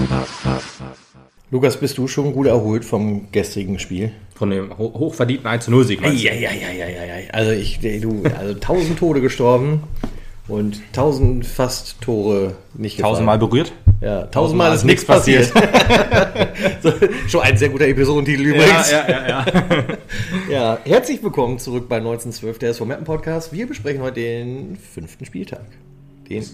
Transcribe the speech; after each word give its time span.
Lukas. 0.00 0.80
Lukas, 1.50 1.76
bist 1.76 1.98
du 1.98 2.08
schon 2.08 2.32
gut 2.32 2.46
erholt 2.46 2.84
vom 2.84 3.30
gestrigen 3.32 3.78
Spiel? 3.78 4.12
Von 4.34 4.50
dem 4.50 4.78
ho 4.78 4.94
hochverdienten 4.94 5.46
1-0-Sieg. 5.46 6.00
Ja, 6.00 6.10
ja, 6.10 6.32
ja, 6.32 6.50
ja, 6.52 6.86
ja, 6.88 7.04
ja. 7.18 7.30
Also 7.32 7.50
ich, 7.52 7.80
du, 7.80 8.22
also 8.38 8.54
tausend 8.54 8.98
Tode 8.98 9.20
gestorben 9.20 9.82
und 10.48 10.80
tausend 10.92 11.44
fast 11.44 12.00
Tore 12.00 12.54
nicht 12.74 12.96
gefallen. 12.96 13.12
Tausendmal 13.12 13.38
berührt? 13.38 13.72
Ja, 14.00 14.22
tausendmal 14.22 14.74
ist 14.74 14.84
nichts 14.84 15.04
passiert. 15.04 15.52
so, 16.82 16.92
schon 17.28 17.42
ein 17.42 17.58
sehr 17.58 17.68
guter 17.68 17.86
Episodentitel 17.86 18.42
übrigens. 18.42 18.90
Ja, 18.90 19.08
ja, 19.08 19.28
ja. 19.28 19.46
ja. 19.46 19.84
ja, 20.50 20.78
herzlich 20.84 21.22
willkommen 21.22 21.58
zurück 21.58 21.88
bei 21.90 21.96
1912, 21.96 22.58
der 22.58 22.70
SV 22.70 22.86
Mappen 22.86 23.04
Podcast. 23.04 23.52
Wir 23.52 23.66
besprechen 23.66 24.00
heute 24.00 24.20
den 24.20 24.78
fünften 24.78 25.26
Spieltag. 25.26 25.66
Den, 26.30 26.44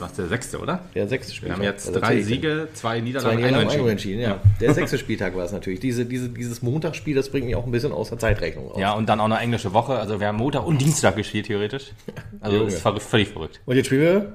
Was, 0.00 0.12
der 0.14 0.26
sechste, 0.26 0.58
oder? 0.58 0.80
der 0.94 1.06
sechste 1.08 1.32
Wir 1.32 1.36
Spieltag. 1.36 1.56
haben 1.58 1.64
jetzt 1.64 1.88
Also 1.88 2.00
drei. 2.00 2.22
Siege, 2.22 2.68
zwei 2.74 2.90
Zwei 2.90 3.00
Niederlagen, 3.00 3.36
Niederlagen, 3.36 3.70
ein 3.70 3.80
Unentschieden. 3.80 4.20
Ja. 4.20 4.40
Der 4.60 4.74
sechste 4.74 4.98
Spieltag 4.98 5.36
war 5.36 5.44
es 5.44 5.52
natürlich. 5.52 5.80
Diese, 5.80 6.04
diese, 6.06 6.28
dieses 6.28 6.62
Montagsspiel, 6.62 7.14
das 7.14 7.28
bringt 7.28 7.46
mich 7.46 7.54
auch 7.56 7.64
ein 7.66 7.70
bisschen 7.70 7.92
aus 7.92 8.08
der 8.08 8.18
Zeitrechnung 8.18 8.68
raus. 8.68 8.78
Ja, 8.78 8.92
und 8.94 9.08
dann 9.08 9.20
auch 9.20 9.26
eine 9.26 9.38
englische 9.38 9.72
Woche. 9.72 9.98
Also 9.98 10.18
wir 10.20 10.26
haben 10.26 10.38
Montag 10.38 10.66
und 10.66 10.78
Dienstag 10.80 11.16
gespielt, 11.16 11.46
theoretisch. 11.46 11.92
Also 12.40 12.56
Junge. 12.56 12.68
ist 12.68 12.82
völlig 12.82 13.28
verrückt. 13.28 13.60
Und 13.66 13.76
jetzt 13.76 13.86
spielen 13.86 14.00
wir 14.02 14.32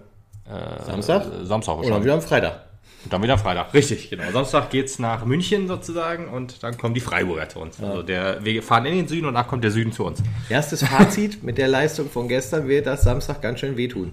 Samstag? 0.86 1.26
Äh, 1.26 1.46
Samstag 1.46 1.78
Oder 1.80 1.88
schon. 1.88 2.04
wieder 2.04 2.14
am 2.14 2.22
Freitag. 2.22 2.62
Und 3.05 3.14
dann 3.14 3.22
wieder 3.22 3.38
Freitag. 3.38 3.72
Richtig, 3.73 4.09
genau. 4.09 4.23
Samstag 4.32 4.72
geht's 4.72 4.98
nach 4.98 5.26
München 5.26 5.68
sozusagen 5.68 6.27
und 6.27 6.64
dann 6.64 6.76
kommen 6.76 6.95
die 6.95 7.00
Freiburger 7.00 7.48
zu 7.48 7.59
uns. 7.59 7.81
Also 7.81 8.02
der, 8.02 8.44
wir 8.44 8.64
fahren 8.64 8.86
in 8.88 8.95
den 8.95 9.08
Süden 9.08 9.28
und 9.28 9.36
danach 9.36 9.48
kommt 9.48 9.64
der 9.64 9.70
Süden 9.70 9.91
zu 9.91 10.04
uns. 10.04 10.23
Erstes 10.50 10.84
Fazit 10.84 11.44
mit 11.44 11.59
der 11.59 11.68
Leistung 11.68 12.09
von 12.09 12.28
gestern 12.28 12.68
wird 12.68 12.88
das 12.88 13.04
Samstag 13.04 13.44
ganz 13.44 13.59
schön 13.59 13.78
wehtun. 13.78 14.12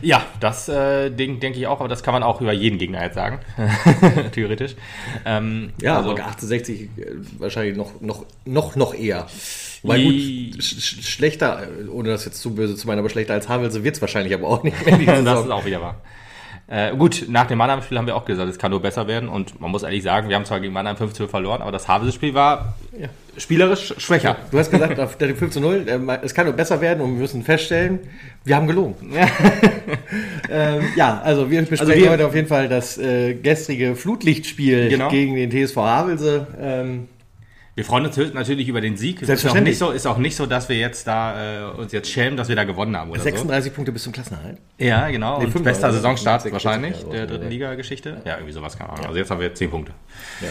Ja, 0.00 0.24
das 0.38 0.68
äh, 0.68 1.10
Ding 1.10 1.40
denke 1.40 1.58
ich 1.58 1.66
auch, 1.66 1.80
aber 1.80 1.88
das 1.88 2.04
kann 2.04 2.14
man 2.14 2.22
auch 2.22 2.40
über 2.40 2.52
jeden 2.52 2.78
Gegner 2.78 3.02
jetzt 3.02 3.16
sagen. 3.16 3.40
Theoretisch. 4.32 4.76
Ähm, 5.24 5.72
Ja, 5.82 5.96
also, 5.98 6.12
aber 6.12 6.24
68 6.24 6.80
äh, 6.80 6.88
wahrscheinlich 7.38 7.76
noch, 7.76 8.00
noch, 8.00 8.24
noch, 8.44 8.76
noch 8.76 8.94
eher. 8.94 9.26
Weil 9.82 10.04
gut, 10.04 10.62
sch 10.62 10.80
sch 10.80 11.08
schlechter, 11.08 11.64
äh, 11.64 11.88
ohne 11.88 12.10
das 12.10 12.24
jetzt 12.24 12.40
zu 12.40 12.54
böse 12.54 12.76
zu 12.76 12.86
meinen, 12.86 13.00
aber 13.00 13.10
schlechter 13.10 13.34
als 13.34 13.48
Havelse 13.48 13.82
wird 13.82 13.96
es 13.96 14.00
wahrscheinlich 14.00 14.32
aber 14.32 14.46
auch 14.46 14.62
nicht 14.62 14.86
mehr. 14.86 15.22
das 15.24 15.44
ist 15.44 15.50
auch 15.50 15.64
wieder 15.64 15.80
wahr. 15.80 16.00
Äh, 16.70 16.94
gut, 16.96 17.24
nach 17.28 17.46
dem 17.46 17.56
Mannheim-Spiel 17.56 17.96
haben 17.96 18.06
wir 18.06 18.14
auch 18.14 18.26
gesagt, 18.26 18.50
es 18.50 18.58
kann 18.58 18.70
nur 18.70 18.82
besser 18.82 19.06
werden. 19.08 19.28
Und 19.30 19.58
man 19.58 19.70
muss 19.70 19.82
ehrlich 19.84 20.02
sagen, 20.02 20.28
wir 20.28 20.36
haben 20.36 20.44
zwar 20.44 20.60
gegen 20.60 20.74
Mannheim 20.74 20.96
5-2 20.96 21.26
verloren, 21.26 21.62
aber 21.62 21.72
das 21.72 21.88
Havelse-Spiel 21.88 22.34
war 22.34 22.74
Ja. 23.00 23.08
spielerisch 23.38 23.94
schwächer. 23.96 24.36
Du 24.50 24.58
hast 24.58 24.70
gesagt, 24.70 25.00
auf 25.00 25.16
der 25.16 25.34
5 25.34 25.50
zu 25.52 25.60
0, 25.60 25.86
äh, 25.88 25.98
es 26.22 26.34
kann 26.34 26.44
nur 26.44 26.54
besser 26.54 26.80
werden 26.82 27.00
und 27.00 27.14
wir 27.14 27.20
müssen 27.22 27.42
feststellen, 27.42 28.00
wir 28.44 28.54
haben 28.56 28.66
gelogen. 28.66 29.12
ähm, 30.50 30.82
ja, 30.96 31.20
also 31.24 31.50
wir 31.50 31.60
besprechen 31.60 31.88
Also 31.90 32.02
wir- 32.02 32.10
heute 32.10 32.26
auf 32.26 32.34
jeden 32.34 32.48
Fall 32.48 32.68
das 32.68 32.98
äh, 32.98 33.34
gestrige 33.34 33.96
Flutlichtspiel 33.96 34.88
Genau. 34.90 35.08
gegen 35.08 35.34
den 35.36 35.50
TSV 35.50 35.76
Havelse. 35.76 36.46
Ähm, 36.60 37.08
Wir 37.78 37.84
freuen 37.84 38.06
uns 38.06 38.16
natürlich 38.16 38.66
über 38.66 38.80
den 38.80 38.96
Sieg. 38.96 39.18
Ist 39.18 39.22
auch 39.22 39.26
Selbstverständlich. 39.26 39.74
nicht 39.74 39.78
so, 39.78 39.92
ist 39.92 40.04
auch 40.04 40.18
nicht 40.18 40.34
so, 40.34 40.46
dass 40.46 40.68
wir 40.68 40.74
jetzt 40.74 41.06
da 41.06 41.70
äh, 41.70 41.78
uns 41.78 41.92
jetzt 41.92 42.10
schämen, 42.10 42.36
dass 42.36 42.48
wir 42.48 42.56
da 42.56 42.64
gewonnen 42.64 42.96
haben 42.96 43.08
oder 43.08 43.20
36 43.20 43.72
Punkte 43.72 43.92
bis 43.92 44.02
zum 44.02 44.12
Klassenerhalt. 44.12 44.56
so. 44.56 44.84
Ja, 44.84 45.08
genau. 45.10 45.38
Nee, 45.38 45.44
und 45.44 45.62
bester? 45.62 45.92
Saisonstart 45.92 46.50
wahrscheinlich 46.50 47.00
ja, 47.00 47.08
der 47.08 47.20
so, 47.20 47.26
dritten 47.28 47.44
ja. 47.44 47.50
Liga-Geschichte. 47.50 48.20
Ja, 48.24 48.34
irgendwie 48.34 48.50
sowas 48.50 48.76
keine 48.76 48.90
Ahnung. 48.90 49.06
Also 49.06 49.16
jetzt 49.16 49.30
haben 49.30 49.40
wir 49.40 49.54
10 49.54 49.70
Punkte. 49.70 49.92
Ja. 50.40 50.48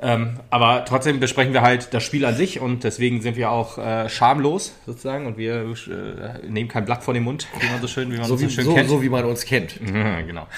Ähm, 0.00 0.40
aber 0.50 0.84
trotzdem 0.84 1.20
besprechen 1.20 1.52
wir 1.52 1.62
halt 1.62 1.94
das 1.94 2.02
Spiel 2.02 2.24
an 2.24 2.34
sich 2.34 2.60
und 2.60 2.82
deswegen 2.82 3.22
sind 3.22 3.36
wir 3.36 3.50
auch 3.50 3.78
äh, 3.78 4.08
schamlos 4.08 4.74
sozusagen 4.86 5.26
und 5.26 5.38
wir 5.38 5.62
äh, 5.62 6.46
nehmen 6.48 6.68
kein 6.68 6.84
Blatt 6.84 7.04
vor 7.04 7.14
den 7.14 7.22
Mund, 7.22 7.46
wie 7.60 7.70
man 7.70 7.80
so 7.80 7.86
schön, 7.86 8.10
wie 8.12 8.16
man 8.16 8.26
So, 8.26 8.36
so, 8.36 8.44
wie, 8.44 8.50
schön 8.50 8.64
so, 8.64 8.74
kennt. 8.74 8.88
so 8.88 9.02
wie 9.02 9.08
man 9.08 9.24
uns 9.24 9.44
kennt. 9.44 9.80
Mhm, 9.80 10.04
genau. 10.26 10.48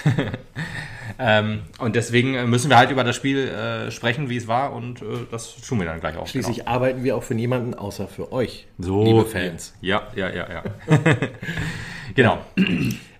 ähm, 1.19 1.61
und 1.77 1.95
deswegen 1.95 2.49
müssen 2.49 2.69
wir 2.69 2.77
halt 2.77 2.89
über 2.89 3.03
das 3.03 3.15
Spiel 3.15 3.47
äh, 3.47 3.91
sprechen, 3.91 4.27
wie 4.29 4.37
es 4.37 4.47
war 4.47 4.73
und 4.73 5.03
äh, 5.03 5.05
das 5.29 5.55
tun 5.61 5.79
wir 5.79 5.85
dann 5.85 5.99
gleich 5.99 6.17
auch. 6.17 6.27
Schließlich 6.27 6.67
arbeiten 6.67 7.03
wir 7.03 7.15
auch 7.15 7.23
für 7.23 7.35
niemanden 7.35 7.75
außer 7.75 8.07
für 8.07 8.31
euch, 8.31 8.65
genau. 8.77 8.87
so 8.87 9.03
liebe 9.03 9.25
Fans. 9.25 9.75
Ja, 9.81 10.07
ja, 10.15 10.29
ja, 10.29 10.47
ja. 10.51 10.63
genau. 12.15 12.39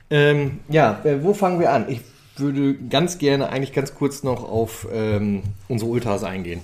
Ähm, 0.09 0.61
ja, 0.69 1.01
äh, 1.03 1.21
wo 1.21 1.33
fangen 1.33 1.59
wir 1.59 1.69
an? 1.69 1.87
Ich 1.89 1.99
würde 2.39 2.75
ganz 2.89 3.17
gerne 3.17 3.49
eigentlich 3.49 3.73
ganz 3.73 3.93
kurz 3.95 4.23
noch 4.23 4.43
auf 4.43 4.87
ähm, 4.93 5.43
unsere 5.67 5.89
Ultras 5.91 6.23
eingehen. 6.23 6.61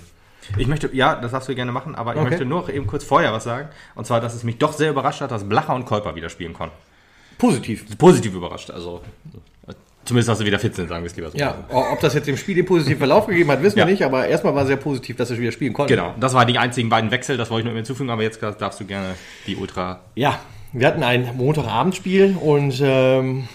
Ich 0.58 0.66
möchte, 0.66 0.90
ja, 0.92 1.14
das 1.14 1.32
darfst 1.32 1.48
du 1.48 1.54
gerne 1.54 1.72
machen, 1.72 1.94
aber 1.94 2.12
ich 2.14 2.20
Okay. 2.20 2.28
möchte 2.30 2.44
nur 2.44 2.60
noch 2.62 2.68
eben 2.68 2.86
kurz 2.86 3.02
vorher 3.04 3.32
was 3.32 3.44
sagen. 3.44 3.68
Und 3.94 4.06
zwar, 4.06 4.20
dass 4.20 4.34
es 4.34 4.44
mich 4.44 4.58
doch 4.58 4.72
sehr 4.74 4.90
überrascht 4.90 5.20
hat, 5.22 5.30
dass 5.30 5.48
Blacher 5.48 5.74
und 5.74 5.86
Kolper 5.86 6.14
wieder 6.14 6.28
spielen 6.28 6.52
konnten. 6.52 6.76
Positiv. 7.38 7.96
Positiv 7.98 8.34
überrascht, 8.34 8.70
also 8.70 9.00
zumindest, 10.04 10.28
dass 10.28 10.38
sie 10.38 10.44
wieder 10.44 10.58
fit 10.58 10.74
sind, 10.74 10.88
sagen 10.88 11.02
wir 11.02 11.10
es 11.10 11.16
lieber 11.16 11.30
so. 11.30 11.38
Ja, 11.38 11.64
ob 11.70 11.98
das 12.00 12.12
jetzt 12.12 12.26
dem 12.28 12.36
Spiel 12.36 12.54
den 12.54 12.66
positiven 12.66 12.98
Verlauf 12.98 13.26
gegeben 13.26 13.50
hat, 13.50 13.62
wissen 13.62 13.78
Ja. 13.78 13.86
wir 13.86 13.90
nicht, 13.92 14.02
aber 14.02 14.26
erstmal 14.28 14.54
war 14.54 14.66
sehr 14.66 14.76
positiv, 14.76 15.16
dass 15.16 15.30
er 15.30 15.38
wieder 15.38 15.50
spielen 15.50 15.72
konnte. 15.72 15.94
Genau, 15.94 16.14
das 16.20 16.34
waren 16.34 16.46
die 16.46 16.58
einzigen 16.58 16.90
beiden 16.90 17.10
Wechsel, 17.10 17.38
das 17.38 17.50
wollte 17.50 17.62
ich 17.62 17.72
nur 17.72 17.76
hinzufügen, 17.76 18.10
aber 18.10 18.22
jetzt 18.22 18.42
darfst 18.42 18.78
du 18.80 18.84
gerne 18.84 19.14
die 19.46 19.56
Ultra. 19.56 20.00
Ja, 20.14 20.38
wir 20.74 20.86
hatten 20.86 21.02
ein 21.02 21.30
Montagabendspiel 21.36 22.36
und 22.38 22.78
ähm, 22.82 23.48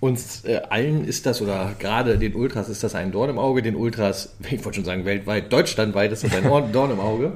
uns 0.00 0.44
äh, 0.44 0.62
allen 0.70 1.04
ist 1.04 1.26
das, 1.26 1.42
oder 1.42 1.74
gerade 1.78 2.18
den 2.18 2.34
Ultras 2.34 2.68
ist 2.68 2.82
das 2.82 2.94
ein 2.94 3.12
Dorn 3.12 3.30
im 3.30 3.38
Auge, 3.38 3.62
den 3.62 3.76
Ultras, 3.76 4.34
ich 4.50 4.64
wollte 4.64 4.76
schon 4.76 4.84
sagen 4.84 5.04
weltweit, 5.04 5.52
deutschlandweit 5.52 6.12
ist 6.12 6.24
das 6.24 6.34
ein 6.34 6.44
Dorn 6.44 6.72
im 6.90 7.00
Auge. 7.00 7.32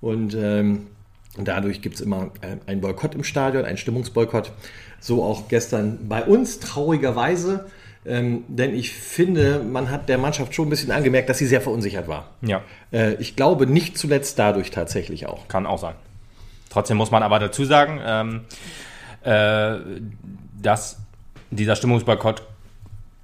Und 0.00 0.34
ähm, 0.34 0.86
dadurch 1.36 1.82
gibt 1.82 1.96
es 1.96 2.00
immer 2.00 2.30
äh, 2.40 2.56
einen 2.70 2.80
Boykott 2.80 3.14
im 3.14 3.24
Stadion, 3.24 3.64
einen 3.64 3.78
Stimmungsboykott. 3.78 4.52
So 5.00 5.22
auch 5.24 5.48
gestern 5.48 6.08
bei 6.08 6.22
uns, 6.24 6.60
traurigerweise. 6.60 7.66
Ähm, 8.06 8.44
denn 8.46 8.74
ich 8.74 8.92
finde, 8.92 9.60
man 9.60 9.90
hat 9.90 10.08
der 10.08 10.18
Mannschaft 10.18 10.54
schon 10.54 10.68
ein 10.68 10.70
bisschen 10.70 10.92
angemerkt, 10.92 11.28
dass 11.28 11.38
sie 11.38 11.46
sehr 11.46 11.60
verunsichert 11.60 12.06
war. 12.08 12.30
Ja, 12.42 12.62
Äh, 12.92 13.14
ich 13.14 13.34
glaube 13.34 13.66
nicht 13.66 13.98
zuletzt 13.98 14.38
dadurch 14.38 14.70
tatsächlich 14.70 15.26
auch. 15.26 15.48
kann 15.48 15.66
auch 15.66 15.78
sein. 15.78 15.94
Trotzdem 16.70 16.96
muss 16.96 17.10
man 17.10 17.22
aber 17.22 17.38
dazu 17.40 17.64
sagen, 17.64 18.00
ähm, 18.04 18.40
äh, 19.24 19.80
dass 20.62 20.98
dieser 21.50 21.76
Stimmungsboykott 21.76 22.42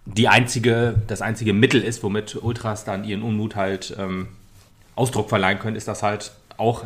die 0.06 0.28
einzige, 0.28 0.96
das 1.06 1.22
einzige 1.22 1.52
Mittel 1.52 1.82
ist, 1.82 2.02
womit 2.02 2.36
Ultras 2.42 2.84
dann 2.84 3.04
ihren 3.04 3.22
Unmut 3.22 3.56
halt 3.56 3.96
ähm, 3.98 4.28
Ausdruck 4.96 5.28
verleihen 5.28 5.58
können, 5.58 5.76
ist 5.76 5.88
das 5.88 6.02
halt 6.02 6.32
auch, 6.56 6.84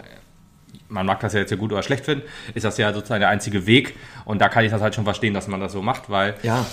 man 0.89 1.05
mag 1.05 1.21
das 1.21 1.33
ja 1.33 1.41
jetzt 1.41 1.51
ja 1.51 1.57
gut 1.57 1.73
oder 1.73 1.83
schlecht 1.83 2.05
finden, 2.05 2.25
ist 2.55 2.65
das 2.65 2.79
ja 2.79 2.93
sozusagen 2.93 3.21
der 3.21 3.29
einzige 3.29 3.67
Weg. 3.67 3.97
Und 4.25 4.41
da 4.41 4.49
kann 4.49 4.65
ich 4.65 4.71
das 4.71 4.81
halt 4.81 4.95
schon 4.95 5.05
verstehen, 5.05 5.35
dass 5.35 5.49
man 5.49 5.61
das 5.61 5.73
so 5.73 5.83
macht, 5.83 6.09
weil 6.11 6.35
Ja, 6.43 6.65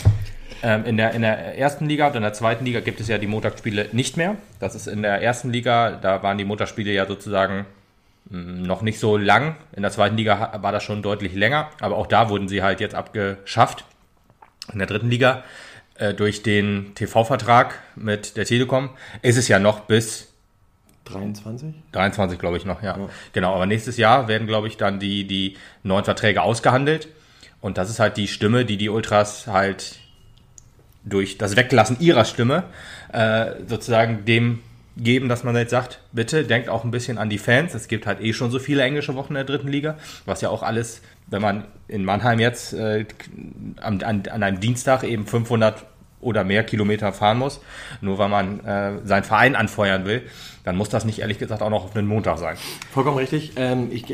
ähm, 0.61 0.85
in, 0.85 0.97
der, 0.97 1.11
in 1.13 1.21
der 1.21 1.57
ersten 1.57 1.87
Liga 1.87 2.07
und 2.07 2.15
in 2.15 2.21
der 2.21 2.33
zweiten 2.33 2.63
Liga 2.63 2.79
gibt 2.79 2.99
es 2.99 3.07
ja 3.07 3.17
die 3.17 3.27
Montagsspiele 3.27 3.89
nicht 3.91 4.15
mehr. 4.15 4.35
Das 4.59 4.75
ist 4.75 4.87
in 4.87 5.01
der 5.01 5.21
ersten 5.21 5.51
Liga, 5.51 5.91
da 5.91 6.21
waren 6.23 6.37
die 6.37 6.45
Montagsspiele 6.45 6.91
ja 6.91 7.05
sozusagen 7.05 7.65
mh, 8.29 8.65
noch 8.67 8.81
nicht 8.81 8.99
so 8.99 9.17
lang. 9.17 9.55
In 9.75 9.81
der 9.81 9.91
zweiten 9.91 10.15
Liga 10.15 10.59
war 10.61 10.71
das 10.71 10.83
schon 10.83 11.01
deutlich 11.01 11.33
länger, 11.33 11.69
aber 11.81 11.97
auch 11.97 12.07
da 12.07 12.29
wurden 12.29 12.47
sie 12.47 12.61
halt 12.61 12.79
jetzt 12.79 12.95
abgeschafft. 12.95 13.83
In 14.71 14.79
der 14.79 14.87
dritten 14.87 15.09
Liga 15.09 15.43
äh, 15.95 16.13
durch 16.13 16.43
den 16.43 16.93
TV-Vertrag 16.95 17.79
mit 17.95 18.37
der 18.37 18.45
Telekom 18.45 18.89
ist 19.21 19.37
es 19.37 19.47
ja 19.47 19.59
noch 19.59 19.81
bis 19.81 20.31
23? 21.05 21.73
23, 21.91 22.39
glaube 22.39 22.57
ich 22.57 22.65
noch, 22.65 22.81
ja. 22.81 22.97
Genau, 23.33 23.53
aber 23.53 23.67
nächstes 23.67 23.97
Jahr 23.97 24.27
werden, 24.27 24.47
glaube 24.47 24.67
ich, 24.67 24.77
dann 24.77 24.99
die, 24.99 25.25
die 25.27 25.55
neuen 25.83 26.03
Verträge 26.03 26.41
ausgehandelt. 26.41 27.07
Und 27.61 27.77
das 27.77 27.89
ist 27.89 27.99
halt 27.99 28.17
die 28.17 28.27
Stimme, 28.27 28.65
die 28.65 28.77
die 28.77 28.89
Ultras 28.89 29.47
halt 29.47 29.99
durch 31.03 31.37
das 31.37 31.55
Weglassen 31.55 31.99
ihrer 31.99 32.25
Stimme 32.25 32.63
äh, 33.13 33.51
sozusagen 33.67 34.25
dem 34.25 34.61
geben, 34.97 35.29
dass 35.29 35.43
man 35.43 35.55
jetzt 35.55 35.71
sagt, 35.71 35.99
bitte 36.11 36.45
denkt 36.45 36.69
auch 36.69 36.83
ein 36.83 36.91
bisschen 36.91 37.17
an 37.17 37.29
die 37.29 37.37
Fans. 37.37 37.73
Es 37.73 37.87
gibt 37.87 38.07
halt 38.07 38.21
eh 38.21 38.33
schon 38.33 38.49
so 38.49 38.59
viele 38.59 38.83
englische 38.83 39.15
Wochen 39.15 39.33
in 39.33 39.35
der 39.35 39.43
dritten 39.43 39.67
Liga, 39.67 39.97
was 40.25 40.41
ja 40.41 40.49
auch 40.49 40.63
alles, 40.63 41.01
wenn 41.27 41.41
man 41.41 41.65
in 41.87 42.03
Mannheim 42.03 42.39
jetzt 42.39 42.73
äh, 42.73 43.05
an, 43.81 44.01
an 44.01 44.43
einem 44.43 44.59
Dienstag 44.59 45.03
eben 45.03 45.25
500 45.25 45.85
oder 46.21 46.43
mehr 46.43 46.63
Kilometer 46.63 47.13
fahren 47.13 47.37
muss, 47.37 47.61
nur 48.01 48.17
weil 48.17 48.29
man 48.29 48.59
äh, 48.65 48.93
seinen 49.05 49.23
Verein 49.23 49.55
anfeuern 49.55 50.05
will, 50.05 50.23
dann 50.63 50.75
muss 50.75 50.89
das 50.89 51.05
nicht 51.05 51.19
ehrlich 51.19 51.37
gesagt 51.37 51.61
auch 51.61 51.69
noch 51.69 51.85
auf 51.85 51.95
einen 51.95 52.07
Montag 52.07 52.39
sein. 52.39 52.57
Vollkommen 52.91 53.17
richtig. 53.17 53.53
Ähm, 53.57 53.89
ich, 53.91 54.05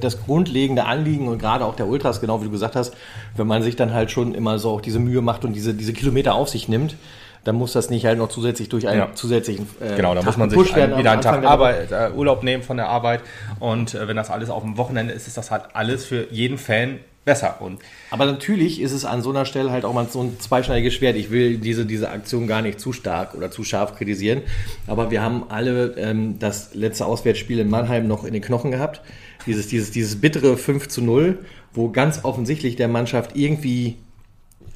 das 0.00 0.24
grundlegende 0.24 0.84
Anliegen 0.84 1.28
und 1.28 1.38
gerade 1.38 1.64
auch 1.64 1.76
der 1.76 1.86
Ultras, 1.86 2.20
genau 2.20 2.40
wie 2.40 2.46
du 2.46 2.50
gesagt 2.50 2.74
hast, 2.74 2.96
wenn 3.36 3.46
man 3.46 3.62
sich 3.62 3.76
dann 3.76 3.94
halt 3.94 4.10
schon 4.10 4.34
immer 4.34 4.58
so 4.58 4.70
auch 4.70 4.80
diese 4.80 4.98
Mühe 4.98 5.22
macht 5.22 5.44
und 5.44 5.52
diese, 5.52 5.72
diese 5.72 5.92
Kilometer 5.92 6.34
auf 6.34 6.48
sich 6.48 6.68
nimmt, 6.68 6.96
dann 7.44 7.56
muss 7.56 7.72
das 7.72 7.90
nicht 7.90 8.04
halt 8.06 8.18
noch 8.18 8.28
zusätzlich 8.28 8.68
durch 8.68 8.86
einen 8.88 8.98
Ja. 9.00 9.14
zusätzlichen 9.14 9.66
äh, 9.80 9.96
Genau, 9.96 10.14
da 10.14 10.22
muss 10.22 10.36
man 10.36 10.50
sich 10.50 10.58
werden 10.76 10.84
ein, 10.84 10.92
am 10.94 10.98
wieder 10.98 11.12
einen 11.12 11.22
Tag. 11.22 11.44
Arbeit, 11.44 11.90
äh, 11.92 12.10
Urlaub 12.14 12.42
nehmen 12.42 12.62
von 12.62 12.76
der 12.76 12.88
Arbeit 12.88 13.20
und 13.58 13.94
äh, 13.94 14.06
wenn 14.08 14.16
das 14.16 14.30
alles 14.30 14.50
auf 14.50 14.62
dem 14.62 14.76
Wochenende 14.76 15.12
ist, 15.14 15.26
ist 15.26 15.36
das 15.36 15.50
halt 15.50 15.64
alles 15.74 16.04
für 16.04 16.26
jeden 16.30 16.58
Fan 16.58 16.98
besser. 17.24 17.58
Und 17.60 17.80
Aber 18.10 18.24
natürlich 18.26 18.80
ist 18.80 18.92
es 18.92 19.04
an 19.04 19.22
so 19.22 19.30
einer 19.30 19.44
Stelle 19.44 19.70
halt 19.70 19.84
auch 19.84 19.92
mal 19.92 20.06
so 20.08 20.22
ein 20.22 20.40
zweischneidiges 20.40 20.94
Schwert. 20.94 21.16
Ich 21.16 21.30
will 21.30 21.58
diese, 21.58 21.84
diese 21.84 22.08
Aktion 22.10 22.46
gar 22.46 22.62
nicht 22.62 22.80
zu 22.80 22.92
stark 22.94 23.34
oder 23.34 23.50
zu 23.50 23.62
scharf 23.62 23.94
kritisieren. 23.96 24.40
Aber 24.86 25.10
wir 25.10 25.22
haben 25.22 25.44
alle 25.50 25.94
ähm, 25.98 26.38
das 26.38 26.74
letzte 26.74 27.04
Auswärtsspiel 27.04 27.58
in 27.58 27.68
Mannheim 27.68 28.08
noch 28.08 28.24
in 28.24 28.32
den 28.32 28.42
Knochen 28.42 28.70
gehabt. 28.70 29.02
Dieses, 29.46 29.68
dieses, 29.68 29.90
dieses 29.90 30.20
bittere 30.20 30.56
5 30.56 30.88
zu 30.88 31.02
0, 31.02 31.38
wo 31.74 31.90
ganz 31.90 32.24
offensichtlich 32.24 32.76
der 32.76 32.88
Mannschaft 32.88 33.36
irgendwie 33.36 33.98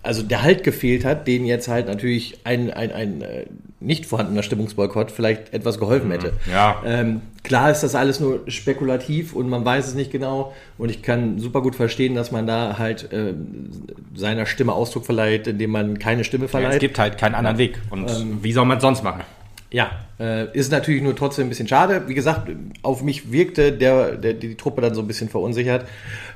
also 0.04 0.22
der 0.22 0.42
Halt 0.42 0.62
gefehlt 0.64 1.04
hat, 1.04 1.26
den 1.26 1.44
jetzt 1.46 1.68
halt 1.68 1.86
natürlich 1.88 2.38
ein, 2.44 2.70
ein, 2.70 2.92
ein 2.92 3.22
äh, 3.22 3.46
nicht 3.80 4.06
vorhandener 4.06 4.42
Stimmungsboykott 4.42 5.10
vielleicht 5.10 5.52
etwas 5.52 5.78
geholfen 5.78 6.10
hätte. 6.10 6.32
Ja. 6.50 6.82
Ähm, 6.86 7.20
klar 7.42 7.70
ist 7.70 7.82
das 7.82 7.94
alles 7.94 8.20
nur 8.20 8.40
spekulativ 8.46 9.34
und 9.34 9.48
man 9.48 9.64
weiß 9.64 9.86
es 9.88 9.94
nicht 9.94 10.10
genau. 10.10 10.54
Und 10.78 10.90
ich 10.90 11.02
kann 11.02 11.38
super 11.38 11.60
gut 11.62 11.74
verstehen, 11.74 12.14
dass 12.14 12.30
man 12.32 12.46
da 12.46 12.78
halt 12.78 13.12
äh, 13.12 13.34
seiner 14.14 14.46
Stimme 14.46 14.72
Ausdruck 14.72 15.04
verleiht, 15.04 15.46
indem 15.46 15.70
man 15.70 15.98
keine 15.98 16.24
Stimme 16.24 16.44
Ja, 16.44 16.48
verleiht. 16.48 16.74
es 16.74 16.78
gibt 16.80 16.98
halt 16.98 17.18
keinen 17.18 17.34
anderen 17.34 17.58
Weg. 17.58 17.80
Und 17.90 18.42
wie 18.42 18.52
soll 18.52 18.64
man 18.64 18.78
es 18.78 18.82
sonst 18.82 19.02
machen? 19.04 19.22
Ja, 19.75 19.91
äh, 20.21 20.56
ist 20.56 20.71
natürlich 20.71 21.03
nur 21.03 21.17
trotzdem 21.17 21.47
ein 21.47 21.49
bisschen 21.49 21.67
schade. 21.67 22.05
Wie 22.06 22.15
gesagt, 22.15 22.49
auf 22.82 23.03
mich 23.03 23.32
wirkte 23.32 23.73
der, 23.73 24.12
der, 24.12 24.35
die 24.35 24.55
Truppe 24.55 24.81
dann 24.81 24.94
so 24.94 25.00
ein 25.00 25.09
bisschen 25.09 25.29
verunsichert. 25.29 25.88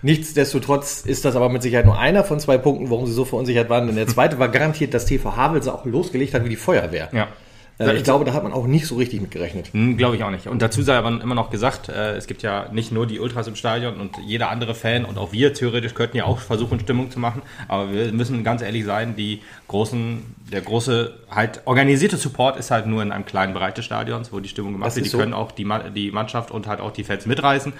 Nichtsdestotrotz 0.03 1.03
ist 1.03 1.25
das 1.25 1.37
aber 1.37 1.49
mit 1.49 1.63
Sicherheit 1.63 1.87
nur 1.87 1.97
einer 1.97 2.25
von 2.25 2.41
zwei 2.41 2.59
Punkten, 2.59 2.91
warum 2.91 3.07
sie 3.07 3.13
so 3.13 3.25
verunsichert 3.25 3.71
waren. 3.71 3.87
Denn 3.87 3.95
der 3.95 4.09
zweite 4.09 4.41
war 4.41 4.49
garantiert, 4.49 4.93
dass 4.93 5.07
TV 5.07 5.37
Havelse 5.37 5.73
auch 5.73 5.87
losgelegt 5.87 6.35
hat 6.35 6.45
wie 6.45 6.49
die 6.49 6.57
Feuerwehr. 6.57 7.11
Ja. 7.13 7.29
Äh, 7.79 7.97
ich 7.97 8.05
glaube, 8.05 8.25
da 8.25 8.33
hat 8.33 8.43
man 8.43 8.53
auch 8.53 8.67
nicht 8.67 8.87
so 8.87 8.97
richtig 8.97 9.21
mit 9.21 9.31
gerechnet. 9.31 9.73
Hm, 9.73 9.97
Glaube 9.97 10.17
ich 10.17 10.25
auch 10.25 10.31
nicht. 10.31 10.49
Und 10.49 10.63
dazu 10.63 10.83
sei 10.83 10.97
aber 10.97 11.09
immer 11.09 11.35
noch 11.35 11.51
gesagt, 11.51 11.89
äh, 11.89 12.17
es 12.17 12.27
gibt 12.27 12.43
ja 12.43 12.69
nicht 12.73 12.93
nur 12.93 13.07
die 13.07 13.21
Ultras 13.21 13.47
im 13.47 13.55
Stadion 13.55 14.01
und 14.01 14.17
jeder 14.27 14.51
andere 14.51 14.75
Fan 14.75 15.05
und 15.05 15.19
auch 15.19 15.33
wir 15.33 15.55
theoretisch 15.55 15.95
könnten 15.95 16.17
ja 16.17 16.25
auch 16.25 16.39
versuchen, 16.39 16.81
Stimmung 16.81 17.11
zu 17.11 17.21
machen. 17.21 17.43
Aber 17.69 17.93
wir 17.93 18.13
müssen 18.13 18.43
ganz 18.43 18.63
ehrlich 18.63 18.85
sein, 18.85 19.15
die 19.17 19.43
großen, 19.69 20.23
der 20.51 20.61
große, 20.61 21.15
halt 21.31 21.63
organisierte 21.67 22.17
Support 22.17 22.59
ist 22.59 22.71
halt 22.71 22.87
nur 22.87 23.03
in 23.03 23.13
einem 23.13 23.25
kleinen 23.25 23.55
Bereich 23.55 23.75
des 23.75 23.85
Stadions, 23.85 24.33
wo 24.33 24.41
die 24.41 24.49
Stimmung 24.49 24.73
gemacht 24.73 24.89
Das 24.89 24.97
wird. 24.97 25.07
Die 25.07 25.11
so. 25.11 25.19
können 25.19 25.35
auch 25.35 25.53
die, 25.53 25.67
die 25.95 26.11
Mannschaft 26.11 26.51
und 26.51 26.67
halt 26.67 26.81
auch 26.81 26.91
die 26.91 27.05
Fans 27.05 27.27
mitreißen. 27.27 27.73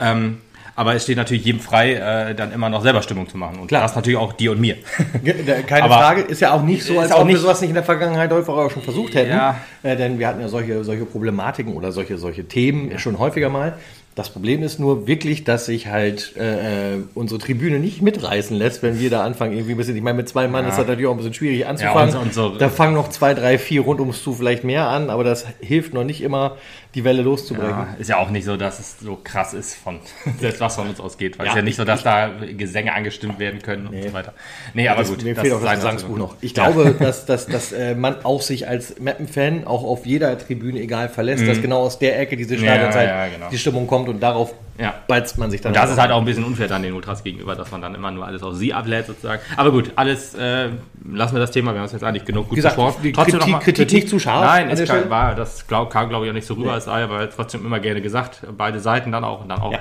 Ähm, 0.00 0.38
aber 0.78 0.94
es 0.94 1.02
steht 1.02 1.16
natürlich 1.16 1.44
jedem 1.44 1.60
frei, 1.60 1.94
äh, 1.94 2.34
dann 2.36 2.52
immer 2.52 2.68
noch 2.68 2.82
selber 2.82 3.02
Stimmung 3.02 3.28
zu 3.28 3.36
machen. 3.36 3.58
Und 3.58 3.66
Klar. 3.66 3.82
das 3.82 3.96
natürlich 3.96 4.16
auch 4.18 4.32
dir 4.32 4.52
und 4.52 4.60
mir. 4.60 4.76
Keine 5.66 5.82
Aber- 5.84 5.94
Frage, 5.98 6.20
ist 6.22 6.40
ja 6.40 6.52
auch 6.52 6.62
nicht 6.62 6.84
so, 6.84 6.98
als 7.00 7.12
ob 7.12 7.26
wir 7.26 7.36
sowas 7.36 7.60
nicht 7.60 7.70
in 7.70 7.74
der 7.74 7.82
Vergangenheit 7.84 8.30
häufig 8.30 8.48
auch 8.48 8.70
schon 8.70 8.82
versucht 8.82 9.14
hätten. 9.14 9.30
Ja. 9.32 9.56
Äh, 9.82 9.96
denn 9.96 10.18
wir 10.20 10.28
hatten 10.28 10.40
ja 10.40 10.48
solche, 10.48 10.84
solche 10.84 11.04
Problematiken 11.04 11.74
oder 11.74 11.90
solche, 11.90 12.16
solche 12.16 12.46
Themen 12.46 12.98
schon 12.98 13.18
häufiger 13.18 13.48
mal. 13.48 13.74
Das 14.14 14.30
Problem 14.30 14.64
ist 14.64 14.80
nur 14.80 15.06
wirklich, 15.06 15.44
dass 15.44 15.66
sich 15.66 15.86
halt 15.86 16.34
äh, 16.36 16.94
äh, 16.94 16.98
unsere 17.14 17.38
Tribüne 17.38 17.78
nicht 17.78 18.02
mitreißen 18.02 18.56
lässt, 18.56 18.82
wenn 18.82 18.98
wir 18.98 19.10
da 19.10 19.22
anfangen, 19.22 19.52
irgendwie 19.52 19.72
ein 19.72 19.76
bisschen. 19.76 19.94
Ich 19.96 20.02
meine, 20.02 20.16
mit 20.16 20.28
zwei 20.28 20.48
Mann 20.48 20.64
ist 20.66 20.76
das 20.76 20.86
natürlich 20.86 21.06
auch 21.06 21.12
ein 21.12 21.18
bisschen 21.18 21.34
schwierig 21.34 21.66
anzufangen. 21.68 22.16
und 22.16 22.32
so- 22.34 22.46
und 22.46 22.52
so- 22.54 22.58
da 22.58 22.68
fangen 22.68 22.94
noch 22.94 23.10
zwei, 23.10 23.34
drei, 23.34 23.58
vier 23.58 23.82
rund 23.82 24.00
ums 24.00 24.22
Zu 24.22 24.32
vielleicht 24.34 24.64
mehr 24.64 24.88
an, 24.88 25.08
aber 25.10 25.22
das 25.22 25.46
hilft 25.60 25.94
noch 25.94 26.02
nicht 26.02 26.20
immer, 26.20 26.56
die 26.94 27.04
Welle 27.04 27.22
loszubrechen. 27.22 27.70
Ja, 27.70 27.88
ist 27.98 28.08
ja 28.08 28.16
auch 28.18 28.30
nicht 28.30 28.44
so, 28.44 28.56
dass 28.56 28.78
es 28.78 28.98
so 28.98 29.18
krass 29.22 29.52
ist 29.54 29.74
von 29.74 30.00
selbst 30.40 30.60
was 30.60 30.74
von 30.76 30.88
uns 30.88 31.00
ausgeht. 31.00 31.38
Weil 31.38 31.46
es 31.46 31.48
Ja, 31.48 31.52
ist 31.52 31.56
ja 31.56 31.62
nicht 31.62 31.76
so, 31.76 31.84
dass 31.84 32.02
da 32.02 32.30
Gesänge 32.56 32.94
angestimmt 32.94 33.38
werden 33.38 33.60
können 33.62 33.86
und 33.88 34.02
so 34.02 34.12
weiter. 34.12 34.32
Nee, 34.74 34.88
aber 34.88 35.00
Das- 35.00 35.10
gut. 35.10 35.22
Mir 35.22 35.36
fehlt 35.36 35.52
auch 35.52 35.60
das 35.62 35.74
Gesangsbuch 35.74 36.16
noch. 36.16 36.36
Ich 36.40 36.56
Ja. 36.56 36.70
glaube, 36.70 36.94
dass, 36.98 37.26
dass, 37.26 37.46
dass 37.46 37.72
äh, 37.72 37.94
man 37.94 38.24
auch 38.24 38.40
sich 38.42 38.66
als 38.66 38.98
Mappen-Fan 39.00 39.66
auch 39.66 39.84
auf 39.84 40.06
jeder 40.06 40.36
Tribüne 40.38 40.80
egal 40.80 41.08
verlässt, 41.08 41.46
dass 41.46 41.60
genau 41.60 41.80
aus 41.82 41.98
der 41.98 42.18
Ecke 42.18 42.36
diese 42.36 42.56
Stadionzeit 42.56 43.08
Mhm. 43.08 43.14
ja, 43.14 43.26
genau. 43.28 43.48
die 43.50 43.58
Stimmung 43.58 43.86
kommt 43.86 44.08
und 44.08 44.20
darauf 44.20 44.54
Ja. 44.78 44.94
beizt 45.08 45.38
man 45.38 45.50
sich 45.50 45.60
dann. 45.60 45.70
Und 45.72 45.76
das 45.76 45.90
ist 45.90 45.98
halt 45.98 46.12
auch 46.12 46.18
ein 46.20 46.24
bisschen 46.24 46.44
unfair 46.44 46.68
dann 46.68 46.82
den 46.82 46.92
Ultras 46.94 47.24
gegenüber, 47.24 47.56
dass 47.56 47.70
man 47.72 47.82
dann 47.82 47.94
immer 47.96 48.10
nur 48.12 48.24
alles 48.24 48.42
auf 48.44 48.54
sie 48.54 48.72
ablädt 48.72 49.06
sozusagen. 49.06 49.42
Aber 49.56 49.72
gut, 49.72 49.90
alles, 49.96 50.34
äh, 50.34 50.68
lassen 51.12 51.34
wir 51.34 51.40
das 51.40 51.50
Thema, 51.50 51.72
wir 51.72 51.78
haben 51.80 51.86
es 51.86 51.92
jetzt 51.92 52.04
eigentlich 52.04 52.24
genug 52.24 52.48
gut 52.48 52.56
gesagt, 52.56 52.76
besprochen. 52.76 53.02
die 53.02 53.12
Trotzdem 53.12 53.40
Kritik- 53.40 53.52
mal- 53.52 53.58
Kritik 53.60 54.08
zu 54.08 54.18
scharf 54.20 54.44
Nein, 54.44 54.70
es 54.70 54.84
kann, 54.84 55.10
war, 55.10 55.34
das 55.34 55.66
glaub, 55.66 55.90
kam 55.90 56.08
glaube 56.08 56.26
ich 56.26 56.30
auch 56.30 56.34
nicht 56.34 56.46
so 56.46 56.54
rüber, 56.54 56.76
es 56.76 56.84
sei 56.84 57.02
aber 57.02 57.28
trotzdem 57.28 57.66
immer 57.66 57.80
gerne 57.80 58.00
gesagt, 58.00 58.42
beide 58.56 58.78
Seiten 58.78 59.10
dann 59.10 59.24
auch 59.24 59.40
und 59.42 59.48
dann 59.48 59.60
auch 59.60 59.72
Ja. 59.72 59.80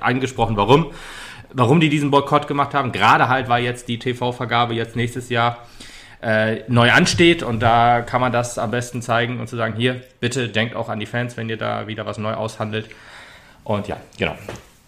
angesprochen, 0.00 0.56
warum. 0.56 0.90
Warum 1.52 1.80
die 1.80 1.88
diesen 1.88 2.10
Boykott 2.10 2.48
gemacht 2.48 2.74
haben, 2.74 2.92
gerade 2.92 3.28
halt, 3.28 3.48
weil 3.48 3.64
jetzt 3.64 3.88
die 3.88 3.98
TV-Vergabe 3.98 4.74
jetzt 4.74 4.96
nächstes 4.96 5.30
Jahr 5.30 5.58
äh, 6.20 6.62
neu 6.68 6.90
ansteht 6.92 7.42
und 7.42 7.60
da 7.60 8.00
kann 8.02 8.20
man 8.20 8.32
das 8.32 8.58
am 8.58 8.70
besten 8.70 9.00
zeigen 9.00 9.38
und 9.40 9.48
zu 9.48 9.56
sagen, 9.56 9.74
hier, 9.76 10.00
bitte 10.20 10.48
denkt 10.48 10.74
auch 10.74 10.88
an 10.88 10.98
die 11.00 11.06
Fans, 11.06 11.36
wenn 11.36 11.48
ihr 11.48 11.56
da 11.56 11.86
wieder 11.86 12.04
was 12.04 12.18
neu 12.18 12.34
aushandelt. 12.34 12.88
Und 13.66 13.88
ja, 13.88 13.96
genau. 14.16 14.36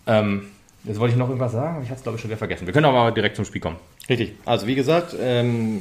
Ähm, 0.06 0.50
jetzt 0.84 1.00
wollte 1.00 1.12
ich 1.12 1.18
noch 1.18 1.28
irgendwas 1.28 1.50
sagen, 1.50 1.76
aber 1.76 1.82
ich 1.82 1.90
habe 1.90 1.98
es 1.98 2.02
glaube 2.04 2.16
ich 2.16 2.22
schon 2.22 2.30
wieder 2.30 2.38
vergessen. 2.38 2.64
Wir 2.64 2.72
können 2.72 2.86
aber 2.86 3.10
direkt 3.10 3.34
zum 3.34 3.44
Spiel 3.44 3.60
kommen. 3.60 3.76
Richtig. 4.08 4.34
Also 4.44 4.68
wie 4.68 4.76
gesagt, 4.76 5.16
ähm, 5.20 5.80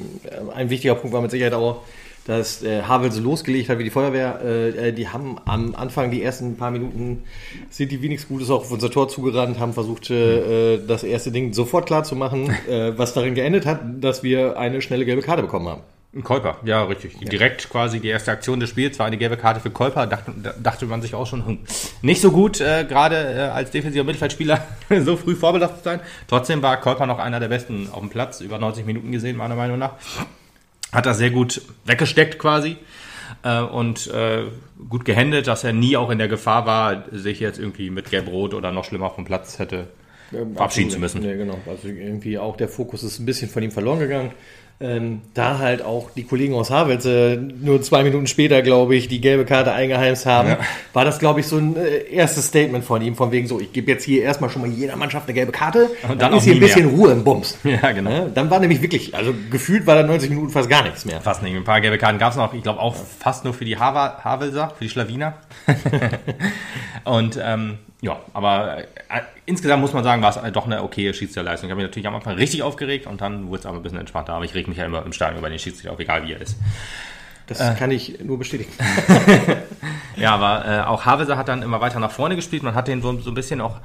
ein 0.56 0.72
wichtiger 0.72 0.96
Punkt 0.96 1.14
war 1.14 1.22
mit 1.22 1.30
Sicherheit 1.30 1.54
auch, 1.54 1.84
dass 2.26 2.64
äh, 2.64 2.82
Havelse 2.82 3.22
losgelegt 3.22 3.70
hat 3.70 3.78
wie 3.78 3.84
die 3.84 3.92
Feuerwehr. 3.92 4.40
Äh, 4.44 4.90
äh, 4.90 4.94
die 4.94 5.08
haben 5.08 5.38
am 5.46 5.76
Anfang, 5.76 6.10
die 6.10 6.24
ersten 6.24 6.58
paar 6.58 6.72
Minuten, 6.72 7.24
sind 7.70 7.92
die 7.92 8.02
wenigstens 8.02 8.30
Gutes 8.30 8.50
auch 8.50 8.62
auf 8.62 8.72
unser 8.72 8.90
Tor 8.90 9.08
zugerannt, 9.10 9.60
haben 9.60 9.74
versucht, 9.74 10.10
äh, 10.10 10.80
das 10.80 11.04
erste 11.04 11.32
Ding 11.32 11.54
sofort 11.54 11.86
klar 11.86 12.04
zu 12.04 12.16
machen, 12.16 12.50
äh, 12.68 12.98
was 12.98 13.14
darin 13.14 13.36
geendet 13.36 13.68
hat, 13.68 13.80
dass 14.02 14.24
wir 14.24 14.58
eine 14.58 14.82
schnelle 14.82 15.06
gelbe 15.06 15.22
Karte 15.22 15.44
bekommen 15.44 15.68
haben. 15.68 15.82
Ein 16.15 16.24
Kolper, 16.24 16.57
ja, 16.63 16.83
richtig. 16.83 17.18
Direkt 17.19 17.69
quasi 17.69 18.00
die 18.00 18.07
erste 18.07 18.31
Aktion 18.31 18.59
des 18.59 18.69
Spiels 18.69 18.98
war 18.98 19.06
eine 19.06 19.18
gelbe 19.18 19.38
Karte 19.38 19.59
für 19.59 19.69
Kolper. 19.69 20.07
Dachte, 20.07 20.33
da- 20.42 20.54
dachte 20.57 20.86
man 20.86 21.01
sich 21.01 21.13
auch 21.13 21.27
schon, 21.27 21.45
hm, 21.45 21.59
nicht 22.01 22.21
so 22.21 22.31
gut, 22.31 22.59
äh, 22.62 22.86
gerade 22.88 23.15
äh, 23.15 23.39
als 23.50 23.71
defensiver 23.71 24.04
Mittelfeldspieler 24.06 24.65
so 25.01 25.18
früh 25.18 25.36
vorbelastet 25.36 25.83
sein. 25.83 26.00
Trotzdem 26.27 26.62
war 26.62 26.77
Kolper 26.80 27.06
noch 27.06 27.19
einer 27.19 27.39
der 27.39 27.50
besten 27.50 27.89
auf 27.92 28.00
dem 28.00 28.09
Platz, 28.09 28.42
über 28.42 28.57
90 28.57 28.86
Minuten 28.86 29.12
gesehen, 29.12 29.36
meiner 29.38 29.56
Meinung 29.56 29.77
nach. 29.77 29.94
Hat 30.94 31.06
das 31.06 31.18
sehr 31.18 31.30
gut 31.30 31.62
weggesteckt 31.86 32.39
quasi 32.39 32.77
äh, 33.44 33.60
und 33.62 34.07
äh, 34.07 34.45
gut 34.89 35.03
gehändet, 35.06 35.45
dass 35.48 35.65
er 35.65 35.74
nie 35.74 35.98
auch 35.98 36.10
in 36.10 36.18
der 36.18 36.30
Gefahr 36.30 36.65
war, 36.65 37.03
sich 37.12 37.42
jetzt 37.42 37.60
irgendwie 37.60 37.89
mit 37.89 38.10
Gelb-Rot 38.10 38.53
oder 38.53 38.71
noch 38.71 38.86
schlimmer 38.86 39.10
vom 39.12 39.25
Platz 39.25 39.60
hätte 39.60 39.88
verabschieden 40.56 40.89
zu 40.89 41.00
müssen. 41.00 41.21
Ja, 41.24 41.36
genau. 41.36 41.57
Also 41.68 41.89
irgendwie 41.89 42.38
auch 42.38 42.57
der 42.57 42.69
Fokus 42.69 43.03
ist 43.03 43.19
ein 43.19 43.25
bisschen 43.25 43.50
von 43.50 43.62
ihm 43.63 43.71
verloren 43.71 44.00
gegangen. 44.00 44.31
Ähm, 44.79 45.21
da 45.33 45.57
halt 45.57 45.81
auch 45.81 46.12
die 46.12 46.24
Kollegen 46.24 46.53
aus 46.53 46.69
Havelse 46.69 47.41
nur 47.62 47.81
zwei 47.81 48.03
Minuten 48.03 48.27
später, 48.27 48.62
glaube 48.62 48.95
ich, 48.95 49.07
die 49.07 49.19
gelbe 49.19 49.44
Karte 49.44 49.71
eingeheimst 49.74 50.27
haben, 50.27 50.50
Ja. 50.50 50.59
war 50.94 51.03
das, 51.03 51.18
glaube 51.18 51.39
ich, 51.39 51.47
so 51.47 51.57
ein 51.57 51.75
äh, 51.75 52.03
erstes 52.12 52.45
Statement 52.50 52.85
von 52.85 53.01
ihm, 53.01 53.15
von 53.15 53.31
wegen 53.31 53.47
so, 53.47 53.59
ich 53.59 53.74
gebe 53.74 53.89
jetzt 53.89 54.03
hier 54.03 54.21
erstmal 54.21 54.51
schon 54.51 54.62
mal 54.62 54.69
jeder 54.69 54.95
Mannschaft 54.95 55.25
eine 55.27 55.33
gelbe 55.33 55.51
Karte, 55.51 55.89
Und 56.07 56.21
dann 56.21 56.31
auch 56.31 56.38
ist 56.38 56.44
hier 56.44 56.53
ein 56.53 56.59
bisschen 56.59 56.85
mehr. 56.85 56.95
Ruhe 56.95 57.12
im 57.12 57.24
Bums. 57.24 57.57
Ja, 57.63 57.91
genau. 57.91 58.12
Ja, 58.12 58.25
dann 58.25 58.51
war 58.51 58.59
nämlich 58.59 58.83
wirklich, 58.83 59.15
also 59.15 59.33
gefühlt 59.50 59.88
war 59.88 59.95
da 59.95 60.03
90 60.03 60.29
Minuten 60.29 60.50
fast 60.51 60.69
gar 60.69 60.83
nichts 60.83 61.06
mehr. 61.06 61.21
Fast 61.21 61.41
nicht. 61.41 61.56
Ein 61.56 61.63
paar 61.63 61.81
gelbe 61.81 61.97
Karten 61.97 62.19
gab 62.19 62.31
es 62.33 62.38
noch. 62.38 62.53
Ich 62.53 62.62
glaube 62.62 62.79
auch 62.79 62.95
fast 62.95 63.45
nur 63.45 63.56
für 63.56 63.65
die 63.65 63.77
Havelser, 63.79 64.74
für 64.77 64.83
die 64.83 64.89
Schlawiner. 64.91 65.33
und 67.03 67.39
ähm, 67.44 67.79
ja, 68.02 68.20
aber 68.34 68.80
äh, 68.80 68.84
insgesamt 69.46 69.82
muss 69.82 69.94
man 69.94 70.04
sagen, 70.04 70.22
war 70.22 70.30
es 70.30 70.38
äh, 70.38 70.52
doch 70.52 70.66
eine 70.66 70.84
okaye 70.84 71.14
Schiedsrichterleistung. 71.14 71.68
Ich 71.68 71.72
habe 71.72 71.82
mich 71.82 71.90
natürlich 71.90 72.08
am 72.08 72.16
Anfang 72.16 72.36
richtig 72.36 72.62
aufgeregt 72.64 73.08
und 73.08 73.22
dann 73.22 73.48
wurde 73.48 73.60
es 73.60 73.66
aber 73.66 73.78
ein 73.78 73.84
bisschen 73.84 74.00
entspannter. 74.00 74.34
Aber 74.34 74.46
ich 74.46 74.54
reg 74.54 74.68
mich 74.68 74.78
ja 74.78 74.86
immer 74.86 75.04
im 75.06 75.13
Stadion 75.13 75.39
über 75.39 75.50
den 75.50 75.58
Schiedsrichter 75.60 75.92
auf, 75.94 76.00
egal 76.00 76.25
wie 76.27 76.34
er 76.34 76.42
ist. 76.42 76.58
Das 77.48 77.60
Äh. 77.62 77.75
kann 77.80 77.92
ich 77.92 78.20
nur 78.24 78.38
bestätigen. 78.38 78.72
Ja, 80.16 80.34
aber 80.34 80.66
äh, 80.66 80.80
auch 80.82 81.06
Havelser 81.06 81.38
hat 81.38 81.48
dann 81.48 81.62
immer 81.62 81.80
weiter 81.80 82.00
nach 82.00 82.10
vorne 82.10 82.36
gespielt. 82.36 82.63
Man 82.63 82.74
hat 82.74 82.88
den 82.88 83.04
so, 83.04 83.20
so 83.20 83.30
ein 83.30 83.36
bisschen 83.36 83.62
auch 83.62 83.75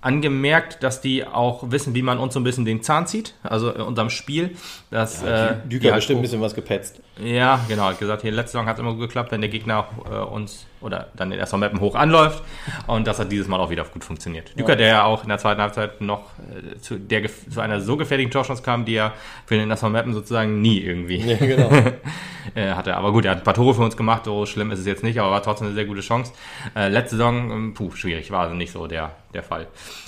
angemerkt, 0.00 0.82
dass 0.82 1.00
die 1.02 1.26
auch 1.26 1.70
wissen, 1.70 1.94
wie 1.94 2.00
man 2.00 2.18
uns 2.18 2.32
so 2.34 2.40
ein 2.40 2.44
bisschen 2.44 2.64
den 2.64 2.82
Zahn 2.82 3.06
zieht, 3.06 3.34
also 3.42 3.70
in 3.72 3.82
unserem 3.82 4.08
Spiel. 4.10 4.56
Dass, 4.90 5.22
äh, 5.22 5.56
die 5.64 5.68
Düker 5.70 5.88
hat 5.88 5.92
halt 5.92 6.00
bestimmt 6.00 6.20
ein 6.20 6.22
bisschen 6.22 6.40
was 6.40 6.54
gepetzt. 6.54 7.00
Ja, 7.22 7.60
genau. 7.68 7.84
Hat 7.84 7.98
gesagt, 7.98 8.22
hier 8.22 8.32
letzte 8.32 8.52
Saison 8.52 8.66
hat 8.66 8.76
es 8.76 8.80
immer 8.80 8.92
gut 8.92 9.02
geklappt, 9.02 9.32
wenn 9.32 9.40
der 9.40 9.50
Gegner 9.50 9.88
äh, 10.10 10.14
uns 10.14 10.66
oder 10.80 11.08
dann 11.16 11.30
den 11.30 11.38
ersten 11.38 11.58
Mappen 11.58 11.80
hoch 11.80 11.94
anläuft. 11.94 12.42
Und 12.86 13.06
das 13.06 13.18
hat 13.18 13.32
dieses 13.32 13.48
Mal 13.48 13.58
auch 13.58 13.70
wieder 13.70 13.84
gut 13.84 14.04
funktioniert. 14.04 14.58
Düker, 14.58 14.76
der 14.76 14.88
ja 14.88 15.04
auch 15.04 15.22
in 15.22 15.28
der 15.28 15.38
zweiten 15.38 15.60
Halbzeit 15.60 16.00
noch 16.00 16.26
äh, 16.38 16.78
zu, 16.78 16.98
der, 16.98 17.28
zu 17.50 17.60
einer 17.60 17.80
so 17.80 17.96
gefährlichen 17.96 18.30
Torchance 18.30 18.62
kam, 18.62 18.84
die 18.84 18.94
er 18.94 19.12
für 19.46 19.56
den 19.56 19.70
ersten 19.70 19.90
Mappen 19.90 20.12
sozusagen 20.12 20.60
nie 20.60 20.80
irgendwie 20.80 21.16
Ja, 21.16 21.36
genau. 21.36 21.70
äh, 22.54 22.70
hatte. 22.70 22.96
Aber 22.96 23.12
gut, 23.12 23.24
er 23.24 23.32
hat 23.32 23.38
ein 23.38 23.44
paar 23.44 23.54
Tore 23.54 23.74
für 23.74 23.82
uns 23.82 23.96
gemacht, 23.96 24.24
so 24.24 24.46
schlimm 24.46 24.70
ist 24.70 24.80
es 24.80 24.86
jetzt 24.86 25.02
nicht, 25.02 25.18
aber 25.18 25.30
war 25.30 25.42
trotzdem 25.42 25.68
eine 25.68 25.74
sehr 25.74 25.84
gute 25.84 26.00
Chance. 26.00 26.32
Äh, 26.76 26.88
letzte 26.88 27.16
Saison, 27.16 27.50
ähm, 27.50 27.74
puh, 27.74 27.90
schwierig, 27.92 28.30
war 28.30 28.42
also 28.42 28.54
nicht 28.54 28.72
so 28.72 28.86
der, 28.86 29.12
der 29.34 29.42
Fall. 29.42 29.66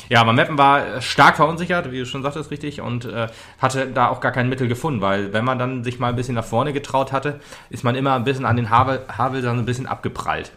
Ja, 0.08 0.20
aber 0.20 0.32
Meppen 0.32 0.58
war 0.58 0.96
äh, 0.96 1.02
stark 1.02 1.36
verunsichert, 1.36 1.90
wie 1.90 1.98
du 1.98 2.06
schon 2.06 2.22
sagtest, 2.22 2.50
richtig, 2.50 2.80
und 2.80 3.08
hatte 3.58 3.86
da 3.86 4.08
auch 4.08 4.20
gar 4.20 4.32
kein 4.32 4.48
Mittel 4.48 4.68
gefunden, 4.68 5.00
weil 5.00 5.32
wenn 5.32 5.44
man 5.44 5.58
dann 5.58 5.84
sich 5.84 5.98
mal 5.98 6.08
ein 6.08 6.16
bisschen 6.16 6.34
nach 6.34 6.44
vorne 6.44 6.72
getraut 6.72 6.99
hatte, 7.12 7.40
ist 7.70 7.84
man 7.84 7.94
immer 7.94 8.14
ein 8.14 8.24
bisschen 8.24 8.44
an 8.44 8.56
den 8.56 8.70
Havel, 8.70 9.00
Havel 9.08 9.42
dann 9.42 9.58
ein 9.58 9.64
bisschen 9.64 9.86
abgeprallt. 9.86 10.52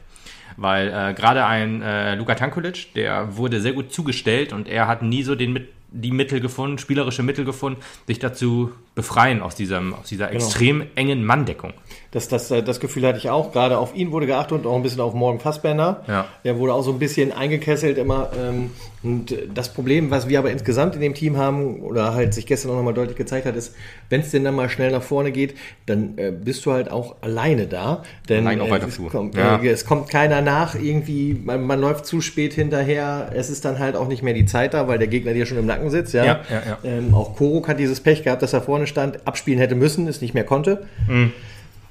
Weil 0.58 0.90
äh, 0.90 1.14
gerade 1.14 1.46
ein 1.46 1.82
äh, 1.82 2.16
Luka 2.16 2.36
Tankulic, 2.36 2.94
der 2.94 3.38
wurde 3.38 3.60
sehr 3.60 3.74
gut 3.74 3.92
zugestellt 3.92 4.54
und 4.54 4.68
er 4.68 4.88
hat 4.88 5.02
nie 5.02 5.24
so 5.24 5.36
den 5.36 5.68
die 5.94 6.12
Mittel 6.12 6.40
gefunden, 6.40 6.80
spielerische 6.80 7.24
Mittel 7.24 7.46
gefunden, 7.46 7.80
sich 8.08 8.18
dazu 8.20 8.72
befreien 8.96 9.42
aus, 9.42 9.56
diesem, 9.56 9.94
aus 9.94 10.08
dieser 10.10 10.32
extrem 10.32 10.84
engen 10.96 11.26
Manndeckung. 11.26 11.74
Das, 12.12 12.28
das, 12.28 12.52
äh, 12.52 12.62
das 12.62 12.80
Gefühl 12.80 13.08
hatte 13.08 13.18
ich 13.18 13.30
auch. 13.30 13.52
Gerade 13.52 13.78
auf 13.80 13.96
ihn 13.96 14.12
wurde 14.12 14.28
geachtet 14.28 14.60
und 14.60 14.68
auch 14.68 14.76
ein 14.76 14.84
bisschen 14.84 15.02
auf 15.02 15.14
Morgen 15.16 15.40
Fassbender. 15.40 16.04
Ja. 16.08 16.26
Der 16.44 16.60
wurde 16.60 16.74
auch 16.74 16.84
so 16.84 16.92
ein 16.92 17.00
bisschen 17.00 17.32
eingekesselt 17.32 17.98
immer. 17.98 18.30
Ähm, 18.40 18.70
Und 19.02 19.36
das 19.54 19.74
Problem, 19.74 20.12
was 20.12 20.30
wir 20.30 20.40
aber 20.40 20.52
insgesamt 20.52 20.96
in 20.96 21.02
dem 21.02 21.14
Team 21.14 21.36
haben, 21.38 21.82
oder 21.82 22.14
halt 22.14 22.34
sich 22.34 22.46
gestern 22.46 22.72
auch 22.72 22.76
nochmal 22.76 22.94
deutlich 22.94 23.18
gezeigt 23.18 23.46
hat, 23.46 23.56
ist, 23.56 23.76
wenn 24.10 24.22
es 24.22 24.32
denn 24.32 24.46
dann 24.46 24.56
mal 24.56 24.70
schnell 24.70 24.92
nach 24.92 25.04
vorne 25.04 25.32
geht, 25.34 25.56
dann 25.88 26.18
äh, 26.18 26.32
bist 26.32 26.66
du 26.66 26.72
halt 26.72 26.90
auch 26.90 27.16
alleine 27.22 27.68
da. 27.68 28.04
Denn 28.30 28.48
Allein 28.48 28.62
auch 28.62 28.68
äh, 28.68 28.72
weiter 28.72 28.88
es, 28.88 28.98
kommt, 29.10 29.36
Ja. 29.36 29.58
äh, 29.62 29.68
es 29.68 29.86
kommt 29.86 30.08
keiner 30.10 30.42
nach, 30.42 30.76
irgendwie, 30.76 31.34
man, 31.34 31.64
man 31.64 31.82
läuft 31.82 32.06
zu 32.06 32.22
spät 32.22 32.54
hinterher, 32.54 33.32
es 33.36 33.50
ist 33.50 33.66
dann 33.66 33.80
halt 33.80 33.98
auch 33.98 34.08
nicht 34.08 34.24
mehr 34.24 34.34
die 34.34 34.46
Zeit 34.46 34.74
da, 34.74 34.88
weil 34.88 35.00
der 35.00 35.10
Gegner 35.10 35.34
dir 35.34 35.46
schon 35.46 35.58
im 35.58 35.66
Nacken 35.66 35.90
sitzt. 35.90 36.14
Ja, 36.14 36.24
ja. 36.26 36.42
Ähm, 36.86 37.14
auch 37.14 37.36
Korok 37.36 37.68
hat 37.68 37.80
dieses 37.80 38.00
Pech 38.00 38.24
gehabt, 38.24 38.42
dass 38.42 38.54
er 38.54 38.62
vorne 38.62 38.83
stand, 38.88 39.28
abspielen 39.28 39.60
hätte 39.60 39.76
müssen, 39.76 40.08
es 40.08 40.22
nicht 40.22 40.34
mehr 40.34 40.44
konnte. 40.46 40.86
Mhm. 41.08 41.32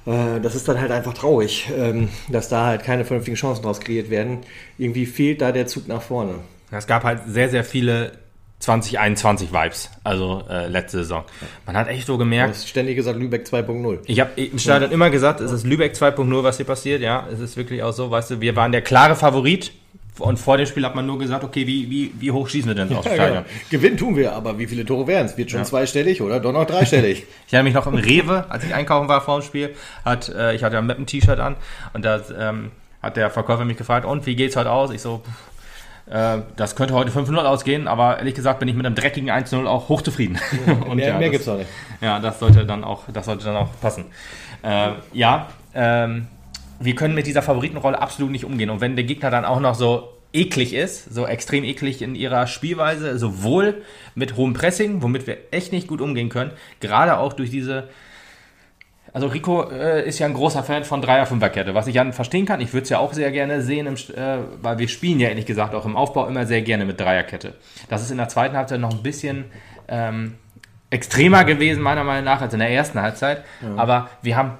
Äh, 0.05 0.39
Das 0.41 0.55
ist 0.55 0.67
dann 0.67 0.79
halt 0.79 0.91
einfach 0.91 1.13
traurig, 1.13 1.69
ähm, 1.77 2.09
dass 2.29 2.49
da 2.49 2.65
halt 2.65 2.83
keine 2.83 3.05
vernünftigen 3.05 3.37
Chancen 3.37 3.63
draus 3.63 3.79
kreiert 3.79 4.09
werden. 4.09 4.39
Irgendwie 4.77 5.05
fehlt 5.05 5.41
da 5.41 5.51
der 5.51 5.67
Zug 5.67 5.87
nach 5.87 6.01
vorne. 6.01 6.35
Es 6.71 6.87
gab 6.87 7.03
halt 7.03 7.21
sehr, 7.27 7.49
sehr 7.49 7.63
viele 7.63 8.13
2021-Vibes, 8.61 9.89
also 10.03 10.43
äh, 10.49 10.67
letzte 10.67 10.99
Saison. 10.99 11.23
Man 11.65 11.75
hat 11.75 11.87
echt 11.89 12.07
so 12.07 12.13
Du 12.13 12.19
gemerkt, 12.19 12.55
hast 12.55 12.69
ständig 12.69 12.95
gesagt, 12.95 13.19
Lübeck 13.19 13.45
2.0. 13.45 13.99
ich 14.05 14.19
habe 14.19 14.39
im 14.41 14.57
Stadion 14.57 14.91
immer 14.91 15.09
gesagt, 15.09 15.41
es 15.41 15.51
ist 15.51 15.65
Lübeck 15.65 15.93
2.0, 15.93 16.43
was 16.43 16.57
hier 16.57 16.65
passiert, 16.65 17.01
ja. 17.01 17.27
Es 17.31 17.39
ist 17.39 17.57
wirklich 17.57 17.83
auch 17.83 17.91
so, 17.91 18.09
weißt 18.09 18.31
du, 18.31 18.41
wir 18.41 18.55
waren 18.55 18.71
der 18.71 18.81
klare 18.81 19.15
Favorit 19.15 19.71
und 20.19 20.37
vor 20.37 20.57
dem 20.57 20.65
Spiel 20.67 20.85
hat 20.85 20.95
man 20.95 21.05
nur 21.05 21.17
gesagt, 21.17 21.43
okay, 21.43 21.65
wie, 21.65 21.89
wie, 21.89 22.11
wie 22.19 22.31
hoch 22.31 22.47
schießen 22.47 22.69
wir 22.69 22.75
denn 22.75 22.95
aus 22.95 23.03
dem 23.03 23.13
Stadion? 23.13 23.45
Gewinnen 23.69 23.97
tun 23.97 24.15
wir, 24.15 24.33
aber 24.33 24.59
wie 24.59 24.67
viele 24.67 24.85
Tore 24.85 25.07
wären 25.07 25.25
es? 25.25 25.37
Wird 25.37 25.49
schon 25.51 25.65
zweistellig 25.65 26.21
oder 26.21 26.39
doch 26.39 26.53
noch 26.53 26.65
dreistellig? 26.65 27.25
Ich 27.47 27.53
erinnere 27.53 27.63
mich 27.63 27.73
noch 27.73 27.87
im 27.87 27.95
Rewe, 27.95 28.45
als 28.49 28.63
ich 28.63 28.73
einkaufen 28.73 29.07
war 29.07 29.21
vor 29.21 29.39
dem 29.39 29.43
Spiel, 29.45 29.75
hat, 30.05 30.29
äh, 30.29 30.53
ich 30.55 30.63
hatte 30.63 30.75
ja 30.75 30.81
ein 30.81 30.87
Mappen-T-Shirt 30.87 31.39
an 31.39 31.55
und 31.93 32.05
da 32.05 32.19
ähm, 32.39 32.71
hat 33.01 33.17
der 33.17 33.29
Verkäufer 33.29 33.65
mich 33.65 33.77
gefragt, 33.77 34.05
und 34.05 34.25
wie 34.25 34.35
geht's 34.35 34.55
heute 34.55 34.71
aus? 34.71 34.91
Ich 34.91 35.01
so, 35.01 35.23
pff, 36.07 36.13
äh, 36.13 36.41
das 36.55 36.75
könnte 36.75 36.93
heute 36.93 37.11
5-0 37.11 37.35
ausgehen, 37.37 37.87
aber 37.87 38.17
ehrlich 38.17 38.35
gesagt 38.35 38.59
bin 38.59 38.67
ich 38.67 38.75
mit 38.75 38.85
einem 38.85 38.95
dreckigen 38.95 39.29
1-0 39.29 39.65
auch 39.65 39.89
hochzufrieden. 39.89 40.39
und 40.87 40.97
mehr 40.97 41.07
ja, 41.09 41.13
mehr 41.17 41.21
das- 41.27 41.31
gibt's 41.31 41.47
noch 41.47 41.57
nicht. 41.57 41.69
Ja, 42.01 42.19
das 42.19 42.39
sollte 42.39 42.65
dann 42.65 42.83
auch, 42.83 43.03
das 43.11 43.25
sollte 43.25 43.45
dann 43.45 43.55
auch 43.55 43.69
passen. 43.81 44.05
Äh, 44.63 44.91
ja, 45.13 45.47
ähm, 45.73 46.27
wir 46.79 46.95
können 46.95 47.15
mit 47.15 47.27
dieser 47.27 47.41
Favoritenrolle 47.41 48.01
absolut 48.01 48.31
nicht 48.31 48.45
umgehen. 48.45 48.69
Und 48.69 48.81
wenn 48.81 48.95
der 48.95 49.05
Gegner 49.05 49.29
dann 49.29 49.45
auch 49.45 49.59
noch 49.59 49.75
so 49.75 50.09
eklig 50.33 50.73
ist, 50.73 51.13
so 51.13 51.27
extrem 51.27 51.63
eklig 51.63 52.01
in 52.01 52.15
ihrer 52.15 52.47
Spielweise, 52.47 53.17
sowohl 53.19 53.83
mit 54.15 54.35
hohem 54.35 54.53
Pressing, 54.53 55.01
womit 55.01 55.27
wir 55.27 55.37
echt 55.51 55.71
nicht 55.71 55.87
gut 55.87 56.01
umgehen 56.01 56.29
können, 56.29 56.51
gerade 56.79 57.17
auch 57.17 57.33
durch 57.33 57.51
diese 57.51 57.89
also 59.13 59.27
Rico 59.27 59.69
äh, 59.69 60.07
ist 60.07 60.17
ja 60.17 60.25
ein 60.25 60.33
großer 60.33 60.63
Fan 60.63 60.85
von 60.85 60.99
Dreier-Fünfer-Kette, 60.99 61.75
was 61.75 61.85
ich 61.85 61.93
ja 61.93 62.11
verstehen 62.11 62.47
kann. 62.47 62.59
Ich 62.61 62.73
würde 62.73 62.83
es 62.83 62.89
ja 62.89 62.97
auch 62.97 63.13
sehr 63.13 63.29
gerne 63.29 63.61
sehen, 63.61 63.85
im, 63.85 63.93
äh, 63.93 64.39
weil 64.59 64.79
wir 64.79 64.87
spielen 64.87 65.19
ja 65.19 65.29
ehrlich 65.29 65.45
gesagt 65.45 65.75
auch 65.75 65.85
im 65.85 65.95
Aufbau 65.95 66.27
immer 66.27 66.47
sehr 66.47 66.63
gerne 66.63 66.83
mit 66.83 66.99
Dreierkette. 66.99 67.53
Das 67.89 68.01
ist 68.01 68.09
in 68.09 68.17
der 68.17 68.27
zweiten 68.27 68.57
Halbzeit 68.57 68.79
noch 68.79 68.91
ein 68.91 69.03
bisschen 69.03 69.45
ähm, 69.87 70.33
extremer 70.89 71.43
gewesen, 71.43 71.83
meiner 71.83 72.03
Meinung 72.03 72.25
nach, 72.25 72.41
als 72.41 72.53
in 72.53 72.59
der 72.59 72.71
ersten 72.71 72.99
Halbzeit. 72.99 73.43
Aber 73.77 74.09
wir 74.23 74.35
haben 74.35 74.57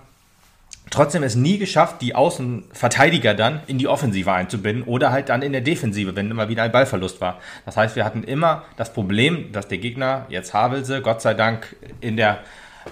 trotzdem 0.89 1.23
es 1.23 1.35
nie 1.35 1.57
geschafft, 1.57 2.01
die 2.01 2.15
Außenverteidiger 2.15 3.33
dann 3.33 3.61
in 3.67 3.77
die 3.77 3.87
Offensive 3.87 4.31
einzubinden 4.31 4.83
oder 4.83 5.11
halt 5.11 5.29
dann 5.29 5.41
in 5.41 5.51
der 5.51 5.61
Defensive, 5.61 6.15
wenn 6.15 6.29
immer 6.29 6.49
wieder 6.49 6.63
ein 6.63 6.71
Ballverlust 6.71 7.21
war. 7.21 7.39
Das 7.65 7.77
heißt, 7.77 7.95
wir 7.95 8.05
hatten 8.05 8.23
immer 8.23 8.63
das 8.77 8.93
Problem, 8.93 9.51
dass 9.51 9.67
der 9.67 9.79
Gegner, 9.79 10.25
jetzt 10.29 10.53
Havelse, 10.53 11.01
Gott 11.01 11.21
sei 11.21 11.33
Dank 11.33 11.75
in 12.01 12.17
der 12.17 12.39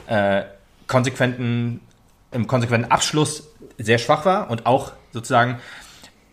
äh, 0.08 0.44
konsequenten, 0.88 1.82
im 2.32 2.48
konsequenten 2.48 2.90
Abschluss 2.90 3.50
sehr 3.78 3.98
schwach 3.98 4.26
war 4.26 4.50
und 4.50 4.66
auch 4.66 4.94
sozusagen 5.12 5.60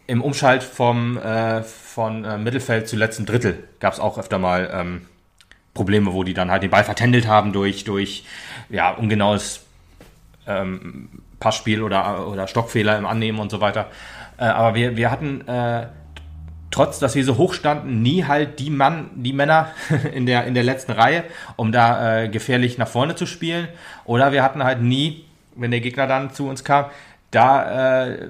im 0.07 0.23
Umschalt 0.23 0.63
vom 0.63 1.19
äh, 1.19 1.63
von 1.63 2.25
äh, 2.25 2.39
Mittelfeld 2.39 2.89
zu 2.89 2.97
letzten 2.97 3.27
Drittel 3.27 3.65
gab 3.81 3.93
es 3.93 4.01
auch 4.01 4.19
öfter 4.19 4.39
mal 4.39 4.71
ähm, 4.73 5.07
Probleme, 5.75 6.13
wo 6.13 6.25
die 6.25 6.35
dann 6.35 6.51
halt 6.51 6.63
den 6.63 6.71
Ball 6.71 6.85
vertändelt 6.85 7.27
haben 7.27 7.53
durch, 7.53 7.85
durch 7.85 8.25
ja, 8.71 8.91
ungenaues 8.91 9.61
ähm, 10.49 11.09
Passspiel 11.41 11.83
oder, 11.83 12.27
oder 12.29 12.47
Stockfehler 12.49 12.99
im 12.99 13.07
Annehmen 13.07 13.39
und 13.39 13.51
so 13.51 13.61
weiter. 13.61 13.87
Äh, 14.39 14.45
aber 14.45 14.75
wir, 14.75 14.97
wir 14.97 15.11
hatten, 15.11 15.47
äh, 15.47 15.87
trotz 16.71 16.99
dass 16.99 17.15
wir 17.15 17.25
so 17.25 17.37
hoch 17.37 17.55
standen, 17.55 18.03
nie 18.03 18.25
halt 18.25 18.59
die 18.59 18.71
Mann, 18.71 19.11
die 19.15 19.33
Männer 19.33 19.69
in 20.13 20.27
der, 20.27 20.45
in 20.45 20.55
der 20.55 20.65
letzten 20.65 20.93
Reihe, 20.93 21.25
um 21.57 21.73
da 21.73 22.23
äh, 22.23 22.29
gefährlich 22.29 22.79
nach 22.79 22.89
vorne 22.89 23.15
zu 23.15 23.27
spielen. 23.27 23.69
Oder 24.05 24.33
wir 24.33 24.43
hatten 24.43 24.65
halt 24.65 24.83
nie, 24.83 25.25
wenn 25.55 25.71
der 25.71 25.81
Gegner 25.81 26.07
dann 26.07 26.33
zu 26.33 26.49
uns 26.49 26.65
kam, 26.65 26.87
da 27.31 28.07
äh, 28.07 28.29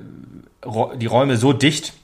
die 0.96 1.06
Räume 1.06 1.36
so 1.36 1.52
dicht, 1.52 1.94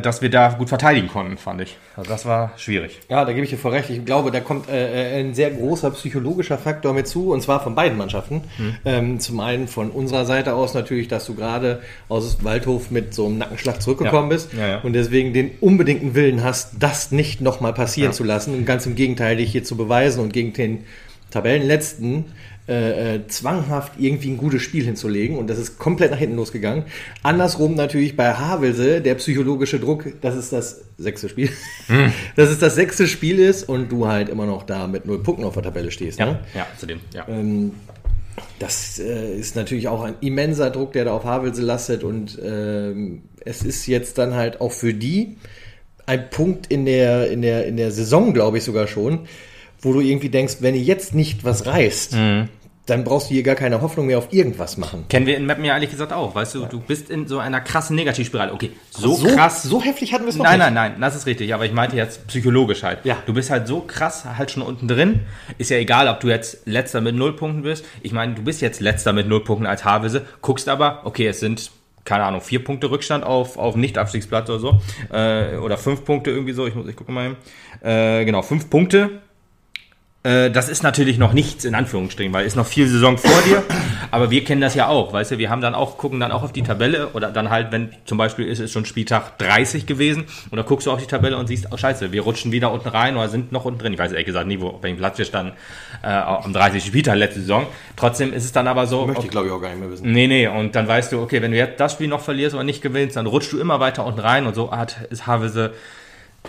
dass 0.00 0.22
wir 0.22 0.30
da 0.30 0.50
gut 0.50 0.68
verteidigen 0.68 1.08
konnten, 1.08 1.36
fand 1.36 1.60
ich. 1.62 1.76
Also 1.96 2.10
das 2.10 2.26
war 2.26 2.52
schwierig. 2.56 2.98
Ja, 3.08 3.24
da 3.24 3.32
gebe 3.32 3.44
ich 3.44 3.50
dir 3.50 3.56
voll 3.56 3.72
recht. 3.72 3.90
Ich 3.90 4.04
glaube, 4.04 4.30
da 4.30 4.40
kommt 4.40 4.68
äh, 4.68 5.18
äh, 5.18 5.20
ein 5.20 5.34
sehr 5.34 5.50
großer 5.50 5.90
psychologischer 5.92 6.58
Faktor 6.58 6.92
mit 6.92 7.08
zu, 7.08 7.32
und 7.32 7.40
zwar 7.40 7.62
von 7.62 7.74
beiden 7.74 7.96
Mannschaften. 7.96 8.42
Hm. 8.56 8.74
Ähm, 8.84 9.20
zum 9.20 9.40
einen 9.40 9.68
von 9.68 9.90
unserer 9.90 10.24
Seite 10.24 10.54
aus 10.54 10.74
natürlich, 10.74 11.08
dass 11.08 11.26
du 11.26 11.34
gerade 11.34 11.80
aus 12.08 12.44
Waldhof 12.44 12.90
mit 12.90 13.14
so 13.14 13.26
einem 13.26 13.38
Nackenschlag 13.38 13.80
zurückgekommen 13.82 14.30
Ja. 14.30 14.36
bist 14.36 14.52
Ja, 14.52 14.68
ja. 14.68 14.78
und 14.80 14.92
deswegen 14.92 15.32
den 15.32 15.50
unbedingten 15.60 16.14
Willen 16.14 16.44
hast, 16.44 16.74
das 16.78 17.10
nicht 17.10 17.40
nochmal 17.40 17.72
passieren 17.72 18.12
zu 18.12 18.24
lassen 18.24 18.54
und 18.54 18.66
ganz 18.66 18.86
im 18.86 18.94
Gegenteil 18.94 19.36
dich 19.36 19.52
hier 19.52 19.64
zu 19.64 19.76
beweisen 19.76 20.20
und 20.20 20.32
gegen 20.32 20.52
den 20.52 20.84
Tabellenletzten 21.30 22.26
äh, 22.70 23.16
äh, 23.16 23.26
zwanghaft 23.26 23.94
irgendwie 23.98 24.30
ein 24.30 24.36
gutes 24.36 24.62
Spiel 24.62 24.84
hinzulegen 24.84 25.36
und 25.36 25.50
das 25.50 25.58
ist 25.58 25.78
komplett 25.80 26.12
nach 26.12 26.18
hinten 26.18 26.36
losgegangen. 26.36 26.84
Andersrum 27.24 27.74
natürlich 27.74 28.16
bei 28.16 28.32
Havelse 28.32 29.00
der 29.00 29.16
psychologische 29.16 29.80
Druck, 29.80 30.04
dass 30.20 30.36
es 30.36 30.50
das 30.50 30.82
sechste 30.96 31.28
Spiel, 31.28 31.50
Hm. 31.88 32.12
dass 32.36 32.48
es 32.48 32.60
das 32.60 32.76
sechste 32.76 33.08
Spiel 33.08 33.40
ist 33.40 33.68
und 33.68 33.90
du 33.90 34.06
halt 34.06 34.28
immer 34.28 34.46
noch 34.46 34.62
da 34.62 34.86
mit 34.86 35.04
null 35.04 35.20
Punkten 35.20 35.42
auf 35.44 35.54
der 35.54 35.64
Tabelle 35.64 35.90
stehst. 35.90 36.20
Ne? 36.20 36.38
ja, 36.54 36.64
zudem, 36.78 37.00
ja. 37.12 37.26
Ähm, 37.28 37.72
das 38.60 39.00
äh, 39.00 39.36
ist 39.36 39.56
natürlich 39.56 39.88
auch 39.88 40.02
ein 40.02 40.14
immenser 40.20 40.70
Druck, 40.70 40.92
der 40.92 41.06
da 41.06 41.12
auf 41.12 41.24
Havelse 41.24 41.62
lastet 41.62 42.04
und 42.04 42.38
ähm, 42.40 43.22
es 43.44 43.62
ist 43.62 43.86
jetzt 43.88 44.16
dann 44.18 44.34
halt 44.34 44.60
auch 44.60 44.70
für 44.70 44.94
die 44.94 45.36
ein 46.06 46.30
Punkt 46.30 46.68
in 46.68 46.86
der, 46.86 47.30
in 47.32 47.42
der, 47.42 47.66
in 47.66 47.76
der 47.76 47.90
Saison, 47.90 48.32
glaube 48.32 48.58
ich 48.58 48.64
sogar 48.64 48.86
schon, 48.86 49.20
wo 49.80 49.92
du 49.92 50.00
irgendwie 50.00 50.28
denkst, 50.28 50.58
wenn 50.60 50.74
ihr 50.74 50.82
jetzt 50.82 51.14
nicht 51.16 51.44
was 51.44 51.66
reißt, 51.66 52.12
Mhm. 52.14 52.48
Dann 52.86 53.04
brauchst 53.04 53.30
du 53.30 53.34
hier 53.34 53.42
gar 53.42 53.54
keine 53.54 53.80
Hoffnung 53.82 54.06
mehr 54.06 54.18
auf 54.18 54.32
irgendwas 54.32 54.76
machen. 54.76 55.04
Kennen 55.08 55.26
wir 55.26 55.36
in 55.36 55.46
Mappen 55.46 55.64
ja 55.64 55.74
ehrlich 55.74 55.90
gesagt 55.90 56.12
auch. 56.12 56.34
Weißt 56.34 56.54
du, 56.54 56.66
du 56.66 56.80
bist 56.80 57.08
in 57.08 57.28
so 57.28 57.38
einer 57.38 57.60
krassen 57.60 57.94
Negativspirale. 57.94 58.52
Okay, 58.52 58.72
so, 58.90 59.14
so 59.14 59.28
krass. 59.28 59.62
So 59.62 59.80
heftig 59.82 60.12
hatten 60.12 60.24
wir 60.24 60.30
es 60.30 60.36
noch 60.36 60.44
Nein, 60.44 60.58
nicht. 60.58 60.72
nein, 60.72 60.92
nein, 60.92 61.00
das 61.00 61.14
ist 61.14 61.26
richtig. 61.26 61.54
Aber 61.54 61.64
ich 61.66 61.72
meinte 61.72 61.96
jetzt 61.96 62.26
psychologisch 62.26 62.82
halt. 62.82 63.04
Ja. 63.04 63.18
Du 63.26 63.34
bist 63.34 63.50
halt 63.50 63.68
so 63.68 63.80
krass 63.80 64.24
halt 64.24 64.50
schon 64.50 64.62
unten 64.62 64.88
drin. 64.88 65.20
Ist 65.58 65.70
ja 65.70 65.76
egal, 65.76 66.08
ob 66.08 66.20
du 66.20 66.28
jetzt 66.28 66.66
letzter 66.66 67.00
mit 67.00 67.14
null 67.14 67.36
Punkten 67.36 67.62
bist. 67.62 67.84
Ich 68.02 68.12
meine, 68.12 68.34
du 68.34 68.42
bist 68.42 68.60
jetzt 68.60 68.80
letzter 68.80 69.12
mit 69.12 69.28
null 69.28 69.44
Punkten 69.44 69.66
als 69.66 69.84
Havelse. 69.84 70.26
Guckst 70.40 70.68
aber, 70.68 71.02
okay, 71.04 71.28
es 71.28 71.40
sind 71.40 71.70
keine 72.04 72.24
Ahnung, 72.24 72.40
vier 72.40 72.64
Punkte 72.64 72.90
Rückstand 72.90 73.24
auf, 73.24 73.58
auf 73.58 73.76
Nicht-Abstiegsplatz 73.76 74.48
oder 74.48 74.58
so. 74.58 74.80
Äh, 75.12 75.58
oder 75.58 75.76
fünf 75.78 76.04
Punkte 76.04 76.30
irgendwie 76.30 76.54
so. 76.54 76.66
Ich 76.66 76.74
muss, 76.74 76.88
ich 76.88 76.96
gucke 76.96 77.12
mal 77.12 77.26
eben. 77.26 77.36
Äh, 77.82 78.24
genau, 78.24 78.42
fünf 78.42 78.68
Punkte. 78.70 79.20
Äh, 80.22 80.50
das 80.50 80.68
ist 80.68 80.82
natürlich 80.82 81.16
noch 81.16 81.32
nichts 81.32 81.64
in 81.64 81.74
Anführungsstrichen, 81.74 82.32
weil 82.34 82.44
ist 82.44 82.56
noch 82.56 82.66
viel 82.66 82.86
Saison 82.86 83.16
vor 83.16 83.40
dir. 83.46 83.62
Aber 84.10 84.30
wir 84.30 84.44
kennen 84.44 84.60
das 84.60 84.74
ja 84.74 84.88
auch, 84.88 85.12
weißt 85.12 85.30
du, 85.30 85.38
wir 85.38 85.48
haben 85.48 85.62
dann 85.62 85.74
auch, 85.74 85.96
gucken 85.96 86.20
dann 86.20 86.30
auch 86.30 86.42
auf 86.42 86.52
die 86.52 86.62
Tabelle 86.62 87.08
oder 87.14 87.30
dann 87.30 87.48
halt, 87.48 87.72
wenn 87.72 87.90
zum 88.04 88.18
Beispiel 88.18 88.46
ist 88.46 88.58
es 88.58 88.70
schon 88.70 88.84
Spieltag 88.84 89.38
30 89.38 89.86
gewesen 89.86 90.24
und 90.50 90.56
dann 90.58 90.66
guckst 90.66 90.86
du 90.86 90.90
auf 90.90 91.00
die 91.00 91.06
Tabelle 91.06 91.38
und 91.38 91.46
siehst, 91.46 91.68
oh 91.70 91.76
scheiße, 91.76 92.12
wir 92.12 92.22
rutschen 92.22 92.52
wieder 92.52 92.70
unten 92.70 92.88
rein 92.88 93.16
oder 93.16 93.28
sind 93.28 93.50
noch 93.52 93.64
unten 93.64 93.78
drin. 93.78 93.92
Ich 93.94 93.98
weiß 93.98 94.12
ehrlich 94.12 94.26
gesagt 94.26 94.46
nie, 94.46 94.60
wo, 94.60 94.68
auf 94.68 94.82
welchem 94.82 94.98
Platz 94.98 95.16
wir 95.16 95.24
standen 95.24 95.52
äh, 96.02 96.08
am 96.08 96.52
30. 96.52 96.84
Spieltag 96.84 97.16
letzte 97.16 97.40
Saison. 97.40 97.66
Trotzdem 97.96 98.34
ist 98.34 98.44
es 98.44 98.52
dann 98.52 98.66
aber 98.66 98.86
so. 98.86 99.06
Möchte 99.06 99.24
ich, 99.24 99.30
glaube 99.30 99.46
ich, 99.46 99.52
auch 99.52 99.60
gar 99.60 99.70
nicht 99.70 99.80
mehr 99.80 99.90
wissen. 99.90 100.10
Nee, 100.12 100.26
nee, 100.26 100.48
und 100.48 100.74
dann 100.74 100.86
weißt 100.86 101.12
du, 101.12 101.22
okay, 101.22 101.40
wenn 101.40 101.52
du 101.52 101.56
jetzt 101.56 101.80
das 101.80 101.92
Spiel 101.92 102.08
noch 102.08 102.20
verlierst 102.20 102.54
oder 102.54 102.64
nicht 102.64 102.82
gewinnst, 102.82 103.16
dann 103.16 103.26
rutschst 103.26 103.52
du 103.52 103.58
immer 103.58 103.80
weiter 103.80 104.04
unten 104.04 104.20
rein 104.20 104.46
und 104.46 104.54
so 104.54 104.70
hat 104.70 104.96
ist 105.08 105.26
Havelse, 105.26 105.72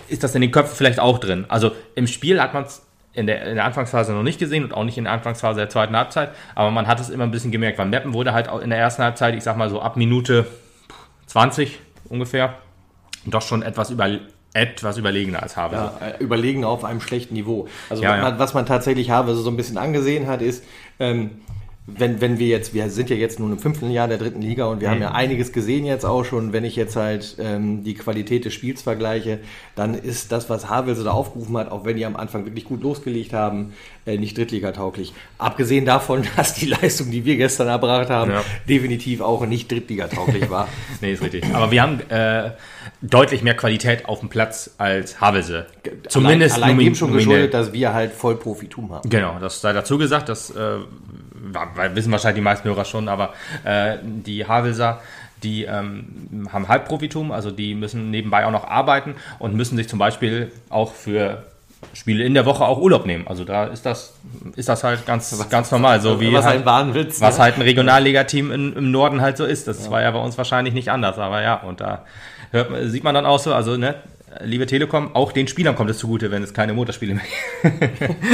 ist 0.10 0.24
das 0.24 0.36
in 0.36 0.42
den 0.42 0.52
Köpfen 0.52 0.76
vielleicht 0.76 1.00
auch 1.00 1.20
drin. 1.20 1.46
Also 1.48 1.72
im 1.96 2.08
Spiel 2.08 2.42
hat 2.42 2.54
man 2.54 2.64
es 2.64 2.82
in 3.14 3.28
der, 3.28 3.46
in 3.46 3.56
der 3.56 3.66
Anfangsphase 3.66 4.14
noch 4.14 4.24
nicht 4.24 4.40
gesehen 4.40 4.64
und 4.64 4.74
auch 4.74 4.84
nicht 4.84 4.98
in 4.98 5.04
der 5.04 5.14
Anfangsphase 5.14 5.60
der 5.60 5.70
zweiten 5.70 5.96
Halbzeit, 5.96 6.32
aber 6.56 6.72
man 6.72 6.88
hat 6.88 7.00
es 7.00 7.10
immer 7.10 7.26
ein 7.26 7.32
bisschen 7.32 7.52
gemerkt, 7.52 7.78
weil 7.78 7.88
Meppen 7.88 8.14
wurde 8.14 8.34
halt 8.34 8.48
auch 8.48 8.62
in 8.62 8.70
der 8.70 8.80
ersten 8.80 9.04
Halbzeit, 9.04 9.36
ich 9.36 9.44
sag 9.44 9.58
mal 9.58 9.70
so 9.70 9.82
ab 9.82 9.98
Minute 9.98 10.48
20 11.28 11.80
ungefähr, 12.10 12.56
doch 13.26 13.42
schon 13.42 13.64
etwas 13.64 13.90
über 13.90 14.10
etwas 14.54 14.98
überlegener 14.98 15.42
als 15.42 15.56
Havelse. 15.56 15.92
Ja, 16.00 16.08
äh, 16.08 16.18
überlegen 16.24 16.66
auf 16.66 16.84
einem 16.84 17.00
schlechten 17.00 17.36
Niveau. 17.36 17.68
Also 17.90 18.04
Ja, 18.04 18.10
was, 18.10 18.18
ja. 18.18 18.24
Man, 18.24 18.40
was 18.40 18.54
man 18.54 18.66
tatsächlich 18.66 19.10
habe, 19.10 19.34
so 19.34 19.50
ein 19.50 19.56
bisschen 19.56 19.78
angesehen 19.78 20.28
hat, 20.28 20.42
ist, 20.42 20.66
ähm, 21.00 21.42
wenn, 21.88 22.22
wenn 22.22 22.38
wir 22.38 22.48
jetzt, 22.48 22.74
wir 22.76 22.90
sind 22.92 23.10
ja 23.10 23.16
jetzt 23.16 23.40
nun 23.40 23.52
im 23.54 23.60
fünften 23.60 23.90
Jahr 23.90 24.08
der 24.08 24.18
dritten 24.20 24.42
Liga 24.42 24.66
und 24.66 24.82
wir 24.82 24.90
haben 24.90 24.98
Mhm. 24.98 25.02
ja 25.04 25.12
einiges 25.14 25.52
gesehen 25.52 25.84
jetzt 25.84 26.06
auch 26.06 26.24
schon. 26.24 26.54
Wenn 26.54 26.64
ich 26.64 26.76
jetzt 26.76 26.96
halt 26.96 27.36
ähm, 27.40 27.84
die 27.84 27.96
Qualität 27.96 28.46
des 28.46 28.54
Spiels 28.54 28.84
vergleiche, 28.84 29.40
dann 29.76 29.96
ist 29.96 30.32
das, 30.32 30.48
was 30.50 30.70
Havelse 30.70 31.04
da 31.04 31.12
aufgerufen 31.12 31.58
hat, 31.58 31.72
auch 31.72 31.84
wenn 31.84 31.98
die 31.98 32.06
am 32.06 32.16
Anfang 32.16 32.46
wirklich 32.46 32.66
gut 32.66 32.84
losgelegt 32.84 33.34
haben, 33.34 33.74
äh, 34.06 34.18
nicht 34.18 34.38
Drittligatauglich. 34.38 35.12
Abgesehen 35.40 35.86
davon, 35.86 36.24
dass 36.38 36.54
die 36.54 36.68
Leistung, 36.68 37.10
die 37.10 37.26
wir 37.26 37.36
gestern 37.38 37.68
erbracht 37.68 38.10
haben, 38.10 38.32
Ja. 38.32 38.44
definitiv 38.70 39.22
auch 39.22 39.46
nicht 39.48 39.72
Drittligatauglich 39.72 40.50
war. 40.52 40.68
Nee, 41.02 41.14
ist 41.14 41.24
richtig. 41.24 41.44
Aber 41.52 41.72
wir 41.72 41.82
haben 41.82 42.00
äh, 42.10 42.52
deutlich 43.02 43.42
mehr 43.42 43.56
Qualität 43.56 44.06
auf 44.06 44.20
dem 44.20 44.30
Platz 44.30 44.76
als 44.78 45.20
Havelse. 45.20 45.66
Zumindest 46.08 46.56
allein, 46.58 46.76
allein 46.76 46.80
dem 46.86 46.96
schon 46.96 47.10
nominell. 47.10 47.26
geschuldet, 47.28 47.54
dass 47.56 47.74
wir 47.74 47.92
halt 47.94 48.12
Vollprofitum 48.14 48.92
haben. 48.92 49.10
Genau, 49.10 49.40
das 49.40 49.62
sei 49.62 49.74
dazu 49.74 49.98
gesagt, 49.98 50.30
das 50.30 50.52
äh, 50.52 50.78
wissen 51.94 52.12
wahrscheinlich 52.12 52.40
die 52.40 52.44
meisten 52.44 52.68
Hörer 52.68 52.86
schon, 52.86 53.08
aber 53.08 53.34
äh, 53.64 53.98
die 54.04 54.46
Havelser, 54.46 55.02
die 55.44 55.64
ähm, 55.64 56.48
haben 56.52 56.68
Halbprofitum, 56.68 57.32
also 57.32 57.52
die 57.52 57.76
müssen 57.76 58.12
nebenbei 58.12 58.46
auch 58.46 58.52
noch 58.52 58.68
arbeiten 58.68 59.16
und 59.40 59.56
müssen 59.56 59.76
sich 59.78 59.90
zum 59.90 60.00
Beispiel 60.00 60.52
auch 60.70 60.94
für 60.94 61.44
Spiele 61.94 62.24
in 62.24 62.34
der 62.34 62.46
Woche 62.46 62.64
auch 62.64 62.80
Urlaub 62.80 63.06
nehmen. 63.06 63.28
Also 63.28 63.44
da 63.44 63.66
ist 63.66 63.86
das, 63.86 64.14
ist 64.56 64.70
das 64.70 64.84
halt 64.84 65.06
ganz, 65.06 65.36
ganz 65.50 65.72
normal, 65.72 66.00
so 66.00 66.22
wie 66.22 66.32
was 66.32 66.46
halt, 66.46 66.60
ein 66.60 66.66
Wahnwitz. 66.66 67.20
was 67.22 67.38
ne? 67.38 67.44
halt 67.44 67.56
ein 67.56 67.62
Regionalligateam 67.64 68.52
in, 68.52 68.74
im 68.74 68.92
Norden 68.92 69.22
halt 69.22 69.38
so 69.38 69.46
ist. 69.46 69.68
Das 69.68 69.90
war 69.90 70.02
ja 70.02 70.12
bei 70.12 70.20
uns 70.20 70.38
wahrscheinlich 70.38 70.74
nicht 70.74 70.90
anders, 70.90 71.18
aber 71.18 71.42
ja, 71.42 71.56
und 71.56 71.82
da 71.82 72.06
hört, 72.52 72.70
sieht 72.92 73.04
man 73.04 73.16
dann 73.16 73.26
auch 73.26 73.40
so, 73.40 73.54
also 73.54 73.78
ne, 73.78 73.96
liebe 74.44 74.66
Telekom, 74.66 75.16
auch 75.16 75.32
den 75.32 75.48
Spielern 75.48 75.76
kommt 75.76 75.90
es 75.90 75.98
zugute, 75.98 76.32
wenn 76.32 76.44
es 76.44 76.54
keine 76.54 76.74
Motorspiele 76.74 77.16
mehr 77.16 77.26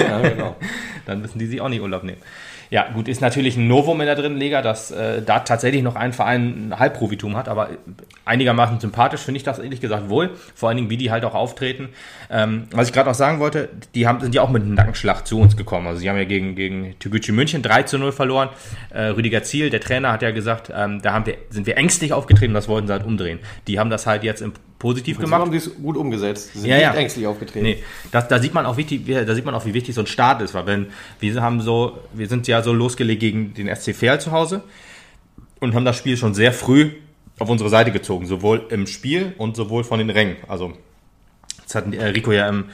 ja, 0.10 0.20
genau. 0.22 0.56
dann 1.06 1.22
müssen 1.22 1.40
die 1.40 1.48
sich 1.48 1.62
auch 1.62 1.70
nicht 1.70 1.82
Urlaub 1.82 2.04
nehmen. 2.04 2.22
Ja, 2.70 2.90
gut, 2.92 3.08
ist 3.08 3.22
natürlich 3.22 3.56
ein 3.56 3.68
Novum 3.68 4.02
in 4.02 4.08
der 4.08 4.16
dritten 4.16 4.38
Liga, 4.38 4.62
dass 4.62 4.92
äh, 4.92 5.22
da 5.22 5.40
tatsächlich 5.40 5.84
noch 5.84 5.96
ein 5.96 6.14
Verein 6.14 6.70
ein 6.70 6.80
Halbprofitum 6.80 7.38
hat, 7.38 7.48
aber 7.48 7.70
einigermaßen 8.26 8.80
sympathisch 8.80 9.22
finde 9.22 9.38
ich 9.38 9.44
das 9.44 9.60
ehrlich 9.60 9.80
gesagt 9.80 10.10
wohl. 10.10 10.32
Vor 10.54 10.70
allen 10.70 10.78
Dingen, 10.78 10.90
wie 10.90 10.98
die 10.98 11.12
halt 11.12 11.24
auch 11.24 11.34
auftreten. 11.34 11.90
Ähm, 12.30 12.68
was 12.72 12.88
ich 12.88 12.94
gerade 12.94 13.10
noch 13.10 13.16
sagen 13.16 13.40
wollte, 13.40 13.70
die 13.96 14.08
haben, 14.08 14.20
sind 14.20 14.36
ja 14.36 14.42
auch 14.42 14.50
mit 14.50 14.64
einem 14.64 14.74
Nackenschlag 14.74 15.26
zu 15.26 15.40
uns 15.40 15.56
gekommen. 15.56 15.88
Also 15.88 16.00
sie 16.00 16.10
haben 16.10 16.18
ja 16.18 16.26
gegen, 16.26 16.56
gegen 16.56 17.00
Tübücü 17.00 17.32
München 17.32 17.62
3 17.62 17.84
zu 17.84 17.98
0 17.98 18.12
verloren. 18.12 18.50
Äh, 18.90 19.04
Rüdiger 19.08 19.44
Ziel, 19.44 19.70
der 19.70 19.80
Trainer, 19.80 20.12
hat 20.12 20.22
ja 20.22 20.32
gesagt, 20.32 20.72
ähm, 20.76 21.02
da 21.02 21.14
haben 21.14 21.26
wir, 21.26 21.38
sind 21.50 21.68
wir 21.68 21.78
ängstlich 21.78 22.12
aufgetreten, 22.12 22.54
das 22.54 22.68
wollten 22.68 22.88
sie 22.88 22.94
halt 22.94 23.06
umdrehen. 23.06 23.40
Die 23.68 23.80
haben 23.80 23.90
das 23.90 24.06
halt 24.06 24.24
jetzt 24.24 24.42
im 24.42 24.54
positiv 24.80 25.18
Sie 25.18 25.24
gemacht. 25.24 25.42
haben 25.42 25.54
es 25.54 25.72
gut 25.76 25.98
umgesetzt. 25.98 26.52
Sie 26.54 26.60
sind 26.60 26.70
Ja, 26.70 26.76
nicht 26.78 26.84
ja. 26.86 26.94
ängstlich 26.94 27.26
aufgetreten. 27.28 27.66
Nee, 27.66 27.84
das, 28.12 28.28
da 28.28 28.40
sieht 28.40 28.54
man 28.54 28.66
auch 28.66 28.78
wichtig, 28.78 29.08
wie- 29.08 29.14
da 29.14 29.34
sieht 29.36 29.46
man 29.46 29.56
auch, 29.56 29.66
wie 29.66 29.74
wichtig 29.74 29.96
so 29.96 30.02
ein 30.02 30.08
Start 30.08 30.42
ist, 30.42 30.54
weil 30.54 30.66
wenn 30.68 30.88
wir 31.20 31.42
haben 31.42 31.62
so, 31.62 31.98
wir 32.14 32.28
sind 32.28 32.48
ja 32.48 32.62
so 32.62 32.74
losgelegt 32.74 33.20
gegen 33.20 33.54
den 33.54 33.68
SC 33.68 33.94
Verl 33.94 34.20
zu 34.22 34.32
Hause 34.32 34.64
und 35.60 35.74
haben 35.74 35.86
das 35.86 35.98
Spiel 35.98 36.18
schon 36.18 36.34
sehr 36.34 36.52
früh 36.54 36.92
auf 37.40 37.50
unsere 37.50 37.70
Seite 37.70 37.92
gezogen, 37.92 38.26
sowohl 38.26 38.66
im 38.70 38.88
Spiel 38.88 39.34
und 39.38 39.56
sowohl 39.56 39.84
von 39.84 40.00
den 40.00 40.10
Rängen. 40.10 40.38
Also 40.48 40.74
das 41.64 41.76
hat 41.76 41.94
äh, 41.94 42.04
Rico 42.06 42.32
ja 42.32 42.48
im 42.50 42.66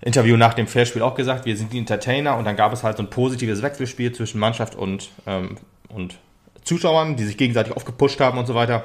Interview 0.00 0.36
nach 0.36 0.54
dem 0.54 0.66
Fairspiel 0.66 1.02
auch 1.02 1.14
gesagt, 1.14 1.46
wir 1.46 1.56
sind 1.56 1.72
die 1.72 1.78
Entertainer 1.78 2.36
und 2.36 2.44
dann 2.44 2.56
gab 2.56 2.72
es 2.72 2.82
halt 2.82 2.96
so 2.96 3.02
ein 3.02 3.10
positives 3.10 3.62
Wechselspiel 3.62 4.12
zwischen 4.12 4.38
Mannschaft 4.38 4.74
und, 4.74 5.10
ähm, 5.26 5.56
und 5.88 6.18
Zuschauern, 6.64 7.16
die 7.16 7.24
sich 7.24 7.36
gegenseitig 7.36 7.74
aufgepusht 7.74 8.20
haben 8.20 8.38
und 8.38 8.46
so 8.46 8.54
weiter. 8.54 8.84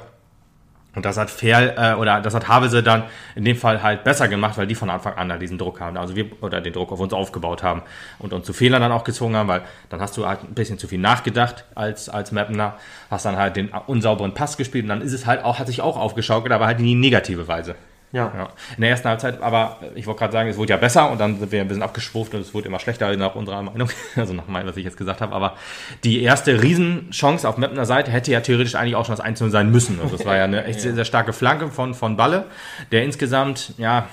Und 0.94 1.04
das 1.04 1.16
hat 1.16 1.30
Ferl, 1.30 1.74
äh, 1.76 1.94
oder 1.94 2.20
das 2.20 2.34
hat 2.34 2.48
Havelse 2.48 2.82
dann 2.82 3.04
in 3.36 3.44
dem 3.44 3.56
Fall 3.56 3.82
halt 3.82 4.02
besser 4.02 4.26
gemacht, 4.26 4.58
weil 4.58 4.66
die 4.66 4.74
von 4.74 4.90
Anfang 4.90 5.14
an 5.14 5.28
da 5.28 5.36
diesen 5.36 5.56
Druck 5.56 5.80
haben. 5.80 5.96
Also 5.96 6.16
wir, 6.16 6.26
oder 6.42 6.60
den 6.60 6.72
Druck 6.72 6.90
auf 6.90 6.98
uns 6.98 7.12
aufgebaut 7.12 7.62
haben 7.62 7.82
und 8.18 8.32
uns 8.32 8.44
zu 8.44 8.52
Fehlern 8.52 8.82
dann 8.82 8.90
auch 8.90 9.04
gezwungen 9.04 9.36
haben, 9.36 9.48
weil 9.48 9.62
dann 9.88 10.00
hast 10.00 10.16
du 10.16 10.26
halt 10.26 10.42
ein 10.42 10.54
bisschen 10.54 10.78
zu 10.78 10.88
viel 10.88 10.98
nachgedacht 10.98 11.64
als, 11.74 12.08
als 12.08 12.32
Mapner, 12.32 12.76
hast 13.08 13.24
dann 13.24 13.36
halt 13.36 13.56
den 13.56 13.68
unsauberen 13.86 14.34
Pass 14.34 14.56
gespielt 14.56 14.84
und 14.84 14.88
dann 14.88 15.02
ist 15.02 15.12
es 15.12 15.26
halt 15.26 15.44
auch, 15.44 15.58
hat 15.60 15.68
sich 15.68 15.80
auch 15.80 15.96
aufgeschaukelt, 15.96 16.52
aber 16.52 16.66
halt 16.66 16.80
in 16.80 16.86
die 16.86 16.94
negative 16.96 17.46
Weise. 17.46 17.76
Ja. 18.12 18.32
Ja. 18.36 18.48
In 18.76 18.80
der 18.80 18.90
ersten 18.90 19.08
Halbzeit, 19.08 19.40
aber 19.40 19.78
ich 19.94 20.06
wollte 20.06 20.18
gerade 20.18 20.32
sagen, 20.32 20.48
es 20.48 20.56
wurde 20.56 20.70
ja 20.70 20.76
besser 20.76 21.10
und 21.10 21.18
dann 21.20 21.38
sind 21.38 21.52
wir 21.52 21.60
ein 21.60 21.68
bisschen 21.68 21.82
abgeschwuft 21.82 22.34
und 22.34 22.40
es 22.40 22.52
wurde 22.52 22.66
immer 22.66 22.80
schlechter 22.80 23.16
nach 23.16 23.36
unserer 23.36 23.62
Meinung, 23.62 23.88
also 24.16 24.32
nach 24.32 24.48
meinem, 24.48 24.66
was 24.66 24.76
ich 24.76 24.84
jetzt 24.84 24.96
gesagt 24.96 25.20
habe. 25.20 25.32
Aber 25.32 25.56
die 26.02 26.22
erste 26.22 26.60
Riesenchance 26.60 27.48
auf 27.48 27.56
Mapner 27.56 27.86
Seite 27.86 28.10
hätte 28.10 28.32
ja 28.32 28.40
theoretisch 28.40 28.74
eigentlich 28.74 28.96
auch 28.96 29.06
schon 29.06 29.14
das 29.16 29.24
1 29.24 29.38
sein 29.38 29.70
müssen. 29.70 30.00
Also 30.00 30.16
das 30.16 30.26
war 30.26 30.36
ja 30.36 30.44
eine 30.44 30.64
echt 30.66 30.80
sehr, 30.80 30.94
sehr 30.94 31.04
starke 31.04 31.32
Flanke 31.32 31.68
von, 31.68 31.94
von 31.94 32.16
Balle, 32.16 32.46
der 32.90 33.04
insgesamt, 33.04 33.74
ja, 33.78 34.08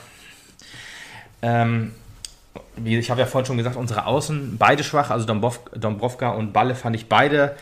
ähm, 1.42 1.94
wie 2.76 2.98
ich 2.98 3.10
habe 3.10 3.20
ja 3.20 3.26
vorhin 3.26 3.48
schon 3.48 3.58
gesagt, 3.58 3.76
unsere 3.76 4.06
Außen 4.06 4.58
beide 4.60 4.84
schwach, 4.84 5.10
also 5.10 5.26
Dombrov, 5.26 5.60
Dombrovka 5.76 6.30
und 6.30 6.54
Balle 6.54 6.76
fand 6.76 6.96
ich 6.96 7.10
beide 7.10 7.56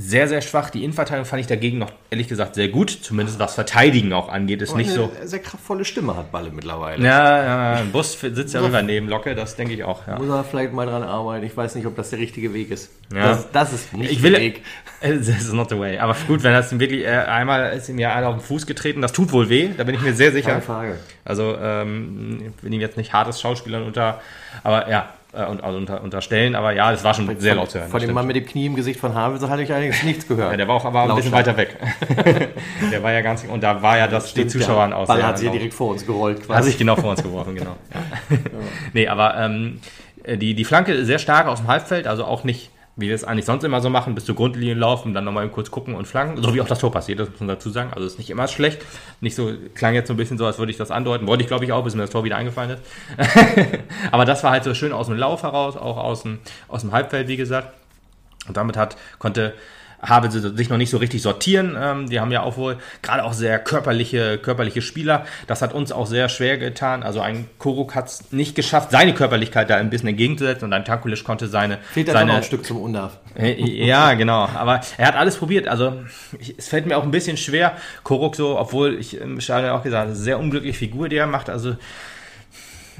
sehr, 0.00 0.28
sehr 0.28 0.40
schwach. 0.42 0.70
Die 0.70 0.84
Innenverteidigung 0.84 1.26
fand 1.26 1.40
ich 1.40 1.48
dagegen 1.48 1.78
noch 1.78 1.90
ehrlich 2.08 2.28
gesagt 2.28 2.54
sehr 2.54 2.68
gut, 2.68 2.88
zumindest 2.88 3.40
was 3.40 3.56
Verteidigen 3.56 4.12
auch 4.12 4.28
angeht. 4.28 4.62
Ist 4.62 4.76
nicht 4.76 4.90
so. 4.90 5.10
Sehr 5.24 5.40
kraftvolle 5.40 5.84
Stimme 5.84 6.16
hat 6.16 6.30
Balle 6.30 6.50
mittlerweile. 6.52 7.04
Ja, 7.04 7.74
ja, 7.74 7.82
Bus 7.90 8.18
sitzt 8.20 8.54
ja 8.54 8.64
immer 8.64 8.82
neben 8.82 9.08
Locke, 9.08 9.34
das 9.34 9.56
denke 9.56 9.74
ich 9.74 9.82
auch. 9.82 10.06
Ja. 10.06 10.16
Muss 10.16 10.28
er 10.28 10.44
vielleicht 10.44 10.72
mal 10.72 10.86
dran 10.86 11.02
arbeiten. 11.02 11.44
Ich 11.44 11.56
weiß 11.56 11.74
nicht, 11.74 11.84
ob 11.84 11.96
das 11.96 12.10
der 12.10 12.20
richtige 12.20 12.54
Weg 12.54 12.70
ist. 12.70 12.92
Ja. 13.12 13.30
Das, 13.30 13.50
das 13.50 13.72
ist 13.72 13.92
nicht 13.92 14.12
Ich 14.12 14.22
will, 14.22 14.32
der 14.32 14.40
Weg. 14.40 14.62
This 15.00 15.28
is 15.28 15.52
not 15.52 15.68
the 15.68 15.78
way. 15.78 15.98
Aber 15.98 16.16
gut, 16.28 16.44
wenn 16.44 16.52
das 16.52 16.78
wirklich 16.78 17.04
äh, 17.04 17.08
einmal 17.08 17.76
ist 17.76 17.88
ihm 17.88 17.98
ja 17.98 18.14
einer 18.14 18.28
auf 18.28 18.36
den 18.36 18.42
Fuß 18.42 18.66
getreten, 18.66 19.02
das 19.02 19.12
tut 19.12 19.32
wohl 19.32 19.48
weh, 19.48 19.70
da 19.76 19.82
bin 19.82 19.96
ich 19.96 20.00
mir 20.00 20.14
sehr 20.14 20.30
sicher. 20.30 20.50
Keine 20.50 20.62
Frage. 20.62 20.96
Also 21.24 21.56
ähm, 21.60 22.52
ich 22.56 22.62
will 22.62 22.72
ihm 22.72 22.80
jetzt 22.80 22.96
nicht 22.96 23.12
hartes 23.12 23.40
Schauspielern 23.40 23.82
unter, 23.82 24.20
aber 24.62 24.88
ja, 24.88 25.08
äh, 25.38 25.46
und, 25.46 25.62
also 25.62 25.78
unter, 25.78 26.02
unterstellen, 26.02 26.54
aber 26.54 26.72
ja, 26.72 26.90
das 26.90 27.04
war 27.04 27.14
schon 27.14 27.38
sehr 27.38 27.54
laut 27.54 27.70
zu 27.70 27.78
hören. 27.78 27.90
Von 27.90 28.00
dem 28.00 28.06
stimmt. 28.06 28.14
Mann 28.14 28.26
mit 28.26 28.36
dem 28.36 28.46
Knie 28.46 28.66
im 28.66 28.74
Gesicht 28.74 28.98
von 28.98 29.14
Havelse 29.14 29.48
hatte 29.48 29.62
ich 29.62 29.72
eigentlich 29.72 30.02
nichts 30.02 30.26
gehört. 30.26 30.50
Ja, 30.50 30.56
der 30.56 30.68
war 30.68 30.76
auch 30.76 30.84
aber 30.84 31.02
ein 31.02 31.14
bisschen 31.16 31.32
weiter 31.32 31.56
weg. 31.56 31.76
der 32.92 33.02
war 33.02 33.12
ja 33.12 33.20
ganz, 33.20 33.44
und 33.44 33.62
da 33.62 33.80
war 33.82 33.98
ja 33.98 34.08
das 34.08 34.34
die 34.34 34.46
Zuschauern 34.46 34.92
aus. 34.92 35.08
Ball 35.08 35.22
hat 35.22 35.38
sich 35.38 35.46
ja 35.46 35.52
direkt 35.52 35.74
vor 35.74 35.90
uns 35.90 36.04
gerollt. 36.04 36.40
Hat 36.40 36.46
Quasi. 36.46 36.70
sich 36.70 36.78
genau 36.78 36.96
vor 36.96 37.10
uns 37.10 37.22
geworfen, 37.22 37.54
genau. 37.54 37.76
Ja. 37.94 38.36
nee, 38.92 39.08
aber 39.08 39.36
ähm, 39.36 39.80
die, 40.26 40.54
die 40.54 40.64
Flanke 40.64 41.04
sehr 41.04 41.18
stark 41.18 41.46
aus 41.46 41.60
dem 41.60 41.68
Halbfeld, 41.68 42.06
also 42.06 42.24
auch 42.24 42.44
nicht, 42.44 42.70
wie 42.98 43.06
wir 43.06 43.14
es 43.14 43.22
eigentlich 43.22 43.44
sonst 43.44 43.62
immer 43.62 43.80
so 43.80 43.88
machen, 43.90 44.16
bis 44.16 44.24
zur 44.24 44.34
Grundlinie 44.34 44.74
laufen, 44.74 45.14
dann 45.14 45.24
nochmal 45.24 45.48
kurz 45.48 45.70
gucken 45.70 45.94
und 45.94 46.06
flanken, 46.06 46.42
so 46.42 46.52
wie 46.52 46.60
auch 46.60 46.66
das 46.66 46.80
Tor 46.80 46.90
passiert, 46.90 47.20
das 47.20 47.30
muss 47.30 47.38
man 47.38 47.48
dazu 47.48 47.70
sagen. 47.70 47.92
Also 47.94 48.04
ist 48.04 48.18
nicht 48.18 48.28
immer 48.28 48.48
schlecht. 48.48 48.84
Nicht 49.20 49.36
so, 49.36 49.52
klang 49.74 49.94
jetzt 49.94 50.08
so 50.08 50.14
ein 50.14 50.16
bisschen 50.16 50.36
so, 50.36 50.44
als 50.44 50.58
würde 50.58 50.72
ich 50.72 50.78
das 50.78 50.90
andeuten. 50.90 51.28
Wollte 51.28 51.44
ich, 51.44 51.48
glaube 51.48 51.64
ich, 51.64 51.70
auch, 51.70 51.84
bis 51.84 51.94
mir 51.94 52.02
das 52.02 52.10
Tor 52.10 52.24
wieder 52.24 52.36
eingefallen 52.36 52.72
ist. 52.72 52.82
aber 54.10 54.24
das 54.24 54.42
war 54.42 54.50
halt 54.50 54.64
so 54.64 54.74
schön 54.74 54.92
aus 54.92 55.06
dem 55.06 55.16
Lauf 55.16 55.44
heraus, 55.44 55.76
auch 55.76 55.96
aus 55.96 56.22
dem, 56.22 56.40
aus 56.66 56.80
dem 56.80 56.90
Halbfeld, 56.90 57.28
wie 57.28 57.36
gesagt. 57.36 57.72
Und 58.48 58.56
damit 58.56 58.76
hat, 58.76 58.96
konnte 59.20 59.54
habe 60.00 60.30
sie 60.30 60.40
sich 60.56 60.68
noch 60.68 60.76
nicht 60.76 60.90
so 60.90 60.98
richtig 60.98 61.22
sortieren. 61.22 61.76
Ähm, 61.80 62.08
die 62.08 62.20
haben 62.20 62.30
ja 62.30 62.42
auch 62.42 62.56
wohl 62.56 62.76
gerade 63.02 63.24
auch 63.24 63.32
sehr 63.32 63.58
körperliche, 63.58 64.38
körperliche 64.38 64.80
Spieler. 64.82 65.26
Das 65.46 65.62
hat 65.62 65.72
uns 65.74 65.92
auch 65.92 66.06
sehr 66.06 66.28
schwer 66.28 66.56
getan. 66.58 67.02
Also 67.02 67.20
ein 67.20 67.48
Koruk 67.58 67.94
hat 67.94 68.06
es 68.06 68.32
nicht 68.32 68.54
geschafft, 68.54 68.90
seine 68.90 69.14
Körperlichkeit 69.14 69.70
da 69.70 69.76
ein 69.76 69.90
bisschen 69.90 70.08
entgegenzusetzen 70.08 70.64
und 70.66 70.72
ein 70.72 70.84
Tankulisch 70.84 71.24
konnte 71.24 71.48
seine, 71.48 71.78
Fehlt 71.92 72.08
seine 72.08 72.34
ein 72.34 72.42
Stück 72.42 72.64
zum 72.64 72.80
Undarf. 72.80 73.18
äh, 73.36 73.54
Ja, 73.86 74.14
genau. 74.14 74.48
Aber 74.54 74.80
er 74.96 75.06
hat 75.08 75.16
alles 75.16 75.36
probiert. 75.36 75.68
Also 75.68 75.94
ich, 76.38 76.54
es 76.58 76.68
fällt 76.68 76.86
mir 76.86 76.96
auch 76.96 77.02
ein 77.04 77.10
bisschen 77.10 77.36
schwer. 77.36 77.72
Koruk 78.04 78.36
so, 78.36 78.58
obwohl 78.58 78.94
ich 78.98 79.20
im 79.20 79.40
Stadion 79.40 79.72
auch 79.72 79.82
gesagt 79.82 80.06
habe, 80.08 80.16
sehr 80.16 80.38
unglückliche 80.38 80.78
Figur, 80.78 81.08
die 81.08 81.16
er 81.16 81.26
macht. 81.26 81.50
Also 81.50 81.76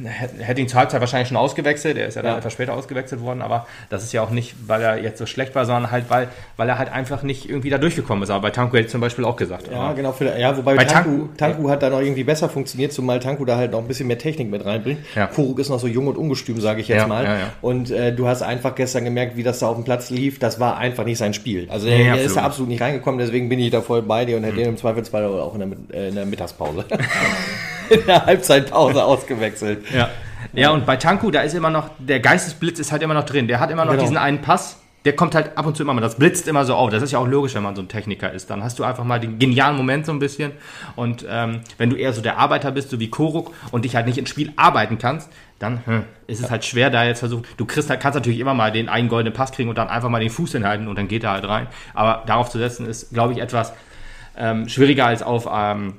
hätte 0.04 0.60
ihn 0.60 0.68
zur 0.68 0.80
Halbzeit 0.80 1.00
wahrscheinlich 1.00 1.28
schon 1.28 1.36
ausgewechselt. 1.36 1.96
Er 1.96 2.06
ist 2.08 2.14
ja 2.14 2.22
dann 2.22 2.32
Ja. 2.32 2.38
etwas 2.38 2.52
später 2.52 2.74
ausgewechselt 2.74 3.20
worden. 3.20 3.42
Aber 3.42 3.66
das 3.90 4.02
ist 4.04 4.12
ja 4.12 4.22
auch 4.22 4.30
nicht, 4.30 4.54
weil 4.66 4.82
er 4.82 4.98
jetzt 5.02 5.18
so 5.18 5.26
schlecht 5.26 5.54
war, 5.54 5.64
sondern 5.66 5.90
halt, 5.90 6.06
weil, 6.08 6.28
weil 6.56 6.68
er 6.68 6.78
halt 6.78 6.92
einfach 6.92 7.22
nicht 7.22 7.48
irgendwie 7.48 7.70
da 7.70 7.78
durchgekommen 7.78 8.22
ist. 8.22 8.30
Aber 8.30 8.42
bei 8.42 8.50
Tanku 8.50 8.76
hätte 8.76 8.86
ich 8.86 8.90
zum 8.92 9.00
Beispiel 9.00 9.24
auch 9.24 9.36
gesagt. 9.36 9.68
Ja, 9.70 9.78
Aber- 9.80 9.94
genau. 9.94 10.12
Für, 10.12 10.38
ja, 10.38 10.56
wobei 10.56 10.74
Bei 10.76 10.84
Tanku, 10.84 11.10
Tanku- 11.10 11.36
Tanku 11.36 11.68
hat 11.70 11.82
da 11.82 11.90
noch 11.90 12.00
irgendwie 12.00 12.24
besser 12.24 12.48
funktioniert, 12.48 12.92
zumal 12.92 13.20
Tanku 13.20 13.44
da 13.44 13.56
halt 13.56 13.72
noch 13.72 13.78
ein 13.80 13.88
bisschen 13.88 14.06
mehr 14.06 14.18
Technik 14.18 14.50
mit 14.50 14.64
reinbringt. 14.64 15.00
Ja. 15.14 15.26
Kuruk 15.26 15.58
ist 15.58 15.68
noch 15.68 15.78
so 15.80 15.86
jung 15.86 16.06
und 16.06 16.16
ungestüm, 16.16 16.60
sage 16.60 16.80
ich 16.80 16.88
jetzt 16.88 16.98
Ja, 17.02 17.06
mal. 17.06 17.24
ja, 17.24 17.34
ja. 17.38 17.52
Und 17.62 17.90
äh, 17.90 18.12
du 18.14 18.26
hast 18.28 18.42
einfach 18.42 18.74
gestern 18.74 19.04
gemerkt, 19.04 19.36
wie 19.36 19.42
das 19.42 19.58
da 19.58 19.68
auf 19.68 19.76
dem 19.76 19.84
Platz 19.84 20.10
lief. 20.10 20.38
Das 20.38 20.58
war 20.60 20.78
einfach 20.78 21.04
nicht 21.04 21.18
sein 21.18 21.34
Spiel. 21.34 21.66
Also 21.70 21.88
er, 21.88 21.98
absolut 22.12 22.26
ist 22.26 22.36
da 22.36 22.42
absolut 22.42 22.68
nicht 22.70 22.80
reingekommen, 22.82 23.18
deswegen 23.18 23.48
bin 23.48 23.58
ich 23.58 23.70
da 23.70 23.80
voll 23.80 24.02
bei 24.02 24.24
dir 24.24 24.36
und 24.36 24.44
hätte 24.44 24.60
ihn 24.60 24.68
im 24.68 24.76
Zweifelsfall 24.76 25.24
auch 25.26 25.54
in 25.54 25.60
der, 25.90 25.98
äh, 26.00 26.08
in 26.08 26.14
der 26.14 26.26
Mittagspause. 26.26 26.84
in 27.90 28.06
der 28.06 28.26
Halbzeitpause 28.26 29.04
ausgewechselt. 29.04 29.84
Ja. 29.94 30.10
ja, 30.52 30.70
und 30.70 30.86
bei 30.86 30.96
Tanku, 30.96 31.30
da 31.30 31.40
ist 31.42 31.54
immer 31.54 31.70
noch, 31.70 31.90
der 31.98 32.20
Geistesblitz 32.20 32.78
ist 32.78 32.92
halt 32.92 33.02
immer 33.02 33.14
noch 33.14 33.24
drin. 33.24 33.48
Der 33.48 33.60
hat 33.60 33.70
immer 33.70 33.84
noch 33.84 33.92
Genau. 33.92 34.02
diesen 34.02 34.16
einen 34.16 34.40
Pass. 34.40 34.78
Der 35.04 35.14
kommt 35.14 35.34
halt 35.34 35.56
ab 35.56 35.64
und 35.64 35.76
zu 35.76 35.84
immer 35.84 35.94
mal, 35.94 36.00
das 36.00 36.16
blitzt 36.16 36.48
immer 36.48 36.64
so 36.64 36.74
auf. 36.74 36.90
Das 36.90 37.02
ist 37.02 37.12
ja 37.12 37.18
auch 37.20 37.26
logisch, 37.26 37.54
wenn 37.54 37.62
man 37.62 37.74
so 37.76 37.80
ein 37.80 37.88
Techniker 37.88 38.32
ist. 38.32 38.50
Dann 38.50 38.64
hast 38.64 38.78
du 38.78 38.84
einfach 38.84 39.04
mal 39.04 39.20
den 39.20 39.38
genialen 39.38 39.76
Moment 39.76 40.04
so 40.04 40.12
ein 40.12 40.18
bisschen. 40.18 40.50
Und 40.96 41.24
ähm, 41.30 41.60
wenn 41.78 41.88
du 41.88 41.96
eher 41.96 42.12
so 42.12 42.20
der 42.20 42.36
Arbeiter 42.36 42.72
bist, 42.72 42.90
so 42.90 42.98
wie 42.98 43.08
Koruk, 43.08 43.54
und 43.70 43.84
dich 43.84 43.94
halt 43.94 44.06
nicht 44.06 44.18
ins 44.18 44.28
Spiel 44.28 44.52
arbeiten 44.56 44.98
kannst, 44.98 45.30
dann 45.60 45.86
hm, 45.86 46.04
ist 46.26 46.40
es 46.42 46.50
halt 46.50 46.64
schwer, 46.64 46.90
da 46.90 47.04
jetzt 47.04 47.20
versuchen. 47.20 47.44
Du 47.56 47.64
kriegst 47.64 47.88
halt, 47.88 48.00
kannst 48.00 48.16
natürlich 48.16 48.40
immer 48.40 48.54
mal 48.54 48.70
den 48.72 48.88
einen 48.88 49.08
goldenen 49.08 49.32
Pass 49.32 49.52
kriegen 49.52 49.68
und 49.68 49.78
dann 49.78 49.88
einfach 49.88 50.08
mal 50.08 50.20
den 50.20 50.30
Fuß 50.30 50.52
hinhalten 50.52 50.88
und 50.88 50.98
dann 50.98 51.08
geht 51.08 51.24
er 51.24 51.30
halt 51.30 51.48
rein. 51.48 51.68
Aber 51.94 52.24
darauf 52.26 52.50
zu 52.50 52.58
setzen 52.58 52.84
ist, 52.84 53.12
glaube 53.14 53.32
ich, 53.32 53.38
etwas 53.38 53.72
ähm, 54.36 54.68
schwieriger 54.68 55.06
als 55.06 55.22
auf 55.22 55.48
ähm, 55.50 55.94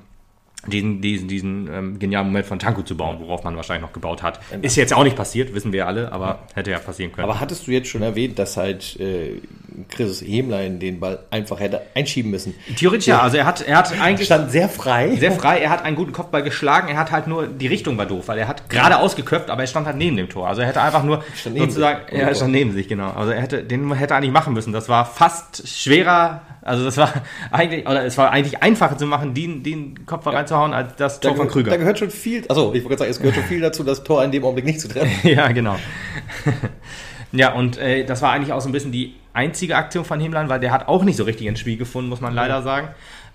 diesen, 0.68 1.02
diesen, 1.02 1.28
diesen 1.28 1.70
ähm, 1.74 2.00
genialen 2.00 2.28
Moment 2.28 2.46
von 2.46 2.60
Tanku 2.60 2.82
zu 2.82 2.98
bauen, 2.98 3.18
worauf 3.22 3.44
man 3.44 3.56
wahrscheinlich 3.56 3.86
noch 3.86 3.94
gebaut 3.94 4.22
hat. 4.22 4.40
Ist 4.62 4.76
jetzt 4.76 4.94
auch 4.94 5.04
nicht 5.04 5.16
passiert, 5.16 5.54
wissen 5.54 5.72
wir 5.72 5.88
alle, 5.88 6.12
aber 6.12 6.40
hätte 6.54 6.72
ja 6.72 6.80
passieren 6.80 7.14
können. 7.14 7.30
Aber 7.30 7.40
hattest 7.40 7.66
du 7.66 7.72
jetzt 7.72 7.88
schon 7.88 8.02
erwähnt, 8.02 8.38
dass 8.38 8.58
halt 8.58 9.00
äh, 9.00 9.40
Chris 9.88 10.22
Hemlein 10.22 10.80
den 10.80 11.00
Ball 11.00 11.20
einfach 11.32 11.62
hätte 11.62 11.82
einschieben 11.96 12.30
müssen. 12.30 12.56
Theoretisch 12.76 13.08
ja, 13.08 13.22
also 13.22 13.38
er 13.38 13.46
hat, 13.46 13.62
er 13.62 13.78
hat 13.78 14.00
eigentlich 14.02 14.26
Stand 14.26 14.52
sehr 14.52 14.68
frei. 14.68 15.16
sehr 15.16 15.32
frei, 15.32 15.60
er 15.60 15.70
hat 15.70 15.86
einen 15.86 15.96
guten 15.96 16.12
Kopfball 16.12 16.44
geschlagen, 16.44 16.90
er 16.90 16.98
hat 16.98 17.12
halt 17.12 17.28
nur, 17.28 17.48
die 17.48 17.68
Richtung 17.68 17.98
war 17.98 18.06
doof, 18.06 18.28
weil 18.28 18.38
er 18.38 18.48
hat 18.50 18.70
gerade 18.70 18.98
ausgeköpft, 19.00 19.50
aber 19.50 19.62
er 19.62 19.68
stand 19.68 19.88
halt 19.88 19.96
neben 19.96 20.18
dem 20.18 20.28
Tor. 20.28 20.48
Also 20.48 20.62
er 20.62 20.68
hätte 20.68 20.82
einfach 20.82 21.04
nur 21.04 21.24
sozusagen, 21.42 22.02
sich. 22.10 22.20
er 22.20 22.36
stand 22.36 22.52
neben 22.52 22.74
sich, 22.74 22.90
genau. 22.90 23.12
Also 23.12 23.32
er 23.32 23.42
hätte, 23.42 23.64
den 23.64 23.94
hätte 23.94 24.14
er 24.14 24.18
eigentlich 24.18 24.34
machen 24.34 24.54
müssen. 24.54 24.74
Das 24.74 24.90
war 24.90 25.06
fast 25.06 25.68
schwerer, 25.68 26.42
also 26.62 26.84
das 26.86 26.98
war 26.98 27.12
eigentlich, 27.52 27.86
oder 27.88 28.04
es 28.06 28.18
war 28.18 28.32
eigentlich 28.32 28.62
einfacher 28.62 28.98
zu 28.98 29.06
machen, 29.06 29.34
den, 29.34 29.64
den 29.64 30.06
Kopfball 30.06 30.36
reinzuhauen, 30.36 30.74
als 30.74 30.96
das 30.96 31.20
da, 31.20 31.30
Tor 31.30 31.38
von 31.38 31.46
ge- 31.48 31.54
Krüger. 31.54 31.72
da 31.72 31.78
gehört 31.78 32.00
schon 32.00 32.10
viel, 32.10 32.46
also 32.48 32.74
ich 32.74 32.84
wollte 32.84 32.98
sagen, 33.00 33.12
es 33.12 33.18
gehört 33.20 33.36
schon 33.36 33.46
viel 33.46 33.62
dazu, 33.62 33.84
das 33.84 34.04
Tor 34.04 34.24
in 34.24 34.32
dem 34.32 34.44
Augenblick 34.44 34.66
nicht 34.66 34.82
zu 34.82 34.88
treffen. 34.88 35.12
ja, 35.28 35.48
genau. 35.52 35.76
ja, 37.32 37.54
und 37.54 37.78
äh, 37.78 38.04
das 38.06 38.22
war 38.22 38.32
eigentlich 38.32 38.54
auch 38.54 38.62
so 38.62 38.70
ein 38.70 38.72
bisschen 38.72 38.92
die 38.92 39.16
einzige 39.34 39.76
Aktion 39.76 40.06
von 40.06 40.20
Himmland, 40.20 40.50
weil 40.50 40.60
der 40.60 40.72
hat 40.72 40.88
auch 40.88 41.04
nicht 41.04 41.16
so 41.18 41.24
richtig 41.24 41.48
ins 41.48 41.60
Spiel 41.60 41.78
gefunden, 41.78 42.10
muss 42.10 42.22
man 42.22 42.34
leider 42.34 42.62
sagen. 42.62 42.90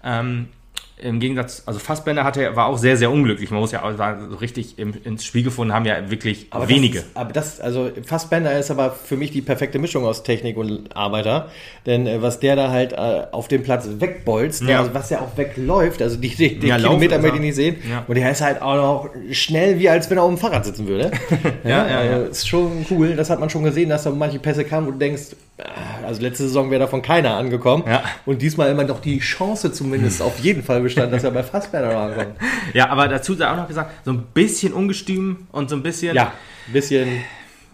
Ähm, 0.05 0.49
Im 0.97 1.19
Gegensatz, 1.19 1.65
also 1.67 1.81
Fassbender 1.81 2.23
hatte, 2.23 2.55
war 2.55 2.67
auch 2.67 2.79
sehr, 2.79 2.97
sehr 2.97 3.11
unglücklich. 3.11 3.51
Man 3.51 3.59
muss 3.59 3.73
ja 3.73 3.83
auch 3.83 3.97
sagen, 3.97 4.29
so 4.31 4.37
richtig 4.37 4.79
im, 4.79 4.95
ins 5.03 5.25
Spiel 5.25 5.43
gefunden 5.43 5.75
haben 5.75 5.85
ja 5.87 6.09
wirklich 6.09 6.47
Aber 6.51 6.69
wenige. 6.69 7.01
Das, 7.01 7.07
aber 7.15 7.33
das, 7.33 7.61
also 7.61 7.91
Fassbender 8.07 8.57
ist 8.57 8.71
aber 8.71 8.93
für 8.93 9.17
mich 9.17 9.33
die 9.33 9.43
perfekte 9.43 9.81
Mischung 9.81 10.05
aus 10.05 10.23
Technik 10.23 10.57
und 10.57 10.97
Arbeiter. 10.97 11.49
Denn 11.85 12.07
äh, 12.07 12.23
was 12.23 12.39
der 12.39 12.55
da 12.55 12.71
halt 12.71 12.93
äh, 12.93 12.97
auf 13.33 13.49
dem 13.49 13.65
Platz 13.65 13.89
wegbolzt, 13.99 14.63
Ja. 14.63 14.79
also 14.79 14.95
was 14.95 15.11
ja 15.11 15.19
auch 15.21 15.37
wegläuft, 15.37 16.01
also 16.01 16.17
die, 16.17 16.29
die, 16.29 16.61
den 16.61 16.69
Ja, 16.69 16.77
Kilometer 16.77 17.19
möchte 17.19 17.37
ich 17.39 17.43
nicht 17.43 17.57
sehen. 17.57 17.77
Ja. 17.91 18.05
Und 18.07 18.15
der 18.15 18.31
ist 18.31 18.41
halt 18.41 18.63
auch 18.63 18.77
noch 18.77 19.11
schnell, 19.33 19.81
wie 19.81 19.89
als 19.89 20.09
wenn 20.11 20.19
er 20.19 20.23
auf 20.23 20.31
dem 20.31 20.39
Fahrrad 20.39 20.65
sitzen 20.65 20.87
würde. 20.87 21.11
Ja, 21.65 21.87
ja, 21.89 22.05
ja. 22.05 22.11
also 22.13 22.27
Ist 22.27 22.49
schon 22.49 22.87
cool. 22.91 23.17
Das 23.17 23.31
hat 23.31 23.41
man 23.41 23.51
schon 23.51 23.65
gesehen, 23.65 23.89
dass 23.89 24.05
da 24.05 24.11
manche 24.11 24.39
Pässe 24.39 24.65
kamen, 24.65 24.87
wo 24.87 24.91
du 24.93 24.99
denkst, 24.99 25.23
ah, 25.59 26.07
also 26.07 26.21
letzte 26.23 26.45
Saison 26.45 26.71
wäre 26.71 26.81
davon 26.81 27.03
keiner 27.03 27.35
angekommen. 27.37 27.83
Und 28.27 28.43
diesmal 28.43 28.71
immer 28.71 28.85
noch 28.85 29.01
die 29.01 29.19
Chance 29.19 29.73
zumindest 29.73 30.23
auf 30.23 30.39
jeden 30.39 30.63
Fall 30.63 30.84
bestand, 30.85 31.12
dass 31.12 31.25
er 31.25 31.31
bei 31.33 31.42
Fassbender 31.42 31.92
noch 31.92 32.01
ankommt. 32.03 32.37
Ja, 32.73 32.88
aber 32.88 33.09
dazu 33.09 33.35
sei 33.35 33.49
auch 33.51 33.57
noch 33.57 33.68
gesagt, 33.68 33.90
so 34.05 34.12
ein 34.12 34.23
bisschen 34.33 34.73
ungestüm 34.73 35.47
und 35.53 35.68
so 35.68 35.77
ein 35.77 35.83
bisschen, 35.83 36.14
Ja, 36.14 36.33
ein 36.66 36.73
bisschen 36.73 37.23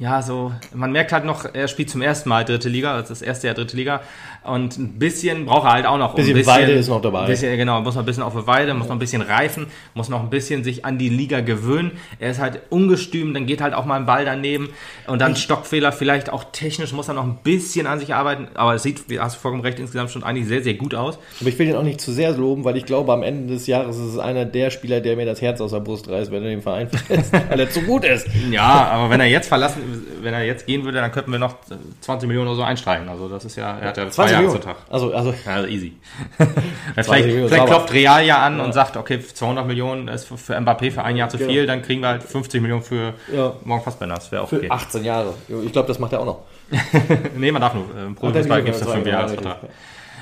ja, 0.01 0.23
so, 0.23 0.51
man 0.73 0.93
merkt 0.93 1.13
halt 1.13 1.27
noch, 1.27 1.45
er 1.53 1.69
spielt 1.69 1.91
zum 1.91 2.01
ersten 2.01 2.31
Mal 2.31 2.47
dritte 2.47 2.71
Liga, 2.71 2.95
also 2.95 3.11
das 3.11 3.21
erste 3.21 3.47
Jahr 3.47 3.55
dritte 3.55 3.77
Liga. 3.77 4.01
Und 4.43 4.79
ein 4.79 4.99
bisschen 4.99 5.45
braucht 5.45 5.67
er 5.67 5.73
halt 5.73 5.87
auch 5.87 5.99
noch. 5.99 6.15
Bisschen 6.15 6.33
ein 6.33 6.39
bisschen 6.39 6.55
Weide 6.55 6.73
ist 6.73 6.89
noch 6.89 7.03
dabei. 7.03 7.27
Bisschen, 7.27 7.55
genau, 7.59 7.83
muss 7.83 7.95
noch 7.95 8.03
ein 8.03 8.07
bisschen 8.07 8.23
auf 8.23 8.33
der 8.33 8.47
Weide, 8.47 8.73
muss 8.73 8.89
noch 8.89 8.97
ein 8.97 8.99
bisschen 8.99 9.21
reifen, 9.21 9.67
muss 9.93 10.09
noch 10.09 10.21
ein 10.21 10.31
bisschen 10.31 10.65
sich 10.65 10.87
an 10.87 10.97
die 10.97 11.11
Liga 11.11 11.41
gewöhnen. 11.41 11.93
Er 12.19 12.31
ist 12.31 12.41
halt 12.41 12.63
ungestüm, 12.71 13.35
dann 13.35 13.45
geht 13.45 13.61
halt 13.61 13.75
auch 13.75 13.85
mal 13.85 13.97
ein 13.97 14.07
Ball 14.07 14.25
daneben. 14.25 14.71
Und 15.07 15.21
dann 15.21 15.37
Stockfehler, 15.37 15.93
vielleicht 15.93 16.33
auch 16.33 16.45
technisch 16.51 16.95
muss 16.95 17.09
er 17.09 17.15
noch 17.15 17.25
ein 17.25 17.37
bisschen 17.43 17.87
an 17.87 17.99
sich 17.99 18.15
arbeiten. 18.15 18.49
Aber 18.55 18.75
es 18.75 18.83
sieht, 18.83 19.11
wie 19.11 19.21
hast 19.21 19.37
du 19.37 19.41
vollkommen 19.41 19.63
recht, 19.63 19.79
insgesamt 19.79 20.11
schon 20.11 20.25
eigentlich 20.25 20.47
sehr, 20.47 20.63
sehr 20.63 20.75
gut 20.75 20.95
aus. 20.95 21.19
Aber 21.41 21.51
ich 21.51 21.59
will 21.59 21.67
den 21.67 21.77
auch 21.77 21.83
nicht 21.83 22.01
zu 22.01 22.11
sehr 22.11 22.33
loben, 22.33 22.65
weil 22.65 22.79
ich 22.79 22.87
glaube, 22.87 23.13
am 23.13 23.23
Ende 23.23 23.53
des 23.53 23.67
Jahres 23.67 23.99
ist 23.99 24.15
es 24.15 24.19
einer 24.19 24.47
der 24.47 24.71
Spieler, 24.71 25.03
der 25.03 25.17
mir 25.17 25.27
das 25.27 25.43
Herz 25.43 25.61
aus 25.61 25.73
der 25.73 25.81
Brust 25.81 26.09
reißt, 26.09 26.31
wenn 26.31 26.43
er 26.43 26.49
den 26.49 26.63
Verein 26.63 26.89
verlässt, 26.89 27.35
weil 27.35 27.61
er 27.61 27.69
zu 27.69 27.83
gut 27.83 28.07
ist. 28.07 28.27
Ja, 28.51 28.89
aber 28.91 29.11
wenn 29.11 29.21
er 29.21 29.27
jetzt 29.27 29.49
verlassen, 29.49 29.83
wenn 30.22 30.35
er 30.35 30.42
jetzt 30.44 30.66
gehen 30.66 30.85
würde, 30.85 30.98
dann 31.00 31.12
könnten 31.12 31.33
wir 31.33 31.38
noch 31.38 31.57
20 32.00 32.26
Millionen 32.29 32.48
oder 32.48 32.57
so 32.57 32.62
einstreichen. 32.62 33.09
Also 33.09 33.29
das 33.29 33.44
ist 33.44 33.57
ja, 33.57 33.79
er 33.79 33.88
hat 33.88 33.96
ja 33.96 34.05
zwei 34.11 34.26
20 34.29 34.33
Jahre 34.33 34.42
Millionen. 34.44 34.62
zu 34.62 34.68
Tag. 34.68 34.76
Also, 34.90 35.12
also 35.14 35.35
Ja, 35.46 35.53
Also 35.55 35.68
easy. 35.68 35.96
vielleicht 36.94 37.24
vielleicht 37.24 37.66
klopft 37.66 37.92
Real 37.92 38.24
ja 38.24 38.38
an 38.38 38.61
und 38.61 38.72
sagt, 38.72 38.96
okay, 38.96 39.20
200 39.20 39.66
Millionen 39.66 40.09
ist 40.09 40.26
für, 40.26 40.57
Mbappé 40.59 40.90
für 40.90 41.03
ein 41.03 41.16
Jahr 41.16 41.29
zu 41.29 41.38
Genau. 41.38 41.50
viel, 41.50 41.66
dann 41.66 41.83
kriegen 41.83 42.00
wir 42.03 42.09
halt 42.09 42.22
50 42.22 42.61
Millionen 42.61 42.83
für 42.83 43.14
Ja. 43.35 43.53
morgen 43.64 43.83
Fassbender. 43.83 44.14
Das 44.16 44.31
wäre 44.33 44.42
auch 44.42 44.48
für 44.48 44.57
okay. 44.57 44.70
18 44.70 45.05
Jahre. 45.05 45.35
Ich 45.64 45.72
glaube, 45.72 45.88
das 45.88 45.98
macht 45.98 46.12
er 46.12 46.20
auch 46.20 46.26
noch. 46.26 46.38
nee, 47.37 47.50
man 47.53 47.61
darf 47.62 47.74
nur. 47.74 47.85
Äh, 47.85 48.12
Pro 48.14 48.29
Ach, 48.29 48.33
der 48.33 48.42
Fußball 48.42 48.59
Liga 48.59 48.61
gibt 48.61 48.74
es 48.76 48.79
das 48.81 48.88
kann 48.88 48.94
fünf 49.03 49.05
man 49.07 49.12
Jahre 49.14 49.29
sagen, 49.29 49.42
Vertrag. 49.42 49.70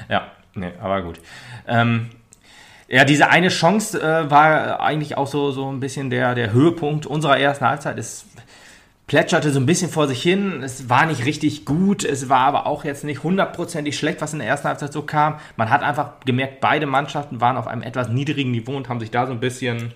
Ja, 0.09 0.26
nee, 0.54 0.70
aber 0.81 1.02
gut. 1.02 1.20
Ähm, 1.66 2.11
ja, 2.90 3.04
diese 3.04 3.28
eine 3.28 3.48
Chance 3.48 4.00
äh, 4.00 4.31
war 4.31 4.81
eigentlich 4.81 5.18
auch 5.18 5.26
so, 5.26 5.50
so 5.50 5.70
ein 5.70 5.78
bisschen 5.78 6.09
der, 6.09 6.35
der 6.35 6.52
Höhepunkt 6.52 7.04
unserer 7.04 7.38
ersten 7.38 7.66
Halbzeit. 7.66 7.98
Es 7.98 8.24
plätscherte 9.09 9.51
so 9.51 9.59
ein 9.59 9.66
bisschen 9.66 9.90
vor 9.90 10.07
sich 10.07 10.23
hin. 10.23 10.62
Es 10.62 10.88
war 10.88 11.07
nicht 11.07 11.25
richtig 11.25 11.64
gut. 11.64 12.05
Es 12.05 12.29
war 12.29 12.40
aber 12.40 12.66
auch 12.66 12.85
jetzt 12.85 13.03
nicht 13.03 13.25
hundertprozentig 13.25 13.99
schlecht, 13.99 14.21
was 14.21 14.35
in 14.35 14.38
der 14.38 14.47
ersten 14.47 14.68
Halbzeit 14.68 14.92
so 14.92 15.03
kam. 15.03 15.40
Man 15.57 15.71
hat 15.71 15.83
einfach 15.83 16.21
gemerkt, 16.25 16.61
beide 16.61 16.87
Mannschaften 16.87 17.40
waren 17.40 17.57
auf 17.57 17.66
einem 17.66 17.83
etwas 17.83 18.09
niedrigen 18.09 18.53
Niveau 18.53 18.77
und 18.77 18.88
haben 18.88 19.01
sich 19.01 19.11
da 19.11 19.27
so 19.27 19.33
ein 19.33 19.40
bisschen 19.40 19.92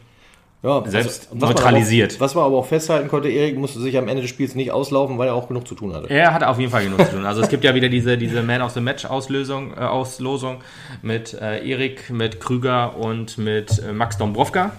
Ja, 0.63 0.83
Selbst 0.87 1.29
was 1.31 1.41
man 1.41 1.51
neutralisiert. 1.51 2.13
Aber 2.13 2.17
auch, 2.17 2.21
was 2.21 2.35
man 2.35 2.45
aber 2.45 2.57
auch 2.57 2.67
festhalten 2.67 3.09
konnte, 3.09 3.29
Erik 3.29 3.59
musste 3.59 3.81
sich 3.81 3.99
am 3.99 4.09
Ende 4.09 4.23
des 4.23 4.31
Spiels 4.31 4.55
nicht 4.55 4.71
auslaufen, 4.71 5.19
weil 5.19 5.29
er 5.29 5.35
auch 5.35 5.49
genug 5.49 5.69
zu 5.69 5.75
tun 5.75 5.93
hatte. 5.93 6.09
Er 6.09 6.33
hat 6.33 6.43
auf 6.43 6.59
jeden 6.59 6.71
Fall 6.71 6.85
genug 6.85 7.05
zu 7.05 7.13
tun. 7.13 7.27
Also 7.27 7.43
es 7.43 7.49
gibt 7.49 7.65
ja 7.65 7.75
wieder 7.75 7.91
diese, 7.91 8.17
diese 8.17 8.43
Man 8.43 8.63
of 8.63 8.73
the 8.73 8.81
Match 8.81 9.05
Auslösung, 9.05 9.75
äh, 9.77 9.81
Auslosung 9.81 10.63
mit 11.03 11.35
äh, 11.35 11.69
Erik, 11.69 12.09
mit 12.09 12.41
Krüger 12.41 12.97
und 12.97 13.37
mit 13.37 13.79
äh, 13.79 13.93
Max 13.93 14.17
Dombrovka. 14.17 14.73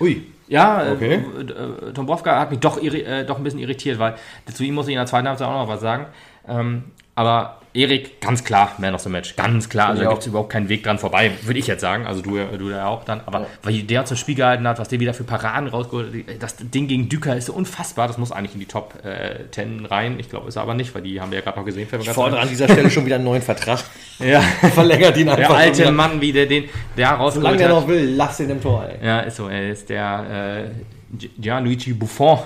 Ui. 0.00 0.22
Ja, 0.48 0.82
äh, 0.84 0.92
Okay. 0.92 1.14
äh, 1.14 1.92
Dombrovka 1.92 2.40
hat 2.40 2.50
mich 2.50 2.60
doch, 2.60 2.82
äh, 2.82 3.24
doch 3.24 3.36
ein 3.38 3.44
bisschen 3.44 3.60
irritiert, 3.60 3.98
weil 3.98 4.16
zu 4.52 4.64
ihm 4.64 4.74
muss 4.74 4.86
ich 4.88 4.92
in 4.94 4.98
der 4.98 5.06
zweiten 5.06 5.28
Halbzeit 5.28 5.46
auch 5.48 5.66
noch 5.66 5.68
was 5.68 5.80
sagen. 5.80 6.06
Ähm, 6.48 6.84
aber 7.14 7.59
Erik, 7.72 8.20
ganz 8.20 8.42
klar, 8.42 8.72
Man 8.78 8.94
of 8.96 9.00
the 9.02 9.08
Match, 9.08 9.36
ganz 9.36 9.68
klar. 9.68 9.90
Also 9.90 10.02
da 10.02 10.08
gibt 10.10 10.22
es 10.22 10.26
überhaupt 10.26 10.50
keinen 10.50 10.68
Weg 10.68 10.82
dran 10.82 10.98
vorbei, 10.98 11.30
würde 11.42 11.60
ich 11.60 11.68
jetzt 11.68 11.82
sagen. 11.82 12.04
Also 12.04 12.20
du, 12.20 12.36
du 12.58 12.68
ja 12.70 12.86
auch 12.88 13.04
dann. 13.04 13.20
Aber 13.26 13.46
weil 13.62 13.82
der 13.82 14.04
zum 14.06 14.16
Spiel 14.16 14.34
gehalten 14.34 14.66
hat, 14.66 14.80
was 14.80 14.88
der 14.88 14.98
wieder 14.98 15.14
für 15.14 15.22
Paraden 15.22 15.68
rausgeholt 15.68 16.08
hat, 16.12 16.42
das 16.42 16.56
Ding 16.56 16.88
gegen 16.88 17.08
Düker 17.08 17.36
ist 17.36 17.46
so 17.46 17.52
unfassbar. 17.52 18.08
Das 18.08 18.18
muss 18.18 18.32
eigentlich 18.32 18.54
in 18.54 18.60
die 18.60 18.66
Top 18.66 18.94
äh, 19.04 19.44
10 19.52 19.86
rein. 19.86 20.18
Ich 20.18 20.28
glaube, 20.28 20.48
ist 20.48 20.56
er 20.56 20.62
aber 20.62 20.74
nicht, 20.74 20.92
weil 20.96 21.02
die 21.02 21.20
haben 21.20 21.30
wir 21.30 21.38
ja 21.38 21.44
gerade 21.44 21.58
noch 21.60 21.64
gesehen. 21.64 21.86
Ich 22.00 22.10
fordere 22.10 22.40
an 22.40 22.48
dieser 22.48 22.68
Stelle 22.68 22.90
schon 22.90 23.06
wieder 23.06 23.14
einen 23.16 23.24
neuen 23.24 23.42
Vertrag. 23.42 23.78
Ja, 24.18 24.40
Verlängert 24.74 25.16
ihn 25.16 25.28
einfach. 25.30 25.48
der 25.48 25.56
alte 25.56 25.78
wieder. 25.78 25.92
Mann, 25.92 26.20
wie 26.20 26.30
der 26.32 26.44
den 26.44 26.64
der 26.96 27.06
Solange 27.06 27.18
rausgeholt 27.22 27.60
der 27.60 27.68
hat. 27.68 27.74
noch 27.74 27.88
will, 27.88 28.14
lass 28.16 28.38
ihn 28.40 28.50
im 28.50 28.60
Tor. 28.60 28.84
Ey. 28.86 29.06
Ja, 29.06 29.20
ist 29.20 29.36
so. 29.36 29.48
Er 29.48 29.70
ist 29.70 29.88
der 29.88 30.66
äh, 31.12 31.16
Gi- 31.16 31.30
Gianluigi 31.38 31.94
Buffon 31.94 32.38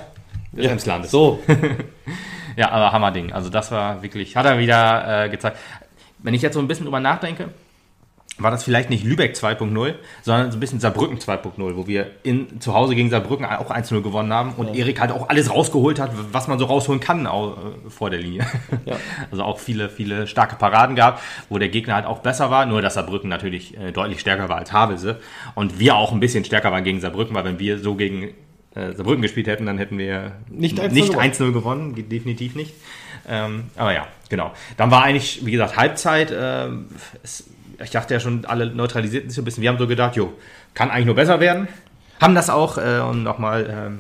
des 0.53 0.67
Emslandes. 0.67 1.11
So. 1.11 1.43
Ja, 2.57 2.71
aber 2.71 2.93
Hammerding. 2.93 3.33
Also 3.33 3.51
das 3.51 3.71
war 3.71 4.03
wirklich, 4.03 4.37
hat 4.37 4.47
er 4.47 4.59
wieder 4.59 5.25
äh, 5.25 5.29
gezeigt. 5.29 5.59
Wenn 6.19 6.35
ich 6.35 6.43
jetzt 6.43 6.55
so 6.55 6.61
ein 6.61 6.69
bisschen 6.69 6.87
drüber 6.87 7.01
nachdenke, 7.01 7.51
war 8.39 8.51
das 8.51 8.65
vielleicht 8.65 8.91
nicht 8.91 9.05
Lübeck 9.05 9.37
2.0, 9.37 9.95
sondern 10.23 10.51
so 10.51 10.57
ein 10.57 10.61
bisschen 10.61 10.81
Saarbrücken 10.81 11.19
2.0, 11.19 11.77
wo 11.77 11.87
wir 11.87 12.11
in, 12.25 12.61
zu 12.61 12.75
Hause 12.75 12.97
gegen 12.97 13.09
Saarbrücken 13.09 13.47
auch 13.47 13.71
1-0 13.71 14.03
gewonnen 14.03 14.33
haben 14.33 14.55
und 14.55 14.75
Erik 14.75 15.01
halt 15.01 15.13
auch 15.13 15.29
alles 15.29 15.51
rausgeholt 15.51 16.01
hat, 16.01 16.11
was 16.33 16.49
man 16.49 16.59
so 16.59 16.65
rausholen 16.65 17.01
kann 17.01 17.29
au, 17.29 17.51
äh, 17.51 17.91
vor 17.91 18.11
der 18.11 18.21
Linie. 18.21 18.47
Ja. 18.87 18.97
Also 19.31 19.45
auch 19.45 19.59
viele, 19.59 19.89
viele 19.89 20.27
starke 20.27 20.57
Paraden 20.57 20.95
gab, 20.95 21.23
wo 21.49 21.59
der 21.59 21.69
Gegner 21.69 21.95
halt 21.95 22.07
auch 22.07 22.19
besser 22.19 22.51
war, 22.51 22.67
nur 22.67 22.83
dass 22.83 22.95
Saarbrücken 22.95 23.31
natürlich 23.31 23.79
äh, 23.79 23.93
deutlich 23.93 24.21
stärker 24.21 24.49
war 24.49 24.57
als 24.57 24.73
Havelse 24.73 25.21
und 25.55 25.79
wir 25.79 25.97
auch 25.97 26.13
ein 26.13 26.21
bisschen 26.21 26.45
stärker 26.45 26.71
waren 26.71 26.85
gegen 26.85 27.01
Saarbrücken, 27.01 27.35
weil 27.35 27.45
wenn 27.45 27.59
wir 27.59 27.79
so 27.79 27.95
gegen 27.95 28.35
äh, 28.75 28.93
Saarbrücken 28.93 29.23
gespielt 29.23 29.47
hätten, 29.47 29.67
dann 29.67 29.79
hätten 29.79 29.99
wir 29.99 30.33
Nicht 30.49 30.81
1-0 30.81 30.93
nicht 30.93 31.11
gewonnen. 31.13 31.33
1-0 31.33 31.53
gewonnen, 31.53 31.95
geht 31.95 32.11
definitiv 32.11 32.55
nicht. 32.55 32.75
Ähm, 33.29 33.65
aber 33.77 33.93
ja, 33.93 34.07
genau. 34.29 34.53
Dann 34.77 34.91
war 34.91 35.05
eigentlich, 35.05 35.45
wie 35.45 35.53
gesagt, 35.53 35.77
Halbzeit. 35.77 36.33
Ähm, 36.37 36.87
es, 37.23 37.45
ich 37.83 37.91
dachte 37.91 38.15
ja 38.15 38.21
schon, 38.21 38.45
alle 38.45 38.67
neutralisierten 38.67 39.31
sich 39.31 39.37
so 39.37 39.43
ein 39.43 39.45
bisschen. 39.45 39.63
Wir 39.63 39.71
haben 39.71 39.79
so 39.79 39.87
gedacht, 39.87 40.17
jo, 40.17 40.33
kann 40.75 40.91
eigentlich 40.91 41.07
nur 41.07 41.15
besser 41.15 41.41
werden. 41.41 41.69
Haben 42.21 42.35
das 42.35 42.51
auch, 42.51 42.79
äh, 42.79 43.01
um 43.01 43.23
nochmal 43.23 43.69
ähm, 43.71 43.99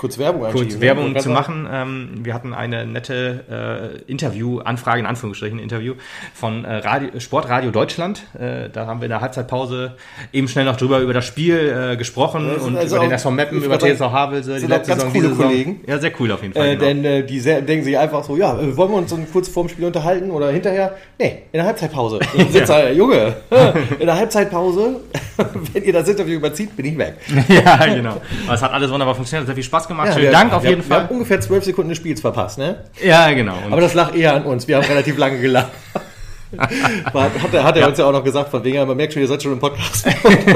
Kurz 0.00 0.16
Werbung 0.16 0.40
kurz 0.40 0.54
einschieben. 0.54 0.80
Werbung 0.80 1.14
Ja, 1.14 1.20
zu 1.20 1.28
machen. 1.28 1.68
Ähm, 1.70 2.08
wir 2.22 2.32
hatten 2.32 2.54
eine 2.54 2.86
nette 2.86 4.00
äh, 4.08 4.10
Interview-Anfrage, 4.10 4.98
in 5.00 5.04
Anführungsstrichen 5.04 5.58
Interview, 5.58 5.92
von 6.32 6.64
äh, 6.64 6.76
Radio, 6.76 7.20
Sportradio 7.20 7.70
Deutschland. 7.70 8.22
Äh, 8.32 8.70
da 8.70 8.86
haben 8.86 9.00
wir 9.00 9.04
in 9.04 9.10
der 9.10 9.20
Halbzeitpause 9.20 9.96
eben 10.32 10.48
schnell 10.48 10.64
noch 10.64 10.76
drüber 10.76 11.00
über 11.00 11.12
das 11.12 11.26
Spiel 11.26 11.90
äh, 11.92 11.96
gesprochen 11.98 12.50
und 12.50 12.78
also 12.78 12.96
über 12.96 13.04
den 13.04 13.12
SV 13.12 13.30
Meppen, 13.30 13.62
über 13.62 13.78
TSV 13.78 14.00
Havelse, 14.00 14.54
die 14.54 14.60
sind 14.60 14.70
letzte 14.70 14.96
ganz 14.96 15.12
Saison, 15.12 15.36
coole. 15.36 15.48
Kollegen. 15.48 15.80
Ja, 15.86 15.98
sehr 15.98 16.12
cool 16.18 16.32
auf 16.32 16.40
jeden 16.40 16.54
Fall. 16.54 16.66
Äh, 16.66 16.76
genau. 16.76 16.86
denn 16.86 17.04
äh, 17.04 17.26
die 17.26 17.38
sehr, 17.38 17.60
denken 17.60 17.84
sich 17.84 17.98
einfach 17.98 18.24
so, 18.24 18.38
ja, 18.38 18.56
wollen 18.56 18.90
wir 18.92 18.96
uns 18.96 19.10
so 19.10 19.18
kurz 19.30 19.48
vorm 19.50 19.68
Spiel 19.68 19.84
unterhalten 19.84 20.30
oder 20.30 20.50
hinterher? 20.50 20.96
Nee, 21.18 21.42
in 21.52 21.58
der 21.58 21.64
Halbzeitpause. 21.64 22.20
Ich 22.40 22.52
sitze 22.52 22.72
da, 22.72 22.90
Junge, 22.90 23.34
in 23.98 24.06
der 24.06 24.16
Halbzeitpause, 24.16 25.00
wenn 25.74 25.84
ihr 25.84 25.92
das 25.92 26.08
Interview 26.08 26.36
überzieht, 26.36 26.74
bin 26.74 26.86
ich 26.86 26.96
weg. 26.96 27.16
ja, 27.48 27.84
genau. 27.84 28.16
Aber 28.46 28.54
es 28.54 28.62
hat 28.62 28.72
alles 28.72 28.90
wunderbar 28.90 29.14
funktioniert, 29.14 29.42
hat 29.42 29.46
sehr 29.46 29.54
viel 29.54 29.64
Spaß 29.64 29.89
gemacht. 29.90 30.08
Ja, 30.08 30.12
Schönen 30.14 30.24
wir- 30.26 30.32
Dank 30.32 30.52
auf 30.52 30.62
wir, 30.62 30.70
jeden 30.70 30.82
wir 30.82 30.88
Fall. 30.88 31.02
haben 31.04 31.08
ungefähr 31.14 31.40
zwölf 31.40 31.64
Sekunden 31.64 31.90
des 31.90 31.98
Spiels 31.98 32.20
verpasst, 32.20 32.58
ne? 32.58 32.84
Ja, 33.02 33.30
genau. 33.32 33.56
Und 33.66 33.72
Aber 33.72 33.80
das 33.82 33.94
lag 33.94 34.14
eher 34.14 34.34
an 34.34 34.44
uns. 34.44 34.66
Wir 34.66 34.76
haben 34.76 34.86
relativ 34.86 35.16
lange 35.18 35.38
gelacht. 35.40 35.70
Hat 36.58 37.54
er, 37.54 37.62
hat 37.62 37.76
er 37.76 37.86
uns 37.86 37.96
ja 37.98 38.06
auch 38.06 38.12
noch 38.12 38.24
gesagt, 38.24 38.50
von 38.50 38.64
wegen, 38.64 38.84
man 38.84 38.96
merkt 38.96 39.12
schon, 39.12 39.22
ihr 39.22 39.28
seid 39.28 39.40
schon 39.40 39.52
im 39.52 39.60
Podcast. 39.60 40.04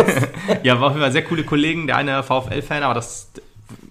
ja, 0.65 0.81
war 0.81 0.89
auf 0.89 0.93
jeden 0.95 1.03
Fall 1.03 1.13
sehr 1.13 1.23
coole 1.23 1.45
Kollegen. 1.45 1.87
Der 1.87 1.97
eine 1.97 2.21
VfL-Fan, 2.25 2.83
aber 2.83 2.95
das 2.95 3.31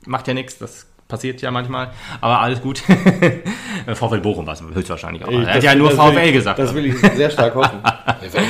macht 0.06 0.27
ja 0.27 0.34
nichts. 0.34 0.58
Das 0.58 0.86
passiert 1.07 1.41
ja 1.41 1.51
manchmal. 1.51 1.91
Aber 2.21 2.39
alles 2.39 2.61
gut. 2.61 2.81
VfL 3.93 4.19
Bochum 4.21 4.45
war 4.47 4.53
es 4.53 4.63
höchstwahrscheinlich 4.73 5.23
auch. 5.25 5.29
Ich- 5.31 5.39
Er 5.39 5.47
hat 5.47 5.55
das- 5.57 5.63
ja 5.63 5.75
nur 5.75 5.89
das 5.89 5.97
VfL 5.99 6.19
ich- 6.27 6.33
gesagt. 6.33 6.59
Das 6.59 6.73
will 6.73 6.85
ich 6.85 6.97
sehr 6.99 7.29
stark 7.29 7.55
hoffen. 7.55 7.79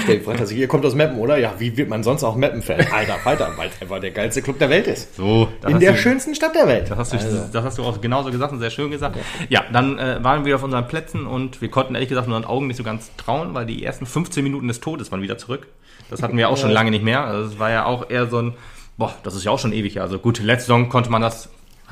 Der 0.07 0.21
Fantasie, 0.21 0.57
ihr 0.59 0.67
kommt 0.67 0.85
aus 0.85 0.93
Meppen, 0.95 1.17
oder? 1.17 1.37
Ja, 1.37 1.53
wie 1.57 1.75
wird 1.75 1.89
man 1.89 2.03
sonst 2.03 2.23
auch 2.23 2.35
Meppen-Fan? 2.35 2.85
Alter, 2.93 3.15
Falter, 3.15 3.51
weil 3.57 3.69
es 3.69 3.81
einfach 3.81 3.99
der 3.99 4.11
geilste 4.11 4.41
Club 4.41 4.59
der 4.59 4.69
Welt 4.69 4.85
ist. 4.87 5.15
so, 5.15 5.49
das 5.61 5.71
In 5.71 5.79
der 5.79 5.93
du- 5.93 5.97
schönsten 5.97 6.35
Stadt 6.35 6.53
der 6.55 6.67
Welt. 6.67 6.89
Das 6.91 6.97
hast, 6.97 7.13
du, 7.13 7.17
Also. 7.17 7.45
das 7.51 7.63
hast 7.65 7.77
du 7.79 7.83
auch 7.83 7.99
genauso 7.99 8.29
gesagt 8.31 8.51
und 8.53 8.59
sehr 8.59 8.69
schön 8.69 8.91
gesagt. 8.91 9.17
Ja, 9.49 9.63
dann 9.73 9.97
äh, 9.97 10.23
waren 10.23 10.41
wir 10.41 10.45
wieder 10.47 10.55
auf 10.57 10.63
unseren 10.63 10.87
Plätzen 10.87 11.25
und 11.25 11.61
wir 11.61 11.69
konnten 11.71 11.95
ehrlich 11.95 12.09
gesagt 12.09 12.27
unseren 12.27 12.45
Augen 12.45 12.67
nicht 12.67 12.77
so 12.77 12.83
ganz 12.83 13.11
trauen, 13.17 13.53
weil 13.55 13.65
die 13.65 13.83
ersten 13.83 14.05
15 14.05 14.43
Minuten 14.43 14.67
des 14.67 14.79
Todes 14.79 15.11
waren 15.11 15.21
wieder 15.21 15.37
zurück. 15.37 15.67
Das 16.09 16.21
hatten 16.21 16.37
wir 16.37 16.49
auch 16.49 16.57
schon 16.57 16.69
lange 16.69 16.91
nicht 16.91 17.03
mehr. 17.03 17.23
Also 17.23 17.49
es 17.53 17.59
war 17.59 17.71
ja 17.71 17.85
auch 17.85 18.09
eher 18.09 18.27
so 18.27 18.39
ein, 18.39 18.53
boah, 18.97 19.13
das 19.23 19.35
ist 19.35 19.43
ja 19.43 19.51
auch 19.51 19.59
schon 19.59 19.73
ewig. 19.73 19.99
Also 20.01 20.19
gut, 20.19 20.39
letzte 20.39 20.67
Saison 20.67 20.89
konnte 20.89 21.09
man 21.09 21.21
das 21.21 21.49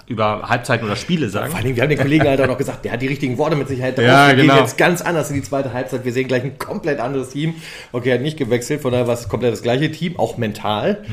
über 0.07 0.49
Halbzeiten 0.49 0.85
oder 0.85 0.95
Spiele 0.95 1.29
sagen. 1.29 1.51
Vor 1.51 1.59
allem, 1.59 1.75
wir 1.75 1.83
haben 1.83 1.89
den 1.89 1.97
Kollegen 1.99 2.25
halt 2.27 2.41
auch 2.41 2.47
noch 2.47 2.57
gesagt, 2.57 2.83
der 2.83 2.91
hat 2.91 3.01
die 3.01 3.07
richtigen 3.07 3.37
Worte 3.37 3.55
mit 3.55 3.67
Sicherheit 3.67 3.97
drauf. 3.97 4.05
Ja, 4.05 4.27
Wir 4.29 4.35
gehen 4.35 4.47
genau. 4.47 4.59
jetzt 4.59 4.77
ganz 4.77 5.01
anders 5.01 5.29
in 5.29 5.35
die 5.37 5.41
zweite 5.43 5.71
Halbzeit. 5.73 6.03
Wir 6.03 6.11
sehen 6.11 6.27
gleich 6.27 6.43
ein 6.43 6.57
komplett 6.57 6.99
anderes 6.99 7.29
Team. 7.29 7.55
Okay, 7.91 8.09
er 8.09 8.15
hat 8.15 8.21
nicht 8.21 8.37
gewechselt, 8.37 8.81
von 8.81 8.91
daher 8.91 9.07
war 9.07 9.13
es 9.13 9.29
komplett 9.29 9.53
das 9.53 9.61
gleiche 9.61 9.91
Team, 9.91 10.19
auch 10.19 10.37
mental. 10.37 11.03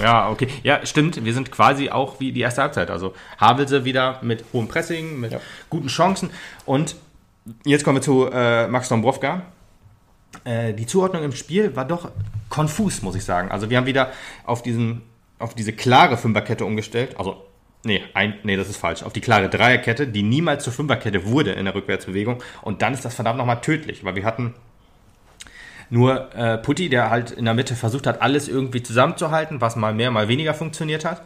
Ja, 0.00 0.28
okay. 0.30 0.48
Ja, 0.62 0.84
stimmt. 0.84 1.24
Wir 1.24 1.32
sind 1.32 1.50
quasi 1.50 1.90
auch 1.90 2.20
wie 2.20 2.32
die 2.32 2.40
erste 2.40 2.62
Halbzeit. 2.62 2.90
Also 2.90 3.14
Havelse 3.38 3.84
wieder 3.84 4.18
mit 4.22 4.44
hohem 4.52 4.68
Pressing, 4.68 5.18
mit 5.20 5.32
Ja. 5.32 5.40
guten 5.70 5.86
Chancen. 5.88 6.30
Und 6.66 6.96
jetzt 7.64 7.84
kommen 7.84 7.96
wir 7.98 8.02
zu 8.02 8.28
äh, 8.32 8.66
Max 8.68 8.88
Dombrovka. 8.88 9.42
Äh, 10.44 10.74
die 10.74 10.86
Zuordnung 10.86 11.22
im 11.22 11.32
Spiel 11.32 11.74
war 11.76 11.84
doch 11.86 12.10
konfus, 12.50 13.02
muss 13.02 13.14
ich 13.14 13.24
sagen. 13.24 13.50
Also 13.50 13.70
wir 13.70 13.76
haben 13.78 13.86
wieder 13.86 14.10
auf, 14.44 14.62
diesen, 14.62 15.02
auf 15.38 15.54
diese 15.54 15.72
klare 15.72 16.16
Fünferkette 16.16 16.64
umgestellt. 16.64 17.16
Also, 17.18 17.42
nee, 17.84 18.02
ein, 18.14 18.34
nee, 18.42 18.56
das 18.56 18.68
ist 18.68 18.76
falsch. 18.76 19.02
Auf 19.02 19.12
die 19.12 19.20
klare 19.20 19.48
Dreierkette, 19.48 20.06
die 20.06 20.22
niemals 20.22 20.64
zur 20.64 20.72
Fünferkette 20.72 21.26
wurde 21.26 21.52
in 21.52 21.64
der 21.64 21.74
Rückwärtsbewegung. 21.74 22.42
Und 22.62 22.82
dann 22.82 22.94
ist 22.94 23.04
das 23.04 23.14
verdammt 23.14 23.38
nochmal 23.38 23.60
tödlich, 23.60 24.04
weil 24.04 24.14
wir 24.14 24.24
hatten 24.24 24.54
nur 25.90 26.34
äh, 26.34 26.58
Putti, 26.58 26.88
der 26.88 27.10
halt 27.10 27.30
in 27.30 27.44
der 27.44 27.54
Mitte 27.54 27.76
versucht 27.76 28.06
hat, 28.06 28.22
alles 28.22 28.48
irgendwie 28.48 28.82
zusammenzuhalten, 28.82 29.60
was 29.60 29.76
mal 29.76 29.94
mehr, 29.94 30.10
mal 30.10 30.28
weniger 30.28 30.54
funktioniert 30.54 31.04
hat. 31.04 31.22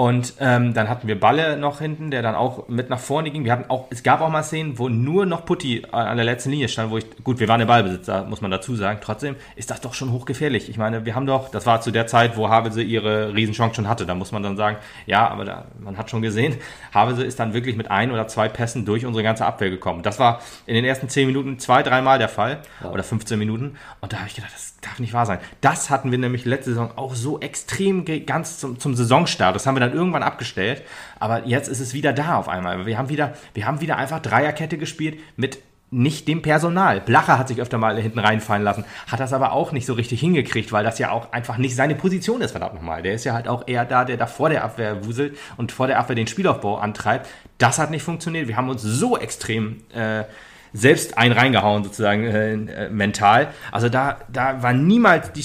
Und 0.00 0.32
ähm, 0.40 0.72
dann 0.72 0.88
hatten 0.88 1.08
wir 1.08 1.20
Balle 1.20 1.58
noch 1.58 1.80
hinten, 1.80 2.10
der 2.10 2.22
dann 2.22 2.34
auch 2.34 2.68
mit 2.68 2.88
nach 2.88 2.98
vorne 2.98 3.30
ging. 3.30 3.44
Wir 3.44 3.52
hatten 3.52 3.68
auch, 3.68 3.88
es 3.90 4.02
gab 4.02 4.22
auch 4.22 4.30
mal 4.30 4.42
Szenen, 4.42 4.78
wo 4.78 4.88
nur 4.88 5.26
noch 5.26 5.44
Putti 5.44 5.82
an 5.92 6.16
der 6.16 6.24
letzten 6.24 6.48
Linie 6.48 6.68
stand, 6.68 6.90
wo 6.90 6.96
ich, 6.96 7.04
gut, 7.22 7.38
wir 7.38 7.48
waren 7.48 7.60
im 7.60 7.66
Ballbesitzer, 7.66 8.24
muss 8.24 8.40
man 8.40 8.50
dazu 8.50 8.74
sagen. 8.76 9.00
Trotzdem 9.02 9.36
ist 9.56 9.70
das 9.70 9.82
doch 9.82 9.92
schon 9.92 10.10
hochgefährlich. 10.10 10.70
Ich 10.70 10.78
meine, 10.78 11.04
wir 11.04 11.14
haben 11.14 11.26
doch, 11.26 11.50
das 11.50 11.66
war 11.66 11.82
zu 11.82 11.90
der 11.90 12.06
Zeit, 12.06 12.38
wo 12.38 12.48
Havelse 12.48 12.80
ihre 12.80 13.34
Riesenchance 13.34 13.74
schon 13.74 13.88
hatte. 13.88 14.06
Da 14.06 14.14
muss 14.14 14.32
man 14.32 14.42
dann 14.42 14.56
sagen, 14.56 14.78
ja, 15.04 15.28
aber 15.28 15.44
da, 15.44 15.66
man 15.78 15.98
hat 15.98 16.08
schon 16.08 16.22
gesehen, 16.22 16.56
Havelse 16.94 17.22
ist 17.22 17.38
dann 17.38 17.52
wirklich 17.52 17.76
mit 17.76 17.90
ein 17.90 18.10
oder 18.10 18.26
zwei 18.26 18.48
Pässen 18.48 18.86
durch 18.86 19.04
unsere 19.04 19.22
ganze 19.22 19.44
Abwehr 19.44 19.68
gekommen. 19.68 20.02
Das 20.02 20.18
war 20.18 20.40
in 20.64 20.72
den 20.72 20.86
ersten 20.86 21.10
zehn 21.10 21.26
Minuten 21.26 21.58
zwei, 21.58 21.82
dreimal 21.82 22.18
der 22.18 22.30
Fall. 22.30 22.62
Oder 22.90 23.02
15 23.02 23.38
Minuten. 23.38 23.76
Und 24.00 24.14
da 24.14 24.16
habe 24.16 24.28
ich 24.28 24.34
gedacht, 24.34 24.54
das 24.54 24.79
darf 24.80 24.98
nicht 24.98 25.12
wahr 25.12 25.26
sein. 25.26 25.38
Das 25.60 25.90
hatten 25.90 26.10
wir 26.10 26.18
nämlich 26.18 26.44
letzte 26.44 26.70
Saison 26.70 26.92
auch 26.96 27.14
so 27.14 27.40
extrem 27.40 28.04
ganz 28.26 28.58
zum, 28.58 28.78
zum 28.78 28.94
Saisonstart. 28.94 29.54
Das 29.54 29.66
haben 29.66 29.76
wir 29.76 29.80
dann 29.80 29.92
irgendwann 29.92 30.22
abgestellt. 30.22 30.82
Aber 31.18 31.46
jetzt 31.46 31.68
ist 31.68 31.80
es 31.80 31.94
wieder 31.94 32.12
da 32.12 32.36
auf 32.36 32.48
einmal. 32.48 32.86
Wir 32.86 32.98
haben 32.98 33.08
wieder, 33.08 33.34
wir 33.54 33.66
haben 33.66 33.80
wieder 33.80 33.96
einfach 33.96 34.20
Dreierkette 34.20 34.78
gespielt 34.78 35.18
mit 35.36 35.58
nicht 35.90 36.28
dem 36.28 36.40
Personal. 36.40 37.00
Blacher 37.00 37.38
hat 37.38 37.48
sich 37.48 37.60
öfter 37.60 37.76
mal 37.76 38.00
hinten 38.00 38.20
reinfallen 38.20 38.62
lassen, 38.62 38.84
hat 39.08 39.20
das 39.20 39.32
aber 39.32 39.52
auch 39.52 39.72
nicht 39.72 39.86
so 39.86 39.94
richtig 39.94 40.20
hingekriegt, 40.20 40.70
weil 40.70 40.84
das 40.84 40.98
ja 40.98 41.10
auch 41.10 41.32
einfach 41.32 41.58
nicht 41.58 41.74
seine 41.74 41.96
Position 41.96 42.40
ist, 42.42 42.52
verdammt 42.52 42.74
nochmal. 42.74 43.02
Der 43.02 43.14
ist 43.14 43.24
ja 43.24 43.34
halt 43.34 43.48
auch 43.48 43.66
eher 43.66 43.84
da, 43.84 44.04
der 44.04 44.16
da 44.16 44.26
vor 44.26 44.50
der 44.50 44.62
Abwehr 44.62 45.04
wuselt 45.04 45.36
und 45.56 45.72
vor 45.72 45.88
der 45.88 45.98
Abwehr 45.98 46.14
den 46.14 46.28
Spielaufbau 46.28 46.78
antreibt. 46.78 47.28
Das 47.58 47.78
hat 47.78 47.90
nicht 47.90 48.02
funktioniert. 48.02 48.46
Wir 48.46 48.56
haben 48.56 48.68
uns 48.68 48.82
so 48.82 49.18
extrem 49.18 49.82
äh, 49.92 50.24
selbst 50.72 51.18
einen 51.18 51.32
reingehauen, 51.32 51.84
sozusagen 51.84 52.24
äh, 52.24 52.52
äh, 52.52 52.90
mental. 52.90 53.48
Also 53.72 53.88
da, 53.88 54.18
da 54.32 54.62
war 54.62 54.72
niemals 54.72 55.32
die 55.32 55.44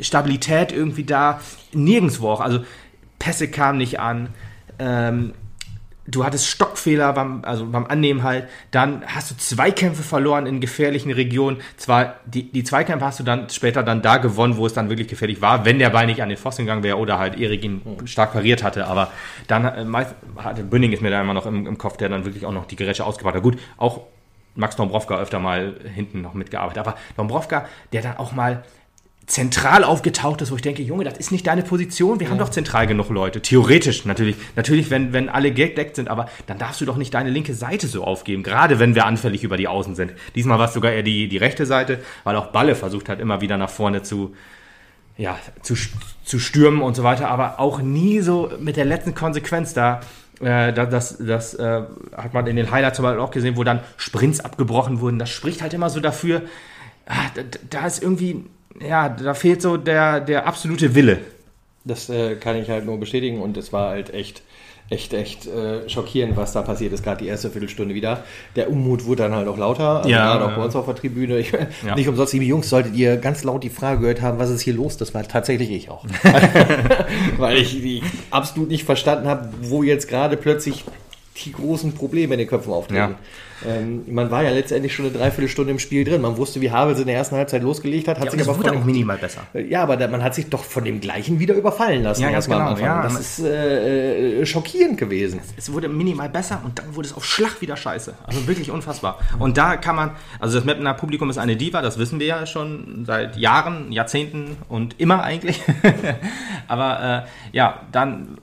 Stabilität 0.00 0.72
irgendwie 0.72 1.04
da, 1.04 1.40
nirgendwo 1.72 2.30
auch. 2.30 2.40
Also 2.40 2.64
Pässe 3.18 3.48
kamen 3.48 3.78
nicht 3.78 3.98
an. 3.98 4.28
Ähm, 4.78 5.32
du 6.06 6.24
hattest 6.24 6.46
Stockfehler 6.46 7.12
beim, 7.12 7.44
also 7.44 7.66
beim 7.66 7.86
Annehmen 7.86 8.22
halt, 8.22 8.48
dann 8.70 9.02
hast 9.06 9.30
du 9.30 9.36
Zweikämpfe 9.36 10.02
verloren 10.02 10.46
in 10.46 10.60
gefährlichen 10.60 11.10
Regionen. 11.10 11.58
Zwar, 11.76 12.16
die, 12.26 12.50
die 12.50 12.64
Zweikämpfe 12.64 13.04
hast 13.04 13.20
du 13.20 13.24
dann 13.24 13.48
später 13.50 13.82
dann 13.82 14.02
da 14.02 14.18
gewonnen, 14.18 14.56
wo 14.56 14.66
es 14.66 14.72
dann 14.72 14.88
wirklich 14.88 15.08
gefährlich 15.08 15.40
war, 15.40 15.64
wenn 15.64 15.78
der 15.78 15.90
Ball 15.90 16.06
nicht 16.06 16.22
an 16.22 16.28
den 16.28 16.38
Pfosten 16.38 16.62
gegangen 16.62 16.82
wäre 16.82 16.98
oder 16.98 17.18
halt 17.18 17.38
Erik 17.38 17.64
ihn 17.64 17.82
stark 18.04 18.32
pariert 18.32 18.62
hatte. 18.62 18.86
Aber 18.86 19.10
dann, 19.46 19.64
äh, 19.64 19.84
meist, 19.84 20.14
hatte 20.36 20.62
Bünning 20.62 20.92
ist 20.92 21.02
mir 21.02 21.10
da 21.10 21.20
immer 21.20 21.34
noch 21.34 21.46
im, 21.46 21.66
im 21.66 21.78
Kopf, 21.78 21.96
der 21.96 22.08
dann 22.08 22.24
wirklich 22.24 22.46
auch 22.46 22.52
noch 22.52 22.66
die 22.66 22.76
Gerätsche 22.76 23.04
ausgebaut 23.04 23.34
hat. 23.34 23.42
Gut, 23.42 23.58
auch 23.76 24.02
Max 24.56 24.76
Dombrovka 24.76 25.18
öfter 25.18 25.38
mal 25.38 25.76
hinten 25.94 26.22
noch 26.22 26.34
mitgearbeitet. 26.34 26.78
Aber 26.78 26.96
Dombrovka, 27.16 27.66
der 27.92 28.02
dann 28.02 28.16
auch 28.16 28.32
mal 28.32 28.64
zentral 29.26 29.82
aufgetaucht 29.82 30.40
ist, 30.40 30.52
wo 30.52 30.56
ich 30.56 30.62
denke, 30.62 30.82
Junge, 30.82 31.02
das 31.02 31.18
ist 31.18 31.32
nicht 31.32 31.46
deine 31.46 31.62
Position. 31.62 32.20
Wir 32.20 32.30
haben 32.30 32.38
doch 32.38 32.48
zentral 32.48 32.86
genug 32.86 33.10
Leute. 33.10 33.42
Theoretisch 33.42 34.04
natürlich. 34.04 34.36
Natürlich, 34.54 34.90
wenn, 34.90 35.12
wenn 35.12 35.28
alle 35.28 35.50
gedeckt 35.50 35.96
sind, 35.96 36.08
aber 36.08 36.28
dann 36.46 36.58
darfst 36.58 36.80
du 36.80 36.84
doch 36.84 36.96
nicht 36.96 37.12
deine 37.12 37.30
linke 37.30 37.52
Seite 37.54 37.88
so 37.88 38.04
aufgeben. 38.04 38.44
Gerade 38.44 38.78
wenn 38.78 38.94
wir 38.94 39.04
anfällig 39.04 39.42
über 39.42 39.56
die 39.56 39.66
Außen 39.66 39.96
sind. 39.96 40.12
Diesmal 40.36 40.58
war 40.58 40.66
es 40.66 40.74
sogar 40.74 40.92
eher 40.92 41.02
die, 41.02 41.28
die 41.28 41.38
rechte 41.38 41.66
Seite, 41.66 42.00
weil 42.22 42.36
auch 42.36 42.48
Balle 42.48 42.76
versucht 42.76 43.08
hat, 43.08 43.18
immer 43.18 43.40
wieder 43.40 43.56
nach 43.56 43.70
vorne 43.70 44.02
zu, 44.02 44.34
ja, 45.16 45.36
zu, 45.62 45.74
zu 46.24 46.38
stürmen 46.38 46.80
und 46.80 46.94
so 46.94 47.02
weiter, 47.02 47.28
aber 47.28 47.58
auch 47.58 47.80
nie 47.80 48.20
so 48.20 48.52
mit 48.60 48.76
der 48.76 48.84
letzten 48.84 49.14
Konsequenz 49.14 49.74
da. 49.74 50.00
Äh, 50.40 50.72
da- 50.72 50.86
das 50.86 51.16
das 51.18 51.54
äh, 51.54 51.82
hat 52.16 52.34
man 52.34 52.46
in 52.46 52.56
den 52.56 52.70
Highlights 52.70 52.96
zum 52.96 53.06
auch 53.06 53.30
gesehen, 53.30 53.56
wo 53.56 53.64
dann 53.64 53.80
Sprints 53.96 54.40
abgebrochen 54.40 55.00
wurden. 55.00 55.18
Das 55.18 55.30
spricht 55.30 55.62
halt 55.62 55.72
immer 55.74 55.88
so 55.88 56.00
dafür, 56.00 56.42
ah, 57.06 57.14
da, 57.34 57.42
da 57.70 57.86
ist 57.86 58.02
irgendwie, 58.02 58.44
ja, 58.80 59.08
da 59.08 59.32
fehlt 59.34 59.62
so 59.62 59.76
der, 59.78 60.20
der 60.20 60.46
absolute 60.46 60.94
Wille. 60.94 61.20
Das 61.84 62.10
äh, 62.10 62.34
kann 62.36 62.56
ich 62.56 62.68
halt 62.68 62.84
nur 62.84 62.98
bestätigen 63.00 63.40
und 63.40 63.56
es 63.56 63.72
war 63.72 63.90
halt 63.90 64.12
echt, 64.12 64.42
echt, 64.88 65.12
echt 65.14 65.46
äh, 65.46 65.88
schockierend, 65.88 66.36
was 66.36 66.52
da 66.52 66.62
passiert 66.62 66.92
ist, 66.92 67.02
gerade 67.02 67.24
die 67.24 67.28
erste 67.28 67.50
Viertelstunde 67.50 67.94
wieder. 67.94 68.22
Der 68.54 68.70
Unmut 68.70 69.04
wurde 69.04 69.24
dann 69.24 69.34
halt 69.34 69.48
auch 69.48 69.58
lauter, 69.58 69.98
also 69.98 70.08
Ja, 70.08 70.36
gerade 70.36 70.52
auch 70.52 70.56
bei 70.56 70.64
uns 70.64 70.76
auf 70.76 70.86
der 70.86 70.94
Tribüne. 70.94 71.38
Ich, 71.38 71.52
Ja. 71.52 71.94
Nicht 71.96 72.08
umsonst, 72.08 72.32
liebe 72.32 72.44
Jungs, 72.44 72.68
solltet 72.68 72.94
ihr 72.94 73.16
ganz 73.16 73.42
laut 73.42 73.64
die 73.64 73.70
Frage 73.70 74.00
gehört 74.00 74.22
haben, 74.22 74.38
was 74.38 74.50
ist 74.50 74.60
hier 74.60 74.74
los? 74.74 74.96
Das 74.96 75.14
war 75.14 75.26
tatsächlich 75.26 75.70
ich 75.70 75.90
auch. 75.90 76.04
Weil 77.38 77.58
ich 77.58 77.70
die 77.82 78.02
absolut 78.30 78.68
nicht 78.68 78.84
verstanden 78.84 79.26
habe, 79.26 79.48
wo 79.62 79.82
jetzt 79.82 80.08
gerade 80.08 80.36
plötzlich 80.36 80.84
die 81.44 81.52
großen 81.52 81.92
Probleme 81.92 82.34
in 82.34 82.38
den 82.38 82.48
Köpfen 82.48 82.72
auftreten. 82.72 83.16
Ähm, 83.64 84.04
man 84.08 84.30
war 84.30 84.42
ja 84.42 84.50
letztendlich 84.50 84.94
schon 84.94 85.06
eine 85.06 85.14
Dreiviertelstunde 85.14 85.70
im 85.70 85.78
Spiel 85.78 86.04
drin. 86.04 86.20
Man 86.20 86.36
wusste, 86.36 86.60
wie 86.60 86.70
Havels 86.70 87.00
in 87.00 87.06
der 87.06 87.16
ersten 87.16 87.36
Halbzeit 87.36 87.62
losgelegt 87.62 88.06
hat, 88.06 88.20
hat 88.20 88.30
sich 88.30 88.42
aber 88.42 88.54
von 88.54 88.64
dem, 88.64 88.84
minimal 88.84 89.16
besser. 89.16 89.46
ja, 89.54 89.82
aber 89.82 89.96
da, 89.96 90.08
man 90.08 90.22
hat 90.22 90.34
sich 90.34 90.48
doch 90.50 90.62
von 90.62 90.84
dem 90.84 91.00
gleichen 91.00 91.38
wieder 91.38 91.54
überfallen 91.54 92.02
lassen. 92.02 92.22
Ja, 92.22 92.30
ganz 92.30 92.46
genau, 92.46 92.76
ja. 92.76 93.02
das 93.02 93.18
ist 93.18 93.44
äh, 93.44 94.40
äh, 94.40 94.46
schockierend 94.46 94.98
gewesen. 94.98 95.40
Es 95.56 95.72
wurde 95.72 95.88
minimal 95.88 96.28
besser 96.28 96.60
und 96.64 96.78
dann 96.78 96.94
wurde 96.94 97.08
es 97.08 97.14
auf 97.14 97.24
Schlag 97.24 97.60
wieder 97.62 97.76
scheiße. 97.76 98.14
Also 98.24 98.46
wirklich 98.46 98.70
unfassbar. 98.70 99.18
Und 99.38 99.56
da 99.56 99.76
kann 99.76 99.96
man, 99.96 100.10
also 100.38 100.58
das 100.58 100.66
Mapner 100.66 100.92
Publikum 100.94 101.30
ist 101.30 101.38
eine 101.38 101.56
Diva, 101.56 101.80
das 101.80 101.98
wissen 101.98 102.20
wir 102.20 102.26
ja 102.26 102.46
schon 102.46 103.04
seit 103.06 103.36
Jahren, 103.36 103.90
Jahrzehnten 103.90 104.56
und 104.68 105.00
immer 105.00 105.22
eigentlich. 105.22 105.62
Aber 106.68 107.24
äh, 107.52 107.56
ja, 107.56 107.80
dann. 107.92 108.38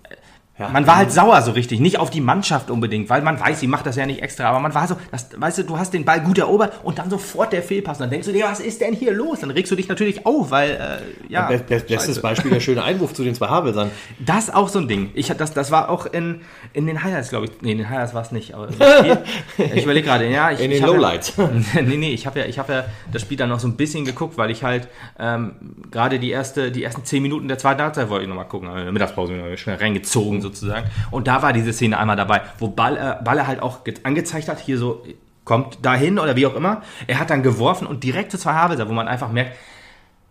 Man 0.59 0.85
war 0.85 0.97
halt 0.97 1.11
sauer 1.11 1.41
so 1.41 1.51
richtig, 1.51 1.79
nicht 1.79 1.97
auf 1.97 2.11
die 2.11 2.21
Mannschaft 2.21 2.69
unbedingt, 2.69 3.09
weil 3.09 3.23
man 3.23 3.39
weiß, 3.39 3.59
sie 3.59 3.65
macht 3.65 3.87
das 3.87 3.95
ja 3.95 4.05
nicht 4.05 4.21
extra, 4.21 4.45
aber 4.45 4.59
man 4.59 4.75
war 4.75 4.87
so, 4.87 4.95
das, 5.09 5.29
weißt 5.35 5.57
du, 5.57 5.63
du 5.63 5.79
hast 5.79 5.95
den 5.95 6.05
Ball 6.05 6.21
gut 6.21 6.37
erobert 6.37 6.73
und 6.83 6.99
dann 6.99 7.09
sofort 7.09 7.51
der 7.53 7.63
Fehlpass. 7.63 7.97
Und 7.97 8.03
dann 8.03 8.09
denkst 8.11 8.27
du 8.27 8.33
dir, 8.33 8.45
was 8.45 8.59
ist 8.59 8.79
denn 8.79 8.93
hier 8.93 9.13
los? 9.13 9.39
Dann 9.39 9.49
regst 9.49 9.71
du 9.71 9.75
dich 9.75 9.87
natürlich 9.87 10.27
auf, 10.27 10.51
weil, 10.51 10.69
äh, 10.69 11.31
ja. 11.33 11.47
Be 11.47 11.57
be 11.57 11.79
bestes. 11.79 12.21
Beispiel 12.21 12.51
der 12.51 12.59
schöne 12.59 12.83
Einwurf 12.83 13.13
zu 13.15 13.23
den 13.23 13.33
zwei 13.33 13.47
Havelsern. 13.47 13.89
Das 14.19 14.53
auch 14.53 14.69
so 14.69 14.77
ein 14.77 14.87
Ding. 14.87 15.09
Ich, 15.15 15.27
das, 15.29 15.55
das 15.55 15.71
war 15.71 15.89
auch 15.89 16.05
in, 16.05 16.41
in 16.73 16.85
den 16.85 17.03
Highlights, 17.03 17.29
glaube 17.29 17.45
ich. 17.45 17.51
Nee, 17.61 17.71
in 17.71 17.79
den 17.79 17.89
Highlights 17.89 18.13
war 18.13 18.21
es 18.21 18.31
nicht. 18.31 18.53
Aber 18.53 18.69
ich 19.57 19.83
überlege 19.83 20.05
gerade, 20.05 20.29
ja. 20.29 20.51
Ich, 20.51 20.59
In 20.59 20.69
den 20.69 20.77
ich 20.77 20.83
hab 20.83 20.91
Lowlights. 20.91 21.33
Ja, 21.35 21.49
nee, 21.81 21.97
nee, 21.97 22.13
ich 22.13 22.27
habe 22.27 22.39
ja, 22.39 22.45
ich 22.45 22.59
hab 22.59 22.69
ja 22.69 22.85
das 23.11 23.23
Spiel 23.23 23.37
dann 23.37 23.49
noch 23.49 23.59
so 23.59 23.67
ein 23.67 23.75
bisschen 23.75 24.05
geguckt, 24.05 24.37
weil 24.37 24.51
ich 24.51 24.63
halt 24.63 24.87
ähm, 25.17 25.55
gerade 25.89 26.19
die, 26.19 26.29
erste, 26.29 26.71
die 26.71 26.83
ersten 26.83 27.03
zehn 27.05 27.23
Minuten 27.23 27.47
der 27.47 27.57
zweiten 27.57 27.81
Halbzeit 27.81 28.09
wollte 28.09 28.23
ich 28.25 28.29
nochmal 28.29 28.47
gucken. 28.47 28.69
Der 28.71 28.91
Mittagspause 28.91 29.33
bin 29.33 29.51
ich 29.51 29.59
schnell 29.59 29.77
reingezogen 29.77 30.42
sozusagen. 30.43 30.85
Und 31.09 31.27
da 31.27 31.41
war 31.41 31.51
diese 31.53 31.73
Szene 31.73 31.97
einmal 31.97 32.15
dabei, 32.15 32.41
wo 32.59 32.67
Ball, 32.67 32.97
äh, 32.97 33.23
Balle 33.23 33.47
halt 33.47 33.61
auch 33.63 33.83
ge- 33.83 33.95
angezeigt 34.03 34.47
hat, 34.49 34.59
hier 34.59 34.77
so, 34.77 35.03
kommt 35.45 35.83
dahin 35.83 36.19
oder 36.19 36.35
wie 36.35 36.45
auch 36.45 36.55
immer. 36.55 36.83
Er 37.07 37.19
hat 37.19 37.29
dann 37.31 37.41
geworfen 37.43 37.87
und 37.87 38.03
direkt 38.03 38.31
zu 38.31 38.37
zwei 38.37 38.53
Havelser, 38.53 38.87
wo 38.87 38.93
man 38.93 39.07
einfach 39.07 39.29
merkt, 39.31 39.57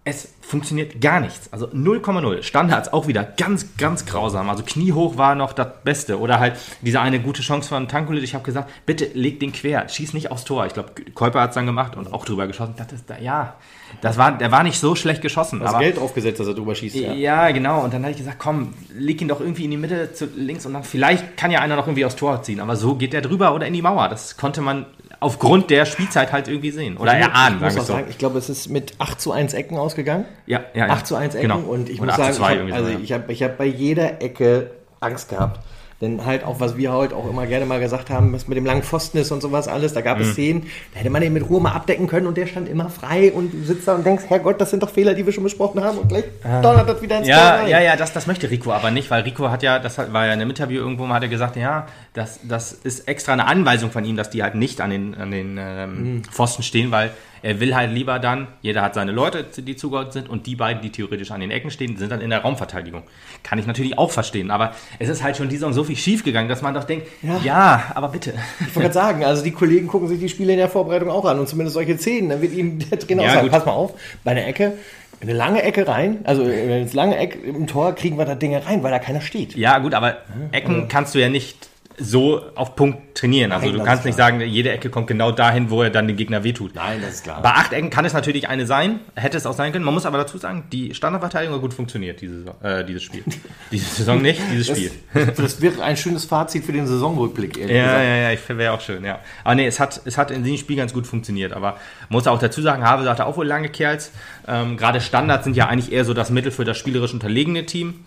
es 0.04 0.34
funktioniert 0.40 1.00
gar 1.00 1.20
nichts. 1.20 1.52
Also 1.52 1.68
0,0. 1.68 2.42
Standards 2.42 2.92
auch 2.92 3.06
wieder 3.06 3.22
ganz, 3.22 3.76
ganz 3.76 4.04
grausam. 4.04 4.50
Also 4.50 4.64
kniehoch 4.64 5.16
war 5.16 5.36
noch 5.36 5.52
das 5.52 5.68
Beste. 5.84 6.18
Oder 6.18 6.40
halt 6.40 6.56
diese 6.80 7.00
eine 7.00 7.20
gute 7.20 7.40
Chance 7.40 7.68
von 7.68 7.86
Tankulit. 7.86 8.24
Ich 8.24 8.34
habe 8.34 8.44
gesagt, 8.44 8.68
bitte 8.84 9.08
leg 9.14 9.38
den 9.38 9.52
quer, 9.52 9.88
schieß 9.88 10.12
nicht 10.12 10.32
aufs 10.32 10.44
Tor. 10.44 10.66
Ich 10.66 10.74
glaube, 10.74 10.90
Käuper 11.14 11.40
hat 11.40 11.50
es 11.50 11.54
dann 11.54 11.66
gemacht 11.66 11.96
und 11.96 12.12
auch 12.12 12.24
drüber 12.24 12.48
geschossen. 12.48 12.74
Das 12.76 12.92
ist, 12.92 13.04
ja, 13.20 13.54
das 14.00 14.18
war, 14.18 14.36
der 14.36 14.50
war 14.50 14.64
nicht 14.64 14.80
so 14.80 14.96
schlecht 14.96 15.22
geschossen. 15.22 15.62
Aber, 15.62 15.78
Geld 15.78 15.98
aufgesetzt, 15.98 16.40
dass 16.40 16.48
er 16.48 16.54
drüber 16.54 16.74
schießt. 16.74 16.96
Ja. 16.96 17.12
ja, 17.12 17.50
genau. 17.52 17.84
Und 17.84 17.94
dann 17.94 18.02
habe 18.02 18.10
ich 18.10 18.18
gesagt, 18.18 18.40
komm, 18.40 18.74
leg 18.92 19.20
ihn 19.22 19.28
doch 19.28 19.40
irgendwie 19.40 19.64
in 19.64 19.70
die 19.70 19.76
Mitte 19.76 20.12
zu 20.12 20.26
links 20.36 20.66
und 20.66 20.72
dann 20.72 20.82
vielleicht 20.82 21.36
kann 21.36 21.52
ja 21.52 21.60
einer 21.60 21.76
noch 21.76 21.86
irgendwie 21.86 22.04
aufs 22.04 22.16
Tor 22.16 22.42
ziehen. 22.42 22.58
Aber 22.58 22.74
so 22.74 22.96
geht 22.96 23.12
der 23.12 23.20
drüber 23.20 23.54
oder 23.54 23.68
in 23.68 23.72
die 23.72 23.82
Mauer. 23.82 24.08
Das 24.08 24.36
konnte 24.36 24.62
man 24.62 24.86
aufgrund 25.20 25.70
der 25.70 25.86
Spielzeit 25.86 26.32
halt 26.32 26.48
irgendwie 26.48 26.70
sehen. 26.70 26.96
Oder 26.96 27.12
erahnen, 27.12 27.56
ich 27.56 27.62
muss 27.62 27.76
auch 27.76 27.80
so. 27.80 27.92
sagen, 27.94 28.06
ich 28.08 28.18
glaube, 28.18 28.38
es 28.38 28.48
ist 28.48 28.68
mit 28.68 28.94
8 28.98 29.20
zu 29.20 29.32
1 29.32 29.54
Ecken 29.54 29.76
ausgegangen. 29.76 30.24
Ja, 30.46 30.62
ja, 30.74 30.86
ja. 30.86 30.92
8 30.92 31.06
zu 31.06 31.16
1 31.16 31.34
Ecken. 31.34 31.48
Genau. 31.48 31.60
Und 31.60 31.88
ich 31.88 32.00
Oder 32.00 32.12
muss 32.12 32.20
8 32.20 32.34
zu 32.34 32.40
sagen, 32.40 32.44
2 32.44 32.52
ich 32.52 32.58
habe 32.58 32.58
irgendwie 32.58 32.78
so, 32.78 32.84
also 32.86 33.04
ich 33.04 33.12
hab, 33.12 33.30
ich 33.30 33.42
hab 33.42 33.58
bei 33.58 33.66
jeder 33.66 34.22
Ecke 34.22 34.70
Angst 35.00 35.28
gehabt. 35.28 35.60
Denn 36.02 36.26
halt 36.26 36.42
auch, 36.44 36.58
was 36.60 36.76
wir 36.76 36.92
heute 36.92 37.14
auch 37.16 37.30
immer 37.30 37.46
gerne 37.46 37.64
mal 37.64 37.78
gesagt 37.80 38.10
haben, 38.10 38.32
was 38.32 38.48
mit 38.48 38.56
dem 38.58 38.66
langen 38.66 38.82
Pfosten 38.82 39.18
ist 39.18 39.30
und 39.30 39.40
sowas 39.40 39.68
alles, 39.68 39.94
da 39.94 40.00
gab 40.00 40.18
Mhm. 40.18 40.24
es 40.24 40.32
Szenen, 40.32 40.66
da 40.92 40.98
hätte 41.00 41.10
man 41.10 41.22
den 41.22 41.32
mit 41.32 41.48
Ruhe 41.48 41.60
mal 41.62 41.70
abdecken 41.72 42.08
können 42.08 42.26
und 42.26 42.36
der 42.36 42.46
stand 42.48 42.68
immer 42.68 42.90
frei 42.90 43.32
und 43.32 43.52
du 43.54 43.62
sitzt 43.64 43.86
da 43.86 43.94
und 43.94 44.04
denkst, 44.04 44.24
Herrgott, 44.28 44.60
das 44.60 44.70
sind 44.70 44.82
doch 44.82 44.90
Fehler, 44.90 45.14
die 45.14 45.24
wir 45.24 45.32
schon 45.32 45.44
besprochen 45.44 45.82
haben 45.82 45.98
und 45.98 46.08
gleich 46.08 46.24
donnert 46.42 46.88
das 46.88 47.00
wieder 47.00 47.18
ins 47.18 47.28
Tor 47.28 47.36
Ja, 47.36 47.54
rein. 47.54 47.68
ja, 47.68 47.80
ja, 47.80 47.96
das, 47.96 48.12
das 48.12 48.26
möchte 48.26 48.50
Rico 48.50 48.72
aber 48.72 48.90
nicht, 48.90 49.10
weil 49.12 49.22
Rico 49.22 49.48
hat 49.48 49.62
ja, 49.62 49.78
das 49.78 49.96
war 49.96 50.26
ja 50.26 50.32
in 50.34 50.40
einem 50.40 50.50
Interview 50.50 50.80
irgendwo 50.80 51.06
mal, 51.06 51.14
hat 51.14 51.22
er 51.22 51.28
gesagt, 51.28 51.54
ja, 51.56 51.86
das, 52.14 52.40
das 52.42 52.72
ist 52.72 53.06
extra 53.06 53.32
eine 53.34 53.46
Anweisung 53.46 53.90
von 53.92 54.04
ihm, 54.04 54.16
dass 54.16 54.28
die 54.28 54.42
halt 54.42 54.56
nicht 54.56 54.80
an 54.80 54.90
den, 54.90 55.14
an 55.14 55.30
den 55.30 55.56
ähm, 55.60 56.22
Pfosten 56.30 56.64
stehen, 56.64 56.90
weil 56.90 57.10
er 57.42 57.60
will 57.60 57.74
halt 57.74 57.92
lieber 57.92 58.18
dann, 58.18 58.46
jeder 58.60 58.82
hat 58.82 58.94
seine 58.94 59.12
Leute, 59.12 59.44
die 59.44 59.76
zugeordnet 59.76 60.12
sind 60.12 60.28
und 60.28 60.46
die 60.46 60.56
beiden, 60.56 60.80
die 60.82 60.90
theoretisch 60.90 61.30
an 61.30 61.40
den 61.40 61.50
Ecken 61.50 61.70
stehen, 61.70 61.96
sind 61.96 62.10
dann 62.12 62.20
in 62.20 62.30
der 62.30 62.40
Raumverteidigung. 62.40 63.02
Kann 63.42 63.58
ich 63.58 63.66
natürlich 63.66 63.98
auch 63.98 64.10
verstehen, 64.10 64.50
aber 64.50 64.72
es 64.98 65.08
ist 65.08 65.22
halt 65.22 65.36
schon 65.36 65.48
die 65.48 65.56
Saison 65.56 65.72
so 65.72 65.84
viel 65.84 65.96
schief 65.96 66.24
gegangen, 66.24 66.48
dass 66.48 66.62
man 66.62 66.74
doch 66.74 66.84
denkt, 66.84 67.06
ja, 67.22 67.38
Ja. 67.44 67.82
aber 67.94 68.08
bitte. 68.08 68.32
Ich 68.60 68.66
wollte 68.76 68.80
gerade 68.80 68.94
sagen, 68.94 69.24
also 69.24 69.42
die 69.42 69.50
Kollegen 69.52 69.86
gucken 69.88 70.08
sich 70.08 70.20
die 70.20 70.28
Spiele 70.28 70.52
in 70.52 70.58
der 70.58 70.68
Vorbereitung 70.68 71.10
auch 71.10 71.24
an 71.24 71.38
und 71.38 71.48
zumindest 71.48 71.74
solche 71.74 71.98
Szenen, 71.98 72.28
dann 72.30 72.40
wird 72.42 72.52
ihnen 72.54 72.78
der 72.90 72.98
Trainer 72.98 73.22
Ja, 73.22 73.28
auch 73.30 73.34
sagen, 73.34 73.46
gut. 73.48 73.52
pass 73.52 73.66
mal 73.66 73.72
auf, 73.72 73.92
bei 74.24 74.34
der 74.34 74.46
Ecke, 74.46 74.74
eine 75.20 75.32
lange 75.32 75.62
Ecke 75.62 75.86
rein, 75.86 76.18
also 76.24 76.42
ins 76.44 76.94
lange 76.94 77.16
Eck 77.16 77.38
im 77.44 77.66
Tor 77.66 77.94
kriegen 77.94 78.18
wir 78.18 78.24
da 78.24 78.34
Dinge 78.34 78.64
rein, 78.66 78.82
weil 78.82 78.90
da 78.90 78.98
keiner 78.98 79.20
steht. 79.20 79.54
Ja, 79.56 79.78
gut, 79.78 79.94
aber 79.94 80.16
Ecken 80.52 80.88
kannst 80.88 81.14
du 81.14 81.20
ja 81.20 81.28
nicht 81.28 81.68
so 81.98 82.42
auf 82.54 82.76
Punkt 82.76 83.14
trainieren. 83.14 83.52
Also 83.52 83.66
Nein, 83.66 83.78
du 83.78 83.84
kannst 83.84 84.04
nicht 84.04 84.16
klar. 84.16 84.28
sagen, 84.28 84.40
jede 84.40 84.70
Ecke 84.72 84.90
kommt 84.90 85.06
genau 85.06 85.32
dahin, 85.32 85.70
wo 85.70 85.82
er 85.82 85.90
dann 85.90 86.06
den 86.06 86.16
Gegner 86.16 86.44
wehtut. 86.44 86.74
Nein, 86.74 87.00
das 87.02 87.14
ist 87.14 87.24
klar. 87.24 87.42
Bei 87.42 87.50
acht 87.50 87.72
Ecken 87.72 87.90
kann 87.90 88.04
es 88.04 88.12
natürlich 88.12 88.48
eine 88.48 88.66
sein, 88.66 89.00
hätte 89.14 89.36
es 89.36 89.46
auch 89.46 89.52
sein 89.54 89.72
können. 89.72 89.84
Man 89.84 89.94
muss 89.94 90.06
aber 90.06 90.18
dazu 90.18 90.38
sagen, 90.38 90.64
die 90.72 90.94
Standardverteidigung 90.94 91.54
hat 91.54 91.62
gut 91.62 91.74
funktioniert, 91.74 92.20
diese 92.20 92.38
Saison, 92.38 92.54
äh, 92.62 92.84
dieses 92.84 93.02
Spiel. 93.02 93.22
Diese 93.70 93.86
Saison 93.86 94.20
nicht, 94.20 94.40
dieses 94.50 94.66
Spiel. 94.66 94.90
Das, 95.36 95.60
wäre 95.62 95.82
ein 95.82 95.96
schönes 95.96 96.26
Fazit 96.26 96.64
für 96.64 96.72
den 96.72 96.86
Saisonrückblick, 96.86 97.56
ehrlich 97.56 97.74
Ja, 97.76 97.84
gesagt. 97.84 98.04
ja, 98.04 98.16
ja, 98.16 98.32
ich 98.32 98.48
wäre 98.48 98.72
auch 98.74 98.80
schön, 98.80 99.02
ja. 99.04 99.18
Aber 99.44 99.54
nee, 99.54 99.66
es 99.66 99.80
hat, 99.80 100.02
es 100.04 100.18
hat 100.18 100.30
in 100.30 100.42
diesem 100.44 100.58
Spiel 100.58 100.76
ganz 100.76 100.92
gut 100.92 101.06
funktioniert. 101.06 101.52
Aber 101.54 101.78
muss 102.08 102.26
auch 102.26 102.38
dazu 102.38 102.60
sagen, 102.60 102.84
Habe 102.84 103.04
sagte 103.04 103.24
auch 103.24 103.36
wohl 103.36 103.46
lange 103.46 103.68
Kerls. 103.70 104.12
Ähm, 104.46 104.76
Gerade 104.76 105.00
Standards 105.00 105.44
sind 105.44 105.56
ja 105.56 105.68
eigentlich 105.68 105.90
eher 105.92 106.04
so 106.04 106.12
das 106.12 106.30
Mittel 106.30 106.52
für 106.52 106.64
das 106.64 106.76
spielerisch 106.76 107.14
unterlegene 107.14 107.64
Team. 107.64 108.04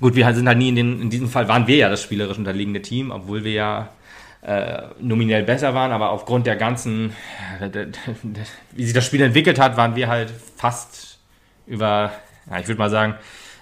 Gut, 0.00 0.14
wir 0.14 0.32
sind 0.32 0.46
halt 0.46 0.58
nie 0.58 0.68
in 0.68 0.76
den, 0.76 1.02
in 1.02 1.10
diesem 1.10 1.28
Fall 1.28 1.48
waren 1.48 1.66
wir 1.66 1.76
ja 1.76 1.88
das 1.88 2.02
spielerisch 2.02 2.38
unterlegene 2.38 2.80
Team, 2.80 3.10
obwohl 3.22 3.44
wir 3.44 3.52
ja 3.52 3.88
äh, 4.42 4.88
nominell 5.00 5.42
besser 5.42 5.74
waren, 5.74 5.92
aber 5.92 6.10
aufgrund 6.10 6.46
der 6.46 6.56
ganzen, 6.56 7.12
äh, 7.60 7.86
wie 8.72 8.84
sich 8.84 8.94
das 8.94 9.04
Spiel 9.04 9.20
entwickelt 9.20 9.58
hat, 9.58 9.76
waren 9.76 9.96
wir 9.96 10.08
halt 10.08 10.32
fast 10.56 11.18
über, 11.66 12.12
ja, 12.50 12.58
ich 12.58 12.68
würde 12.68 12.78
mal 12.78 12.90
sagen, 12.90 13.14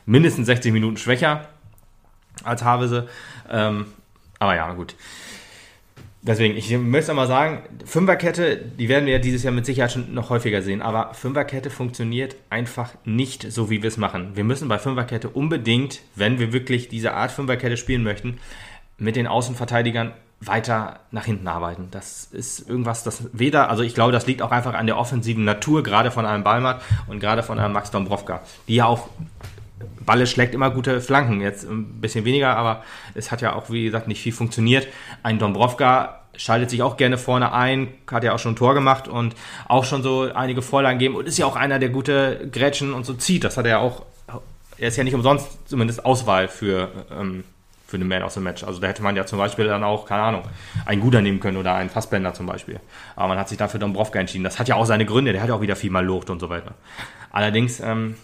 mindestens 0.07 0.47
60 0.47 0.73
Minuten 0.73 0.97
schwächer 0.97 1.49
als 2.45 2.63
Havese. 2.63 3.09
Ähm, 3.51 3.87
aber 4.39 4.55
ja, 4.55 4.73
gut. 4.73 4.95
Deswegen, 6.21 6.57
ich 6.57 6.71
möchte 6.77 7.15
mal 7.15 7.29
sagen, 7.29 7.63
Fünferkette, 7.85 8.57
die 8.57 8.89
werden 8.89 9.07
wir 9.07 9.15
ja 9.15 9.19
dieses 9.19 9.45
Jahr 9.45 9.53
mit 9.53 9.67
Sicherheit 9.67 9.93
schon 9.93 10.15
noch 10.15 10.31
häufiger 10.31 10.63
sehen, 10.63 10.83
aber 10.83 11.15
Fünferkette 11.15 11.71
funktioniert 11.71 12.37
einfach 12.51 12.91
nicht 13.05 13.51
so, 13.53 13.71
wie 13.71 13.83
wir 13.83 13.89
es 13.89 13.97
machen. 13.97 14.33
Wir 14.35 14.45
müssen 14.45 14.69
bei 14.69 14.79
Fünferkette 14.79 15.29
unbedingt, 15.29 16.01
wenn 16.17 16.39
wir 16.39 16.53
wirklich 16.53 16.89
diese 16.89 17.15
Art 17.15 17.31
Fünferkette 17.31 17.77
spielen 17.77 18.03
möchten, 18.03 18.39
mit 18.99 19.17
den 19.17 19.27
Außenverteidigern 19.27 20.13
weiter 20.41 21.01
nach 21.11 21.25
hinten 21.25 21.49
arbeiten. 21.49 21.89
Das 21.91 22.29
ist 22.31 22.69
irgendwas, 22.69 23.03
das 23.03 23.25
weder, 23.33 23.71
also 23.71 23.83
ich 23.83 23.95
glaube, 23.95 24.13
das 24.13 24.27
liegt 24.27 24.43
auch 24.43 24.53
einfach 24.53 24.75
an 24.75 24.87
der 24.87 24.97
offensiven 24.97 25.45
Natur, 25.45 25.83
gerade 25.83 26.11
von 26.11 26.27
einem 26.27 26.45
Ballmatt 26.45 26.81
und 27.09 27.19
gerade 27.19 27.43
von 27.43 27.59
einem 27.59 27.73
Max 27.73 27.91
Dombrovka, 27.91 28.41
die 28.69 28.77
ja 28.77 28.87
auch 28.87 29.09
Balle 30.01 30.27
schlägt 30.27 30.55
immer 30.55 30.71
gute 30.71 31.01
Flanken. 31.01 31.41
Jetzt 31.41 31.65
ein 31.65 32.01
bisschen 32.01 32.25
weniger, 32.25 32.57
aber 32.57 32.83
es 33.15 33.31
hat 33.31 33.43
ja 33.43 33.55
auch, 33.55 33.71
wie 33.71 33.85
gesagt, 33.85 34.09
nicht 34.09 34.23
viel 34.23 34.33
funktioniert. 34.33 34.89
Ein 35.23 35.39
Dombrovka 35.39 36.21
schaltet 36.37 36.71
sich 36.71 36.83
auch 36.83 36.97
gerne 36.97 37.19
vorne 37.19 37.53
ein, 37.53 37.89
hat 38.11 38.25
ja 38.25 38.33
auch 38.33 38.39
schon 38.39 38.53
ein 38.53 38.57
Tor 38.57 38.75
gemacht 38.75 39.09
und 39.09 39.35
auch 39.67 39.85
schon 39.85 40.03
so 40.03 40.33
einige 40.33 40.63
Vorlagen 40.63 40.99
gegeben 40.99 41.17
und 41.17 41.27
ist 41.27 41.39
ja 41.39 41.47
auch 41.47 41.57
einer, 41.57 41.79
der 41.79 41.91
gute 41.91 42.49
Grätschen 42.51 42.95
und 42.95 43.05
so 43.05 43.15
zieht. 43.15 43.45
Das 43.45 43.57
hat 43.57 43.67
er 43.67 43.73
ja 43.73 43.79
auch, 43.79 44.03
er 44.79 44.89
ist 44.89 44.97
ja 44.97 45.05
nicht 45.05 45.15
umsonst 45.15 45.69
zumindest 45.69 46.05
Auswahl 46.05 46.49
für, 46.49 46.91
ähm, 47.11 47.45
für 47.89 47.99
den 47.99 48.07
Man 48.07 48.23
of 48.23 48.33
the 48.33 48.41
Match. 48.41 48.63
Also 48.63 48.81
da 48.81 48.87
hätte 48.87 49.03
man 49.03 49.17
ja 49.17 49.25
zum 49.25 49.39
Beispiel 49.39 49.67
dann 49.67 49.83
auch, 49.83 50.05
keine 50.05 50.23
Ahnung, 50.23 50.43
einen 50.85 51.01
Guder 51.01 51.23
nehmen 51.23 51.41
können 51.41 51.57
oder 51.57 51.75
einen 51.75 51.89
Fassbender 51.89 52.35
zum 52.35 52.45
Beispiel. 52.45 52.79
Aber 53.17 53.29
man 53.29 53.39
hat 53.39 53.49
sich 53.49 53.57
dann 53.57 53.71
für 53.71 53.79
Dombrovka 53.79 54.21
entschieden. 54.21 54.45
Das 54.45 54.59
hat 54.59 54.69
ja 54.69 54.77
auch 54.77 54.85
seine 54.85 55.07
Gründe, 55.07 55.33
der 55.33 55.41
hat 55.41 55.49
ja 55.49 55.55
auch 55.55 55.63
wieder 55.63 55.75
viel 55.75 55.91
mal 55.91 56.05
Locht 56.05 56.29
und 56.29 56.39
so 56.39 56.51
weiter. 56.51 56.75
Allerdings 57.33 57.81
ähm, 57.81 58.17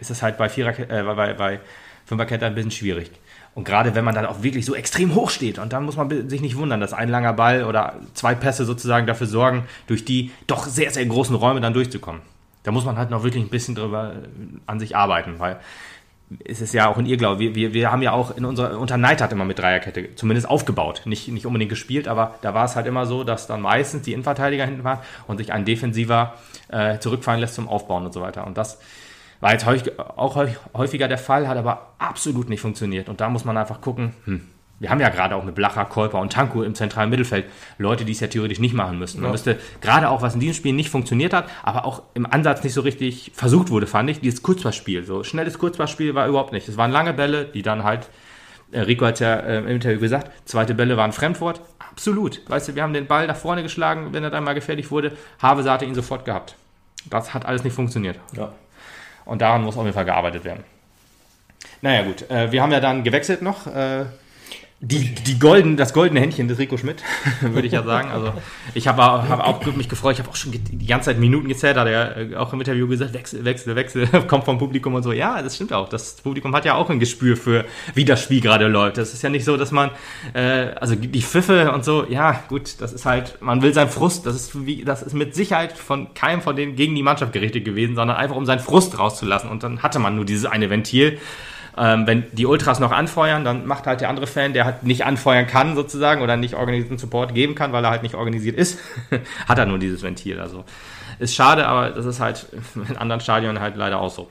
ist 0.00 0.10
es 0.10 0.20
halt 0.20 0.36
bei, 0.36 0.48
Vierer, 0.48 0.76
äh, 0.78 1.04
bei, 1.14 1.32
bei 1.32 1.60
Fünferkette 2.06 2.44
ein 2.44 2.56
bisschen 2.56 2.72
schwierig. 2.72 3.12
Und 3.54 3.62
gerade 3.62 3.94
wenn 3.94 4.04
man 4.04 4.16
dann 4.16 4.26
auch 4.26 4.42
wirklich 4.42 4.66
so 4.66 4.74
extrem 4.74 5.14
hoch 5.14 5.30
steht, 5.30 5.60
und 5.60 5.72
dann 5.72 5.84
muss 5.84 5.96
man 5.96 6.28
sich 6.28 6.40
nicht 6.40 6.56
wundern, 6.56 6.80
dass 6.80 6.92
ein 6.92 7.08
langer 7.08 7.34
Ball 7.34 7.62
oder 7.62 7.94
zwei 8.14 8.34
Pässe 8.34 8.64
sozusagen 8.64 9.06
dafür 9.06 9.28
sorgen, 9.28 9.62
durch 9.86 10.04
die 10.04 10.32
doch 10.48 10.66
sehr, 10.66 10.90
sehr 10.90 11.06
großen 11.06 11.36
Räume 11.36 11.60
dann 11.60 11.72
durchzukommen. 11.72 12.20
Da 12.64 12.72
muss 12.72 12.84
man 12.84 12.96
halt 12.96 13.10
noch 13.10 13.22
wirklich 13.22 13.44
ein 13.44 13.50
bisschen 13.50 13.76
drüber 13.76 14.14
äh, 14.14 14.58
an 14.66 14.80
sich 14.80 14.96
arbeiten, 14.96 15.38
weil 15.38 15.60
es 16.44 16.60
ist 16.60 16.74
ja 16.74 16.88
auch 16.88 16.98
in 16.98 17.06
ihr, 17.06 17.16
glaube 17.16 17.38
wir, 17.38 17.54
wir, 17.54 17.74
wir 17.74 17.92
haben 17.92 18.02
ja 18.02 18.12
auch 18.12 18.36
in 18.36 18.44
unserer, 18.44 18.78
unter 18.78 18.96
Neidhardt 18.96 19.32
immer 19.32 19.44
mit 19.44 19.58
Dreierkette 19.58 20.14
zumindest 20.14 20.48
aufgebaut. 20.48 21.02
Nicht, 21.04 21.28
nicht 21.28 21.46
unbedingt 21.46 21.68
gespielt, 21.68 22.08
aber 22.08 22.34
da 22.40 22.54
war 22.54 22.64
es 22.64 22.76
halt 22.76 22.86
immer 22.86 23.06
so, 23.06 23.24
dass 23.24 23.46
dann 23.46 23.60
meistens 23.60 24.02
die 24.02 24.12
Innenverteidiger 24.12 24.64
hinten 24.64 24.84
waren 24.84 25.00
und 25.26 25.38
sich 25.38 25.52
ein 25.52 25.64
Defensiver 25.64 26.34
äh, 26.68 26.98
zurückfallen 26.98 27.40
lässt 27.40 27.54
zum 27.54 27.68
Aufbauen 27.68 28.04
und 28.06 28.12
so 28.12 28.20
weiter. 28.20 28.46
Und 28.46 28.56
das 28.56 28.78
war 29.40 29.52
jetzt 29.52 29.66
häufig, 29.66 29.98
auch 29.98 30.36
häufig- 30.36 30.56
häufiger 30.74 31.08
der 31.08 31.18
Fall, 31.18 31.46
hat 31.46 31.58
aber 31.58 31.92
absolut 31.98 32.48
nicht 32.48 32.60
funktioniert. 32.62 33.08
Und 33.08 33.20
da 33.20 33.28
muss 33.28 33.44
man 33.44 33.56
einfach 33.58 33.80
gucken, 33.82 34.14
hm, 34.24 34.48
wir 34.80 34.90
haben 34.90 35.00
ja 35.00 35.08
gerade 35.08 35.36
auch 35.36 35.44
mit 35.44 35.54
Blacher, 35.54 35.84
Kolper 35.84 36.20
und 36.20 36.32
Tanku 36.32 36.62
im 36.62 36.74
zentralen 36.74 37.08
Mittelfeld 37.08 37.46
Leute, 37.78 38.04
die 38.04 38.12
es 38.12 38.20
ja 38.20 38.26
theoretisch 38.26 38.58
nicht 38.58 38.74
machen 38.74 38.98
müssten. 38.98 39.22
Man 39.22 39.30
müsste 39.30 39.58
gerade 39.80 40.08
auch, 40.08 40.20
was 40.20 40.34
in 40.34 40.40
diesem 40.40 40.54
Spiel 40.54 40.72
nicht 40.72 40.90
funktioniert 40.90 41.32
hat, 41.32 41.48
aber 41.62 41.84
auch 41.84 42.02
im 42.14 42.26
Ansatz 42.26 42.64
nicht 42.64 42.74
so 42.74 42.80
richtig 42.80 43.32
versucht 43.34 43.70
wurde, 43.70 43.86
fand 43.86 44.10
ich, 44.10 44.20
dieses 44.20 44.42
Kurzpassspiel. 44.42 45.04
So 45.04 45.22
schnelles 45.22 45.58
Kurzpassspiel 45.58 46.14
war 46.14 46.26
überhaupt 46.26 46.52
nicht. 46.52 46.68
Es 46.68 46.76
waren 46.76 46.90
lange 46.90 47.12
Bälle, 47.12 47.44
die 47.44 47.62
dann 47.62 47.84
halt, 47.84 48.08
äh, 48.72 48.80
Rico 48.80 49.06
hat 49.06 49.20
ja 49.20 49.36
äh, 49.36 49.58
im 49.58 49.68
Interview 49.68 50.00
gesagt, 50.00 50.30
zweite 50.44 50.74
Bälle 50.74 50.96
waren 50.96 51.12
Fremdwort. 51.12 51.60
Absolut. 51.78 52.40
Weißt 52.50 52.68
du, 52.68 52.74
wir 52.74 52.82
haben 52.82 52.92
den 52.92 53.06
Ball 53.06 53.28
nach 53.28 53.36
vorne 53.36 53.62
geschlagen, 53.62 54.08
wenn 54.12 54.24
er 54.24 54.30
dann 54.30 54.42
mal 54.42 54.54
gefährlich 54.54 54.90
wurde. 54.90 55.12
Havese 55.40 55.70
hatte 55.70 55.84
ihn 55.84 55.94
sofort 55.94 56.24
gehabt. 56.24 56.56
Das 57.08 57.32
hat 57.32 57.46
alles 57.46 57.62
nicht 57.62 57.74
funktioniert. 57.74 58.18
Ja. 58.36 58.52
Und 59.24 59.40
daran 59.40 59.62
muss 59.62 59.76
auf 59.76 59.84
jeden 59.84 59.94
Fall 59.94 60.04
gearbeitet 60.04 60.44
werden. 60.44 60.64
Naja, 61.80 62.02
gut. 62.02 62.28
Äh, 62.30 62.50
wir 62.50 62.60
haben 62.60 62.72
ja 62.72 62.80
dann 62.80 63.04
gewechselt 63.04 63.40
noch. 63.40 63.66
Die, 64.80 65.14
die 65.14 65.38
golden, 65.38 65.78
das 65.78 65.94
goldene 65.94 66.20
Händchen 66.20 66.46
des 66.46 66.58
Rico 66.58 66.76
Schmidt, 66.76 67.02
würde 67.40 67.66
ich 67.66 67.72
ja 67.72 67.82
sagen. 67.84 68.10
Also 68.10 68.32
ich 68.74 68.86
habe 68.86 69.02
hab 69.02 69.40
auch 69.40 69.64
mich 69.76 69.88
gefreut. 69.88 70.14
Ich 70.14 70.18
habe 70.18 70.28
auch 70.28 70.36
schon 70.36 70.52
die 70.52 70.86
ganze 70.86 71.06
Zeit 71.06 71.18
Minuten 71.18 71.48
gezählt, 71.48 71.76
hat 71.76 71.86
er 71.86 72.38
auch 72.38 72.52
im 72.52 72.60
Interview 72.60 72.86
gesagt, 72.86 73.14
Wechsel, 73.14 73.44
Wechsel, 73.44 73.76
Wechsel, 73.76 74.06
kommt 74.28 74.44
vom 74.44 74.58
Publikum 74.58 74.94
und 74.94 75.02
so. 75.02 75.12
Ja, 75.12 75.40
das 75.40 75.54
stimmt 75.54 75.72
auch. 75.72 75.88
Das 75.88 76.16
Publikum 76.16 76.54
hat 76.54 76.66
ja 76.66 76.74
auch 76.74 76.90
ein 76.90 77.00
Gespür 77.00 77.36
für, 77.36 77.64
wie 77.94 78.04
das 78.04 78.22
Spiel 78.22 78.42
gerade 78.42 78.66
läuft. 78.66 78.98
Das 78.98 79.14
ist 79.14 79.22
ja 79.22 79.30
nicht 79.30 79.44
so, 79.44 79.56
dass 79.56 79.70
man, 79.70 79.90
äh, 80.34 80.72
also 80.78 80.94
die 80.94 81.22
Pfiffe 81.22 81.72
und 81.72 81.84
so, 81.84 82.04
ja 82.06 82.42
gut, 82.48 82.80
das 82.80 82.92
ist 82.92 83.06
halt, 83.06 83.40
man 83.40 83.62
will 83.62 83.72
seinen 83.72 83.90
Frust, 83.90 84.26
das 84.26 84.34
ist, 84.34 84.66
wie, 84.66 84.84
das 84.84 85.02
ist 85.02 85.14
mit 85.14 85.34
Sicherheit 85.34 85.72
von 85.72 86.12
keinem 86.12 86.42
von 86.42 86.56
denen 86.56 86.76
gegen 86.76 86.94
die 86.94 87.02
Mannschaft 87.02 87.32
gerichtet 87.32 87.64
gewesen, 87.64 87.94
sondern 87.94 88.18
einfach 88.18 88.36
um 88.36 88.44
seinen 88.44 88.60
Frust 88.60 88.98
rauszulassen. 88.98 89.48
Und 89.48 89.62
dann 89.62 89.82
hatte 89.82 89.98
man 89.98 90.16
nur 90.16 90.26
dieses 90.26 90.44
eine 90.44 90.68
Ventil. 90.68 91.18
Ähm, 91.76 92.06
wenn 92.06 92.24
die 92.32 92.46
Ultras 92.46 92.78
noch 92.78 92.92
anfeuern, 92.92 93.44
dann 93.44 93.66
macht 93.66 93.86
halt 93.86 94.00
der 94.00 94.08
andere 94.08 94.26
Fan, 94.26 94.52
der 94.52 94.64
halt 94.64 94.84
nicht 94.84 95.04
anfeuern 95.04 95.46
kann 95.46 95.74
sozusagen 95.74 96.22
oder 96.22 96.36
nicht 96.36 96.54
organisierten 96.54 96.98
Support 96.98 97.34
geben 97.34 97.54
kann, 97.54 97.72
weil 97.72 97.84
er 97.84 97.90
halt 97.90 98.04
nicht 98.04 98.14
organisiert 98.14 98.56
ist, 98.56 98.78
hat 99.48 99.58
er 99.58 99.66
nur 99.66 99.78
dieses 99.78 100.02
Ventil. 100.02 100.38
Also 100.38 100.64
ist 101.18 101.34
schade, 101.34 101.66
aber 101.66 101.90
das 101.90 102.06
ist 102.06 102.20
halt 102.20 102.46
in 102.88 102.96
anderen 102.96 103.20
Stadien 103.20 103.58
halt 103.60 103.76
leider 103.76 104.00
auch 104.00 104.10
so. 104.10 104.28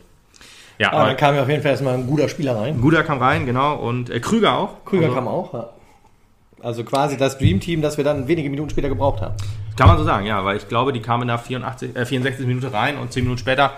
Ja, 0.79 0.89
Aber 0.89 0.99
dann 0.99 1.07
aber 1.09 1.15
kam 1.15 1.35
ja 1.35 1.43
auf 1.43 1.49
jeden 1.49 1.61
Fall 1.61 1.71
erstmal 1.71 1.93
ein 1.93 2.07
guter 2.07 2.27
Spieler 2.29 2.55
rein. 2.55 2.81
Guder 2.81 3.03
kam 3.03 3.19
rein, 3.19 3.45
genau, 3.45 3.75
und 3.75 4.09
äh, 4.09 4.19
Krüger 4.19 4.57
auch. 4.57 4.83
Krüger 4.85 5.05
also, 5.05 5.15
kam 5.15 5.27
auch. 5.27 5.53
Ja. 5.53 5.69
Also 6.61 6.83
quasi 6.83 7.17
das 7.17 7.37
Dream-Team, 7.37 7.81
das 7.81 7.97
wir 7.97 8.03
dann 8.03 8.27
wenige 8.27 8.49
Minuten 8.49 8.69
später 8.69 8.89
gebraucht 8.89 9.21
haben. 9.21 9.35
Kann 9.75 9.87
man 9.87 9.97
so 9.97 10.03
sagen, 10.03 10.25
ja, 10.25 10.43
weil 10.45 10.57
ich 10.57 10.67
glaube, 10.67 10.93
die 10.93 11.01
kamen 11.01 11.27
da 11.27 11.37
84, 11.37 11.95
äh, 11.95 12.05
64 12.05 12.47
Minuten 12.47 12.67
rein 12.67 12.97
und 12.97 13.11
10 13.11 13.23
Minuten 13.23 13.39
später 13.39 13.73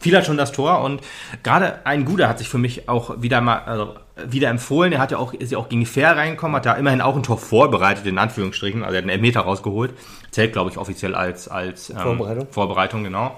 fiel 0.00 0.14
halt 0.14 0.26
schon 0.26 0.36
das 0.36 0.50
Tor 0.50 0.80
und 0.82 1.00
gerade 1.42 1.86
ein 1.86 2.04
Guter 2.04 2.28
hat 2.28 2.38
sich 2.38 2.48
für 2.48 2.58
mich 2.58 2.88
auch 2.88 3.22
wieder 3.22 3.40
mal 3.40 3.58
also 3.58 3.94
wieder 4.26 4.48
empfohlen. 4.48 4.92
Er 4.92 4.98
hat 4.98 5.12
ja 5.12 5.18
auch, 5.18 5.32
ist 5.32 5.52
ja 5.52 5.58
auch 5.58 5.68
gegen 5.68 5.86
Fair 5.86 6.16
reingekommen, 6.16 6.56
hat 6.56 6.66
da 6.66 6.74
immerhin 6.74 7.00
auch 7.00 7.16
ein 7.16 7.22
Tor 7.22 7.38
vorbereitet, 7.38 8.06
in 8.06 8.18
Anführungsstrichen. 8.18 8.82
Also 8.82 8.94
er 8.94 8.98
hat 8.98 9.04
einen 9.04 9.10
Elfmeter 9.10 9.40
rausgeholt. 9.40 9.94
Zählt, 10.30 10.52
glaube 10.52 10.70
ich, 10.70 10.78
offiziell 10.78 11.14
als, 11.14 11.48
als 11.48 11.90
ähm, 11.90 11.96
Vorbereitung. 11.96 12.46
Vorbereitung, 12.50 13.04
genau. 13.04 13.36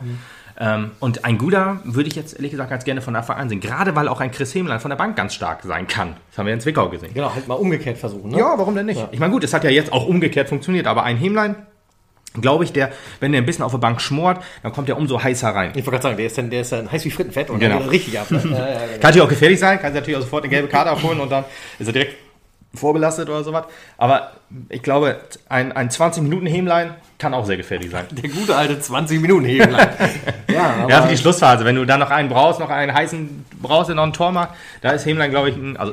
Ähm, 0.58 0.90
und 1.00 1.24
ein 1.24 1.38
Guter 1.38 1.80
würde 1.84 2.08
ich 2.08 2.14
jetzt 2.14 2.34
ehrlich 2.34 2.50
gesagt 2.50 2.70
ganz 2.70 2.84
gerne 2.84 3.00
von 3.00 3.16
Anfang 3.16 3.38
an 3.38 3.48
sehen. 3.48 3.60
Gerade 3.60 3.96
weil 3.96 4.08
auch 4.08 4.20
ein 4.20 4.30
Chris 4.30 4.54
Hemlein 4.54 4.80
von 4.80 4.90
der 4.90 4.96
Bank 4.96 5.16
ganz 5.16 5.34
stark 5.34 5.62
sein 5.62 5.86
kann. 5.86 6.16
Das 6.30 6.38
haben 6.38 6.46
wir 6.46 6.52
in 6.52 6.60
Zwickau 6.60 6.88
gesehen. 6.88 7.14
Genau, 7.14 7.34
halt 7.34 7.48
mal 7.48 7.54
umgekehrt 7.54 7.98
versuchen. 7.98 8.30
Ne? 8.30 8.38
Ja, 8.38 8.54
warum 8.56 8.74
denn 8.74 8.86
nicht? 8.86 9.06
Ich 9.12 9.18
meine, 9.18 9.32
gut, 9.32 9.44
es 9.44 9.54
hat 9.54 9.64
ja 9.64 9.70
jetzt 9.70 9.92
auch 9.92 10.06
umgekehrt 10.06 10.48
funktioniert, 10.48 10.86
aber 10.86 11.04
ein 11.04 11.16
Hemlein, 11.16 11.56
glaube 12.40 12.64
ich, 12.64 12.72
der, 12.72 12.90
wenn 13.20 13.32
der 13.32 13.42
ein 13.42 13.46
bisschen 13.46 13.64
auf 13.64 13.72
der 13.72 13.78
Bank 13.78 14.00
schmort, 14.00 14.42
dann 14.62 14.72
kommt 14.72 14.88
er 14.88 14.96
umso 14.96 15.22
heißer 15.22 15.48
rein. 15.50 15.70
Ich 15.70 15.76
wollte 15.86 15.90
gerade 15.90 16.02
sagen, 16.02 16.16
der 16.16 16.26
ist 16.26 16.38
dann, 16.38 16.50
der 16.50 16.60
ist 16.62 16.72
dann 16.72 16.90
heiß 16.90 17.04
wie 17.04 17.10
Frittenfett 17.10 17.50
und 17.50 17.58
Genau. 17.60 17.74
dann 17.74 17.82
geht 17.84 17.92
richtig 17.92 18.18
ab. 18.18 18.30
Ne? 18.30 18.40
ja, 18.44 18.50
ja, 18.50 18.64
genau. 18.64 18.78
Kann 18.92 19.00
natürlich 19.02 19.20
auch 19.22 19.28
gefährlich 19.28 19.60
sein, 19.60 19.78
kann 19.80 19.92
sich 19.92 20.00
natürlich 20.00 20.16
auch 20.18 20.22
sofort 20.22 20.44
eine 20.44 20.50
gelbe 20.50 20.68
Karte 20.68 20.90
abholen 20.90 21.20
und 21.20 21.30
dann 21.30 21.44
ist 21.78 21.86
er 21.86 21.92
direkt 21.92 22.14
vorbelastet 22.74 23.28
oder 23.28 23.44
sowas. 23.44 23.66
Aber 23.98 24.32
ich 24.70 24.82
glaube, 24.82 25.20
ein, 25.50 25.72
ein 25.72 25.90
20-Minuten-Hemlein 25.90 26.94
kann 27.18 27.34
auch 27.34 27.44
sehr 27.44 27.58
gefährlich 27.58 27.90
sein. 27.90 28.06
Der 28.10 28.30
gute 28.30 28.56
alte 28.56 28.80
20 28.80 29.20
Minuten 29.20 29.44
heben. 29.44 29.72
ja, 30.50 30.74
aber 30.80 30.88
Ja, 30.90 31.02
für 31.02 31.08
die 31.10 31.18
Schlussphase, 31.18 31.66
wenn 31.66 31.76
du 31.76 31.84
dann 31.84 32.00
noch 32.00 32.10
einen 32.10 32.30
brauchst, 32.30 32.60
noch 32.60 32.70
einen 32.70 32.94
heißen 32.94 33.44
brauchst, 33.60 33.88
der 33.90 33.96
noch 33.96 34.04
ein 34.04 34.14
Tor 34.14 34.32
macht, 34.32 34.50
da 34.80 34.90
ist 34.92 35.04
Hemlein, 35.04 35.30
glaube 35.30 35.50
ich, 35.50 35.56
ein, 35.56 35.76
also, 35.76 35.92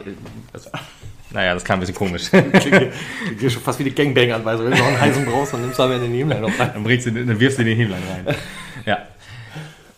naja, 1.32 1.54
das 1.54 1.64
klang 1.64 1.78
ein 1.78 1.82
bisschen 1.82 1.96
komisch. 1.96 2.30
klingt 2.30 3.52
schon 3.52 3.62
fast 3.62 3.80
wie 3.80 3.84
die 3.84 3.94
Gangbang-Anweisung. 3.96 4.66
Wenn 4.66 4.74
du 4.74 4.80
noch 4.80 4.88
einen 4.88 5.02
heißen 5.02 5.26
brauchst, 5.26 5.54
dann 5.54 5.62
nimmst 5.62 5.78
du 5.78 5.84
aber 5.84 5.98
den 5.98 6.14
Hemlein 6.14 6.42
noch 6.42 6.60
rein. 6.60 6.72
dann, 6.74 6.84
bringst 6.84 7.08
du, 7.08 7.12
dann 7.12 7.40
wirfst 7.40 7.60
du 7.60 7.64
den 7.64 7.78
Hemlein 7.78 8.02
rein. 8.26 8.36
Ja. 8.86 9.00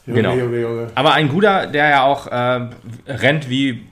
Genau. 0.08 0.32
Junge, 0.32 0.44
Junge, 0.44 0.62
Junge. 0.62 0.88
Aber 0.96 1.14
ein 1.14 1.30
guter, 1.30 1.68
der 1.68 1.90
ja 1.90 2.04
auch 2.04 2.26
äh, 2.28 2.68
rennt 3.08 3.48
wie, 3.48 3.86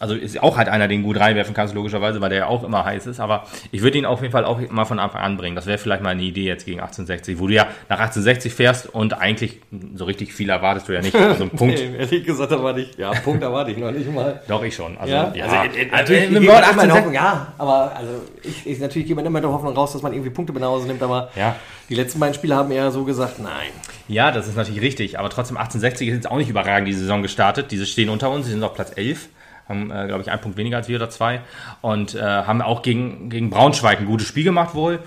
also 0.00 0.14
ist 0.14 0.42
auch 0.42 0.56
halt 0.56 0.68
einer, 0.68 0.88
den 0.88 1.02
gut 1.04 1.20
reinwerfen 1.20 1.54
kannst, 1.54 1.74
logischerweise, 1.74 2.20
weil 2.20 2.30
der 2.30 2.38
ja 2.38 2.46
auch 2.46 2.64
immer 2.64 2.84
heiß 2.84 3.06
ist. 3.06 3.20
Aber 3.20 3.44
ich 3.70 3.82
würde 3.82 3.98
ihn 3.98 4.06
auf 4.06 4.20
jeden 4.22 4.32
Fall 4.32 4.44
auch 4.44 4.58
mal 4.70 4.84
von 4.86 4.98
Anfang 4.98 5.20
an 5.20 5.36
bringen. 5.36 5.54
Das 5.54 5.66
wäre 5.66 5.78
vielleicht 5.78 6.02
mal 6.02 6.10
eine 6.10 6.22
Idee 6.22 6.44
jetzt 6.46 6.64
gegen 6.64 6.80
1860, 6.80 7.38
wo 7.38 7.46
du 7.46 7.52
ja 7.54 7.64
nach 7.88 7.98
1860 8.00 8.52
fährst 8.52 8.86
und 8.92 9.12
eigentlich 9.20 9.60
so 9.94 10.06
richtig 10.06 10.32
viel 10.32 10.48
erwartest 10.50 10.88
du 10.88 10.94
ja 10.94 11.02
nicht. 11.02 11.14
Also 11.14 11.42
einen 11.44 11.50
Punkt. 11.56 11.74
Nee, 11.78 11.96
ehrlich 11.98 12.24
gesagt, 12.24 12.50
erwarte 12.50 12.80
ich. 12.80 12.96
Ja, 12.96 13.10
Punkt 13.12 13.42
erwarte 13.42 13.70
ich 13.72 13.76
noch 13.76 13.90
nicht 13.92 14.10
mal. 14.12 14.40
Doch, 14.48 14.62
ich 14.64 14.74
schon. 14.74 14.96
Also, 14.98 15.12
Ja, 15.12 15.32
ja, 15.34 15.44
also, 15.44 15.76
äh, 15.78 15.82
äh, 15.82 15.86
natürlich 15.90 16.26
mit 16.30 16.36
dem 16.36 16.42
geht 16.44 16.50
Wort 16.50 16.60
man 16.62 16.70
immer 16.72 16.82
in 16.84 16.90
1860 16.90 16.94
Hoffnung, 16.96 17.14
ja, 17.14 17.52
aber 17.58 17.96
also 17.96 18.10
ich, 18.42 18.66
ich 18.66 18.80
natürlich 18.80 19.06
geht 19.06 19.16
man 19.16 19.26
immer 19.26 19.38
in 19.38 19.42
der 19.42 19.52
Hoffnung 19.52 19.74
raus, 19.74 19.92
dass 19.92 20.00
man 20.02 20.12
irgendwie 20.14 20.30
Punkte 20.30 20.52
mit 20.54 20.62
nach 20.62 20.68
Hause 20.70 20.86
nimmt, 20.86 21.02
aber 21.02 21.30
Ja. 21.36 21.56
die 21.90 21.94
letzten 21.94 22.18
beiden 22.20 22.34
Spiele 22.34 22.54
haben 22.56 22.70
eher 22.72 22.90
so 22.90 23.04
gesagt, 23.04 23.38
nein. 23.38 23.68
Ja, 24.08 24.30
das 24.32 24.48
ist 24.48 24.56
natürlich 24.56 24.80
richtig, 24.80 25.18
aber 25.18 25.28
trotzdem 25.28 25.58
1860 25.58 26.08
ist 26.08 26.14
jetzt 26.14 26.30
auch 26.30 26.38
nicht 26.38 26.48
überragend 26.48 26.88
die 26.88 26.94
Saison 26.94 27.20
gestartet. 27.20 27.70
Diese 27.70 27.84
stehen 27.84 28.08
unter 28.08 28.30
uns, 28.30 28.46
sie 28.46 28.52
sind 28.52 28.64
auf 28.64 28.72
Platz 28.74 28.92
11, 28.96 29.28
haben, 29.70 29.90
äh, 29.90 30.06
glaube 30.06 30.20
ich, 30.20 30.30
einen 30.30 30.40
Punkt 30.42 30.58
weniger 30.58 30.76
als 30.76 30.88
wir 30.88 30.96
oder 30.96 31.08
zwei 31.08 31.40
und 31.80 32.14
äh, 32.14 32.20
haben 32.20 32.60
auch 32.60 32.82
gegen, 32.82 33.30
gegen 33.30 33.48
Braunschweig 33.48 34.00
ein 34.00 34.06
gutes 34.06 34.26
Spiel 34.26 34.44
gemacht 34.44 34.74
wohl. 34.74 34.98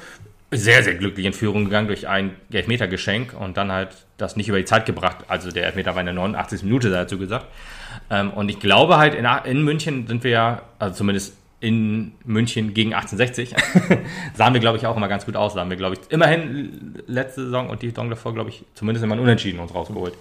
Sehr, 0.50 0.84
sehr 0.84 0.96
glücklich 0.96 1.26
in 1.26 1.34
Führung 1.34 1.66
gegangen 1.66 1.88
durch 1.88 2.08
ein 2.08 2.36
Elfmetergeschenk 2.52 3.34
und 3.40 3.58
dann 3.58 3.72
halt 3.72 3.90
das 4.18 4.36
nicht 4.36 4.50
über 4.50 4.58
die 4.58 4.66
Zeit 4.66 4.86
gebracht. 4.86 5.18
Also 5.28 5.52
der 5.52 5.66
Elfmeter 5.66 5.94
war 5.94 6.02
in 6.02 6.06
der 6.06 6.16
89. 6.16 6.64
Minute 6.64 6.90
dazu 6.90 7.18
gesagt. 7.18 7.48
Ähm, 8.10 8.32
und 8.32 8.50
ich 8.50 8.60
glaube 8.60 8.98
halt, 8.98 9.16
in, 9.16 9.28
in 9.46 9.64
München 9.64 10.08
sind 10.08 10.24
wir 10.24 10.32
ja, 10.32 10.62
also 10.80 10.96
zumindest 10.96 11.36
in 11.64 12.12
München 12.26 12.74
gegen 12.74 12.94
1860, 12.94 13.56
sahen 14.34 14.54
wir, 14.54 14.60
glaube 14.60 14.78
ich, 14.78 14.86
auch 14.86 14.98
immer 14.98 15.08
ganz 15.08 15.26
gut 15.26 15.38
aus. 15.38 15.54
Da 15.54 15.62
haben 15.62 15.70
wir, 15.70 15.78
glaube 15.78 15.96
ich, 15.96 16.02
immerhin 16.12 17.02
letzte 17.08 17.46
Saison 17.46 17.70
und 17.70 17.82
die 17.82 17.90
Saison 17.90 18.10
davor, 18.10 18.34
glaube 18.34 18.50
ich, 18.50 18.66
zumindest 18.76 19.06
immer 19.06 19.16
ein 19.16 19.22
Unentschieden 19.22 19.62
uns 19.62 19.74
rausgeholt. 19.74 20.14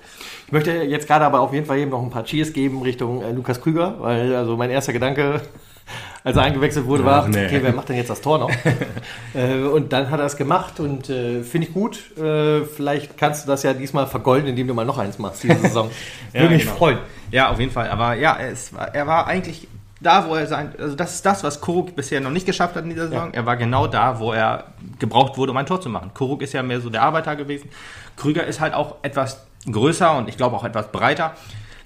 Ich 0.47 0.53
möchte 0.53 0.71
jetzt 0.71 1.09
gerade 1.09 1.25
aber 1.25 1.41
auf 1.41 1.53
jeden 1.53 1.67
Fall 1.67 1.79
eben 1.79 1.91
noch 1.91 2.01
ein 2.01 2.11
paar 2.11 2.23
Cheers 2.23 2.53
geben 2.53 2.81
Richtung 2.83 3.23
äh, 3.23 3.33
Lukas 3.33 3.61
Krüger, 3.61 3.97
weil 3.99 4.37
also 4.37 4.57
mein 4.57 4.71
erster 4.71 4.93
Gedanke, 4.93 5.41
als 6.25 6.37
er 6.37 6.45
eingewechselt 6.45 6.87
wurde, 6.87 7.05
war, 7.05 7.25
Ach, 7.25 7.29
nee. 7.29 7.47
okay, 7.47 7.59
wer 7.61 7.73
macht 7.73 7.89
denn 7.89 7.97
jetzt 7.97 8.11
das 8.11 8.21
Tor 8.21 8.39
noch? 8.39 8.51
äh, 9.35 9.65
und 9.65 9.93
dann 9.93 10.11
hat 10.11 10.21
er 10.21 10.27
es 10.27 10.37
gemacht 10.37 10.79
und 10.79 11.11
äh, 11.11 11.43
finde 11.43 11.67
ich 11.67 11.75
gut. 11.75 12.17
Äh, 12.17 12.65
vielleicht 12.67 13.19
kannst 13.19 13.45
du 13.45 13.51
das 13.51 13.65
ja 13.65 13.75
diesmal 13.75 14.07
vergolden, 14.07 14.49
indem 14.49 14.69
du 14.69 14.75
mal 14.75 14.85
noch 14.85 14.99
eins 14.99 15.19
machst 15.19 15.43
diese 15.43 15.57
Saison. 15.57 15.91
Ja, 16.33 16.43
Würde 16.43 16.55
mich 16.55 16.63
genau. 16.63 16.77
freuen. 16.77 16.99
Ja, 17.33 17.51
auf 17.51 17.59
jeden 17.59 17.73
Fall. 17.73 17.89
Aber 17.89 18.15
ja, 18.15 18.39
es 18.39 18.73
war, 18.73 18.95
er 18.95 19.09
war 19.09 19.27
eigentlich 19.27 19.67
da, 20.03 20.29
wo 20.29 20.35
er 20.35 20.47
sein. 20.47 20.75
Also, 20.79 20.95
das 20.97 21.15
ist 21.15 21.25
das, 21.27 21.43
was 21.45 21.61
Koruk 21.61 21.95
bisher 21.97 22.21
noch 22.21 22.31
nicht 22.31 22.47
geschafft 22.47 22.75
hat 22.77 22.85
in 22.85 22.91
dieser 22.91 23.09
Saison. 23.09 23.33
Er 23.33 23.47
war 23.47 23.57
genau 23.57 23.87
da, 23.87 24.19
wo 24.19 24.33
er 24.33 24.65
gebraucht 24.99 25.37
wurde, 25.39 25.53
um 25.53 25.57
ein 25.57 25.67
Tor 25.67 25.81
zu 25.81 25.89
machen. 25.89 26.11
Koruk 26.15 26.43
ist 26.43 26.53
ja 26.53 26.63
mehr 26.63 26.81
so 26.81 26.91
der 26.91 27.03
Arbeiter 27.03 27.37
gewesen. 27.37 27.69
Krüger 28.17 28.45
ist 28.45 28.61
halt 28.61 28.75
auch 28.75 28.97
etwas 29.03 29.47
größer 29.71 30.17
und 30.17 30.29
ich 30.29 30.37
glaube 30.37 30.57
auch 30.57 30.65
etwas 30.65 30.91
breiter. 30.93 31.33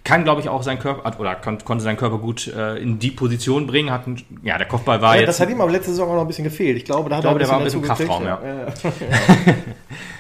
Kann, 0.05 0.23
glaube 0.23 0.41
ich, 0.41 0.49
auch 0.49 0.63
seinen 0.63 0.79
Körper, 0.79 1.19
oder 1.19 1.35
kon 1.35 1.59
konnte 1.65 1.83
seinen 1.83 1.97
Körper 1.97 2.19
gut 2.19 2.47
äh, 2.47 2.77
in 2.77 3.01
die 3.01 3.11
Position 3.11 3.67
bringen. 3.67 3.91
Hat 3.91 4.07
ein, 4.07 4.23
ja, 4.45 4.57
der 4.57 4.69
Kopfball 4.69 5.03
war 5.03 5.15
Ja, 5.15 5.23
jetzt. 5.23 5.29
das 5.31 5.41
hat 5.41 5.51
ihm 5.51 5.61
aber 5.61 5.73
letzte 5.73 5.91
Saison 5.91 6.11
auch 6.11 6.15
noch 6.15 6.21
ein 6.21 6.29
bisschen 6.29 6.45
gefehlt. 6.45 6.77
Ich 6.77 6.85
glaube, 6.85 7.11
da 7.11 7.17
hat 7.17 7.23
glaube, 7.23 7.41
er 7.41 7.47
der 7.47 7.49
war 7.49 7.59
ein 7.59 7.65
bisschen 7.65 7.83
dazu 7.83 8.05
gekriegt, 8.05 8.09
Kraftraum, 8.09 8.25
ja. 8.25 8.39
Ja, 8.45 9.53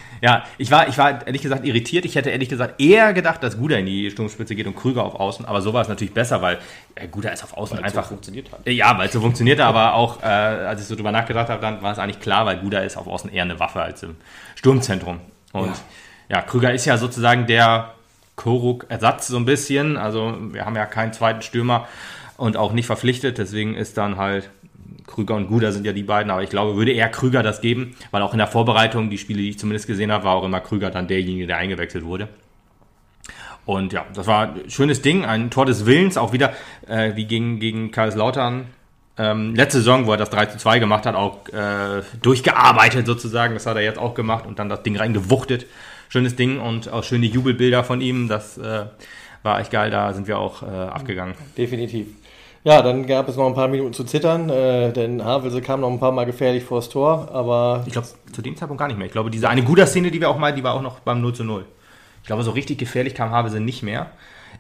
ich 0.58 0.70
war, 0.70 0.88
ich 0.88 0.96
war 0.98 1.26
ehrlich 1.26 1.42
gesagt 1.42 1.64
irritiert. 1.64 2.04
Ich 2.04 2.14
hätte 2.14 2.30
ehrlich 2.30 2.48
gesagt 2.48 2.80
eher 2.80 3.12
gedacht, 3.12 3.42
dass 3.42 3.58
Guder 3.58 3.78
in 3.78 3.86
die 3.86 4.10
Sturmspitze 4.10 4.54
geht 4.54 4.66
und 4.66 4.74
Krüger 4.74 5.04
auf 5.04 5.14
Außen. 5.14 5.44
Aber 5.44 5.60
so 5.60 5.72
war 5.72 5.82
es 5.82 5.88
natürlich 5.88 6.14
besser, 6.14 6.42
weil 6.42 6.58
äh, 6.94 7.06
Guder 7.08 7.32
ist 7.32 7.44
auf 7.44 7.56
Außen 7.56 7.78
einfach. 7.78 8.06
funktioniert 8.06 8.50
hat. 8.50 8.66
Ja, 8.66 8.96
weil 8.98 9.06
es 9.06 9.12
so 9.12 9.20
funktionierte, 9.20 9.64
aber 9.64 9.94
auch, 9.94 10.22
äh, 10.22 10.26
als 10.26 10.80
ich 10.80 10.86
so 10.86 10.96
drüber 10.96 11.12
nachgedacht 11.12 11.48
habe, 11.48 11.60
dann 11.60 11.82
war 11.82 11.92
es 11.92 11.98
eigentlich 11.98 12.20
klar, 12.20 12.46
weil 12.46 12.58
Guder 12.58 12.84
ist 12.84 12.96
auf 12.96 13.06
Außen 13.06 13.30
eher 13.30 13.42
eine 13.42 13.60
Waffe 13.60 13.82
als 13.82 14.02
im 14.02 14.16
Sturmzentrum. 14.54 15.20
Und 15.52 15.74
ja, 16.28 16.42
Krüger 16.42 16.72
ist 16.72 16.84
ja 16.86 16.98
sozusagen 16.98 17.46
der 17.46 17.94
Koruk-Ersatz 18.36 19.28
so 19.28 19.36
ein 19.36 19.44
bisschen. 19.44 19.96
Also 19.96 20.36
wir 20.52 20.64
haben 20.64 20.76
ja 20.76 20.86
keinen 20.86 21.12
zweiten 21.12 21.42
Stürmer 21.42 21.86
und 22.36 22.56
auch 22.56 22.72
nicht 22.72 22.86
verpflichtet. 22.86 23.38
Deswegen 23.38 23.74
ist 23.74 23.96
dann 23.96 24.16
halt 24.16 24.50
Krüger 25.06 25.34
und 25.34 25.48
Guder 25.48 25.72
sind 25.72 25.86
ja 25.86 25.92
die 25.92 26.02
beiden, 26.02 26.30
aber 26.30 26.42
ich 26.42 26.50
glaube, 26.50 26.76
würde 26.76 26.92
eher 26.92 27.08
Krüger 27.08 27.42
das 27.42 27.60
geben, 27.60 27.96
weil 28.10 28.22
auch 28.22 28.32
in 28.32 28.38
der 28.38 28.46
Vorbereitung, 28.46 29.10
die 29.10 29.18
Spiele, 29.18 29.40
die 29.40 29.50
ich 29.50 29.58
zumindest 29.58 29.86
gesehen 29.86 30.10
habe, 30.10 30.24
war 30.24 30.34
auch 30.34 30.44
immer 30.44 30.60
Krüger 30.60 30.90
dann 30.90 31.06
derjenige, 31.06 31.46
der 31.46 31.58
eingewechselt 31.58 32.04
wurde. 32.04 32.28
Und 33.64 33.92
ja, 33.92 34.06
das 34.14 34.26
war 34.26 34.54
ein 34.54 34.70
schönes 34.70 35.02
Ding, 35.02 35.24
ein 35.24 35.50
Tor 35.50 35.66
des 35.66 35.86
Willens, 35.86 36.16
auch 36.16 36.32
wieder 36.32 36.52
äh, 36.86 37.16
wie 37.16 37.24
gegen, 37.24 37.58
gegen 37.58 37.90
Kaiserslautern. 37.90 38.66
Ähm, 39.18 39.54
letzte 39.54 39.78
Saison, 39.78 40.06
wo 40.06 40.12
er 40.12 40.18
das 40.18 40.30
3 40.30 40.46
zu 40.46 40.58
2 40.58 40.78
gemacht 40.78 41.06
hat, 41.06 41.14
auch 41.14 41.48
äh, 41.48 42.02
durchgearbeitet 42.22 43.06
sozusagen. 43.06 43.54
Das 43.54 43.66
hat 43.66 43.76
er 43.76 43.82
jetzt 43.82 43.98
auch 43.98 44.14
gemacht 44.14 44.46
und 44.46 44.58
dann 44.58 44.68
das 44.68 44.82
Ding 44.82 44.96
reingewuchtet. 44.96 45.66
Schönes 46.08 46.36
Ding 46.36 46.60
und 46.60 46.92
auch 46.92 47.02
schöne 47.02 47.26
Jubelbilder 47.26 47.82
von 47.82 48.00
ihm. 48.00 48.28
Das 48.28 48.56
äh, 48.58 48.84
war 49.42 49.60
echt 49.60 49.72
geil, 49.72 49.90
da 49.90 50.12
sind 50.12 50.28
wir 50.28 50.38
auch 50.38 50.62
äh, 50.62 50.66
abgegangen. 50.66 51.34
Definitiv. 51.56 52.06
Ja, 52.66 52.82
dann 52.82 53.06
gab 53.06 53.28
es 53.28 53.36
noch 53.36 53.46
ein 53.46 53.54
paar 53.54 53.68
Minuten 53.68 53.92
zu 53.92 54.02
zittern, 54.02 54.50
äh, 54.50 54.92
denn 54.92 55.24
Havelse 55.24 55.62
kam 55.62 55.80
noch 55.82 55.88
ein 55.90 56.00
paar 56.00 56.10
Mal 56.10 56.26
gefährlich 56.26 56.64
vors 56.64 56.88
Tor, 56.88 57.30
aber 57.32 57.84
Ich 57.86 57.92
glaube, 57.92 58.08
zu 58.32 58.42
dem 58.42 58.56
Zeitpunkt 58.56 58.80
gar 58.80 58.88
nicht 58.88 58.96
mehr. 58.96 59.06
Ich 59.06 59.12
glaube, 59.12 59.30
diese 59.30 59.48
eine 59.48 59.62
gute 59.62 59.86
Szene, 59.86 60.10
die 60.10 60.20
wir 60.20 60.28
auch 60.28 60.36
mal, 60.38 60.52
die 60.52 60.64
war 60.64 60.74
auch 60.74 60.82
noch 60.82 60.98
beim 60.98 61.20
0 61.20 61.32
zu 61.32 61.44
0. 61.44 61.64
Ich 62.22 62.26
glaube, 62.26 62.42
so 62.42 62.50
richtig 62.50 62.78
gefährlich 62.78 63.14
kam 63.14 63.30
Havelse 63.30 63.60
nicht 63.60 63.84
mehr. 63.84 64.10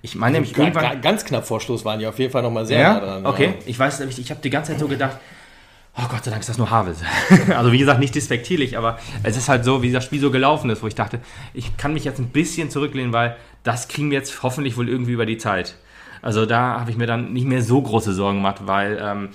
Ich 0.02 0.14
meine 0.14 0.34
nämlich 0.34 0.54
ga- 0.54 0.62
irgendwann. 0.62 0.84
ga- 0.84 0.94
ganz 0.94 1.24
knapp 1.24 1.48
vor 1.48 1.60
Schluss 1.60 1.84
waren 1.84 1.98
die 1.98 2.06
auf 2.06 2.16
jeden 2.20 2.30
Fall 2.30 2.42
noch 2.42 2.50
mal 2.52 2.64
sehr 2.64 2.78
Ja, 2.78 2.92
nah 2.94 3.00
dran. 3.00 3.26
okay. 3.26 3.46
Ja. 3.46 3.52
Ich 3.66 3.76
weiß 3.76 3.98
nämlich, 3.98 4.20
ich 4.20 4.30
habe 4.30 4.40
die 4.40 4.50
ganze 4.50 4.70
Zeit 4.70 4.78
so 4.78 4.86
gedacht, 4.86 5.16
oh 5.98 6.04
Gott 6.08 6.22
sei 6.22 6.30
Dank 6.30 6.42
ist 6.42 6.48
das 6.48 6.58
nur 6.58 6.70
Havels. 6.70 7.00
also 7.56 7.72
wie 7.72 7.78
gesagt, 7.78 7.98
nicht 7.98 8.14
despektierlich, 8.14 8.78
aber 8.78 9.00
es 9.24 9.36
ist 9.36 9.48
halt 9.48 9.64
so, 9.64 9.82
wie 9.82 9.90
das 9.90 10.04
Spiel 10.04 10.20
so 10.20 10.30
gelaufen 10.30 10.70
ist, 10.70 10.80
wo 10.80 10.86
ich 10.86 10.94
dachte, 10.94 11.18
ich 11.54 11.76
kann 11.76 11.92
mich 11.92 12.04
jetzt 12.04 12.20
ein 12.20 12.28
bisschen 12.28 12.70
zurücklehnen, 12.70 13.12
weil 13.12 13.34
das 13.64 13.88
kriegen 13.88 14.12
wir 14.12 14.18
jetzt 14.18 14.44
hoffentlich 14.44 14.76
wohl 14.76 14.88
irgendwie 14.88 15.10
über 15.12 15.26
die 15.26 15.38
Zeit. 15.38 15.74
Also 16.26 16.44
da 16.44 16.80
habe 16.80 16.90
ich 16.90 16.96
mir 16.96 17.06
dann 17.06 17.32
nicht 17.32 17.46
mehr 17.46 17.62
so 17.62 17.80
große 17.80 18.12
Sorgen 18.12 18.38
gemacht, 18.38 18.62
weil 18.66 18.98
ähm, 19.00 19.28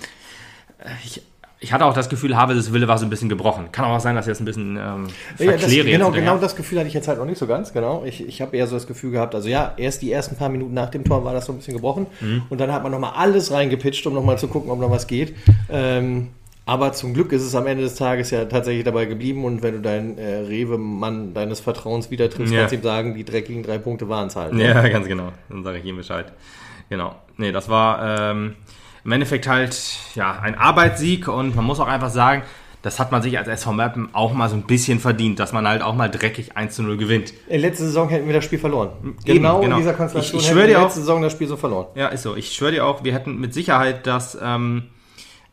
ich, 1.04 1.22
ich 1.58 1.72
hatte 1.72 1.86
auch 1.86 1.94
das 1.94 2.08
Gefühl, 2.08 2.36
Havels 2.36 2.72
Wille 2.72 2.86
war 2.88 2.98
so 2.98 3.06
ein 3.06 3.10
bisschen 3.10 3.28
gebrochen. 3.28 3.70
Kann 3.72 3.84
auch 3.86 3.98
sein, 4.00 4.14
dass 4.14 4.26
jetzt 4.26 4.40
ein 4.40 4.44
bisschen 4.44 4.76
ähm, 4.76 5.06
Ja, 5.38 5.52
das, 5.52 5.70
genau, 5.70 6.10
genau 6.10 6.36
das 6.38 6.54
Gefühl 6.54 6.78
hatte 6.80 6.88
ich 6.88 6.94
jetzt 6.94 7.08
halt 7.08 7.18
auch 7.18 7.24
nicht 7.24 7.38
so 7.38 7.46
ganz, 7.46 7.72
genau. 7.72 8.02
Ich, 8.04 8.26
ich 8.26 8.42
habe 8.42 8.56
eher 8.56 8.66
so 8.66 8.74
das 8.76 8.86
Gefühl 8.86 9.10
gehabt, 9.12 9.34
also 9.34 9.48
ja, 9.48 9.72
erst 9.76 10.02
die 10.02 10.12
ersten 10.12 10.36
paar 10.36 10.48
Minuten 10.50 10.74
nach 10.74 10.90
dem 10.90 11.02
Tor 11.04 11.24
war 11.24 11.32
das 11.32 11.46
so 11.46 11.52
ein 11.52 11.56
bisschen 11.58 11.74
gebrochen 11.74 12.06
Mhm. 12.20 12.42
und 12.50 12.60
dann 12.60 12.70
hat 12.72 12.82
man 12.82 12.92
nochmal 12.92 13.12
alles 13.16 13.50
reingepitcht, 13.52 14.06
um 14.06 14.12
nochmal 14.14 14.36
zu 14.38 14.48
gucken, 14.48 14.70
ob 14.70 14.78
noch 14.78 14.90
was 14.90 15.06
geht. 15.06 15.34
Ähm, 15.70 16.28
aber 16.66 16.92
zum 16.92 17.14
Glück 17.14 17.32
ist 17.32 17.42
es 17.42 17.54
am 17.54 17.66
Ende 17.66 17.82
des 17.84 17.94
Tages 17.96 18.30
ja 18.30 18.44
tatsächlich 18.44 18.84
dabei 18.84 19.06
geblieben 19.06 19.44
und 19.44 19.62
wenn 19.62 19.74
du 19.74 19.80
deinen 19.80 20.18
äh, 20.18 20.40
Rewe-Mann 20.40 21.32
deines 21.32 21.60
Vertrauens 21.60 22.10
wieder 22.10 22.28
triffst, 22.28 22.52
Ja. 22.52 22.60
kannst 22.60 22.72
du 22.72 22.76
ihm 22.76 22.82
sagen, 22.82 23.14
die 23.14 23.24
dreckigen 23.24 23.62
drei 23.62 23.78
Punkte 23.78 24.08
waren 24.08 24.26
es 24.28 24.36
halt. 24.36 24.52
Ja, 24.54 24.86
ganz 24.88 25.06
genau. 25.08 25.32
Dann 25.48 25.64
sage 25.64 25.78
ich 25.78 25.84
ihm 25.84 25.96
Bescheid. 25.96 26.26
Genau. 26.88 27.14
Nee, 27.36 27.52
das 27.52 27.68
war 27.68 28.30
ähm, 28.30 28.56
im 29.04 29.12
Endeffekt 29.12 29.46
halt 29.48 29.76
ja 30.14 30.38
ein 30.40 30.56
Arbeitssieg 30.56 31.28
und 31.28 31.56
man 31.56 31.64
muss 31.64 31.80
auch 31.80 31.88
einfach 31.88 32.10
sagen, 32.10 32.42
das 32.82 32.98
hat 32.98 33.12
man 33.12 33.22
sich 33.22 33.38
als 33.38 33.46
SV 33.46 33.72
Mappen 33.72 34.08
auch 34.12 34.32
mal 34.32 34.48
so 34.48 34.56
ein 34.56 34.62
bisschen 34.62 34.98
verdient, 34.98 35.38
dass 35.38 35.52
man 35.52 35.68
halt 35.68 35.82
auch 35.82 35.94
mal 35.94 36.08
dreckig 36.10 36.56
1 36.56 36.74
zu 36.74 36.82
0 36.82 36.96
gewinnt. 36.96 37.32
Äh, 37.48 37.58
Letzte 37.58 37.84
Saison 37.84 38.08
hätten 38.08 38.26
wir 38.26 38.34
das 38.34 38.44
Spiel 38.44 38.58
verloren. 38.58 38.90
Eben, 39.02 39.16
genau, 39.24 39.60
genau. 39.60 39.76
in 39.76 39.82
dieser 39.82 39.94
Konstellation 39.94 40.38
Ich- 40.40 40.42
ich 40.44 40.48
hätten 40.50 40.56
schwöre 40.58 40.66
wir 40.68 40.74
dir 40.74 40.78
auch- 40.80 40.84
letzte 40.86 41.00
Saison 41.00 41.22
das 41.22 41.32
Spiel 41.32 41.46
so 41.46 41.56
verloren. 41.56 41.86
Ja, 41.94 42.08
ist 42.08 42.22
so. 42.22 42.34
Ich 42.34 42.52
schwöre 42.52 42.72
dir 42.72 42.84
auch, 42.86 43.04
wir 43.04 43.14
hätten 43.14 43.38
mit 43.38 43.54
Sicherheit 43.54 44.06
das, 44.08 44.36
ähm, 44.42 44.84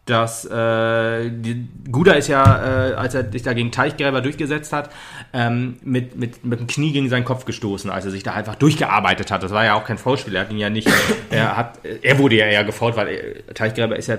dass 0.10 0.46
äh, 0.46 1.30
die, 1.30 1.68
Guda 1.92 2.14
ist 2.14 2.28
ja, 2.28 2.90
äh, 2.90 2.94
als 2.94 3.14
er 3.14 3.32
sich 3.32 3.44
da 3.44 3.54
gegen 3.54 3.72
Teichgräber 3.72 4.22
durchgesetzt 4.22 4.74
hat, 4.74 4.90
ähm, 5.34 5.78
mit, 5.84 6.18
mit, 6.18 6.44
mit 6.44 6.60
dem 6.60 6.68
Knie 6.68 6.92
gegen 6.92 7.10
seinen 7.10 7.26
Kopf 7.26 7.46
gestoßen, 7.46 7.90
als 7.90 8.06
er 8.06 8.12
sich 8.12 8.24
da 8.24 8.34
einfach 8.34 8.56
durchgearbeitet 8.56 9.32
hat. 9.32 9.44
Das 9.44 9.52
war 9.52 9.64
ja 9.64 9.76
auch 9.76 9.86
kein 9.86 9.98
Foulspiel, 9.98 10.36
er 10.36 10.42
hat 10.42 10.52
ihn 10.52 10.58
ja 10.58 10.70
nicht, 10.70 10.90
er 11.30 11.56
hat, 11.56 11.80
er 11.84 12.18
wurde 12.18 12.36
ja 12.36 12.46
eher 12.46 12.64
gefault, 12.64 12.96
weil 12.96 13.08
äh, 13.08 13.54
Teichgräber 13.54 13.96
ist 13.96 14.08
ja 14.08 14.18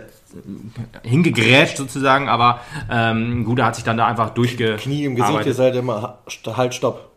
hingegrätscht 1.03 1.77
sozusagen, 1.77 2.29
aber 2.29 2.61
ähm, 2.91 3.45
Guda 3.45 3.67
hat 3.67 3.75
sich 3.75 3.85
dann 3.85 3.97
da 3.97 4.07
einfach 4.07 4.31
durchgearbeitet. 4.31 4.83
Knie 4.83 5.05
im 5.05 5.17
Gesicht 5.17 5.47
ist 5.47 5.59
halt 5.59 5.75
immer 5.75 6.19
halt 6.47 6.75
Stopp. 6.75 7.10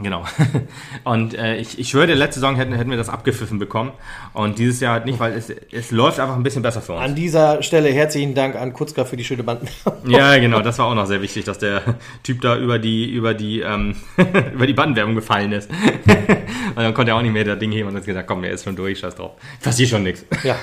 Genau. 0.00 0.24
Und 1.04 1.34
äh, 1.34 1.56
ich, 1.56 1.78
ich 1.78 1.88
schwöre, 1.88 2.14
letzte 2.14 2.40
Saison 2.40 2.54
hätten, 2.56 2.72
hätten 2.72 2.90
wir 2.90 2.96
das 2.96 3.08
abgepfiffen 3.08 3.58
bekommen. 3.58 3.92
Und 4.32 4.58
dieses 4.58 4.80
Jahr 4.80 4.92
halt 4.92 5.06
nicht, 5.06 5.18
weil 5.18 5.32
es, 5.32 5.50
es 5.72 5.90
läuft 5.90 6.20
einfach 6.20 6.36
ein 6.36 6.42
bisschen 6.42 6.62
besser 6.62 6.80
für 6.80 6.92
uns. 6.92 7.02
An 7.02 7.14
dieser 7.14 7.62
Stelle 7.62 7.88
herzlichen 7.88 8.34
Dank 8.34 8.54
an 8.54 8.72
Kutzka 8.72 9.04
für 9.04 9.16
die 9.16 9.24
schöne 9.24 9.42
Banden. 9.42 9.68
ja, 10.06 10.38
genau, 10.38 10.60
das 10.60 10.78
war 10.78 10.86
auch 10.86 10.94
noch 10.94 11.06
sehr 11.06 11.20
wichtig, 11.20 11.44
dass 11.44 11.58
der 11.58 11.82
Typ 12.22 12.40
da 12.42 12.56
über 12.56 12.78
die, 12.78 13.10
über 13.10 13.34
die, 13.34 13.60
ähm, 13.60 13.96
über 14.54 14.66
die 14.66 14.72
Bandenwerbung 14.74 15.16
gefallen 15.16 15.52
ist. 15.52 15.68
und 15.70 16.76
dann 16.76 16.94
konnte 16.94 17.12
er 17.12 17.16
auch 17.16 17.22
nicht 17.22 17.32
mehr 17.32 17.44
das 17.44 17.58
Ding 17.58 17.72
heben 17.72 17.88
und 17.88 17.96
hat 17.96 18.04
gesagt, 18.04 18.28
komm, 18.28 18.44
er 18.44 18.52
ist 18.52 18.64
schon 18.64 18.76
durch, 18.76 19.00
scheiß 19.00 19.16
drauf. 19.16 19.32
Passiert 19.62 19.88
schon 19.88 20.04
nichts. 20.04 20.24
Ja. 20.44 20.56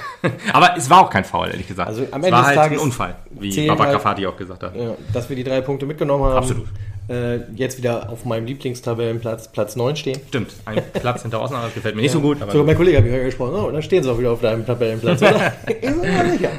Aber 0.53 0.77
es 0.77 0.89
war 0.89 1.01
auch 1.01 1.09
kein 1.09 1.25
Foul, 1.25 1.49
ehrlich 1.49 1.67
gesagt. 1.67 1.89
Also 1.89 2.03
am 2.11 2.21
es 2.21 2.27
Ende 2.27 2.31
war 2.31 2.39
des 2.39 2.47
halt 2.47 2.57
Tages 2.57 2.79
ein 2.79 2.83
Unfall, 2.83 3.15
wie 3.31 3.49
zählen 3.49 3.67
Baba 3.67 3.83
halt- 3.85 3.93
Grafati 3.93 4.25
auch 4.27 4.37
gesagt 4.37 4.63
hat. 4.63 4.75
Ja, 4.75 4.91
dass 5.11 5.27
wir 5.27 5.35
die 5.35 5.43
drei 5.43 5.59
Punkte 5.61 5.85
mitgenommen 5.85 6.23
haben. 6.23 6.37
Absolut. 6.37 6.67
Äh, 7.07 7.41
jetzt 7.55 7.77
wieder 7.77 8.09
auf 8.09 8.25
meinem 8.25 8.45
Lieblingstabellenplatz, 8.45 9.51
Platz 9.51 9.75
9 9.75 9.95
stehen. 9.95 10.19
Stimmt, 10.27 10.53
ein 10.65 10.81
Platz 10.93 11.21
hinter 11.21 11.41
Osnabrück 11.41 11.67
das 11.67 11.75
gefällt 11.75 11.95
mir 11.95 12.01
nicht 12.01 12.11
so 12.11 12.21
gut, 12.21 12.41
aber 12.41 12.51
Sogar 12.51 12.65
mein 12.65 12.75
Kollege 12.75 12.97
hat 12.97 13.05
mich 13.05 13.13
gesprochen, 13.13 13.55
oh, 13.55 13.69
dann 13.69 13.81
stehen 13.81 14.03
sie 14.03 14.11
auch 14.11 14.17
wieder 14.17 14.31
auf 14.31 14.41
deinem 14.41 14.65
Tabellenplatz, 14.65 15.21
oder? 15.21 15.53
ich 15.67 15.81
bin 15.81 16.01
mir 16.01 16.31
sicher. 16.31 16.51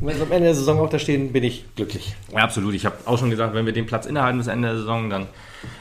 Und 0.00 0.08
wenn 0.08 0.16
sie 0.16 0.22
am 0.22 0.32
Ende 0.32 0.46
der 0.46 0.54
Saison 0.54 0.80
auch 0.80 0.88
da 0.88 0.98
stehen, 0.98 1.32
bin 1.32 1.44
ich 1.44 1.64
glücklich. 1.76 2.14
Ja, 2.32 2.38
absolut. 2.38 2.74
Ich 2.74 2.86
habe 2.86 2.96
auch 3.04 3.18
schon 3.18 3.30
gesagt, 3.30 3.54
wenn 3.54 3.66
wir 3.66 3.72
den 3.72 3.86
Platz 3.86 4.06
innehalten 4.06 4.38
bis 4.38 4.46
Ende 4.46 4.68
der 4.68 4.76
Saison, 4.78 5.10
dann 5.10 5.26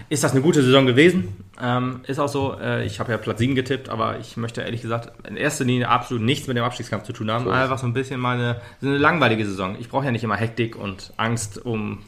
ist 0.10 0.24
das 0.24 0.34
eine 0.34 0.42
gute 0.42 0.62
Saison 0.62 0.86
gewesen. 0.86 1.30
Ähm, 1.62 2.02
ist 2.06 2.20
auch 2.20 2.28
so. 2.28 2.56
Äh, 2.60 2.86
ich 2.86 3.00
habe 3.00 3.12
ja 3.12 3.18
Platz 3.18 3.40
7 3.40 3.56
getippt, 3.56 3.90
aber 3.90 4.20
ich 4.20 4.36
möchte 4.36 4.62
ehrlich 4.62 4.82
gesagt 4.82 5.12
in 5.28 5.38
erster 5.38 5.64
Linie 5.64 5.88
absolut 5.88 6.24
nichts 6.24 6.48
mit 6.48 6.58
dem 6.58 6.64
Abstiegskampf 6.64 7.04
zu 7.04 7.14
tun 7.14 7.32
haben. 7.32 7.46
So 7.46 7.52
Einfach 7.52 7.78
so 7.78 7.88
ein 7.88 7.94
bisschen 7.94 8.20
mal 8.20 8.36
eine, 8.36 8.62
so 8.82 8.88
eine 8.88 8.98
langweilige 8.98 9.46
Saison. 9.46 9.78
Ich 9.80 9.90
brauche 9.90 10.06
ja 10.06 10.12
nicht 10.12 10.24
immer 10.24 10.36
Hektik 10.36 10.76
und 10.76 11.14
Angst 11.18 11.64
um 11.66 12.00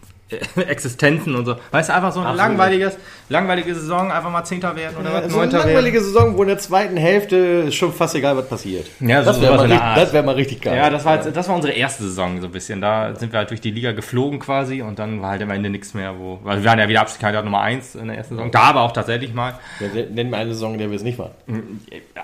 Existenzen 0.68 1.36
und 1.36 1.46
so. 1.46 1.56
Weißt 1.72 1.90
du, 1.90 1.94
einfach 1.94 2.12
so 2.12 2.20
eine 2.20 2.30
Absolut. 2.30 2.50
langweiliges, 2.50 2.98
langweilige 3.30 3.74
Saison, 3.76 4.12
einfach 4.12 4.30
mal 4.32 4.44
Zehnter 4.44 4.76
werden 4.76 4.98
oder 4.98 5.14
was, 5.14 5.22
so 5.24 5.28
eine 5.28 5.38
Neunter 5.38 5.58
werden. 5.60 5.68
langweilige 5.68 6.02
Saison, 6.02 6.38
wo 6.38 6.42
in 6.44 6.50
der 6.50 6.58
zweiten 6.58 6.98
Hälfte 6.98 7.36
ist 7.36 7.76
schon 7.76 7.94
fast 7.94 8.16
egal, 8.16 8.36
was 8.38 8.48
passiert. 8.50 8.88
Ja, 9.00 9.22
das 9.22 9.42
wäre 9.42 9.56
mal, 9.58 9.66
richtig- 9.72 10.14
wär 10.14 10.24
mal 10.24 10.36
richtig 10.36 10.62
geil. 10.62 10.78
Ja, 10.78 10.90
das 10.90 11.06
war, 11.06 11.16
jetzt, 11.16 11.36
das 11.36 11.48
war 11.48 11.56
unsere 11.56 11.74
erste 11.74 12.04
Saison 12.04 12.40
so 12.42 12.48
ein 12.48 12.52
bisschen. 12.52 12.82
Da 12.82 13.16
sind 13.16 13.32
wir 13.32 13.40
halt 13.40 13.50
durch 13.50 13.62
die 13.62 13.72
Liga 13.72 13.92
geflogen 13.92 14.40
quasi 14.40 14.82
und 14.82 15.00
dann 15.00 15.22
war 15.22 15.32
halt 15.32 15.42
am 15.42 15.52
Ende 15.52 15.70
nichts 15.70 15.94
mehr, 15.94 16.18
wo. 16.18 16.40
Weil 16.44 16.58
wir 16.62 16.70
waren 16.70 16.80
ja 16.80 16.88
wieder 16.88 17.02
Abstiegskandidat 17.02 17.46
Nummer 17.46 17.62
1 17.62 17.96
in 17.96 18.08
der 18.08 18.18
ersten 18.18 18.36
Saison. 18.36 18.52
Da 18.52 18.62
aber 18.62 18.82
auch 18.82 18.92
tatsächlich 18.92 19.34
mal. 19.34 19.54
Ja, 19.80 19.88
Nennen 20.10 20.30
wir 20.30 20.38
eine 20.38 20.54
Saison, 20.54 20.74
in 20.74 20.80
der 20.80 20.90
wir 20.90 20.96
es 20.98 21.04
nicht 21.04 21.18
waren. 21.20 21.32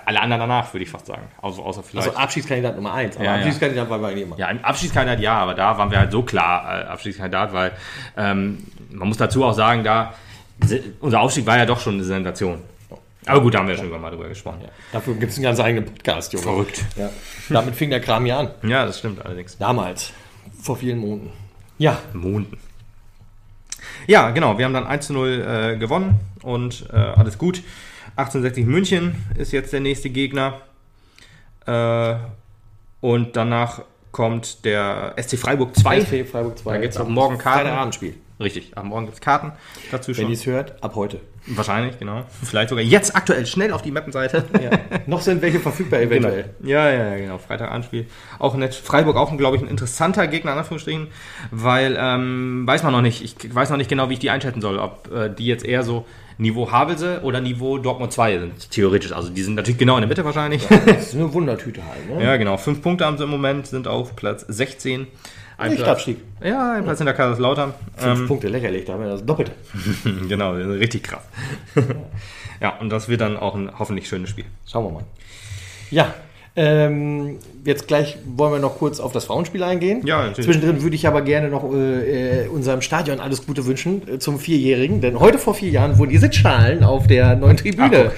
Alle 0.05 0.22
anderen 0.22 0.39
danach, 0.41 0.74
würde 0.74 0.84
ich 0.84 0.89
fast 0.89 1.05
sagen. 1.07 1.24
Außer, 1.41 1.62
außer 1.62 1.84
vielleicht. 1.84 2.07
Also 2.07 2.18
Abschiedskandidat 2.20 2.76
Nummer 2.76 2.93
1, 2.93 3.16
aber 3.16 3.26
Ja, 3.26 3.32
ja. 3.32 3.38
Abschiedskandidat 3.38 3.89
waren 3.89 4.01
wir 4.01 4.07
eigentlich 4.07 4.24
immer. 4.24 4.38
ja, 4.38 4.49
im 4.49 4.64
Abstiegskandidat 4.64 5.20
ja, 5.20 5.34
aber 5.34 5.53
da 5.53 5.78
waren 5.78 5.91
wir 5.91 5.99
halt 5.99 6.12
so 6.12 6.24
klar 6.24 6.84
äh, 6.84 6.86
Abstiegskandidat, 6.88 7.53
weil 7.53 7.72
ähm, 8.18 8.60
man 8.91 9.08
muss 9.08 9.18
dazu 9.18 9.43
auch 9.43 9.54
sagen, 9.54 9.84
da 9.84 10.14
se- 10.66 10.84
unser 11.00 11.22
Aufstieg 11.22 11.45
war 11.45 11.58
ja 11.58 11.66
doch 11.66 11.80
schon 11.80 11.95
eine 11.95 12.04
Sensation. 12.04 12.60
Aber 13.26 13.41
gut, 13.41 13.54
da 13.54 13.60
haben 13.60 13.68
wir 13.68 13.76
ja 13.76 13.82
schon 13.82 14.02
mal 14.02 14.10
drüber 14.10 14.28
gesprochen. 14.30 14.62
Dafür 14.91 15.14
gibt 15.16 15.32
es 15.32 15.38
einen 15.38 15.43
ganz 15.43 15.60
eigenen 15.60 15.86
Podcast, 15.86 16.34
Junge. 16.34 16.43
Verrückt. 16.43 16.84
Ja. 16.95 17.10
Damit 17.50 17.76
fing 17.76 17.89
der 17.91 18.00
Kram 18.00 18.26
ja 18.26 18.39
an. 18.39 18.50
Ja, 18.64 18.86
das 18.86 19.00
stimmt 19.00 19.24
allerdings. 19.24 19.58
Damals. 19.58 20.14
Vor 20.62 20.78
vielen 20.78 20.97
Monaten. 21.00 21.32
Ja, 21.78 22.00
Monden. 22.14 22.58
Ja, 24.08 24.32
genau. 24.32 24.58
Wir 24.58 24.66
haben 24.66 24.74
dann 24.74 24.88
1 24.88 25.08
zu 25.08 25.14
0 25.14 25.74
äh, 25.74 25.78
gewonnen 25.78 26.20
und 26.41 26.86
äh, 26.91 26.95
alles 26.95 27.38
gut. 27.38 27.62
1860 28.16 28.66
München 28.66 29.26
ist 29.38 29.52
jetzt 29.52 29.72
der 29.74 29.80
nächste 29.82 30.10
Gegner. 30.10 30.62
Äh, 31.66 32.16
und 33.02 33.36
danach 33.36 33.84
kommt 34.12 34.66
der 34.66 35.14
SC 35.22 35.38
Freiburg 35.38 35.76
2. 35.76 36.01
SC 36.01 36.28
Freiburg 36.28 36.57
2. 36.57 36.72
Da 36.74 36.78
gibt's 36.82 36.97
ab 36.97 37.07
morgen 37.07 37.38
Karten. 37.38 37.60
Freitagabendspiel. 37.62 38.16
Richtig, 38.39 38.78
ab 38.78 38.86
morgen 38.86 39.05
gibt 39.05 39.16
es 39.16 39.22
Karten 39.22 39.51
dazu 39.91 40.10
Wenn 40.10 40.16
schon. 40.16 40.28
ihr 40.28 40.34
es 40.34 40.45
hört, 40.45 40.82
ab 40.82 40.95
heute. 40.95 41.20
Wahrscheinlich, 41.45 41.99
genau. 41.99 42.24
Vielleicht 42.43 42.70
sogar 42.70 42.84
jetzt 42.84 43.16
aktuell 43.16 43.45
schnell 43.45 43.74
auf 43.74 43.82
die 43.82 43.91
Mappenseite. 43.91 44.45
Ja. 44.62 44.72
Noch 45.07 45.22
sind 45.22 45.41
welche 45.41 45.60
verfügbar 45.60 46.01
eventuell. 46.01 46.49
Ja, 46.62 46.89
ja, 46.89 47.10
ja, 47.12 47.18
genau. 47.18 47.38
Freitag 47.38 47.72
Anspiel. 47.72 48.07
Auch 48.39 48.55
nett. 48.55 48.76
Freiburg 48.76 49.16
auch, 49.16 49.36
glaube 49.38 49.57
ich, 49.57 49.62
ein 49.64 49.70
interessanter 49.70 50.28
Gegner, 50.28 50.51
in 50.53 50.57
Anführungsstrichen, 50.60 51.07
weil, 51.51 51.97
ähm, 51.99 52.64
weiß 52.66 52.84
man 52.84 52.91
noch 52.93 53.01
nicht. 53.01 53.24
Ich 53.24 53.55
weiß 53.55 53.70
noch 53.70 53.78
nicht 53.78 53.89
genau, 53.89 54.10
wie 54.10 54.14
ich 54.14 54.20
die 54.20 54.30
einschätzen 54.30 54.62
soll. 54.62 54.80
Ob 54.80 55.12
äh, 55.12 55.30
die 55.30 55.45
jetzt 55.45 55.66
eher 55.66 55.84
so 55.84 56.05
Niveau 56.40 56.72
Havelse 56.72 57.20
oder 57.24 57.42
Niveau 57.42 57.78
Dortmund 57.78 58.14
2 58.14 58.40
sind, 58.40 58.72
theoretisch. 58.72 59.12
Also 59.12 59.30
die 59.30 59.44
sind 59.44 59.56
natürlich 59.56 59.78
genau 59.78 59.96
in 59.98 60.02
der 60.02 60.08
Mitte 60.08 60.24
wahrscheinlich. 60.24 60.66
Das 60.68 61.08
ist 61.08 61.16
eine 61.16 61.32
Wundertüte 61.34 61.82
halt. 61.86 62.10
Ne? 62.10 62.24
Ja, 62.24 62.38
genau. 62.38 62.56
Fünf 62.56 62.82
Punkte 62.82 63.06
haben 63.06 63.18
sie 63.18 63.26
im 63.26 63.30
Moment, 63.30 63.68
sind 63.68 63.88
auf 63.90 64.16
Platz 64.16 64.46
16. 64.48 65.08
Ein 65.58 65.72
Nicht 65.72 65.84
Platz, 65.84 65.98
Abstieg. 65.98 66.20
ja, 66.42 66.76
ein 66.76 66.86
Platz 66.86 67.02
in 67.02 67.06
der 67.06 67.14
Kaiserslautern. 67.14 67.74
Fünf 67.98 68.28
Punkte, 68.28 68.48
lächerlich, 68.48 68.86
da 68.86 68.94
haben 68.94 69.04
wir 69.04 69.10
das 69.10 69.26
Doppelte. 69.26 69.52
genau, 70.30 70.54
richtig 70.54 71.04
krass. 71.04 71.24
ja, 72.62 72.78
und 72.78 72.90
das 72.90 73.10
wird 73.10 73.20
dann 73.20 73.36
auch 73.36 73.56
ein 73.56 73.70
hoffentlich 73.78 74.08
schönes 74.08 74.30
Spiel. 74.30 74.46
Schauen 74.66 74.86
wir 74.86 74.92
mal. 74.92 75.04
Ja, 75.92 76.14
ähm, 76.62 77.38
jetzt 77.64 77.88
gleich 77.88 78.18
wollen 78.36 78.51
wir 78.53 78.60
noch 78.60 78.78
kurz 78.80 78.99
auf 78.99 79.14
das 79.14 79.26
Frauenspiel 79.26 79.64
eingehen. 79.64 80.01
Ja, 80.05 80.24
natürlich. 80.24 80.45
Zwischendrin 80.45 80.82
würde 80.84 80.95
ich 80.95 81.07
aber 81.07 81.22
gerne 81.22 81.47
noch 81.49 81.64
äh, 81.74 82.45
äh, 82.45 82.47
unserem 82.47 82.82
Stadion 82.82 83.20
alles 83.22 83.45
Gute 83.45 83.66
wünschen 83.66 84.01
äh, 84.16 84.20
zum 84.20 84.39
Vierjährigen, 84.39 84.99
denn 84.99 85.20
heute 85.22 85.38
vor 85.38 85.53
vier 85.53 85.70
Jahren 85.70 85.97
wurden 85.97 86.10
die 86.10 86.18
Sitzschalen 86.18 86.84
auf 86.84 87.07
der 87.07 87.36
neuen 87.38 87.55
Tribüne. 87.55 88.12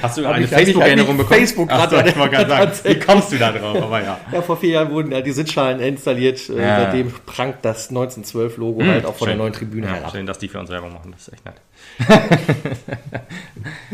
Hast 0.00 0.18
du 0.18 0.26
eine 0.28 0.46
Facebook-Erinnerung 0.46 1.16
bekommen? 1.16 1.38
Facebook 1.40 1.68
Ach 1.72 1.90
so, 1.90 1.96
gerade- 1.96 2.08
ich 2.10 2.14
gerade 2.14 2.48
sagen, 2.48 2.72
wie 2.84 2.98
kommst 3.00 3.32
du 3.32 3.38
da 3.38 3.50
drauf? 3.52 3.82
Aber 3.82 4.00
ja. 4.02 4.18
Ja, 4.32 4.42
vor 4.42 4.56
vier 4.58 4.70
Jahren 4.70 4.90
wurden 4.92 5.10
ja 5.10 5.20
die 5.22 5.32
Sitzschalen 5.32 5.80
installiert. 5.80 6.48
Äh, 6.48 6.60
Ja. 6.60 6.80
Seitdem 6.82 7.12
prangt 7.26 7.56
das 7.62 7.90
1912-Logo 7.90 8.84
halt 8.84 9.06
auch 9.06 9.14
von 9.16 9.26
der 9.28 9.36
neuen 9.36 9.52
Tribüne 9.52 9.86
ja, 9.86 9.94
herab. 9.94 10.12
Schön, 10.12 10.26
dass 10.26 10.38
die 10.38 10.48
für 10.48 10.60
uns 10.60 10.70
Werbung 10.70 10.92
machen, 10.92 11.12
das 11.12 11.26
ist 11.28 11.34
echt 11.34 11.44
nett. 11.44 11.54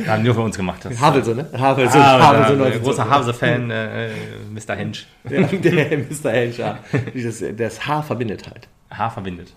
Haben 0.07 0.23
nur 0.23 0.35
für 0.35 0.41
uns 0.41 0.57
gemacht. 0.57 0.81
Das 0.85 1.01
Havelse, 1.01 1.35
ne? 1.35 1.47
Havelse, 1.57 1.99
Ah, 1.99 2.19
Havelse 2.21 2.57
der 2.57 2.67
1912. 2.67 2.83
großer 2.83 3.11
Havelse-Fan, 3.71 3.71
äh, 3.71 4.11
Mr. 4.51 4.75
Hinch. 4.77 5.07
Ja, 5.31 5.43
der 5.47 5.99
Mr. 5.99 6.31
Hensch, 6.31 6.59
ja. 6.59 6.79
Das, 7.15 7.45
das 7.57 7.87
Haar 7.87 8.03
verbindet 8.03 8.47
halt. 8.49 8.69
Haar 8.91 9.11
verbindet. 9.11 9.53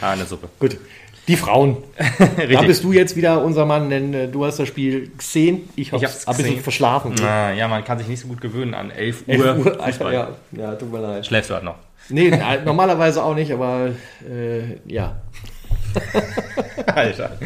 Haar 0.00 0.12
in 0.12 0.18
der 0.20 0.26
Suppe. 0.26 0.48
Gut. 0.58 0.78
Die 1.26 1.36
Frauen. 1.36 1.78
Da 2.52 2.62
bist 2.62 2.84
du 2.84 2.92
jetzt 2.92 3.16
wieder 3.16 3.42
unser 3.42 3.64
Mann, 3.64 3.88
denn 3.88 4.12
äh, 4.12 4.28
du 4.28 4.44
hast 4.44 4.58
das 4.58 4.68
Spiel 4.68 5.10
gesehen. 5.16 5.68
Ich 5.76 5.92
habe 5.92 6.04
es 6.04 6.26
ein 6.26 6.36
bisschen 6.36 6.60
verschlafen. 6.60 7.14
Ah, 7.22 7.52
ja, 7.52 7.66
man 7.66 7.84
kann 7.84 7.98
sich 7.98 8.08
nicht 8.08 8.20
so 8.20 8.28
gut 8.28 8.40
gewöhnen 8.40 8.74
an 8.74 8.90
11 8.90 9.24
Uhr. 9.28 9.34
11 9.34 9.66
Uhr. 9.66 9.80
Alter, 9.80 10.12
ja, 10.12 10.28
ja, 10.52 10.74
tut 10.74 10.92
mir 10.92 11.00
leid. 11.00 11.26
Schläfst 11.26 11.50
du 11.50 11.54
halt 11.54 11.64
noch. 11.64 11.76
Nee, 12.10 12.28
äh, 12.28 12.62
normalerweise 12.64 13.22
auch 13.22 13.34
nicht, 13.34 13.50
aber 13.52 13.92
äh, 14.28 14.76
ja. 14.86 15.16
Alter. 16.86 17.38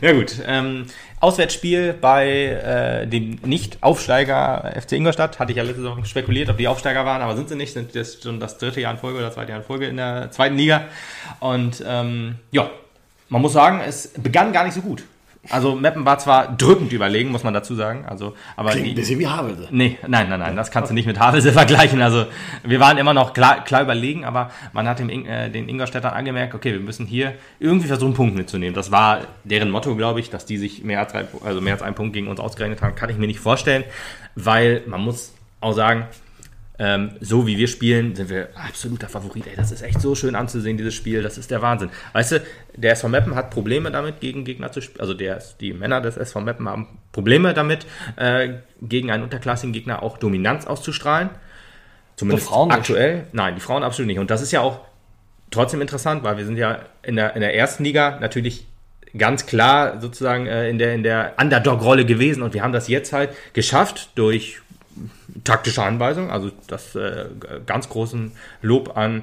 Ja 0.00 0.12
gut. 0.12 0.36
Ähm, 0.46 0.86
Auswärtsspiel 1.20 1.94
bei 1.94 2.28
äh, 2.28 3.06
dem 3.06 3.38
Nicht-Aufsteiger 3.44 4.72
FC 4.80 4.92
Ingolstadt. 4.92 5.38
Hatte 5.38 5.52
ich 5.52 5.58
ja 5.58 5.64
letzte 5.64 5.82
Saison 5.82 6.04
spekuliert, 6.04 6.48
ob 6.48 6.58
die 6.58 6.68
Aufsteiger 6.68 7.04
waren, 7.04 7.22
aber 7.22 7.36
sind 7.36 7.48
sie 7.48 7.56
nicht. 7.56 7.72
Sind 7.72 7.94
jetzt 7.94 8.22
schon 8.22 8.38
das 8.40 8.58
dritte 8.58 8.80
Jahr 8.80 8.92
in 8.92 8.98
Folge 8.98 9.18
oder 9.18 9.32
zweite 9.32 9.50
Jahr 9.50 9.60
in 9.60 9.66
Folge 9.66 9.86
in 9.86 9.96
der 9.96 10.30
zweiten 10.30 10.56
Liga. 10.56 10.84
Und 11.40 11.82
ähm, 11.86 12.36
ja, 12.52 12.70
man 13.28 13.42
muss 13.42 13.52
sagen, 13.52 13.80
es 13.86 14.12
begann 14.16 14.52
gar 14.52 14.64
nicht 14.64 14.74
so 14.74 14.80
gut. 14.80 15.02
Also 15.50 15.74
Meppen 15.74 16.04
war 16.04 16.18
zwar 16.18 16.54
drückend 16.56 16.92
überlegen, 16.92 17.30
muss 17.30 17.44
man 17.44 17.54
dazu 17.54 17.74
sagen. 17.74 18.04
Also, 18.06 18.34
aber 18.56 18.70
Klingt 18.70 18.88
ein 18.88 18.94
bisschen 18.94 19.18
wie 19.18 19.26
Havelse. 19.26 19.68
Nee, 19.70 19.98
nein, 20.06 20.28
nein, 20.28 20.40
nein, 20.40 20.56
das 20.56 20.70
kannst 20.70 20.90
du 20.90 20.94
nicht 20.94 21.06
mit 21.06 21.18
Havelse 21.18 21.52
vergleichen. 21.54 22.02
Also 22.02 22.26
wir 22.64 22.80
waren 22.80 22.98
immer 22.98 23.14
noch 23.14 23.32
klar, 23.32 23.64
klar 23.64 23.82
überlegen, 23.82 24.24
aber 24.24 24.50
man 24.72 24.86
hat 24.86 24.98
dem, 24.98 25.08
äh, 25.08 25.48
den 25.48 25.68
Ingolstädtern 25.68 26.12
angemerkt, 26.12 26.54
okay, 26.54 26.72
wir 26.72 26.80
müssen 26.80 27.06
hier 27.06 27.34
irgendwie 27.60 27.88
versuchen, 27.88 28.14
Punkt 28.14 28.36
mitzunehmen. 28.36 28.74
Das 28.74 28.90
war 28.90 29.20
deren 29.44 29.70
Motto, 29.70 29.94
glaube 29.96 30.20
ich, 30.20 30.28
dass 30.28 30.44
die 30.44 30.58
sich 30.58 30.82
mehr 30.82 31.00
als, 31.00 31.12
drei, 31.12 31.26
also 31.44 31.60
mehr 31.60 31.74
als 31.74 31.82
einen 31.82 31.94
Punkt 31.94 32.12
gegen 32.12 32.28
uns 32.28 32.40
ausgerechnet 32.40 32.82
haben, 32.82 32.94
kann 32.94 33.10
ich 33.10 33.16
mir 33.16 33.26
nicht 33.26 33.40
vorstellen, 33.40 33.84
weil 34.34 34.82
man 34.86 35.00
muss 35.00 35.32
auch 35.60 35.72
sagen, 35.72 36.06
ähm, 36.78 37.12
so 37.20 37.46
wie 37.46 37.58
wir 37.58 37.66
spielen, 37.66 38.14
sind 38.14 38.30
wir 38.30 38.50
absoluter 38.54 39.08
Favorit. 39.08 39.46
Ey, 39.46 39.56
das 39.56 39.72
ist 39.72 39.82
echt 39.82 40.00
so 40.00 40.14
schön 40.14 40.34
anzusehen, 40.36 40.76
dieses 40.76 40.94
Spiel. 40.94 41.22
Das 41.22 41.36
ist 41.36 41.50
der 41.50 41.60
Wahnsinn. 41.60 41.90
Weißt 42.12 42.32
du, 42.32 42.42
der 42.76 42.92
SV 42.92 43.08
Meppen 43.08 43.34
hat 43.34 43.50
Probleme 43.50 43.90
damit, 43.90 44.20
gegen 44.20 44.44
Gegner 44.44 44.70
zu 44.70 44.80
spielen. 44.80 45.00
Also 45.00 45.14
der, 45.14 45.42
die 45.60 45.72
Männer 45.72 46.00
des 46.00 46.16
SV 46.16 46.40
Meppen 46.40 46.68
haben 46.68 46.86
Probleme 47.10 47.52
damit, 47.52 47.86
äh, 48.16 48.50
gegen 48.80 49.10
einen 49.10 49.24
unterklassigen 49.24 49.72
Gegner 49.72 50.02
auch 50.02 50.18
Dominanz 50.18 50.66
auszustrahlen. 50.66 51.30
Zumindest 52.16 52.46
Die 52.46 52.50
Frauen 52.50 52.68
nicht. 52.68 52.78
aktuell. 52.78 53.26
Nein, 53.32 53.54
die 53.56 53.60
Frauen 53.60 53.82
absolut 53.82 54.06
nicht. 54.06 54.18
Und 54.18 54.30
das 54.30 54.42
ist 54.42 54.52
ja 54.52 54.60
auch 54.60 54.80
trotzdem 55.50 55.80
interessant, 55.80 56.22
weil 56.22 56.36
wir 56.36 56.44
sind 56.44 56.56
ja 56.56 56.80
in 57.02 57.16
der, 57.16 57.34
in 57.34 57.40
der 57.40 57.56
ersten 57.56 57.82
Liga 57.82 58.18
natürlich 58.20 58.66
ganz 59.16 59.46
klar 59.46 60.00
sozusagen 60.00 60.46
äh, 60.46 60.68
in 60.68 60.78
der, 60.78 60.94
in 60.94 61.02
der 61.02 61.34
Underdog-Rolle 61.40 62.04
gewesen 62.04 62.42
und 62.42 62.54
wir 62.54 62.62
haben 62.62 62.72
das 62.72 62.88
jetzt 62.88 63.12
halt 63.12 63.30
geschafft 63.52 64.10
durch 64.14 64.60
taktische 65.44 65.82
Anweisung. 65.82 66.30
Also 66.30 66.50
das 66.66 66.94
äh, 66.94 67.26
ganz 67.66 67.88
großen 67.88 68.32
Lob 68.62 68.96
an 68.96 69.22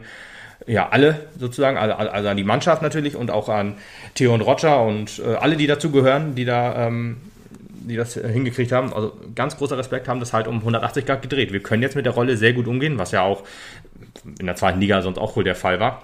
ja, 0.67 0.89
alle 0.89 1.27
sozusagen, 1.37 1.77
also, 1.77 2.29
an 2.29 2.37
die 2.37 2.43
Mannschaft 2.43 2.81
natürlich 2.81 3.15
und 3.15 3.29
auch 3.29 3.49
an 3.49 3.75
Theo 4.15 4.33
und 4.33 4.41
Roger 4.41 4.81
und 4.81 5.19
äh, 5.19 5.35
alle, 5.35 5.57
die 5.57 5.67
dazu 5.67 5.91
gehören, 5.91 6.33
die 6.33 6.45
da 6.45 6.87
ähm, 6.87 7.17
die 7.87 7.95
das 7.95 8.15
hingekriegt 8.15 8.71
haben. 8.71 8.93
Also 8.93 9.13
ganz 9.35 9.57
großer 9.57 9.77
Respekt, 9.77 10.07
haben 10.07 10.19
das 10.19 10.33
halt 10.33 10.47
um 10.47 10.57
180 10.57 11.05
Grad 11.05 11.21
gedreht. 11.21 11.53
Wir 11.53 11.61
können 11.61 11.83
jetzt 11.83 11.95
mit 11.95 12.05
der 12.05 12.13
Rolle 12.13 12.35
sehr 12.35 12.53
gut 12.53 12.67
umgehen, 12.67 12.97
was 12.97 13.11
ja 13.11 13.21
auch 13.21 13.43
in 14.39 14.47
der 14.47 14.55
zweiten 14.55 14.79
Liga 14.79 15.03
sonst 15.03 15.19
auch 15.19 15.35
wohl 15.35 15.43
der 15.43 15.55
Fall 15.55 15.79
war 15.79 16.01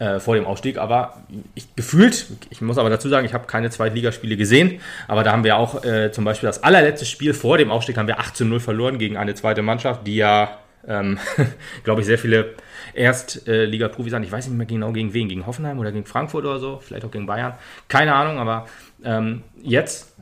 äh, 0.00 0.18
vor 0.18 0.34
dem 0.34 0.46
Aufstieg. 0.46 0.78
Aber 0.78 1.22
ich, 1.54 1.76
gefühlt, 1.76 2.26
ich 2.48 2.62
muss 2.62 2.78
aber 2.78 2.88
dazu 2.88 3.08
sagen, 3.10 3.26
ich 3.26 3.34
habe 3.34 3.46
keine 3.46 3.68
Zweitligaspiele 3.68 4.36
gesehen, 4.36 4.80
aber 5.06 5.22
da 5.22 5.32
haben 5.32 5.44
wir 5.44 5.58
auch 5.58 5.84
äh, 5.84 6.10
zum 6.10 6.24
Beispiel 6.24 6.46
das 6.46 6.62
allerletzte 6.62 7.04
Spiel 7.04 7.34
vor 7.34 7.58
dem 7.58 7.70
Aufstieg 7.70 7.98
haben 7.98 8.08
wir 8.08 8.18
8 8.18 8.34
zu 8.34 8.46
0 8.46 8.60
verloren 8.60 8.98
gegen 8.98 9.18
eine 9.18 9.34
zweite 9.34 9.60
Mannschaft, 9.60 10.06
die 10.06 10.16
ja, 10.16 10.58
ähm, 10.88 11.18
glaube 11.84 12.00
ich, 12.00 12.06
sehr 12.06 12.18
viele 12.18 12.54
Erstliga-Profis 12.94 14.14
an. 14.14 14.22
Ich 14.22 14.32
weiß 14.32 14.48
nicht 14.48 14.56
mehr 14.56 14.66
genau 14.66 14.90
gegen 14.92 15.12
wen, 15.12 15.28
gegen 15.28 15.46
Hoffenheim 15.46 15.78
oder 15.78 15.92
gegen 15.92 16.06
Frankfurt 16.06 16.46
oder 16.46 16.58
so, 16.58 16.80
vielleicht 16.82 17.04
auch 17.04 17.10
gegen 17.10 17.26
Bayern. 17.26 17.52
Keine 17.88 18.14
Ahnung, 18.14 18.38
aber 18.38 18.66
ähm, 19.04 19.42
jetzt 19.62 20.14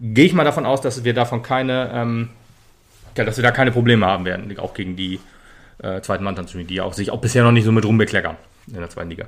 gehe 0.00 0.26
ich 0.26 0.32
mal 0.32 0.44
davon 0.44 0.66
aus, 0.66 0.80
dass 0.80 1.04
wir 1.04 1.14
davon 1.14 1.44
keine, 1.44 1.88
ähm, 1.94 2.30
dass 3.14 3.36
wir 3.36 3.44
da 3.44 3.52
keine 3.52 3.70
Probleme 3.70 4.06
haben 4.06 4.24
werden, 4.24 4.58
auch 4.58 4.74
gegen 4.74 4.96
die 4.96 5.20
äh, 5.82 6.00
zweiten 6.00 6.24
Mannschaften, 6.24 6.66
die 6.66 6.80
auch 6.80 6.94
sich 6.94 7.12
auch 7.12 7.20
bisher 7.20 7.44
noch 7.44 7.52
nicht 7.52 7.64
so 7.64 7.70
mit 7.70 7.84
rumbekleckern 7.84 8.36
in 8.70 8.80
der 8.80 8.90
zweiten 8.90 9.10
Liga. 9.10 9.26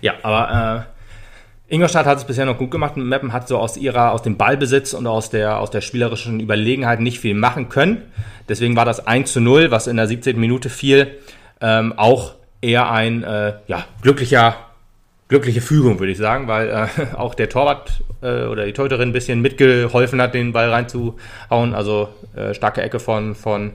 Ja, 0.00 0.14
aber 0.22 0.86
äh, 1.68 1.74
Ingolstadt 1.74 2.06
hat 2.06 2.18
es 2.18 2.24
bisher 2.24 2.44
noch 2.44 2.58
gut 2.58 2.70
gemacht. 2.70 2.96
Meppen 2.96 3.32
hat 3.32 3.48
so 3.48 3.58
aus 3.58 3.76
ihrer, 3.76 4.12
aus 4.12 4.22
dem 4.22 4.36
Ballbesitz 4.36 4.92
und 4.92 5.06
aus 5.06 5.30
der, 5.30 5.58
aus 5.58 5.70
der 5.70 5.80
spielerischen 5.80 6.38
Überlegenheit 6.40 7.00
nicht 7.00 7.18
viel 7.18 7.34
machen 7.34 7.68
können. 7.68 8.02
Deswegen 8.48 8.76
war 8.76 8.84
das 8.84 9.06
1 9.06 9.32
zu 9.32 9.40
0, 9.40 9.70
was 9.70 9.86
in 9.86 9.96
der 9.96 10.06
17. 10.06 10.38
Minute 10.38 10.68
fiel, 10.68 11.18
ähm, 11.62 11.94
auch 11.96 12.34
eher 12.60 12.90
ein 12.90 13.22
äh, 13.22 13.54
ja, 13.68 13.86
glücklicher, 14.02 14.56
glückliche 15.28 15.62
Fügung, 15.62 15.98
würde 15.98 16.12
ich 16.12 16.18
sagen, 16.18 16.46
weil 16.46 16.68
äh, 16.68 17.14
auch 17.16 17.34
der 17.34 17.48
Torwart 17.48 18.02
äh, 18.20 18.44
oder 18.44 18.66
die 18.66 18.74
Torhüterin 18.74 19.08
ein 19.08 19.12
bisschen 19.12 19.40
mitgeholfen 19.40 20.20
hat, 20.20 20.34
den 20.34 20.52
Ball 20.52 20.68
reinzuhauen. 20.68 21.74
Also 21.74 22.10
äh, 22.36 22.52
starke 22.52 22.82
Ecke 22.82 23.00
von, 23.00 23.34
von 23.34 23.72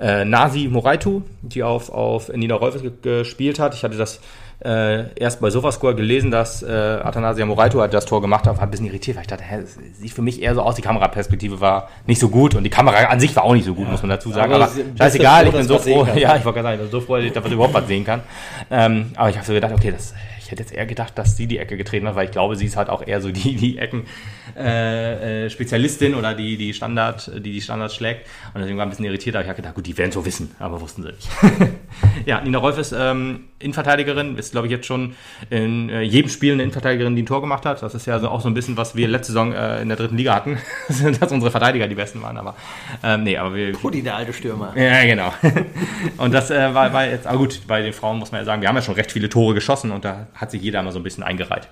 äh, 0.00 0.24
Nasi 0.24 0.68
Moraitu, 0.68 1.22
die 1.42 1.62
auf, 1.62 1.90
auf 1.90 2.28
Nina 2.30 2.54
Rolfes 2.54 2.82
gespielt 3.02 3.58
hat. 3.58 3.74
Ich 3.74 3.84
hatte 3.84 3.96
das 3.96 4.20
äh, 4.64 5.14
erst 5.14 5.40
bei 5.40 5.50
Sofascore 5.50 5.94
gelesen, 5.94 6.30
dass 6.30 6.62
äh, 6.62 6.68
Athanasia 6.68 7.46
Moraitu 7.46 7.80
hat 7.80 7.94
das 7.94 8.04
Tor 8.04 8.20
gemacht 8.20 8.46
hat, 8.46 8.56
war 8.56 8.64
ein 8.64 8.70
bisschen 8.70 8.86
irritiert, 8.86 9.16
weil 9.16 9.22
ich 9.22 9.28
dachte, 9.28 9.44
hä, 9.44 9.60
das 9.60 9.78
sieht 9.98 10.12
für 10.12 10.22
mich 10.22 10.42
eher 10.42 10.54
so 10.54 10.62
aus, 10.62 10.74
die 10.74 10.82
Kameraperspektive 10.82 11.60
war 11.60 11.88
nicht 12.06 12.20
so 12.20 12.28
gut 12.28 12.54
und 12.54 12.64
die 12.64 12.70
Kamera 12.70 13.04
an 13.04 13.20
sich 13.20 13.34
war 13.36 13.44
auch 13.44 13.54
nicht 13.54 13.64
so 13.64 13.74
gut, 13.74 13.86
ja. 13.86 13.92
muss 13.92 14.02
man 14.02 14.10
dazu 14.10 14.30
sagen. 14.30 14.52
Aber, 14.52 14.64
aber 14.64 14.74
scheißegal, 14.98 15.46
ich 15.46 15.52
bin 15.52 15.66
so 15.66 15.78
froh, 15.78 16.06
ja, 16.14 16.36
ich 16.36 16.44
wollte 16.44 16.60
gerade 16.60 16.62
sagen, 16.62 16.74
ich 16.74 16.90
bin 16.90 16.90
so 16.90 17.00
froh, 17.00 17.16
dass 17.16 17.24
ich 17.24 17.32
da 17.32 17.40
überhaupt 17.40 17.74
was 17.74 17.86
sehen 17.86 18.04
kann. 18.04 18.20
Ähm, 18.70 19.12
aber 19.16 19.30
ich 19.30 19.36
habe 19.36 19.46
so 19.46 19.52
gedacht, 19.52 19.72
okay, 19.72 19.92
das 19.92 20.14
ich 20.50 20.52
hätte 20.52 20.64
jetzt 20.64 20.74
eher 20.74 20.86
gedacht, 20.86 21.16
dass 21.16 21.36
sie 21.36 21.46
die 21.46 21.58
Ecke 21.58 21.76
getreten 21.76 22.08
hat, 22.08 22.16
weil 22.16 22.24
ich 22.24 22.32
glaube, 22.32 22.56
sie 22.56 22.66
ist 22.66 22.76
halt 22.76 22.88
auch 22.88 23.06
eher 23.06 23.20
so 23.20 23.30
die, 23.30 23.54
die 23.54 23.78
Ecken-Spezialistin 23.78 26.12
äh, 26.12 26.16
äh, 26.16 26.18
oder 26.18 26.34
die, 26.34 26.56
die 26.56 26.74
Standard, 26.74 27.30
die 27.36 27.52
die 27.52 27.60
Standards 27.60 27.94
schlägt. 27.94 28.26
Und 28.52 28.60
deswegen 28.60 28.76
war 28.76 28.84
ein 28.84 28.90
bisschen 28.90 29.04
irritiert, 29.04 29.36
aber 29.36 29.44
ich 29.44 29.48
habe 29.48 29.58
gedacht, 29.58 29.76
gut, 29.76 29.86
die 29.86 29.96
werden 29.96 30.10
so 30.10 30.26
wissen, 30.26 30.56
aber 30.58 30.80
wussten 30.80 31.04
sie 31.04 31.12
nicht. 31.12 31.28
ja, 32.26 32.40
Nina 32.40 32.58
Rolf 32.58 32.78
ist 32.78 32.90
ähm, 32.90 33.44
Innenverteidigerin, 33.60 34.36
ist, 34.38 34.52
glaube 34.52 34.66
ich, 34.66 34.72
jetzt 34.72 34.86
schon 34.86 35.14
in 35.50 35.90
äh, 35.90 36.00
jedem 36.00 36.30
Spiel 36.30 36.54
eine 36.54 36.62
Innenverteidigerin, 36.64 37.14
die 37.14 37.22
ein 37.22 37.26
Tor 37.26 37.42
gemacht 37.42 37.66
hat. 37.66 37.82
Das 37.82 37.94
ist 37.94 38.06
ja 38.06 38.18
so 38.18 38.28
auch 38.28 38.40
so 38.40 38.48
ein 38.48 38.54
bisschen, 38.54 38.76
was 38.76 38.96
wir 38.96 39.06
letzte 39.06 39.32
Saison 39.32 39.52
äh, 39.52 39.82
in 39.82 39.88
der 39.88 39.98
dritten 39.98 40.16
Liga 40.16 40.34
hatten, 40.34 40.58
dass 41.20 41.30
unsere 41.30 41.52
Verteidiger 41.52 41.86
die 41.86 41.94
besten 41.94 42.22
waren. 42.22 42.38
Aber 42.38 42.56
ähm, 43.04 43.22
nee, 43.22 43.36
aber 43.36 43.54
wir. 43.54 43.72
Pudi, 43.72 44.02
der 44.02 44.16
alte 44.16 44.32
Stürmer. 44.32 44.72
Ja, 44.76 45.04
genau. 45.04 45.32
und 46.16 46.32
das 46.32 46.50
äh, 46.50 46.74
war, 46.74 46.92
war 46.92 47.06
jetzt, 47.06 47.26
aber 47.26 47.38
gut, 47.38 47.60
bei 47.66 47.82
den 47.82 47.92
Frauen 47.92 48.18
muss 48.18 48.32
man 48.32 48.40
ja 48.40 48.44
sagen, 48.46 48.62
wir 48.62 48.68
haben 48.68 48.76
ja 48.76 48.82
schon 48.82 48.94
recht 48.94 49.12
viele 49.12 49.28
Tore 49.28 49.54
geschossen 49.54 49.90
und 49.90 50.04
da 50.04 50.26
hat 50.40 50.50
sich 50.50 50.62
jeder 50.62 50.82
mal 50.82 50.92
so 50.92 50.98
ein 50.98 51.02
bisschen 51.02 51.24
eingereiht. 51.24 51.68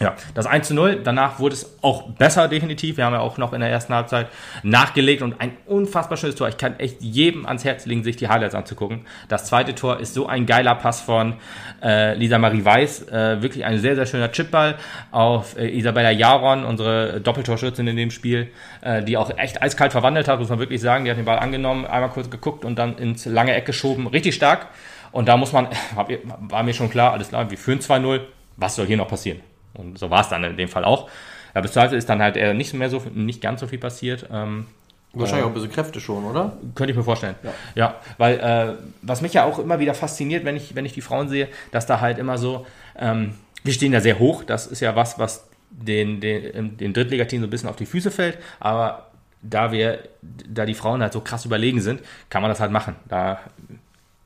Ja, 0.00 0.14
das 0.34 0.46
1 0.46 0.68
zu 0.68 0.74
0, 0.74 1.00
danach 1.02 1.40
wurde 1.40 1.54
es 1.54 1.76
auch 1.82 2.10
besser 2.10 2.46
definitiv. 2.46 2.98
Wir 2.98 3.04
haben 3.04 3.14
ja 3.14 3.18
auch 3.18 3.36
noch 3.36 3.52
in 3.52 3.60
der 3.60 3.68
ersten 3.68 3.92
Halbzeit 3.92 4.28
nachgelegt 4.62 5.22
und 5.22 5.40
ein 5.40 5.56
unfassbar 5.66 6.16
schönes 6.16 6.36
Tor. 6.36 6.48
Ich 6.48 6.56
kann 6.56 6.78
echt 6.78 7.02
jedem 7.02 7.46
ans 7.46 7.64
Herz 7.64 7.84
legen, 7.84 8.04
sich 8.04 8.14
die 8.14 8.28
Highlights 8.28 8.54
anzugucken. 8.54 9.06
Das 9.26 9.46
zweite 9.46 9.74
Tor 9.74 9.98
ist 9.98 10.14
so 10.14 10.28
ein 10.28 10.46
geiler 10.46 10.76
Pass 10.76 11.00
von 11.00 11.34
äh, 11.82 12.14
Lisa 12.14 12.38
Marie 12.38 12.64
Weiß. 12.64 13.08
Äh, 13.08 13.42
wirklich 13.42 13.64
ein 13.64 13.80
sehr, 13.80 13.96
sehr 13.96 14.06
schöner 14.06 14.30
Chipball 14.30 14.76
auf 15.10 15.58
äh, 15.58 15.68
Isabella 15.76 16.12
Jaron, 16.12 16.64
unsere 16.64 17.20
Doppeltorschützin 17.20 17.88
in 17.88 17.96
dem 17.96 18.12
Spiel, 18.12 18.52
äh, 18.82 19.02
die 19.02 19.16
auch 19.16 19.36
echt 19.36 19.60
eiskalt 19.60 19.90
verwandelt 19.90 20.28
hat, 20.28 20.38
muss 20.38 20.48
man 20.48 20.60
wirklich 20.60 20.80
sagen. 20.80 21.06
Die 21.06 21.10
hat 21.10 21.18
den 21.18 21.24
Ball 21.24 21.40
angenommen, 21.40 21.86
einmal 21.86 22.10
kurz 22.10 22.30
geguckt 22.30 22.64
und 22.64 22.78
dann 22.78 22.98
ins 22.98 23.26
lange 23.26 23.52
Eck 23.52 23.66
geschoben. 23.66 24.06
Richtig 24.06 24.36
stark. 24.36 24.68
Und 25.12 25.26
da 25.28 25.36
muss 25.36 25.52
man, 25.52 25.68
war 25.94 26.62
mir 26.62 26.74
schon 26.74 26.90
klar, 26.90 27.12
alles 27.12 27.28
klar, 27.28 27.50
wir 27.50 27.58
führen 27.58 27.80
2-0. 27.80 28.20
Was 28.56 28.74
soll 28.74 28.86
hier 28.86 28.96
noch 28.96 29.08
passieren? 29.08 29.40
Und 29.74 29.98
so 29.98 30.10
war 30.10 30.22
es 30.22 30.28
dann 30.28 30.42
in 30.44 30.56
dem 30.56 30.68
Fall 30.68 30.84
auch. 30.84 31.08
Ja, 31.54 31.60
bis 31.60 31.76
heute 31.76 31.96
ist 31.96 32.08
dann 32.08 32.20
halt 32.20 32.36
eher 32.36 32.54
nicht 32.54 32.74
mehr 32.74 32.90
so, 32.90 33.02
nicht 33.14 33.40
ganz 33.40 33.60
so 33.60 33.66
viel 33.66 33.78
passiert. 33.78 34.26
Ähm, 34.32 34.66
Wahrscheinlich 35.14 35.44
auch 35.44 35.48
ein 35.48 35.54
bisschen 35.54 35.72
Kräfte 35.72 36.00
schon, 36.00 36.24
oder? 36.24 36.52
Könnte 36.74 36.90
ich 36.90 36.96
mir 36.96 37.04
vorstellen. 37.04 37.34
Ja, 37.42 37.52
ja 37.74 37.94
weil 38.18 38.38
äh, 38.38 38.74
was 39.02 39.22
mich 39.22 39.32
ja 39.32 39.44
auch 39.44 39.58
immer 39.58 39.78
wieder 39.78 39.94
fasziniert, 39.94 40.44
wenn 40.44 40.56
ich, 40.56 40.74
wenn 40.74 40.84
ich 40.84 40.92
die 40.92 41.00
Frauen 41.00 41.28
sehe, 41.28 41.48
dass 41.70 41.86
da 41.86 42.00
halt 42.00 42.18
immer 42.18 42.36
so, 42.36 42.66
ähm, 42.98 43.34
wir 43.64 43.72
stehen 43.72 43.92
da 43.92 44.00
sehr 44.00 44.18
hoch, 44.18 44.44
das 44.44 44.66
ist 44.66 44.80
ja 44.80 44.94
was, 44.96 45.18
was 45.18 45.48
den, 45.70 46.20
den, 46.20 46.76
den 46.76 46.92
Drittligateam 46.92 47.40
so 47.40 47.46
ein 47.46 47.50
bisschen 47.50 47.68
auf 47.68 47.76
die 47.76 47.86
Füße 47.86 48.10
fällt, 48.10 48.38
aber 48.60 49.06
da 49.42 49.72
wir, 49.72 50.00
da 50.22 50.66
die 50.66 50.74
Frauen 50.74 51.00
halt 51.00 51.12
so 51.12 51.20
krass 51.20 51.44
überlegen 51.44 51.80
sind, 51.80 52.02
kann 52.28 52.42
man 52.42 52.50
das 52.50 52.60
halt 52.60 52.72
machen. 52.72 52.96
Da 53.08 53.40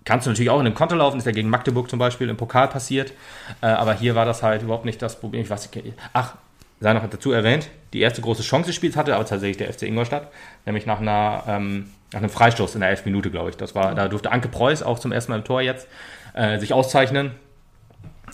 kannst 0.05 0.27
du 0.27 0.31
natürlich 0.31 0.51
auch 0.51 0.61
in 0.61 0.67
einem 0.67 0.75
Konter 0.75 0.97
laufen, 0.97 1.19
ist 1.19 1.27
ja 1.27 1.33
gegen 1.33 1.49
Magdeburg 1.49 1.89
zum 1.89 1.99
Beispiel 1.99 2.29
im 2.29 2.37
Pokal 2.37 2.69
passiert, 2.69 3.13
äh, 3.61 3.67
aber 3.67 3.95
hier 3.95 4.15
war 4.15 4.25
das 4.25 4.43
halt 4.43 4.63
überhaupt 4.63 4.85
nicht 4.85 5.01
das 5.01 5.19
Problem. 5.19 5.43
Ich 5.43 5.51
weiß 5.51 5.71
nicht, 5.75 5.95
ach, 6.13 6.35
sei 6.81 6.93
noch 6.93 7.09
dazu 7.09 7.33
erwähnt, 7.33 7.69
die 7.93 8.01
erste 8.01 8.23
große 8.23 8.43
Chance 8.43 8.69
des 8.69 8.77
Spiels 8.77 8.97
hatte 8.97 9.15
aber 9.15 9.25
tatsächlich 9.25 9.59
der 9.59 9.73
FC 9.73 9.83
Ingolstadt, 9.83 10.29
nämlich 10.67 10.87
nach, 10.87 11.01
einer, 11.01 11.45
ähm, 11.47 11.91
nach 12.13 12.21
einem 12.21 12.31
Freistoß 12.31 12.75
in 12.75 12.81
der 12.81 12.91
11 12.91 13.05
Minute, 13.05 13.31
glaube 13.31 13.51
ich. 13.51 13.57
Das 13.57 13.75
war, 13.75 13.95
da 13.95 14.09
durfte 14.09 14.33
Anke 14.33 14.49
Preuß 14.49 14.83
auch 14.83 14.99
zum 14.99 15.13
ersten 15.13 15.33
Mal 15.33 15.39
im 15.39 15.45
Tor 15.45 15.61
jetzt 15.61 15.87
äh, 16.35 16.59
sich 16.59 16.73
auszeichnen. 16.73 17.33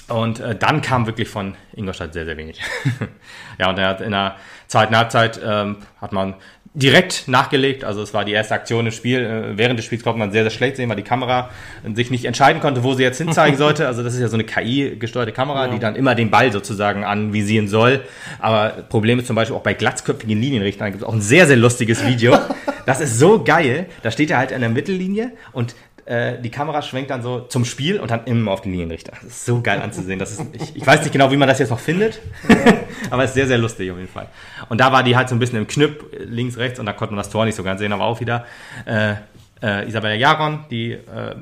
Und 0.09 0.41
äh, 0.41 0.57
dann 0.57 0.81
kam 0.81 1.07
wirklich 1.07 1.29
von 1.29 1.55
Ingolstadt 1.75 2.15
sehr, 2.15 2.25
sehr 2.25 2.39
wenig. 2.39 2.63
ja, 3.59 3.69
und 3.69 3.79
er 3.79 3.89
hat 3.89 4.01
in 4.01 4.13
der 4.13 4.37
zweiten 4.67 4.97
Halbzeit 4.97 5.39
ähm, 5.45 5.79
hat 6.01 6.13
man 6.13 6.35
direkt 6.79 7.27
nachgelegt. 7.27 7.85
Also 7.85 8.03
es 8.03 8.15
war 8.15 8.25
die 8.25 8.33
erste 8.33 8.55
Aktion 8.55 8.87
im 8.87 8.93
Spiel. 8.93 9.21
Äh, 9.21 9.59
während 9.59 9.79
des 9.79 9.87
Spiels 9.87 10.03
konnte 10.03 10.19
man 10.19 10.31
sehr, 10.33 10.43
sehr 10.43 10.51
schlecht 10.51 10.77
sehen, 10.77 10.89
weil 10.89 10.97
die 10.97 11.03
Kamera 11.03 11.51
sich 11.95 12.11
nicht 12.11 12.25
entscheiden 12.25 12.61
konnte, 12.61 12.85
wo 12.85 12.95
sie 12.95 13.03
jetzt 13.03 13.19
hinzeigen 13.19 13.59
sollte. 13.59 13.87
Also 13.87 14.03
das 14.03 14.15
ist 14.15 14.21
ja 14.21 14.29
so 14.29 14.37
eine 14.37 14.45
KI-gesteuerte 14.45 15.33
Kamera, 15.33 15.67
ja. 15.67 15.73
die 15.73 15.79
dann 15.79 15.97
immer 15.97 16.15
den 16.15 16.31
Ball 16.31 16.53
sozusagen 16.53 17.05
anvisieren 17.05 17.69
soll. 17.69 18.03
Aber 18.39 18.71
Problem 18.89 19.19
ist 19.19 19.27
zum 19.27 19.37
Beispiel 19.37 19.57
auch 19.57 19.63
bei 19.63 19.75
glatzköpfigen 19.75 20.41
Linienrichtern 20.41 20.93
gibt 20.93 21.03
es 21.03 21.09
auch 21.09 21.15
ein 21.15 21.21
sehr, 21.21 21.47
sehr 21.47 21.57
lustiges 21.57 22.07
Video. 22.07 22.39
Das 22.87 23.03
ist 23.03 23.19
so 23.19 23.45
geil. 23.45 23.85
Da 24.01 24.11
steht 24.11 24.31
er 24.31 24.39
halt 24.39 24.51
in 24.51 24.63
der 24.63 24.71
Mittellinie 24.71 25.33
und 25.53 25.75
äh, 26.09 26.41
die 26.41 26.51
Kamera 26.51 26.81
schwenkt 26.81 27.11
dann 27.11 27.23
so 27.23 27.41
zum 27.41 27.67
Spiel 27.67 28.01
und 28.01 28.11
dann 28.11 28.25
immer 28.25 28.53
auf 28.53 28.63
den 28.63 28.73
Linienrichter. 28.73 29.13
Das 29.23 29.25
ist 29.25 29.45
so 29.45 29.61
geil 29.61 29.83
anzusehen. 29.83 30.19
Das 30.19 30.33
ist, 30.33 30.41
ich, 30.53 30.75
ich 30.77 30.87
weiß 30.87 31.03
nicht 31.03 31.13
genau, 31.13 31.31
wie 31.31 31.37
man 31.37 31.47
das 31.47 31.59
jetzt 31.59 31.69
noch 31.69 31.79
findet, 31.79 32.21
aber 33.11 33.25
es 33.25 33.31
ist 33.31 33.35
sehr, 33.35 33.47
sehr 33.47 33.59
lustig 33.59 33.91
auf 33.91 33.99
jeden 33.99 34.11
Fall. 34.11 34.29
Und 34.71 34.81
da 34.81 34.91
war 34.91 35.03
die 35.03 35.17
halt 35.17 35.29
so 35.29 35.35
ein 35.35 35.39
bisschen 35.39 35.59
im 35.59 35.67
Knüpp, 35.67 36.17
links, 36.19 36.57
rechts, 36.57 36.81
und 36.81 36.87
da 36.87 36.95
konnte 36.95 37.15
man 37.15 37.19
das 37.19 37.29
Tor 37.29 37.45
nicht 37.45 37.57
so 37.57 37.63
ganz 37.63 37.81
sehen, 37.81 37.93
aber 37.93 38.05
auch 38.05 38.21
wieder 38.21 38.47
äh, 38.87 39.17
äh, 39.63 39.87
Isabella 39.87 40.15
Jaron, 40.15 40.65
die 40.71 40.93
äh, 40.93 41.35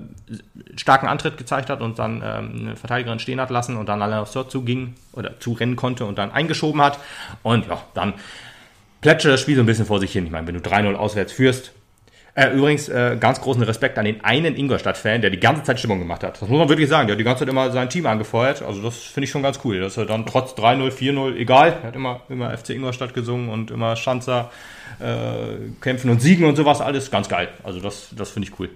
starken 0.77 1.07
Antritt 1.07 1.37
gezeigt 1.37 1.71
hat 1.71 1.81
und 1.81 2.01
dann 2.01 2.23
ähm, 2.25 2.61
eine 2.61 2.77
Verteidigerin 2.77 3.21
stehen 3.21 3.41
hat 3.41 3.51
lassen 3.51 3.77
und 3.77 3.89
dann 3.89 4.03
alle 4.03 4.19
aufs 4.19 4.33
Tor 4.33 4.49
zuging 4.49 4.95
oder 5.13 5.39
zurennen 5.39 5.77
konnte 5.77 6.07
und 6.07 6.19
dann 6.19 6.33
eingeschoben 6.33 6.83
hat. 6.83 6.99
Und 7.45 7.69
ja, 7.69 7.81
dann 7.95 8.15
plätschert 9.01 9.33
das 9.33 9.41
Spiel 9.41 9.55
so 9.55 9.63
ein 9.63 9.67
bisschen 9.67 9.87
vor 9.87 10.01
sich 10.01 10.11
hin. 10.11 10.27
Ich 10.27 10.33
meine, 10.33 10.47
wenn 10.49 10.61
du 10.61 10.69
3-0 10.69 10.95
auswärts 10.95 11.33
führst, 11.33 11.73
äh, 12.37 12.51
übrigens, 12.51 12.91
äh, 12.91 13.17
ganz 13.19 13.41
großen 13.41 13.63
Respekt 13.63 13.99
an 13.99 14.05
den 14.05 14.23
einen 14.23 14.57
Ingolstadt-Fan, 14.57 15.23
der 15.23 15.31
die 15.31 15.41
ganze 15.41 15.63
Zeit 15.63 15.79
Stimmung 15.79 15.99
gemacht 15.99 16.23
hat. 16.23 16.35
Das 16.41 16.47
muss 16.47 16.59
man 16.59 16.69
wirklich 16.69 16.89
sagen. 16.89 17.07
Der 17.07 17.15
hat 17.15 17.21
die 17.21 17.25
ganze 17.25 17.41
Zeit 17.41 17.49
immer 17.49 17.71
sein 17.71 17.89
Team 17.89 18.05
angefeuert. 18.05 18.61
Also 18.61 18.83
das 18.83 18.99
finde 18.99 19.25
ich 19.25 19.31
schon 19.31 19.43
ganz 19.43 19.59
cool. 19.65 19.81
Dass 19.81 19.97
er 19.97 20.05
dann 20.05 20.27
trotz 20.27 20.53
3-0, 20.53 20.91
4-0, 20.91 21.37
egal, 21.37 21.79
er 21.83 21.89
hat 21.89 21.97
immer, 21.97 22.21
immer 22.29 22.57
FC 22.57 22.71
Ingolstadt 22.71 23.15
gesungen 23.15 23.49
und 23.49 23.71
immer 23.71 23.97
Schanzer 23.97 24.51
äh, 25.01 25.81
kämpfen 25.81 26.11
und 26.11 26.21
siegen 26.21 26.45
und 26.45 26.57
sowas. 26.57 26.83
Alles 26.83 27.11
ganz 27.11 27.31
geil. 27.31 27.49
Also 27.65 27.81
das, 27.81 28.09
das 28.15 28.31
finde 28.31 28.49
ich 28.49 28.61
cool 28.61 28.69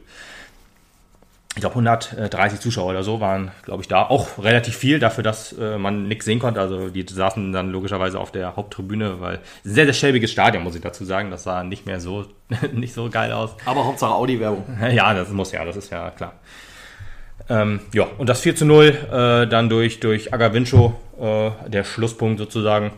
ich 1.56 1.62
glaube 1.62 1.74
130 1.74 2.60
Zuschauer 2.60 2.90
oder 2.90 3.02
so 3.02 3.20
waren, 3.20 3.50
glaube 3.64 3.82
ich, 3.82 3.88
da. 3.88 4.04
Auch 4.04 4.38
relativ 4.38 4.76
viel 4.76 5.00
dafür, 5.00 5.24
dass 5.24 5.52
äh, 5.52 5.78
man 5.78 6.06
nichts 6.06 6.24
sehen 6.24 6.38
konnte. 6.38 6.60
Also 6.60 6.90
die 6.90 7.04
saßen 7.08 7.52
dann 7.52 7.70
logischerweise 7.70 8.20
auf 8.20 8.30
der 8.30 8.54
Haupttribüne, 8.54 9.20
weil 9.20 9.40
sehr, 9.64 9.84
sehr 9.84 9.94
schäbiges 9.94 10.30
Stadion, 10.30 10.62
muss 10.62 10.76
ich 10.76 10.80
dazu 10.80 11.04
sagen. 11.04 11.30
Das 11.32 11.42
sah 11.42 11.64
nicht 11.64 11.86
mehr 11.86 11.98
so, 11.98 12.26
nicht 12.72 12.94
so 12.94 13.10
geil 13.10 13.32
aus. 13.32 13.56
Aber 13.64 13.84
Hauptsache 13.84 14.14
Audi-Werbung. 14.14 14.64
Ja, 14.92 15.12
das 15.12 15.30
muss 15.30 15.50
ja, 15.50 15.64
das 15.64 15.76
ist 15.76 15.90
ja 15.90 16.10
klar. 16.10 16.34
Ähm, 17.48 17.80
ja, 17.92 18.06
und 18.18 18.28
das 18.28 18.40
4 18.40 18.54
zu 18.54 18.64
0 18.64 18.86
äh, 18.86 19.46
dann 19.48 19.68
durch, 19.68 19.98
durch 19.98 20.32
Agavincho, 20.32 20.94
äh, 21.20 21.50
der 21.68 21.82
Schlusspunkt 21.82 22.38
sozusagen. 22.38 22.92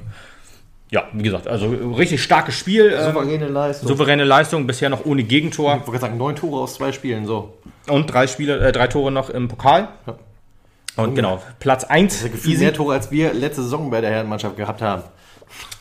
Ja, 0.92 1.08
wie 1.14 1.22
gesagt, 1.22 1.48
also 1.48 1.68
richtig 1.96 2.22
starkes 2.22 2.54
Spiel. 2.54 2.92
ähm, 2.94 3.14
Souveräne 3.14 3.48
Leistung. 3.48 3.88
souveräne 3.88 4.24
Leistung, 4.24 4.66
bisher 4.66 4.90
noch 4.90 5.06
ohne 5.06 5.24
Gegentor. 5.24 5.78
ich 5.80 5.86
wollte 5.86 6.00
sagen, 6.00 6.18
neun 6.18 6.36
Tore 6.36 6.60
aus 6.60 6.74
zwei 6.74 6.92
Spielen, 6.92 7.24
so. 7.24 7.54
Und 7.88 8.12
drei 8.12 8.26
Spiele, 8.26 8.58
äh, 8.58 8.72
drei 8.72 8.88
Tore 8.88 9.10
noch 9.10 9.30
im 9.30 9.48
Pokal. 9.48 9.88
Ja. 10.06 10.16
Und 10.96 11.14
genau, 11.14 11.42
Platz 11.58 11.84
1. 11.84 12.24
Gefühlt 12.30 12.58
mehr 12.58 12.74
Tore, 12.74 12.92
als 12.92 13.10
wir 13.10 13.32
letzte 13.32 13.62
Saison 13.62 13.90
bei 13.90 14.02
der 14.02 14.10
Herrenmannschaft 14.10 14.58
gehabt 14.58 14.82
haben. 14.82 15.04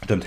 Stimmt. 0.06 0.26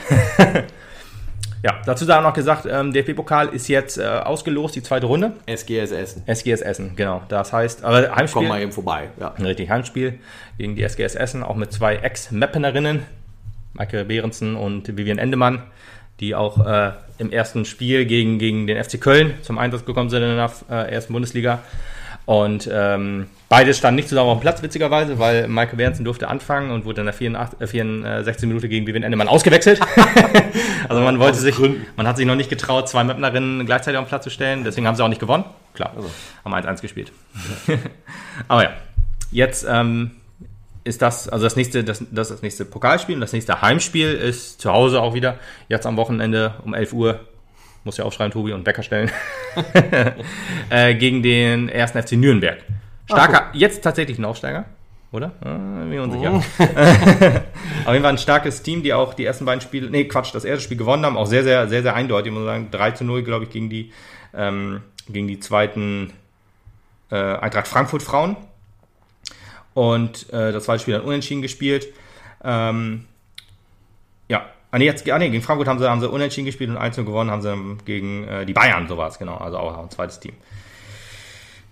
ja, 1.62 1.80
dazu 1.86 2.04
sei 2.04 2.18
auch 2.18 2.22
noch 2.22 2.34
gesagt, 2.34 2.66
ähm, 2.70 2.92
DFB-Pokal 2.92 3.48
ist 3.48 3.68
jetzt 3.68 3.96
äh, 3.96 4.04
ausgelost, 4.04 4.76
die 4.76 4.82
zweite 4.82 5.06
Runde. 5.06 5.32
SGS 5.46 5.92
Essen. 5.92 6.24
SGS 6.26 6.60
Essen, 6.60 6.94
genau. 6.94 7.22
Das 7.28 7.54
heißt, 7.54 7.82
aber 7.84 8.02
Komm 8.02 8.16
Heimspiel, 8.16 8.48
mal 8.48 8.60
eben 8.60 8.72
vorbei. 8.72 9.08
Ja. 9.18 9.32
ein 9.34 9.46
richtig 9.46 9.70
Heimspiel 9.70 10.18
gegen 10.58 10.76
die 10.76 10.82
SGS 10.82 11.14
Essen, 11.14 11.42
auch 11.42 11.56
mit 11.56 11.72
zwei 11.72 11.96
Ex-Mappenerinnen, 11.96 13.04
Maike 13.74 14.04
Behrensen 14.04 14.56
und 14.56 14.96
Vivian 14.96 15.18
Endemann, 15.18 15.62
die 16.20 16.34
auch 16.34 16.64
äh, 16.64 16.92
im 17.18 17.30
ersten 17.30 17.64
Spiel 17.64 18.06
gegen, 18.06 18.38
gegen 18.38 18.66
den 18.66 18.82
FC 18.82 19.00
Köln 19.00 19.34
zum 19.42 19.58
Einsatz 19.58 19.84
gekommen 19.84 20.10
sind 20.10 20.22
in 20.22 20.36
der 20.36 20.50
äh, 20.70 20.92
ersten 20.92 21.12
Bundesliga. 21.12 21.60
Und 22.26 22.70
ähm, 22.72 23.26
beide 23.50 23.74
standen 23.74 23.96
nicht 23.96 24.08
zusammen 24.08 24.30
auf 24.30 24.38
dem 24.38 24.40
Platz, 24.40 24.62
witzigerweise, 24.62 25.18
weil 25.18 25.46
Maike 25.46 25.76
Behrensen 25.76 26.06
durfte 26.06 26.28
anfangen 26.28 26.70
und 26.70 26.86
wurde 26.86 27.02
in 27.02 27.06
der 27.06 27.12
84, 27.12 27.60
äh, 27.60 27.66
64 27.66 28.48
Minute 28.48 28.68
gegen 28.68 28.86
Vivian 28.86 29.02
Endemann 29.02 29.28
ausgewechselt. 29.28 29.80
also 30.88 31.02
man 31.02 31.18
wollte 31.18 31.38
sich, 31.38 31.56
man 31.96 32.06
hat 32.06 32.16
sich 32.16 32.24
noch 32.24 32.34
nicht 32.34 32.48
getraut, 32.48 32.88
zwei 32.88 33.04
Mapnerinnen 33.04 33.66
gleichzeitig 33.66 33.98
auf 33.98 34.06
den 34.06 34.08
Platz 34.08 34.24
zu 34.24 34.30
stellen, 34.30 34.64
deswegen 34.64 34.86
haben 34.86 34.94
sie 34.94 35.04
auch 35.04 35.08
nicht 35.08 35.20
gewonnen. 35.20 35.44
Klar, 35.74 35.92
haben 36.44 36.54
1-1 36.54 36.80
gespielt. 36.80 37.12
Aber 38.48 38.62
ja, 38.62 38.70
jetzt 39.30 39.66
ähm, 39.68 40.12
ist 40.84 41.00
das, 41.00 41.28
also 41.28 41.44
das 41.44 41.56
nächste, 41.56 41.82
das, 41.82 42.04
das 42.10 42.28
ist 42.28 42.36
das 42.36 42.42
nächste 42.42 42.64
Pokalspiel 42.66 43.14
und 43.14 43.22
das 43.22 43.32
nächste 43.32 43.62
Heimspiel 43.62 44.12
ist 44.12 44.60
zu 44.60 44.70
Hause 44.70 45.00
auch 45.00 45.14
wieder, 45.14 45.38
jetzt 45.68 45.86
am 45.86 45.96
Wochenende 45.96 46.54
um 46.64 46.74
11 46.74 46.92
Uhr, 46.92 47.20
muss 47.84 47.96
ja 47.96 48.04
aufschreiben, 48.04 48.32
Tobi, 48.32 48.52
und 48.52 48.66
Wecker 48.66 48.82
stellen, 48.82 49.10
äh, 50.70 50.94
gegen 50.94 51.22
den 51.22 51.68
ersten 51.70 52.02
FC 52.02 52.12
Nürnberg. 52.12 52.58
Starker, 53.06 53.50
jetzt 53.54 53.82
tatsächlich 53.82 54.18
ein 54.18 54.24
Aufsteiger, 54.26 54.66
oder? 55.10 55.32
Äh, 55.42 55.48
bin 55.48 55.88
mir 55.88 56.02
unsicher. 56.02 56.32
Auf 57.84 57.92
jeden 57.92 58.02
Fall 58.02 58.12
ein 58.12 58.18
starkes 58.18 58.62
Team, 58.62 58.82
die 58.82 58.92
auch 58.92 59.14
die 59.14 59.24
ersten 59.24 59.46
beiden 59.46 59.62
Spiele, 59.62 59.90
nee, 59.90 60.04
Quatsch, 60.04 60.34
das 60.34 60.44
erste 60.44 60.64
Spiel 60.64 60.76
gewonnen 60.76 61.04
haben, 61.06 61.16
auch 61.16 61.26
sehr, 61.26 61.44
sehr, 61.44 61.66
sehr, 61.68 61.82
sehr 61.82 61.94
eindeutig, 61.94 62.30
muss 62.32 62.44
man 62.44 62.48
sagen. 62.48 62.70
3 62.70 62.90
zu 62.92 63.04
0, 63.04 63.22
glaube 63.22 63.44
ich, 63.44 63.50
gegen 63.50 63.70
die, 63.70 63.92
ähm, 64.34 64.82
gegen 65.08 65.28
die 65.28 65.40
zweiten 65.40 66.12
äh, 67.10 67.16
Eintracht 67.16 67.68
Frankfurt 67.68 68.02
Frauen. 68.02 68.36
Und 69.74 70.32
äh, 70.32 70.52
das 70.52 70.64
zweite 70.64 70.80
Spiel 70.80 70.94
dann 70.94 71.02
unentschieden 71.02 71.42
gespielt. 71.42 71.88
Ähm, 72.42 73.04
ja, 74.28 74.46
ah, 74.70 74.78
nee, 74.78 74.84
jetzt, 74.84 75.08
ah, 75.10 75.18
nee, 75.18 75.30
gegen 75.30 75.42
Frankfurt 75.42 75.68
haben 75.68 75.78
sie, 75.78 75.88
haben 75.88 76.00
sie 76.00 76.08
unentschieden 76.08 76.46
gespielt 76.46 76.70
und 76.70 76.76
1 76.76 76.96
gewonnen 76.96 77.30
haben 77.30 77.42
sie 77.42 77.84
gegen 77.84 78.26
äh, 78.26 78.46
die 78.46 78.52
Bayern, 78.52 78.88
so 78.88 78.96
war 78.96 79.08
es, 79.08 79.18
genau. 79.18 79.36
Also 79.36 79.58
auch 79.58 79.76
ein 79.78 79.90
zweites 79.90 80.20
Team. 80.20 80.34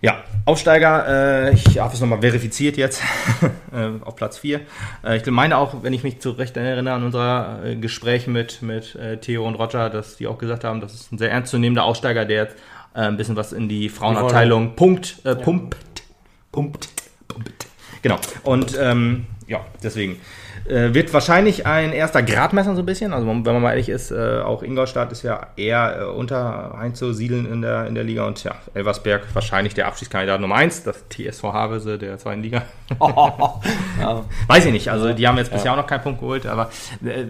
Ja, 0.02 0.24
Aufsteiger, 0.46 1.46
äh, 1.46 1.54
ich 1.54 1.78
habe 1.78 1.94
es 1.94 2.00
nochmal 2.00 2.20
verifiziert 2.20 2.76
jetzt 2.76 3.02
äh, 3.72 4.04
auf 4.04 4.16
Platz 4.16 4.36
4. 4.38 4.60
Äh, 5.04 5.18
ich 5.18 5.26
meine 5.26 5.56
auch, 5.56 5.84
wenn 5.84 5.92
ich 5.92 6.02
mich 6.02 6.18
zu 6.18 6.32
Recht 6.32 6.56
erinnere 6.56 6.94
an 6.94 7.04
unser 7.04 7.64
äh, 7.64 7.76
Gespräch 7.76 8.26
mit, 8.26 8.62
mit 8.62 8.96
äh, 8.96 9.18
Theo 9.18 9.46
und 9.46 9.54
Roger, 9.54 9.90
dass 9.90 10.16
die 10.16 10.26
auch 10.26 10.38
gesagt 10.38 10.64
haben, 10.64 10.80
das 10.80 10.94
ist 10.94 11.12
ein 11.12 11.18
sehr 11.18 11.30
ernstzunehmender 11.30 11.84
Aufsteiger, 11.84 12.24
der 12.24 12.44
jetzt 12.44 12.56
äh, 12.94 13.02
ein 13.02 13.16
bisschen 13.16 13.36
was 13.36 13.52
in 13.52 13.68
die 13.68 13.88
Frauenabteilung 13.88 14.74
pumpt, 14.74 15.24
äh, 15.24 15.36
pumpt, 15.36 15.76
pumpt, 16.50 16.88
pumpt. 17.28 17.66
Genau. 18.02 18.18
Und 18.42 18.76
ähm, 18.80 19.26
ja, 19.46 19.64
deswegen 19.82 20.20
äh, 20.68 20.94
wird 20.94 21.12
wahrscheinlich 21.12 21.66
ein 21.66 21.92
erster 21.92 22.22
Gradmesser 22.22 22.74
so 22.74 22.82
ein 22.82 22.86
bisschen. 22.86 23.12
Also 23.12 23.26
wenn 23.26 23.42
man 23.42 23.62
mal 23.62 23.70
ehrlich 23.70 23.88
ist, 23.88 24.10
äh, 24.10 24.40
auch 24.40 24.62
Ingolstadt 24.62 25.12
ist 25.12 25.22
ja 25.22 25.48
eher 25.56 26.00
äh, 26.00 26.04
unter 26.04 26.74
einzusiedeln 26.76 27.50
in 27.50 27.62
der, 27.62 27.86
in 27.86 27.94
der 27.94 28.04
Liga 28.04 28.26
und 28.26 28.42
ja, 28.44 28.54
Elversberg 28.74 29.22
wahrscheinlich 29.34 29.74
der 29.74 29.86
Abschiedskandidat 29.88 30.40
Nummer 30.40 30.56
1, 30.56 30.84
das 30.84 31.04
TSV 31.08 31.42
Havelse 31.44 31.98
der 31.98 32.18
zweiten 32.18 32.42
Liga. 32.42 32.62
ja. 34.00 34.24
Weiß 34.46 34.64
ich 34.66 34.72
nicht, 34.72 34.90
also 34.90 35.12
die 35.12 35.26
haben 35.26 35.38
jetzt 35.38 35.52
bisher 35.52 35.72
auch 35.72 35.76
noch 35.76 35.86
keinen 35.86 36.02
Punkt 36.02 36.20
geholt, 36.20 36.46
aber 36.46 36.70
äh, 37.04 37.26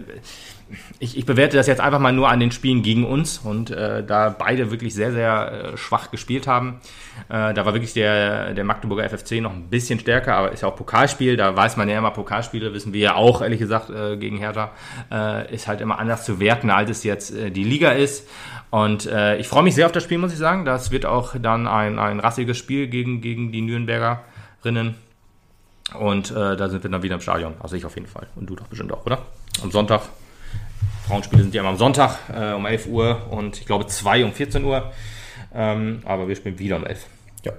ich, 0.99 1.17
ich 1.17 1.25
bewerte 1.25 1.57
das 1.57 1.67
jetzt 1.67 1.81
einfach 1.81 1.99
mal 1.99 2.13
nur 2.13 2.29
an 2.29 2.39
den 2.39 2.51
Spielen 2.51 2.83
gegen 2.83 3.05
uns 3.05 3.37
und 3.37 3.71
äh, 3.71 4.03
da 4.03 4.29
beide 4.29 4.71
wirklich 4.71 4.93
sehr, 4.93 5.11
sehr 5.11 5.73
äh, 5.73 5.77
schwach 5.77 6.11
gespielt 6.11 6.47
haben. 6.47 6.79
Äh, 7.29 7.53
da 7.53 7.65
war 7.65 7.73
wirklich 7.73 7.93
der, 7.93 8.53
der 8.53 8.63
Magdeburger 8.63 9.07
FFC 9.09 9.41
noch 9.41 9.53
ein 9.53 9.69
bisschen 9.69 9.99
stärker, 9.99 10.35
aber 10.35 10.51
ist 10.51 10.61
ja 10.61 10.69
auch 10.69 10.75
Pokalspiel, 10.75 11.37
da 11.37 11.55
weiß 11.55 11.77
man 11.77 11.89
ja 11.89 11.97
immer, 11.97 12.11
Pokalspiele 12.11 12.73
wissen 12.73 12.93
wir 12.93 13.01
ja 13.01 13.15
auch, 13.15 13.22
ehrlich 13.41 13.59
gesagt, 13.59 13.89
äh, 13.89 14.17
gegen 14.17 14.37
Hertha, 14.37 14.71
äh, 15.11 15.53
ist 15.53 15.67
halt 15.67 15.81
immer 15.81 15.99
anders 15.99 16.25
zu 16.25 16.39
werten, 16.39 16.69
als 16.69 16.89
es 16.89 17.03
jetzt 17.03 17.33
äh, 17.35 17.51
die 17.51 17.63
Liga 17.63 17.91
ist. 17.91 18.27
Und 18.69 19.05
äh, 19.05 19.37
ich 19.37 19.47
freue 19.47 19.63
mich 19.63 19.75
sehr 19.75 19.85
auf 19.85 19.91
das 19.91 20.03
Spiel, 20.03 20.17
muss 20.17 20.33
ich 20.33 20.39
sagen. 20.39 20.65
Das 20.65 20.91
wird 20.91 21.05
auch 21.05 21.35
dann 21.39 21.67
ein, 21.67 21.99
ein 21.99 22.19
rassiges 22.19 22.57
Spiel 22.57 22.87
gegen, 22.87 23.21
gegen 23.21 23.51
die 23.51 23.61
Nürnbergerinnen. 23.61 24.95
Und 25.99 26.31
äh, 26.31 26.55
da 26.55 26.69
sind 26.69 26.83
wir 26.83 26.89
dann 26.89 27.03
wieder 27.03 27.15
im 27.15 27.21
Stadion. 27.21 27.53
Also 27.59 27.75
ich 27.75 27.85
auf 27.85 27.95
jeden 27.95 28.07
Fall. 28.07 28.27
Und 28.35 28.49
du 28.49 28.55
doch 28.55 28.67
bestimmt 28.67 28.91
auch, 28.91 29.05
oder? 29.05 29.19
Am 29.61 29.71
Sonntag. 29.71 30.01
Frauenspiele 31.07 31.43
sind 31.43 31.53
ja 31.53 31.61
immer 31.61 31.71
am 31.71 31.77
Sonntag 31.77 32.17
äh, 32.33 32.53
um 32.53 32.65
11 32.65 32.87
Uhr 32.87 33.27
und 33.29 33.59
ich 33.59 33.65
glaube 33.65 33.85
2 33.85 34.25
um 34.25 34.33
14 34.33 34.63
Uhr. 34.63 34.91
Ähm, 35.53 36.01
aber 36.05 36.27
wir 36.27 36.35
spielen 36.35 36.57
wieder 36.57 36.77
um 36.77 36.85
11. 36.85 37.05
ja. 37.43 37.51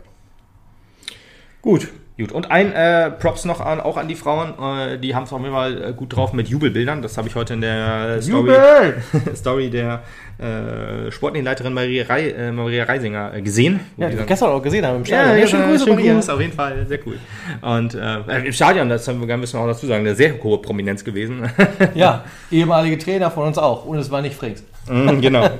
Gut. 1.62 1.88
Gut, 2.16 2.30
und 2.30 2.48
ein 2.48 2.72
äh, 2.72 3.10
Props 3.10 3.44
noch 3.44 3.60
an, 3.60 3.80
auch 3.80 3.96
an 3.96 4.06
die 4.06 4.14
Frauen. 4.14 4.54
Äh, 4.56 4.98
die 4.98 5.16
haben 5.16 5.24
es 5.24 5.32
auf 5.32 5.40
jeden 5.40 5.52
Fall 5.52 5.82
äh, 5.82 5.92
gut 5.92 6.14
drauf 6.14 6.32
mit 6.32 6.46
Jubelbildern. 6.46 7.02
Das 7.02 7.18
habe 7.18 7.26
ich 7.26 7.34
heute 7.34 7.54
in 7.54 7.60
der 7.60 8.22
Story, 8.22 8.52
Story 9.34 9.68
der 9.68 10.02
äh, 10.38 11.10
Sportleiterin 11.10 11.74
Maria, 11.74 12.04
Rei, 12.06 12.28
äh, 12.30 12.52
Maria 12.52 12.84
Reisinger 12.84 13.34
äh, 13.34 13.42
gesehen. 13.42 13.80
Ja, 13.96 14.08
die 14.08 14.16
wir 14.16 14.26
gestern 14.26 14.50
auch 14.50 14.62
gesehen 14.62 14.86
haben 14.86 14.98
im 14.98 15.04
Ja, 15.04 15.22
Stadion. 15.24 15.38
ja, 15.40 15.46
schöne 15.48 15.62
schönen 15.62 15.70
Grüße, 15.76 15.90
Maria. 15.90 16.14
Gruß, 16.14 16.28
auf 16.28 16.40
jeden 16.40 16.52
Fall, 16.52 16.86
sehr 16.86 16.98
cool. 17.04 17.18
Und 17.60 17.94
im 17.94 18.52
Stadion, 18.52 18.88
das 18.88 19.08
haben 19.08 19.26
wir, 19.26 19.36
müssen 19.36 19.58
wir 19.58 19.64
auch 19.64 19.66
dazu 19.66 19.86
sagen, 19.88 20.06
eine 20.06 20.14
sehr 20.14 20.40
hohe 20.40 20.58
Prominenz 20.58 21.02
gewesen. 21.04 21.50
Ja, 21.94 22.24
ehemalige 22.50 22.98
Trainer 22.98 23.30
von 23.30 23.48
uns 23.48 23.58
auch. 23.58 23.84
Und 23.84 23.98
es 23.98 24.10
war 24.10 24.22
nicht 24.22 24.36
Frings. 24.36 24.62
Mm, 24.88 25.20
genau. 25.20 25.42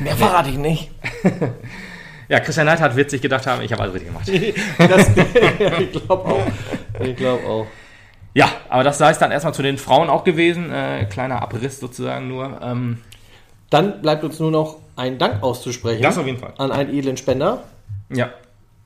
Mehr 0.00 0.16
verrate 0.16 0.50
ich 0.50 0.58
nicht. 0.58 0.90
Ja, 2.28 2.40
Christian 2.40 2.66
Neidhardt 2.66 2.96
wird 2.96 3.10
sich 3.10 3.20
gedacht 3.20 3.46
haben, 3.46 3.62
ich 3.62 3.72
habe 3.72 3.82
alles 3.82 3.94
richtig 3.94 4.08
gemacht. 4.12 4.28
Das, 4.78 5.08
ich 5.80 5.92
glaube 5.92 6.24
auch. 6.24 6.46
Ich 7.00 7.16
glaube 7.16 7.46
auch. 7.46 7.66
Ja, 8.34 8.50
aber 8.68 8.82
das 8.82 8.98
sei 8.98 9.10
es 9.10 9.18
dann 9.18 9.30
erstmal 9.30 9.54
zu 9.54 9.62
den 9.62 9.78
Frauen 9.78 10.08
auch 10.10 10.24
gewesen. 10.24 10.72
Äh, 10.72 11.06
kleiner 11.06 11.40
Abriss 11.42 11.78
sozusagen 11.80 12.28
nur. 12.28 12.60
Ähm, 12.62 12.98
Dann 13.70 14.02
bleibt 14.02 14.24
uns 14.24 14.40
nur 14.40 14.50
noch 14.50 14.78
einen 14.96 15.18
Dank 15.18 15.42
auszusprechen. 15.42 16.02
Das 16.02 16.18
auf 16.18 16.26
jeden 16.26 16.38
Fall. 16.38 16.52
An 16.58 16.72
einen 16.72 16.92
edlen 16.92 17.16
Spender. 17.16 17.62
ja, 18.10 18.30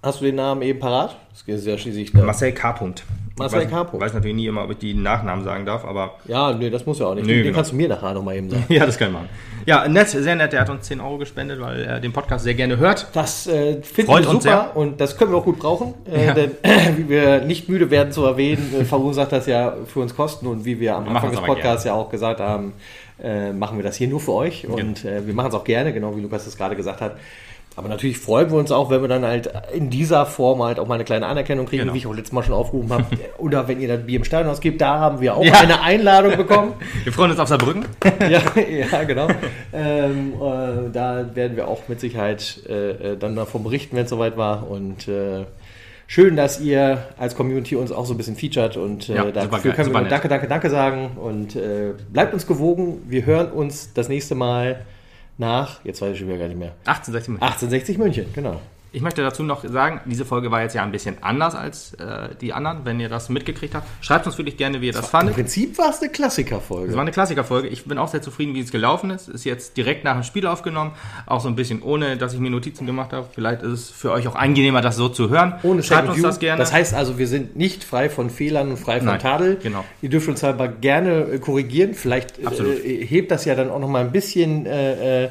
Hast 0.02 0.20
du 0.20 0.26
den 0.26 0.36
Namen 0.36 0.62
eben 0.62 0.78
parat? 0.78 1.16
Das 1.30 1.42
ist 1.42 1.66
ja 1.66 1.76
schließlich. 1.76 2.14
Ne? 2.14 2.22
Marcel 2.22 2.52
K. 2.52 2.72
Punkt. 2.72 3.04
Marcel 3.38 3.62
ich 3.62 3.70
weiß, 3.72 3.86
Punkt. 3.90 4.04
weiß 4.04 4.14
natürlich 4.14 4.36
nie 4.36 4.46
immer, 4.46 4.64
ob 4.64 4.70
ich 4.70 4.78
die 4.78 4.94
Nachnamen 4.94 5.44
sagen 5.44 5.64
darf, 5.66 5.84
aber 5.84 6.14
Ja, 6.26 6.52
nee, 6.52 6.70
das 6.70 6.86
muss 6.86 6.98
ja 6.98 7.06
auch 7.06 7.14
nicht. 7.14 7.26
Nee, 7.26 7.34
den 7.34 7.42
genau. 7.44 7.56
kannst 7.56 7.72
du 7.72 7.76
mir 7.76 7.88
nachher 7.88 8.14
nochmal 8.14 8.36
eben 8.36 8.50
sagen. 8.50 8.64
ja, 8.72 8.84
das 8.86 8.98
können 8.98 9.12
wir 9.12 9.20
machen. 9.20 9.28
Ja, 9.66 9.86
nett, 9.88 10.08
sehr 10.08 10.34
nett. 10.34 10.52
Der 10.52 10.60
hat 10.60 10.70
uns 10.70 10.86
10 10.86 11.00
Euro 11.00 11.18
gespendet, 11.18 11.60
weil 11.60 11.82
er 11.82 12.00
den 12.00 12.12
Podcast 12.12 12.44
sehr 12.44 12.54
gerne 12.54 12.78
hört. 12.78 13.08
Das 13.12 13.46
äh, 13.46 13.82
finden 13.82 14.10
wir 14.12 14.22
super 14.22 14.40
sehr. 14.40 14.76
und 14.76 15.00
das 15.00 15.16
können 15.16 15.30
wir 15.32 15.38
auch 15.38 15.44
gut 15.44 15.58
brauchen. 15.58 15.94
Äh, 16.10 16.26
Ja. 16.26 16.34
Denn 16.34 16.52
wie 16.96 17.08
wir 17.08 17.40
nicht 17.40 17.68
müde 17.68 17.90
werden 17.90 18.12
zu 18.12 18.24
erwähnen, 18.24 18.74
äh, 18.80 18.84
verursacht 18.84 19.32
das 19.32 19.46
ja 19.46 19.74
für 19.86 20.00
uns 20.00 20.14
Kosten 20.14 20.46
und 20.46 20.64
wie 20.64 20.80
wir 20.80 20.96
am 20.96 21.04
Wir 21.04 21.12
Anfang 21.12 21.30
des 21.30 21.40
Podcasts 21.40 21.84
ja 21.84 21.94
auch 21.94 22.10
gesagt 22.10 22.40
haben, 22.40 22.72
äh, 23.22 23.52
machen 23.52 23.78
wir 23.78 23.82
das 23.84 23.96
hier 23.96 24.08
nur 24.08 24.20
für 24.20 24.32
euch 24.32 24.66
und 24.68 25.04
äh, 25.04 25.26
wir 25.26 25.34
machen 25.34 25.48
es 25.48 25.54
auch 25.54 25.64
gerne, 25.64 25.92
genau 25.92 26.16
wie 26.16 26.20
Lukas 26.20 26.44
das 26.44 26.56
gerade 26.56 26.76
gesagt 26.76 27.00
hat. 27.00 27.16
Aber 27.78 27.88
natürlich 27.88 28.18
freuen 28.18 28.50
wir 28.50 28.58
uns 28.58 28.72
auch, 28.72 28.90
wenn 28.90 29.00
wir 29.00 29.08
dann 29.08 29.24
halt 29.24 29.50
in 29.72 29.88
dieser 29.88 30.26
Form 30.26 30.62
halt 30.62 30.78
auch 30.80 30.86
mal 30.88 30.96
eine 30.96 31.04
kleine 31.04 31.26
Anerkennung 31.26 31.66
kriegen, 31.66 31.82
Genau. 31.82 31.94
wie 31.94 31.98
ich 31.98 32.06
auch 32.08 32.12
letztes 32.14 32.32
Mal 32.32 32.42
schon 32.42 32.54
aufgerufen 32.54 32.90
habe. 32.92 33.04
Oder 33.38 33.68
wenn 33.68 33.80
ihr 33.80 33.86
das 33.88 34.04
Bier 34.04 34.16
im 34.18 34.24
Stadion 34.24 34.50
ausgibt, 34.52 34.80
da 34.80 34.98
haben 34.98 35.20
wir 35.20 35.36
auch 35.36 35.44
Ja. 35.44 35.54
eine 35.60 35.80
Einladung 35.80 36.36
bekommen. 36.36 36.74
Wir 37.04 37.12
freuen 37.12 37.30
uns 37.30 37.38
auf 37.40 37.48
Saarbrücken. 37.48 37.84
ja, 38.28 38.40
ja, 38.90 39.04
genau. 39.04 39.28
Ähm, 39.72 40.34
äh, 40.34 40.90
da 40.92 41.24
werden 41.34 41.56
wir 41.56 41.68
auch 41.68 41.86
mit 41.88 42.00
Sicherheit 42.00 42.60
äh, 42.68 43.16
dann 43.16 43.36
davon 43.36 43.62
berichten, 43.62 43.96
wenn 43.96 44.04
es 44.04 44.10
soweit 44.10 44.36
war. 44.36 44.68
Und 44.68 45.06
äh, 45.06 45.44
schön, 46.08 46.34
dass 46.34 46.60
ihr 46.60 46.98
als 47.16 47.36
Community 47.36 47.76
uns 47.76 47.92
auch 47.92 48.06
so 48.06 48.14
ein 48.14 48.16
bisschen 48.16 48.34
featured 48.34 48.76
und 48.76 49.08
äh, 49.08 49.14
Ja, 49.14 49.30
dafür 49.30 49.72
geil, 49.72 49.72
können 49.84 49.92
wir. 49.92 50.02
Danke, 50.08 50.26
Danke, 50.28 50.48
Danke 50.48 50.68
sagen. 50.70 51.10
Und 51.16 51.54
äh, 51.54 51.92
bleibt 52.12 52.34
uns 52.34 52.46
gewogen. 52.46 53.02
Wir 53.06 53.24
hören 53.24 53.52
uns 53.52 53.92
das 53.94 54.08
nächste 54.08 54.34
Mal 54.34 54.80
nach, 55.38 55.84
jetzt 55.84 56.02
weiß 56.02 56.12
ich 56.12 56.18
schon 56.18 56.28
wieder 56.28 56.38
gar 56.38 56.48
nicht 56.48 56.58
mehr, 56.58 56.74
1860 56.84 57.28
Minuten. 57.28 57.44
1860 57.44 57.98
München, 57.98 58.26
genau. 58.34 58.60
Ich 58.90 59.02
möchte 59.02 59.22
dazu 59.22 59.42
noch 59.42 59.64
sagen, 59.68 60.00
diese 60.06 60.24
Folge 60.24 60.50
war 60.50 60.62
jetzt 60.62 60.74
ja 60.74 60.82
ein 60.82 60.92
bisschen 60.92 61.16
anders 61.22 61.54
als 61.54 61.92
äh, 61.94 62.30
die 62.40 62.54
anderen, 62.54 62.86
wenn 62.86 62.98
ihr 63.00 63.10
das 63.10 63.28
mitgekriegt 63.28 63.74
habt. 63.74 63.86
Schreibt 64.02 64.26
uns 64.26 64.38
wirklich 64.38 64.56
gerne, 64.56 64.80
wie 64.80 64.86
ihr 64.86 64.92
das 64.94 65.04
Im 65.04 65.10
fandet. 65.10 65.34
Prinzip 65.34 65.76
war 65.76 65.90
es 65.90 66.00
eine 66.00 66.10
Klassikerfolge. 66.10 66.88
Es 66.88 66.94
war 66.94 67.02
eine 67.02 67.10
Klassikerfolge. 67.10 67.68
Ich 67.68 67.84
bin 67.84 67.98
auch 67.98 68.08
sehr 68.08 68.22
zufrieden, 68.22 68.54
wie 68.54 68.60
es 68.60 68.70
gelaufen 68.72 69.10
ist. 69.10 69.28
Ist 69.28 69.44
jetzt 69.44 69.76
direkt 69.76 70.04
nach 70.04 70.14
dem 70.14 70.22
Spiel 70.22 70.46
aufgenommen. 70.46 70.92
Auch 71.26 71.40
so 71.40 71.48
ein 71.48 71.54
bisschen 71.54 71.82
ohne, 71.82 72.16
dass 72.16 72.32
ich 72.32 72.40
mir 72.40 72.50
Notizen 72.50 72.86
gemacht 72.86 73.12
habe. 73.12 73.26
Vielleicht 73.30 73.62
ist 73.62 73.72
es 73.72 73.90
für 73.90 74.10
euch 74.10 74.26
auch 74.26 74.36
angenehmer, 74.36 74.80
das 74.80 74.96
so 74.96 75.10
zu 75.10 75.28
hören. 75.28 75.54
Ohne 75.64 75.82
Schreibt 75.82 76.02
Second 76.02 76.08
uns 76.08 76.18
View. 76.18 76.26
das 76.26 76.38
gerne. 76.38 76.58
Das 76.58 76.72
heißt 76.72 76.94
also, 76.94 77.18
wir 77.18 77.28
sind 77.28 77.56
nicht 77.56 77.84
frei 77.84 78.08
von 78.08 78.30
Fehlern 78.30 78.70
und 78.70 78.78
frei 78.78 78.98
von 78.98 79.08
Nein, 79.08 79.20
Tadel. 79.20 79.58
genau. 79.62 79.84
Ihr 80.00 80.08
dürft 80.08 80.28
uns 80.28 80.42
aber 80.42 80.66
gerne 80.68 81.24
äh, 81.24 81.38
korrigieren. 81.38 81.92
Vielleicht 81.92 82.38
äh, 82.38 83.04
hebt 83.06 83.30
das 83.30 83.44
ja 83.44 83.54
dann 83.54 83.70
auch 83.70 83.80
noch 83.80 83.88
mal 83.88 84.00
ein 84.02 84.12
bisschen 84.12 84.64
äh, 84.64 85.24
äh, 85.24 85.28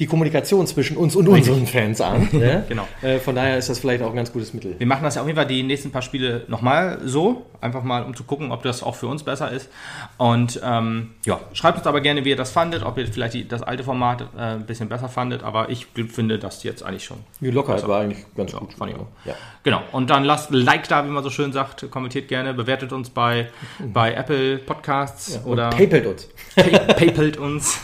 die 0.00 0.06
Kommunikation 0.06 0.66
zwischen 0.66 0.96
uns 0.96 1.14
und 1.14 1.28
unseren 1.28 1.66
Fans 1.66 2.00
an. 2.00 2.28
ne? 2.32 2.64
Genau. 2.68 2.86
Äh, 3.00 3.18
von 3.20 3.34
daher 3.36 3.56
ist 3.58 3.68
das 3.68 3.78
vielleicht 3.78 4.02
auch 4.02 4.10
ein 4.10 4.16
ganz 4.16 4.32
gutes 4.32 4.52
Mittel. 4.52 4.74
Wir 4.78 4.86
machen 4.88 5.04
das 5.04 5.14
ja 5.14 5.20
auf 5.20 5.26
jeden 5.28 5.36
Fall 5.36 5.46
die 5.46 5.62
nächsten 5.62 5.92
paar 5.92 6.02
Spiele 6.02 6.42
nochmal 6.48 6.98
so. 7.04 7.46
Einfach 7.60 7.84
mal, 7.84 8.02
um 8.02 8.14
zu 8.16 8.24
gucken, 8.24 8.50
ob 8.50 8.62
das 8.64 8.82
auch 8.82 8.96
für 8.96 9.06
uns 9.06 9.22
besser 9.22 9.50
ist. 9.52 9.70
Und 10.18 10.60
ähm, 10.64 11.12
ja, 11.24 11.38
schreibt 11.52 11.78
uns 11.78 11.86
aber 11.86 12.00
gerne, 12.00 12.24
wie 12.24 12.30
ihr 12.30 12.36
das 12.36 12.50
fandet. 12.50 12.82
Ob 12.82 12.98
ihr 12.98 13.06
vielleicht 13.06 13.34
die, 13.34 13.46
das 13.46 13.62
alte 13.62 13.84
Format 13.84 14.22
äh, 14.36 14.40
ein 14.40 14.66
bisschen 14.66 14.88
besser 14.88 15.08
fandet. 15.08 15.44
Aber 15.44 15.70
ich 15.70 15.86
finde 16.08 16.38
das 16.40 16.62
jetzt 16.64 16.82
eigentlich 16.82 17.04
schon. 17.04 17.18
Die 17.40 17.50
Lockerheit 17.52 17.86
war 17.86 18.00
eigentlich 18.00 18.24
ganz 18.36 18.50
Ja, 18.52 18.58
gut. 18.58 18.74
fand 18.74 18.90
ich 18.92 18.98
auch. 18.98 19.06
Ja. 19.24 19.34
Genau. 19.62 19.80
Und 19.92 20.10
dann 20.10 20.24
lasst 20.24 20.50
ein 20.50 20.56
Like 20.56 20.88
da, 20.88 21.04
wie 21.06 21.10
man 21.10 21.22
so 21.22 21.30
schön 21.30 21.52
sagt. 21.52 21.88
Kommentiert 21.90 22.26
gerne. 22.28 22.52
Bewertet 22.52 22.92
uns 22.92 23.10
bei, 23.10 23.48
bei 23.78 24.12
Apple 24.12 24.58
Podcasts 24.58 25.40
oder 25.44 25.66
Und 25.68 25.76
PayPal 25.76 26.06
uns. 26.08 26.28
pay, 26.56 26.70
PayPalt 26.94 27.36
uns. 27.36 27.78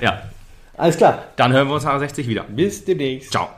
ja. 0.00 0.22
Alles 0.78 0.96
klar. 0.96 1.24
Dann 1.36 1.52
hören 1.52 1.68
wir 1.68 1.74
uns 1.74 1.84
nach 1.84 1.98
60 1.98 2.28
wieder. 2.28 2.44
Bis 2.44 2.84
demnächst. 2.84 3.32
Ciao. 3.32 3.48